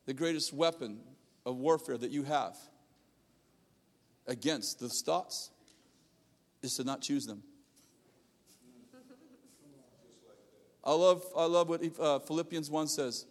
The 0.07 0.15
greatest 0.15 0.55
weapon 0.55 1.01
of 1.45 1.57
warfare 1.57 1.99
that 1.99 2.11
you 2.11 2.23
have 2.25 2.57
against 4.27 4.81
those 4.81 5.03
thoughts 5.03 5.51
is 6.63 6.77
to 6.77 6.85
not 6.85 7.01
choose 7.01 7.27
them. 7.27 7.43
I 10.85 10.93
love, 10.93 11.25
I 11.37 11.45
love 11.45 11.69
what 11.69 11.83
uh, 12.01 12.19
Philippians 12.21 12.71
1 12.71 12.89
says. 12.89 13.27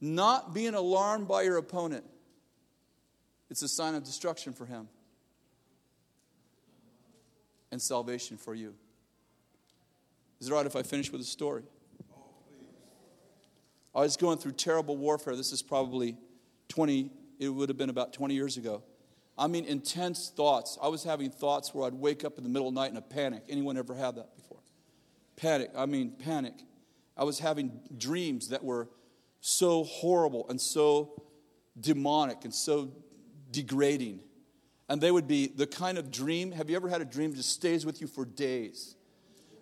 Not 0.00 0.52
being 0.52 0.74
alarmed 0.74 1.28
by 1.28 1.42
your 1.42 1.56
opponent, 1.56 2.04
it's 3.50 3.62
a 3.62 3.68
sign 3.68 3.94
of 3.94 4.02
destruction 4.04 4.52
for 4.52 4.66
him 4.66 4.88
and 7.70 7.80
salvation 7.80 8.36
for 8.36 8.54
you. 8.54 8.74
Is 10.40 10.48
it 10.48 10.52
right 10.52 10.66
if 10.66 10.76
I 10.76 10.82
finish 10.82 11.10
with 11.10 11.20
a 11.20 11.24
story? 11.24 11.62
I 13.94 14.00
was 14.00 14.16
going 14.16 14.38
through 14.38 14.52
terrible 14.52 14.96
warfare. 14.96 15.36
This 15.36 15.52
is 15.52 15.62
probably 15.62 16.18
20, 16.68 17.10
it 17.38 17.48
would 17.48 17.68
have 17.68 17.78
been 17.78 17.90
about 17.90 18.12
20 18.12 18.34
years 18.34 18.56
ago. 18.56 18.82
I 19.38 19.46
mean, 19.48 19.64
intense 19.66 20.32
thoughts. 20.34 20.78
I 20.82 20.88
was 20.88 21.04
having 21.04 21.30
thoughts 21.30 21.74
where 21.74 21.86
I'd 21.86 21.94
wake 21.94 22.24
up 22.24 22.38
in 22.38 22.44
the 22.44 22.50
middle 22.50 22.68
of 22.68 22.74
the 22.74 22.80
night 22.80 22.90
in 22.90 22.96
a 22.96 23.02
panic. 23.02 23.44
Anyone 23.48 23.76
ever 23.76 23.94
had 23.94 24.16
that 24.16 24.34
before? 24.34 24.60
Panic. 25.36 25.70
I 25.76 25.86
mean, 25.86 26.12
panic. 26.12 26.54
I 27.16 27.24
was 27.24 27.38
having 27.38 27.80
dreams 27.96 28.48
that 28.48 28.64
were 28.64 28.88
so 29.40 29.84
horrible 29.84 30.46
and 30.48 30.60
so 30.60 31.22
demonic 31.78 32.44
and 32.44 32.54
so 32.54 32.90
degrading. 33.50 34.20
And 34.88 35.00
they 35.00 35.10
would 35.10 35.28
be 35.28 35.48
the 35.48 35.66
kind 35.66 35.98
of 35.98 36.10
dream. 36.10 36.52
Have 36.52 36.70
you 36.70 36.76
ever 36.76 36.88
had 36.88 37.02
a 37.02 37.04
dream 37.04 37.30
that 37.30 37.36
just 37.36 37.50
stays 37.50 37.84
with 37.84 38.00
you 38.00 38.06
for 38.06 38.24
days? 38.24 38.94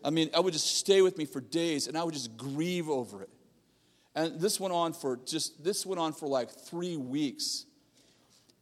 I 0.05 0.11
mean, 0.11 0.31
I 0.35 0.41
would 0.41 0.53
just 0.53 0.77
stay 0.77 1.03
with 1.03 1.17
me 1.17 1.25
for 1.25 1.41
days 1.41 1.89
and 1.89 1.97
I 1.97 2.05
would 2.05 2.15
just 2.15 2.37
grieve 2.37 2.89
over 2.89 3.23
it. 3.23 3.31
And 4.15 4.41
this 4.41 4.61
went 4.61 4.73
on 4.73 4.93
for 4.93 5.19
just, 5.25 5.63
this 5.65 5.85
went 5.85 6.01
on 6.01 6.13
for 6.13 6.29
like 6.29 6.51
three 6.51 6.97
weeks. 6.97 7.67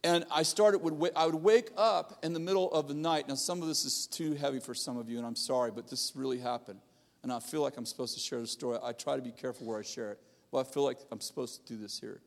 And 0.03 0.25
I 0.31 0.43
started, 0.43 0.79
would 0.79 1.11
I 1.15 1.25
would 1.25 1.35
wake 1.35 1.69
up 1.77 2.19
in 2.23 2.33
the 2.33 2.39
middle 2.39 2.71
of 2.73 2.87
the 2.87 2.93
night. 2.93 3.27
Now, 3.29 3.35
some 3.35 3.61
of 3.61 3.67
this 3.67 3.85
is 3.85 4.07
too 4.07 4.33
heavy 4.33 4.59
for 4.59 4.73
some 4.73 4.97
of 4.97 5.09
you, 5.09 5.17
and 5.17 5.25
I'm 5.25 5.35
sorry, 5.35 5.71
but 5.71 5.89
this 5.89 6.11
really 6.15 6.39
happened. 6.39 6.79
And 7.21 7.31
I 7.31 7.39
feel 7.39 7.61
like 7.61 7.77
I'm 7.77 7.85
supposed 7.85 8.13
to 8.15 8.19
share 8.19 8.41
the 8.41 8.47
story. 8.47 8.77
I 8.83 8.91
try 8.91 9.15
to 9.15 9.21
be 9.21 9.31
careful 9.31 9.65
where 9.65 9.79
I 9.79 9.83
share 9.83 10.11
it, 10.11 10.19
but 10.51 10.59
I 10.59 10.63
feel 10.63 10.83
like 10.83 10.97
I'm 11.09 11.21
supposed 11.21 11.65
to 11.65 11.73
do 11.73 11.81
this 11.81 11.99
here. 11.99 12.19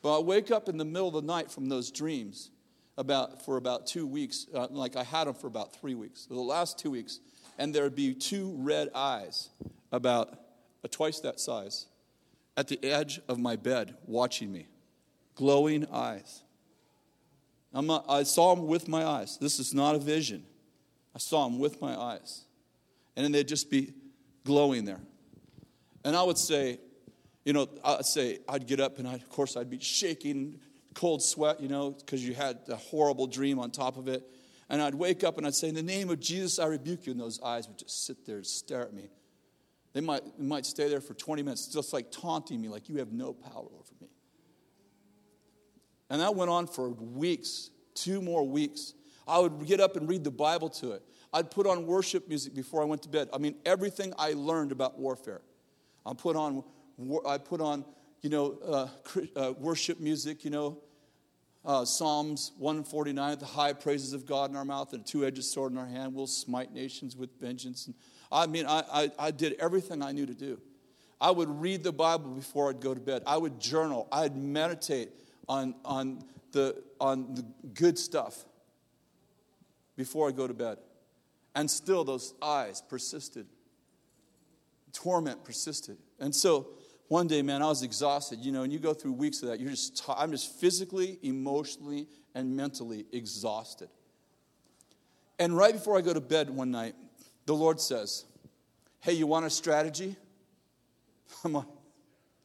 But 0.00 0.18
I 0.18 0.22
wake 0.22 0.50
up 0.50 0.68
in 0.70 0.78
the 0.78 0.86
middle 0.86 1.08
of 1.08 1.14
the 1.14 1.22
night 1.22 1.50
from 1.50 1.68
those 1.68 1.90
dreams 1.90 2.50
about, 2.96 3.44
for 3.44 3.58
about 3.58 3.86
two 3.86 4.06
weeks. 4.06 4.46
Uh, 4.54 4.68
like 4.70 4.96
I 4.96 5.04
had 5.04 5.26
them 5.26 5.34
for 5.34 5.48
about 5.48 5.78
three 5.78 5.94
weeks, 5.94 6.24
the 6.26 6.34
last 6.34 6.78
two 6.78 6.90
weeks. 6.90 7.20
And 7.58 7.74
there 7.74 7.82
would 7.82 7.94
be 7.94 8.14
two 8.14 8.56
red 8.58 8.88
eyes, 8.94 9.50
about 9.92 10.30
uh, 10.82 10.88
twice 10.90 11.20
that 11.20 11.38
size, 11.38 11.86
at 12.56 12.68
the 12.68 12.82
edge 12.84 13.20
of 13.28 13.38
my 13.38 13.56
bed 13.56 13.96
watching 14.06 14.52
me. 14.52 14.66
Glowing 15.34 15.86
eyes. 15.90 16.42
I 17.74 18.22
saw 18.24 18.54
them 18.54 18.66
with 18.66 18.88
my 18.88 19.04
eyes. 19.04 19.38
This 19.38 19.58
is 19.58 19.72
not 19.72 19.94
a 19.94 19.98
vision. 19.98 20.44
I 21.14 21.18
saw 21.18 21.44
them 21.44 21.58
with 21.58 21.80
my 21.80 21.96
eyes. 21.96 22.44
And 23.16 23.24
then 23.24 23.32
they'd 23.32 23.48
just 23.48 23.70
be 23.70 23.94
glowing 24.44 24.84
there. 24.84 25.00
And 26.04 26.16
I 26.16 26.22
would 26.22 26.38
say, 26.38 26.78
you 27.44 27.52
know, 27.52 27.68
I'd 27.84 28.04
say, 28.04 28.38
I'd 28.48 28.66
get 28.66 28.80
up 28.80 28.98
and 28.98 29.08
I, 29.08 29.14
of 29.14 29.28
course 29.28 29.56
I'd 29.56 29.70
be 29.70 29.80
shaking, 29.80 30.60
cold 30.94 31.22
sweat, 31.22 31.60
you 31.60 31.68
know, 31.68 31.90
because 31.90 32.26
you 32.26 32.34
had 32.34 32.58
a 32.68 32.76
horrible 32.76 33.26
dream 33.26 33.58
on 33.58 33.70
top 33.70 33.96
of 33.96 34.08
it. 34.08 34.22
And 34.68 34.80
I'd 34.80 34.94
wake 34.94 35.24
up 35.24 35.38
and 35.38 35.46
I'd 35.46 35.54
say, 35.54 35.68
In 35.68 35.74
the 35.74 35.82
name 35.82 36.10
of 36.10 36.20
Jesus, 36.20 36.58
I 36.58 36.66
rebuke 36.66 37.06
you. 37.06 37.12
And 37.12 37.20
those 37.20 37.40
eyes 37.42 37.68
would 37.68 37.78
just 37.78 38.06
sit 38.06 38.24
there 38.24 38.36
and 38.36 38.46
stare 38.46 38.82
at 38.82 38.92
me. 38.92 39.10
They 39.92 40.00
might, 40.00 40.22
they 40.38 40.44
might 40.44 40.66
stay 40.66 40.88
there 40.88 41.00
for 41.00 41.14
20 41.14 41.42
minutes, 41.42 41.66
just 41.66 41.92
like 41.92 42.10
taunting 42.10 42.60
me, 42.60 42.68
like 42.68 42.88
you 42.88 42.96
have 42.96 43.12
no 43.12 43.32
power 43.32 43.66
over 43.66 43.92
me. 44.00 44.08
And 46.08 46.20
that 46.20 46.34
went 46.34 46.50
on 46.50 46.66
for 46.66 46.90
weeks, 46.90 47.70
two 47.94 48.20
more 48.20 48.46
weeks. 48.46 48.94
I 49.26 49.38
would 49.38 49.66
get 49.66 49.80
up 49.80 49.96
and 49.96 50.08
read 50.08 50.24
the 50.24 50.30
Bible 50.30 50.68
to 50.70 50.92
it. 50.92 51.02
I'd 51.32 51.50
put 51.50 51.66
on 51.66 51.86
worship 51.86 52.28
music 52.28 52.54
before 52.54 52.82
I 52.82 52.84
went 52.84 53.02
to 53.02 53.08
bed. 53.08 53.28
I 53.32 53.38
mean, 53.38 53.54
everything 53.64 54.12
I 54.18 54.34
learned 54.34 54.72
about 54.72 54.98
warfare. 54.98 55.40
I 56.04 56.12
put 56.14 56.36
on, 56.36 56.64
I 57.26 57.38
put 57.38 57.60
on, 57.60 57.84
you 58.20 58.30
know, 58.30 58.58
uh, 58.66 58.88
uh, 59.36 59.52
worship 59.58 60.00
music. 60.00 60.44
You 60.44 60.50
know, 60.50 60.78
uh, 61.64 61.84
Psalms 61.84 62.52
149, 62.58 63.38
the 63.38 63.46
high 63.46 63.72
praises 63.72 64.12
of 64.12 64.26
God 64.26 64.50
in 64.50 64.56
our 64.56 64.64
mouth 64.64 64.92
and 64.92 65.02
a 65.02 65.04
two-edged 65.04 65.44
sword 65.44 65.72
in 65.72 65.78
our 65.78 65.86
hand. 65.86 66.14
We'll 66.14 66.26
smite 66.26 66.72
nations 66.72 67.16
with 67.16 67.30
vengeance. 67.40 67.86
And 67.86 67.94
I 68.32 68.46
mean, 68.46 68.66
I, 68.66 68.82
I, 68.92 69.10
I 69.18 69.30
did 69.30 69.54
everything 69.60 70.02
I 70.02 70.12
knew 70.12 70.26
to 70.26 70.34
do. 70.34 70.58
I 71.20 71.30
would 71.30 71.48
read 71.60 71.84
the 71.84 71.92
Bible 71.92 72.30
before 72.30 72.70
I'd 72.70 72.80
go 72.80 72.94
to 72.94 73.00
bed. 73.00 73.22
I 73.26 73.36
would 73.36 73.60
journal. 73.60 74.08
I'd 74.10 74.36
meditate 74.36 75.10
on, 75.48 75.74
on, 75.84 76.24
the, 76.50 76.82
on 76.98 77.34
the 77.34 77.44
good 77.74 77.98
stuff 77.98 78.44
before 79.96 80.28
I 80.28 80.32
go 80.32 80.48
to 80.48 80.54
bed. 80.54 80.78
And 81.54 81.70
still, 81.70 82.02
those 82.02 82.34
eyes 82.42 82.82
persisted. 82.88 83.46
Torment 84.92 85.44
persisted. 85.44 85.98
And 86.18 86.34
so, 86.34 86.68
one 87.08 87.26
day, 87.26 87.42
man, 87.42 87.62
I 87.62 87.66
was 87.66 87.82
exhausted. 87.82 88.40
You 88.40 88.50
know, 88.50 88.62
and 88.62 88.72
you 88.72 88.78
go 88.78 88.94
through 88.94 89.12
weeks 89.12 89.42
of 89.42 89.48
that. 89.48 89.60
You're 89.60 89.70
just, 89.70 90.02
i 90.08 90.14
I'm 90.22 90.30
just 90.30 90.58
physically, 90.58 91.18
emotionally, 91.22 92.08
and 92.34 92.56
mentally 92.56 93.04
exhausted. 93.12 93.90
And 95.38 95.56
right 95.56 95.74
before 95.74 95.98
I 95.98 96.00
go 96.00 96.14
to 96.14 96.20
bed 96.20 96.50
one 96.50 96.70
night, 96.70 96.94
the 97.46 97.54
Lord 97.54 97.80
says, 97.80 98.24
Hey, 99.00 99.14
you 99.14 99.26
want 99.26 99.46
a 99.46 99.50
strategy? 99.50 100.16
I'm 101.44 101.54
like, 101.54 101.66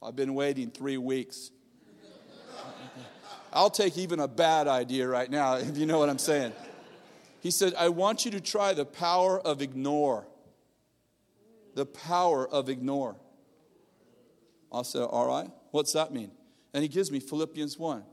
I've 0.01 0.15
been 0.15 0.33
waiting 0.33 0.71
three 0.71 0.97
weeks. 0.97 1.51
I'll 3.53 3.69
take 3.69 3.97
even 3.97 4.19
a 4.19 4.27
bad 4.27 4.67
idea 4.67 5.07
right 5.07 5.29
now, 5.29 5.55
if 5.57 5.77
you 5.77 5.85
know 5.85 5.99
what 5.99 6.09
I'm 6.09 6.19
saying. 6.19 6.53
He 7.39 7.51
said, 7.51 7.73
I 7.75 7.89
want 7.89 8.25
you 8.25 8.31
to 8.31 8.41
try 8.41 8.73
the 8.73 8.85
power 8.85 9.39
of 9.39 9.61
ignore. 9.61 10.27
The 11.75 11.85
power 11.85 12.47
of 12.47 12.69
ignore. 12.69 13.15
I 14.71 14.81
said, 14.81 15.03
All 15.03 15.27
right, 15.27 15.49
what's 15.71 15.93
that 15.93 16.11
mean? 16.11 16.31
And 16.73 16.81
he 16.81 16.87
gives 16.89 17.11
me 17.11 17.19
Philippians 17.19 17.77
1. 17.77 18.03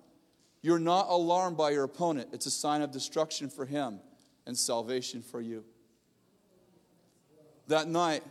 You're 0.62 0.78
not 0.78 1.08
alarmed 1.08 1.56
by 1.56 1.70
your 1.70 1.84
opponent, 1.84 2.28
it's 2.32 2.46
a 2.46 2.50
sign 2.50 2.82
of 2.82 2.90
destruction 2.90 3.48
for 3.48 3.66
him 3.66 4.00
and 4.46 4.56
salvation 4.56 5.22
for 5.22 5.40
you. 5.40 5.64
That 7.68 7.88
night, 7.88 8.22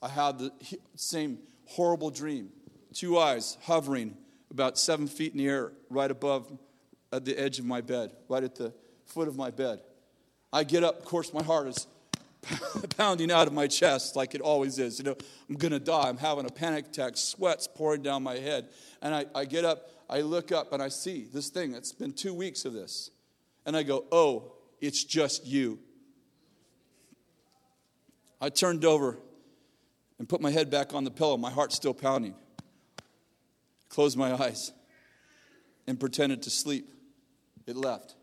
I 0.00 0.08
had 0.08 0.38
the 0.38 0.52
same 0.96 1.38
horrible 1.66 2.10
dream. 2.10 2.50
Two 2.92 3.18
eyes 3.18 3.56
hovering 3.62 4.16
about 4.50 4.78
seven 4.78 5.06
feet 5.06 5.32
in 5.32 5.38
the 5.38 5.48
air, 5.48 5.72
right 5.88 6.10
above 6.10 6.50
at 7.12 7.24
the 7.24 7.38
edge 7.38 7.58
of 7.58 7.64
my 7.64 7.80
bed, 7.80 8.12
right 8.28 8.42
at 8.42 8.54
the 8.54 8.72
foot 9.06 9.28
of 9.28 9.36
my 9.36 9.50
bed. 9.50 9.80
I 10.52 10.64
get 10.64 10.84
up, 10.84 10.98
of 10.98 11.04
course, 11.04 11.32
my 11.32 11.42
heart 11.42 11.68
is 11.68 11.86
pounding 12.96 13.30
out 13.30 13.46
of 13.46 13.52
my 13.52 13.66
chest 13.66 14.16
like 14.16 14.34
it 14.34 14.40
always 14.40 14.78
is. 14.78 14.98
You 14.98 15.04
know, 15.04 15.16
I'm 15.48 15.56
going 15.56 15.72
to 15.72 15.78
die. 15.78 16.08
I'm 16.08 16.18
having 16.18 16.44
a 16.44 16.50
panic 16.50 16.86
attack, 16.86 17.16
sweat's 17.16 17.66
pouring 17.66 18.02
down 18.02 18.22
my 18.22 18.36
head. 18.36 18.68
And 19.00 19.14
I, 19.14 19.26
I 19.34 19.44
get 19.44 19.64
up, 19.64 19.88
I 20.10 20.20
look 20.20 20.52
up, 20.52 20.72
and 20.72 20.82
I 20.82 20.88
see 20.88 21.26
this 21.32 21.48
thing. 21.48 21.74
It's 21.74 21.92
been 21.92 22.12
two 22.12 22.34
weeks 22.34 22.64
of 22.64 22.72
this. 22.72 23.10
And 23.64 23.76
I 23.76 23.82
go, 23.82 24.04
oh, 24.10 24.52
it's 24.80 25.04
just 25.04 25.46
you. 25.46 25.78
I 28.42 28.48
turned 28.48 28.84
over 28.84 29.16
and 30.18 30.28
put 30.28 30.40
my 30.40 30.50
head 30.50 30.68
back 30.68 30.94
on 30.94 31.04
the 31.04 31.12
pillow, 31.12 31.36
my 31.36 31.50
heart 31.50 31.72
still 31.72 31.94
pounding. 31.94 32.34
Closed 33.88 34.18
my 34.18 34.32
eyes 34.34 34.72
and 35.86 35.98
pretended 35.98 36.42
to 36.42 36.50
sleep. 36.50 36.92
It 37.68 37.76
left 37.76 38.16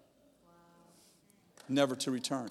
never 1.70 1.96
to 1.96 2.12
return. 2.12 2.50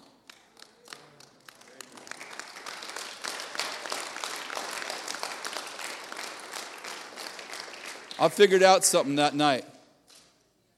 I 8.21 8.29
figured 8.31 8.63
out 8.63 8.85
something 8.85 9.17
that 9.17 9.35
night. 9.35 9.67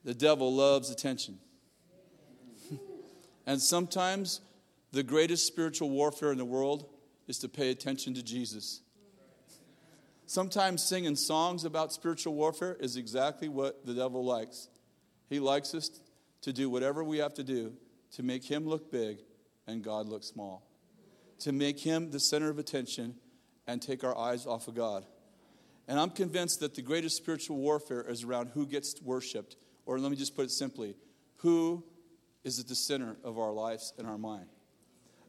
The 0.05 0.15
devil 0.15 0.53
loves 0.53 0.91
attention. 0.91 1.39
and 3.47 3.61
sometimes 3.61 4.41
the 4.93 5.03
greatest 5.03 5.47
spiritual 5.47 5.91
warfare 5.91 6.33
in 6.33 6.39
the 6.39 6.45
world 6.45 6.89
is 7.29 7.39
to 7.39 7.49
pay 7.49 7.71
attention 7.71 8.15
to 8.15 8.23
Jesus. 8.23 8.83
Sometimes 10.27 10.83
singing 10.83 11.17
songs 11.17 11.65
about 11.65 11.93
spiritual 11.93 12.35
warfare 12.35 12.77
is 12.79 12.97
exactly 12.97 13.49
what 13.49 13.85
the 13.85 13.95
devil 13.95 14.25
likes. 14.25 14.69
He 15.29 15.41
likes 15.41 15.75
us 15.75 16.01
to 16.43 16.53
do 16.53 16.71
whatever 16.71 17.03
we 17.05 17.19
have 17.19 17.35
to 17.35 17.45
do 17.45 17.75
to 18.13 18.23
make 18.23 18.45
him 18.45 18.67
look 18.67 18.91
big 18.91 19.19
and 19.67 19.83
God 19.83 20.07
look 20.07 20.25
small, 20.25 20.67
to 21.41 21.53
make 21.53 21.79
him 21.79 22.11
the 22.11 22.21
center 22.21 22.49
of 22.49 22.59
attention 22.59 23.15
and 23.67 23.81
take 23.81 24.03
our 24.03 24.17
eyes 24.17 24.47
off 24.47 24.69
of 24.69 24.75
God. 24.75 25.05
And 25.87 25.99
I'm 25.99 26.11
convinced 26.11 26.61
that 26.61 26.75
the 26.75 26.83
greatest 26.83 27.17
spiritual 27.17 27.57
warfare 27.57 28.03
is 28.03 28.25
around 28.25 28.51
who 28.55 28.67
gets 28.67 29.01
worshiped, 29.03 29.57
or 29.87 29.99
let 29.99 30.11
me 30.11 30.17
just 30.17 30.37
put 30.37 30.45
it 30.45 30.51
simply 30.51 30.97
who 31.39 31.85
is 32.45 32.59
at 32.59 32.69
the 32.69 32.75
center 32.75 33.17
of 33.25 33.39
our 33.39 33.53
lives 33.53 33.93
and 33.99 34.07
our 34.07 34.19
mind. 34.19 34.47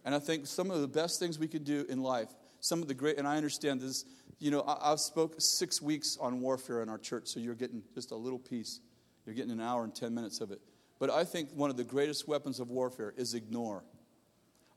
And 0.06 0.15
I 0.15 0.19
think 0.19 0.48
some 0.48 0.72
of 0.72 0.82
the 0.82 0.88
best 0.88 1.19
things 1.19 1.38
we 1.38 1.48
could 1.48 1.64
do 1.64 1.86
in 1.90 2.02
life, 2.02 2.30
some 2.60 2.82
of 2.82 2.88
the 2.88 2.94
great, 2.94 3.18
and 3.18 3.28
I 3.28 3.38
understand 3.38 3.82
this, 3.82 4.06
you 4.40 4.49
know, 4.49 4.64
I've 4.65 4.99
spoke 4.99 5.36
six 5.38 5.82
weeks 5.82 6.18
on 6.19 6.41
warfare 6.41 6.82
in 6.82 6.90
our 6.90 6.98
church, 6.98 7.28
so 7.28 7.40
you're 7.40 7.56
getting 7.56 7.84
just 7.94 8.11
a 8.11 8.15
little 8.15 8.40
piece. 8.40 8.80
You're 9.26 9.36
getting 9.36 9.52
an 9.52 9.61
hour 9.61 9.84
and 9.84 9.94
10 9.94 10.14
minutes 10.14 10.41
of 10.41 10.52
it. 10.52 10.60
But 10.99 11.10
I 11.10 11.23
think 11.23 11.49
one 11.53 11.69
of 11.69 11.78
the 11.78 11.84
greatest 11.84 12.28
weapons 12.28 12.60
of 12.60 12.69
warfare 12.69 13.14
is 13.18 13.34
ignore. 13.34 13.84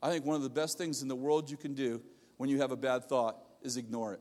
I 0.01 0.09
think 0.09 0.25
one 0.25 0.35
of 0.35 0.43
the 0.43 0.49
best 0.49 0.77
things 0.77 1.01
in 1.01 1.07
the 1.07 1.15
world 1.15 1.49
you 1.49 1.57
can 1.57 1.73
do 1.73 2.01
when 2.37 2.49
you 2.49 2.59
have 2.61 2.71
a 2.71 2.77
bad 2.77 3.05
thought 3.05 3.37
is 3.63 3.77
ignore 3.77 4.13
it. 4.13 4.19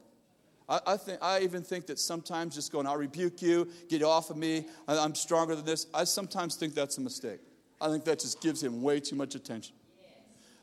I, 0.68 0.80
I, 0.86 0.96
think, 0.96 1.18
I 1.20 1.40
even 1.40 1.62
think 1.62 1.86
that 1.86 1.98
sometimes 1.98 2.54
just 2.54 2.72
going, 2.72 2.86
I'll 2.86 2.96
rebuke 2.96 3.42
you, 3.42 3.68
get 3.88 4.02
off 4.02 4.30
of 4.30 4.36
me, 4.36 4.66
I, 4.88 4.98
I'm 4.98 5.14
stronger 5.14 5.54
than 5.54 5.64
this. 5.64 5.86
I 5.92 6.04
sometimes 6.04 6.56
think 6.56 6.74
that's 6.74 6.96
a 6.96 7.00
mistake. 7.00 7.40
I 7.80 7.88
think 7.88 8.04
that 8.04 8.20
just 8.20 8.40
gives 8.40 8.62
him 8.62 8.82
way 8.82 9.00
too 9.00 9.16
much 9.16 9.34
attention. 9.34 9.74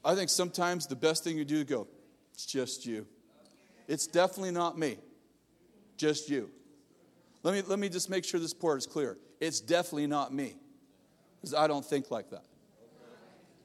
I 0.03 0.15
think 0.15 0.29
sometimes 0.29 0.87
the 0.87 0.95
best 0.95 1.23
thing 1.23 1.37
you 1.37 1.45
do 1.45 1.57
is 1.57 1.63
go, 1.65 1.87
it's 2.33 2.45
just 2.45 2.85
you. 2.85 3.05
It's 3.87 4.07
definitely 4.07 4.51
not 4.51 4.77
me, 4.77 4.97
just 5.97 6.29
you. 6.29 6.49
Let 7.43 7.53
me, 7.53 7.61
let 7.67 7.79
me 7.79 7.89
just 7.89 8.09
make 8.09 8.23
sure 8.23 8.39
this 8.39 8.53
part 8.53 8.77
is 8.77 8.85
clear. 8.85 9.17
It's 9.39 9.59
definitely 9.59 10.07
not 10.07 10.33
me, 10.33 10.55
because 11.39 11.53
I 11.53 11.67
don't 11.67 11.85
think 11.85 12.11
like 12.11 12.29
that. 12.29 12.45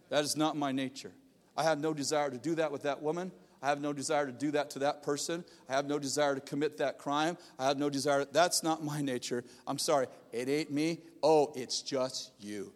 That 0.08 0.24
is 0.24 0.36
not 0.36 0.56
my 0.56 0.72
nature. 0.72 1.12
I 1.56 1.62
have 1.62 1.80
no 1.80 1.94
desire 1.94 2.30
to 2.30 2.38
do 2.38 2.54
that 2.56 2.70
with 2.70 2.82
that 2.82 3.02
woman. 3.02 3.32
I 3.62 3.68
have 3.68 3.80
no 3.80 3.92
desire 3.92 4.26
to 4.26 4.32
do 4.32 4.50
that 4.52 4.70
to 4.70 4.80
that 4.80 5.02
person. 5.02 5.44
I 5.68 5.72
have 5.72 5.86
no 5.86 5.98
desire 5.98 6.34
to 6.34 6.40
commit 6.40 6.78
that 6.78 6.98
crime. 6.98 7.38
I 7.58 7.66
have 7.66 7.78
no 7.78 7.88
desire. 7.88 8.24
That's 8.30 8.62
not 8.62 8.84
my 8.84 9.00
nature. 9.00 9.42
I'm 9.66 9.78
sorry. 9.78 10.06
It 10.32 10.48
ain't 10.48 10.70
me. 10.70 11.00
Oh, 11.22 11.52
it's 11.56 11.82
just 11.82 12.32
you. 12.38 12.72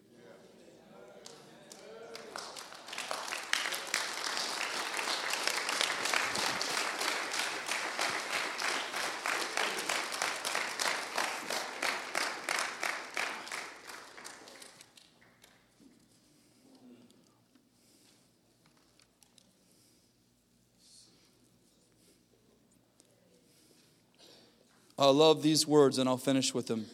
I 25.01 25.07
love 25.07 25.43
these 25.43 25.67
words, 25.67 25.97
and 25.97 26.07
I'll 26.07 26.19
finish 26.19 26.53
with 26.53 26.67
them. 26.67 26.85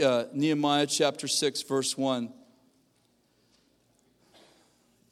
Uh, 0.00 0.26
Nehemiah 0.32 0.86
chapter 0.86 1.26
6, 1.26 1.62
verse 1.62 1.98
1. 1.98 2.32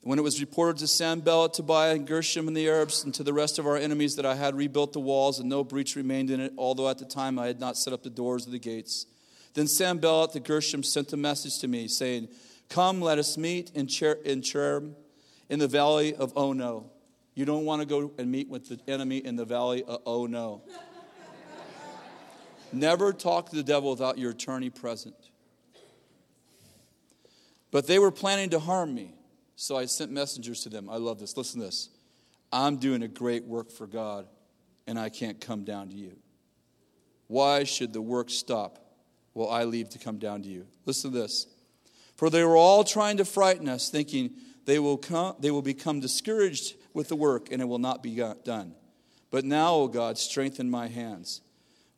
When 0.02 0.16
it 0.16 0.22
was 0.22 0.40
reported 0.40 0.78
to 0.78 0.86
Sanballat, 0.86 1.54
Tobiah, 1.54 1.96
and 1.96 2.06
Gershom 2.06 2.46
and 2.46 2.56
the 2.56 2.68
Arabs, 2.68 3.02
and 3.02 3.12
to 3.14 3.24
the 3.24 3.32
rest 3.32 3.58
of 3.58 3.66
our 3.66 3.76
enemies 3.76 4.14
that 4.14 4.24
I 4.24 4.36
had 4.36 4.54
rebuilt 4.54 4.92
the 4.92 5.00
walls, 5.00 5.40
and 5.40 5.48
no 5.48 5.64
breach 5.64 5.96
remained 5.96 6.30
in 6.30 6.38
it, 6.38 6.52
although 6.56 6.88
at 6.88 6.98
the 6.98 7.04
time 7.04 7.36
I 7.36 7.48
had 7.48 7.58
not 7.58 7.76
set 7.76 7.92
up 7.92 8.04
the 8.04 8.10
doors 8.10 8.46
of 8.46 8.52
the 8.52 8.60
gates. 8.60 9.06
Then 9.54 9.66
Sanballat 9.66 10.34
the 10.34 10.40
Gershom 10.40 10.84
sent 10.84 11.12
a 11.12 11.16
message 11.16 11.58
to 11.58 11.68
me, 11.68 11.88
saying, 11.88 12.28
Come, 12.68 13.00
let 13.00 13.18
us 13.18 13.36
meet 13.36 13.72
in, 13.74 13.88
Cher- 13.88 14.20
in 14.24 14.40
Cherem, 14.42 14.94
in 15.48 15.58
the 15.58 15.68
valley 15.68 16.14
of 16.14 16.32
Ono. 16.36 16.92
You 17.34 17.44
don't 17.44 17.64
want 17.64 17.82
to 17.82 17.86
go 17.86 18.12
and 18.18 18.30
meet 18.30 18.48
with 18.48 18.68
the 18.68 18.78
enemy 18.86 19.18
in 19.18 19.34
the 19.34 19.44
valley 19.44 19.82
of 19.82 20.00
Ono. 20.06 20.62
Never 22.72 23.12
talk 23.12 23.50
to 23.50 23.56
the 23.56 23.62
devil 23.62 23.90
without 23.90 24.18
your 24.18 24.30
attorney 24.30 24.70
present. 24.70 25.14
But 27.70 27.86
they 27.86 27.98
were 27.98 28.10
planning 28.10 28.50
to 28.50 28.58
harm 28.58 28.94
me, 28.94 29.14
so 29.56 29.76
I 29.76 29.86
sent 29.86 30.10
messengers 30.10 30.62
to 30.62 30.68
them. 30.68 30.88
I 30.90 30.96
love 30.96 31.18
this. 31.18 31.36
Listen 31.36 31.60
to 31.60 31.66
this. 31.66 31.88
I'm 32.52 32.76
doing 32.76 33.02
a 33.02 33.08
great 33.08 33.44
work 33.44 33.70
for 33.70 33.86
God, 33.86 34.26
and 34.86 34.98
I 34.98 35.08
can't 35.08 35.40
come 35.40 35.64
down 35.64 35.88
to 35.88 35.96
you. 35.96 36.16
Why 37.28 37.64
should 37.64 37.92
the 37.92 38.02
work 38.02 38.28
stop 38.30 38.78
while 39.32 39.48
I 39.48 39.64
leave 39.64 39.88
to 39.90 39.98
come 39.98 40.18
down 40.18 40.42
to 40.42 40.48
you? 40.48 40.66
Listen 40.84 41.12
to 41.12 41.18
this. 41.18 41.46
For 42.16 42.28
they 42.28 42.44
were 42.44 42.56
all 42.56 42.84
trying 42.84 43.16
to 43.16 43.24
frighten 43.24 43.68
us, 43.68 43.88
thinking 43.88 44.32
they 44.66 44.78
will, 44.78 44.98
come, 44.98 45.36
they 45.40 45.50
will 45.50 45.62
become 45.62 46.00
discouraged 46.00 46.74
with 46.92 47.08
the 47.08 47.16
work 47.16 47.50
and 47.50 47.62
it 47.62 47.64
will 47.64 47.78
not 47.78 48.02
be 48.02 48.14
done. 48.44 48.74
But 49.30 49.46
now, 49.46 49.74
O 49.74 49.88
God, 49.88 50.18
strengthen 50.18 50.70
my 50.70 50.88
hands 50.88 51.40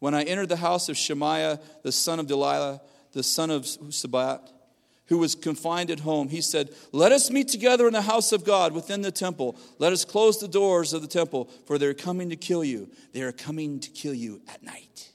when 0.04 0.12
I 0.12 0.22
entered 0.24 0.50
the 0.50 0.56
house 0.56 0.90
of 0.90 0.98
Shemaiah, 0.98 1.58
the 1.82 1.90
son 1.90 2.20
of 2.20 2.26
Delaiah, 2.26 2.78
the 3.12 3.22
son 3.22 3.50
of 3.50 3.66
Sabat, 3.66 4.52
who 5.06 5.16
was 5.16 5.34
confined 5.34 5.90
at 5.90 6.00
home, 6.00 6.28
he 6.28 6.42
said, 6.42 6.68
Let 6.92 7.10
us 7.10 7.30
meet 7.30 7.48
together 7.48 7.86
in 7.86 7.94
the 7.94 8.02
house 8.02 8.30
of 8.30 8.44
God 8.44 8.74
within 8.74 9.00
the 9.00 9.10
temple. 9.10 9.56
Let 9.78 9.94
us 9.94 10.04
close 10.04 10.38
the 10.38 10.46
doors 10.46 10.92
of 10.92 11.00
the 11.00 11.08
temple, 11.08 11.48
for 11.66 11.78
they're 11.78 11.94
coming 11.94 12.28
to 12.28 12.36
kill 12.36 12.62
you. 12.62 12.90
They 13.14 13.22
are 13.22 13.32
coming 13.32 13.80
to 13.80 13.88
kill 13.88 14.12
you 14.12 14.42
at 14.46 14.62
night. 14.62 15.10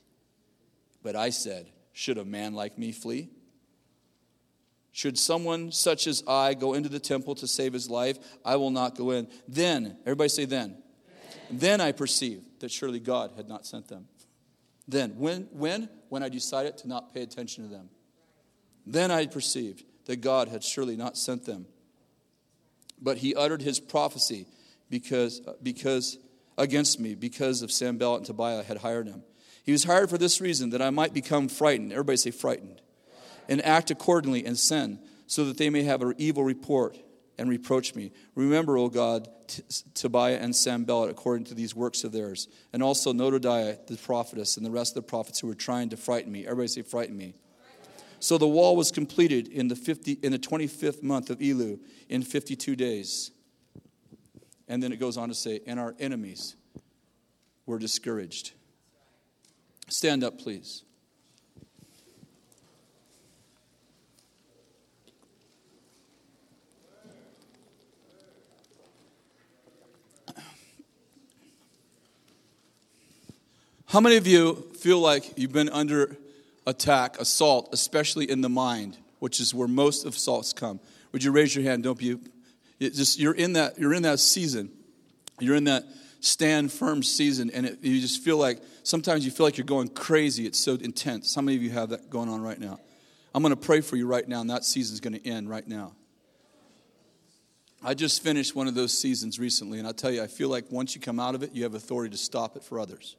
But 1.04 1.16
I 1.16 1.30
said, 1.30 1.70
Should 1.94 2.18
a 2.18 2.26
man 2.26 2.56
like 2.56 2.80
me 2.80 2.92
flee? 2.92 3.30
Should 4.92 5.20
someone 5.20 5.72
such 5.72 6.08
as 6.08 6.24
I 6.28 6.56
go 6.56 6.74
into 6.74 6.90
the 6.90 7.00
temple 7.00 7.36
to 7.36 7.48
save 7.48 7.74
his 7.74 7.92
life, 7.92 8.18
I 8.44 8.56
will 8.56 8.72
not 8.72 8.96
go 8.96 9.12
in. 9.12 9.28
Then, 9.48 9.98
everybody 10.02 10.30
say, 10.30 10.46
Then. 10.46 10.82
Then, 11.50 11.60
then 11.60 11.80
I 11.80 11.92
perceived 11.92 12.62
that 12.62 12.72
surely 12.72 13.00
God 13.00 13.34
had 13.38 13.48
not 13.48 13.68
sent 13.68 13.88
them. 13.88 14.08
Then, 14.90 15.12
when, 15.18 15.48
when? 15.52 15.88
When 16.10 16.24
I 16.24 16.30
decided 16.30 16.78
to 16.80 16.88
not 16.88 17.14
pay 17.14 17.22
attention 17.22 17.64
to 17.64 17.70
them. 17.70 17.90
Then 18.88 19.12
I 19.12 19.28
perceived 19.28 19.84
that 20.06 20.22
God 20.22 20.48
had 20.48 20.64
surely 20.64 20.98
not 20.98 21.16
sent 21.16 21.46
them. 21.46 21.68
But 23.00 23.18
he 23.18 23.36
uttered 23.36 23.62
his 23.62 23.80
prophecy 23.80 24.48
because, 24.90 25.42
uh, 25.46 25.54
because 25.62 26.18
against 26.58 27.00
me, 27.00 27.14
because 27.14 27.62
of 27.62 27.72
Sanballat 27.72 28.22
and 28.22 28.26
Tobiah 28.26 28.64
had 28.64 28.78
hired 28.78 29.08
him. 29.08 29.22
He 29.64 29.72
was 29.72 29.84
hired 29.84 30.10
for 30.10 30.18
this 30.18 30.42
reason, 30.42 30.72
that 30.72 30.82
I 30.82 30.90
might 30.90 31.14
become 31.14 31.48
frightened. 31.48 31.92
Everybody 31.92 32.18
say 32.18 32.32
frightened. 32.32 32.82
And 33.48 33.64
act 33.64 33.92
accordingly 33.92 34.44
and 34.44 34.58
sin, 34.58 35.00
so 35.28 35.46
that 35.46 35.58
they 35.58 35.70
may 35.70 35.84
have 35.84 36.02
an 36.02 36.16
evil 36.18 36.44
report 36.44 36.98
and 37.40 37.50
reproach 37.50 37.96
me. 37.96 38.12
Remember, 38.36 38.78
O 38.78 38.90
God, 38.90 39.30
T- 39.48 39.64
Tobiah 39.94 40.38
and 40.40 40.54
Sanballat 40.54 41.10
according 41.10 41.46
to 41.46 41.56
these 41.56 41.74
works 41.74 42.04
of 42.04 42.12
theirs, 42.12 42.50
and 42.74 42.84
also 42.84 43.14
Noadiah 43.14 43.88
the 43.88 43.96
prophetess 43.96 44.58
and 44.58 44.66
the 44.66 44.70
rest 44.70 44.96
of 44.96 45.04
the 45.04 45.08
prophets 45.08 45.40
who 45.40 45.48
were 45.48 45.56
trying 45.56 45.90
to 45.90 45.98
frighten 45.98 46.32
me. 46.32 46.46
Everybody 46.46 46.68
say, 46.68 46.82
frighten 46.82 47.18
me. 47.18 47.34
So 48.20 48.38
the 48.38 48.48
wall 48.48 48.76
was 48.76 48.92
completed 48.92 49.48
in 49.48 49.70
the, 49.70 49.78
50, 49.78 50.20
in 50.22 50.34
the 50.34 50.40
25th 50.40 51.02
month 51.02 51.30
of 51.30 51.40
Elul 51.40 51.80
in 52.10 52.22
52 52.22 52.76
days. 52.76 53.32
And 54.68 54.84
then 54.84 54.92
it 54.92 54.98
goes 54.98 55.16
on 55.16 55.30
to 55.30 55.34
say, 55.34 55.62
and 55.66 55.80
our 55.80 55.96
enemies 55.98 56.58
were 57.66 57.80
discouraged. 57.80 58.52
Stand 59.88 60.26
up, 60.26 60.38
please. 60.38 60.84
How 73.90 74.00
many 74.00 74.18
of 74.18 74.28
you 74.28 74.54
feel 74.78 75.00
like 75.00 75.36
you've 75.36 75.52
been 75.52 75.70
under 75.70 76.16
attack, 76.68 77.20
assault, 77.20 77.70
especially 77.74 78.30
in 78.30 78.42
the 78.42 78.50
mind, 78.50 78.96
which 79.18 79.40
is 79.40 79.52
where 79.52 79.68
most 79.68 80.06
of 80.06 80.14
assaults 80.14 80.54
come? 80.54 80.80
Would 81.12 81.24
you 81.24 81.32
raise 81.32 81.56
your 81.56 81.64
hand? 81.64 81.86
Don't? 81.86 82.00
It 82.80 82.94
just 82.94 83.18
you're 83.18 83.34
in 83.34 83.54
that 83.54 83.80
you're 83.80 83.96
in 83.96 84.04
that 84.04 84.20
season. 84.20 84.70
You're 85.40 85.56
in 85.56 85.64
that 85.64 85.86
stand 86.20 86.72
firm 86.72 87.02
season, 87.02 87.50
and 87.50 87.66
it, 87.66 87.80
you 87.82 88.00
just 88.00 88.24
feel 88.24 88.38
like 88.38 88.62
sometimes 88.84 89.26
you 89.26 89.32
feel 89.32 89.48
like 89.48 89.58
you're 89.58 89.66
going 89.66 89.88
crazy. 89.88 90.46
It's 90.46 90.60
so 90.60 90.76
intense. 90.76 91.34
How 91.34 91.42
many 91.42 91.58
of 91.58 91.64
you 91.64 91.72
have 91.72 91.90
that 91.90 92.12
going 92.12 92.30
on 92.30 92.44
right 92.44 92.60
now? 92.60 92.80
I'm 93.34 93.42
going 93.42 93.56
to 93.56 93.60
pray 93.60 93.82
for 93.82 93.96
you 93.96 94.06
right 94.06 94.28
now, 94.28 94.42
and 94.42 94.52
that 94.52 94.66
season 94.66 94.94
is 94.94 95.00
going 95.00 95.20
to 95.20 95.28
end 95.28 95.50
right 95.50 95.68
now. 95.68 95.94
I 97.84 97.96
just 97.96 98.22
finished 98.22 98.56
one 98.56 98.68
of 98.68 98.76
those 98.76 98.96
seasons 98.96 99.40
recently, 99.40 99.80
and 99.80 99.88
I 99.88 99.94
tell 99.94 100.12
you, 100.12 100.22
I 100.22 100.28
feel 100.28 100.50
like 100.50 100.66
once 100.70 100.94
you 100.94 101.02
come 101.02 101.20
out 101.20 101.34
of 101.34 101.42
it, 101.42 101.54
you 101.54 101.64
have 101.64 101.74
authority 101.74 102.12
to 102.12 102.18
stop 102.18 102.56
it 102.56 102.64
for 102.64 102.80
others. 102.80 103.16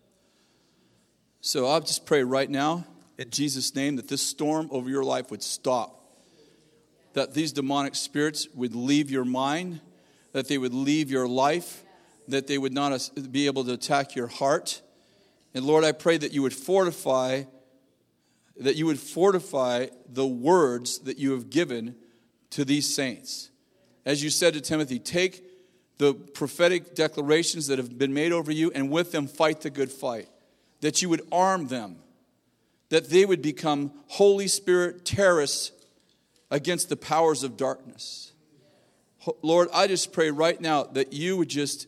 So 1.43 1.67
I'll 1.67 1.81
just 1.81 2.05
pray 2.05 2.23
right 2.23 2.51
now 2.51 2.85
in 3.17 3.31
Jesus' 3.31 3.75
name 3.75 3.97
that 3.97 4.09
this 4.09 4.21
storm 4.21 4.69
over 4.71 4.91
your 4.91 5.05
life 5.05 5.31
would 5.31 5.43
stop. 5.43 5.97
That 7.15 7.33
these 7.33 7.53
demonic 7.53 7.95
spirits 7.95 8.47
would 8.55 8.75
leave 8.75 9.11
your 9.11 9.25
mind, 9.25 9.81
that 10.33 10.49
they 10.49 10.59
would 10.59 10.75
leave 10.75 11.11
your 11.11 11.27
life, 11.27 11.83
that 12.29 12.47
they 12.47 12.59
would 12.59 12.75
not 12.75 13.11
be 13.31 13.47
able 13.47 13.65
to 13.65 13.73
attack 13.73 14.15
your 14.15 14.27
heart. 14.27 14.83
And 15.55 15.65
Lord, 15.65 15.83
I 15.83 15.93
pray 15.93 16.19
that 16.19 16.33
you 16.33 16.43
would 16.43 16.55
fortify 16.55 17.45
that 18.59 18.77
you 18.77 18.85
would 18.85 19.01
fortify 19.01 19.87
the 20.07 20.27
words 20.27 20.99
that 21.01 21.17
you 21.19 21.33
have 21.33 21.49
given 21.49 21.97
to 22.51 22.63
these 22.63 22.95
saints. 22.95 23.49
As 24.05 24.23
you 24.23 24.29
said 24.29 24.53
to 24.53 24.61
Timothy, 24.61 24.99
take 24.99 25.43
the 25.97 26.13
prophetic 26.13 26.95
declarations 26.95 27.69
that 27.69 27.79
have 27.79 27.97
been 27.97 28.13
made 28.13 28.33
over 28.33 28.53
you 28.53 28.71
and 28.75 28.91
with 28.91 29.13
them 29.13 29.27
fight 29.27 29.63
the 29.63 29.71
good 29.71 29.91
fight 29.91 30.29
that 30.81 31.03
you 31.03 31.09
would 31.09 31.27
arm 31.31 31.69
them, 31.69 31.97
that 32.89 33.11
they 33.11 33.25
would 33.25 33.43
become 33.43 33.93
Holy 34.09 34.49
Spirit 34.49 35.05
terrorists 35.05 35.73
against 36.51 36.89
the 36.89 36.97
powers 36.97 37.45
of 37.45 37.57
darkness. 37.57 38.33
Lord, 39.43 39.69
I 39.73 39.87
just 39.87 40.13
pray 40.13 40.31
right 40.31 40.61
now 40.61 40.85
that 40.85 41.13
you 41.13 41.37
would 41.37 41.49
just 41.49 41.87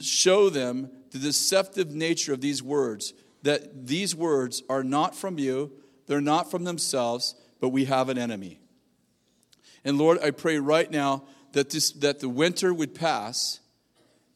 show 0.00 0.50
them 0.50 0.90
the 1.10 1.18
deceptive 1.18 1.92
nature 1.92 2.32
of 2.32 2.40
these 2.40 2.62
words, 2.62 3.12
that 3.42 3.86
these 3.86 4.14
words 4.14 4.62
are 4.68 4.84
not 4.84 5.14
from 5.14 5.38
you, 5.38 5.72
they're 6.06 6.20
not 6.20 6.50
from 6.50 6.64
themselves, 6.64 7.34
but 7.60 7.70
we 7.70 7.86
have 7.86 8.08
an 8.08 8.18
enemy. 8.18 8.60
And 9.84 9.98
Lord, 9.98 10.18
I 10.22 10.30
pray 10.30 10.58
right 10.58 10.90
now 10.90 11.24
that, 11.52 11.70
this, 11.70 11.90
that 11.92 12.20
the 12.20 12.28
winter 12.28 12.72
would 12.72 12.94
pass 12.94 13.60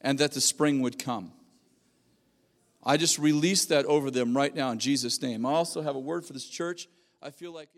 and 0.01 0.19
that 0.19 0.33
the 0.33 0.41
spring 0.41 0.81
would 0.81 0.99
come. 0.99 1.33
I 2.86 2.97
just 2.97 3.19
release 3.19 3.65
that 3.66 3.86
over 3.86 4.11
them 4.11 4.36
right 4.36 4.55
now 4.55 4.70
in 4.70 4.78
Jesus' 4.78 5.20
name. 5.23 5.47
I 5.47 5.52
also 5.52 5.81
have 5.82 5.97
a 5.97 6.01
word 6.01 6.24
for 6.24 6.32
this 6.32 6.47
church. 6.47 6.89
I 7.23 7.31
feel 7.31 7.52
like. 7.52 7.69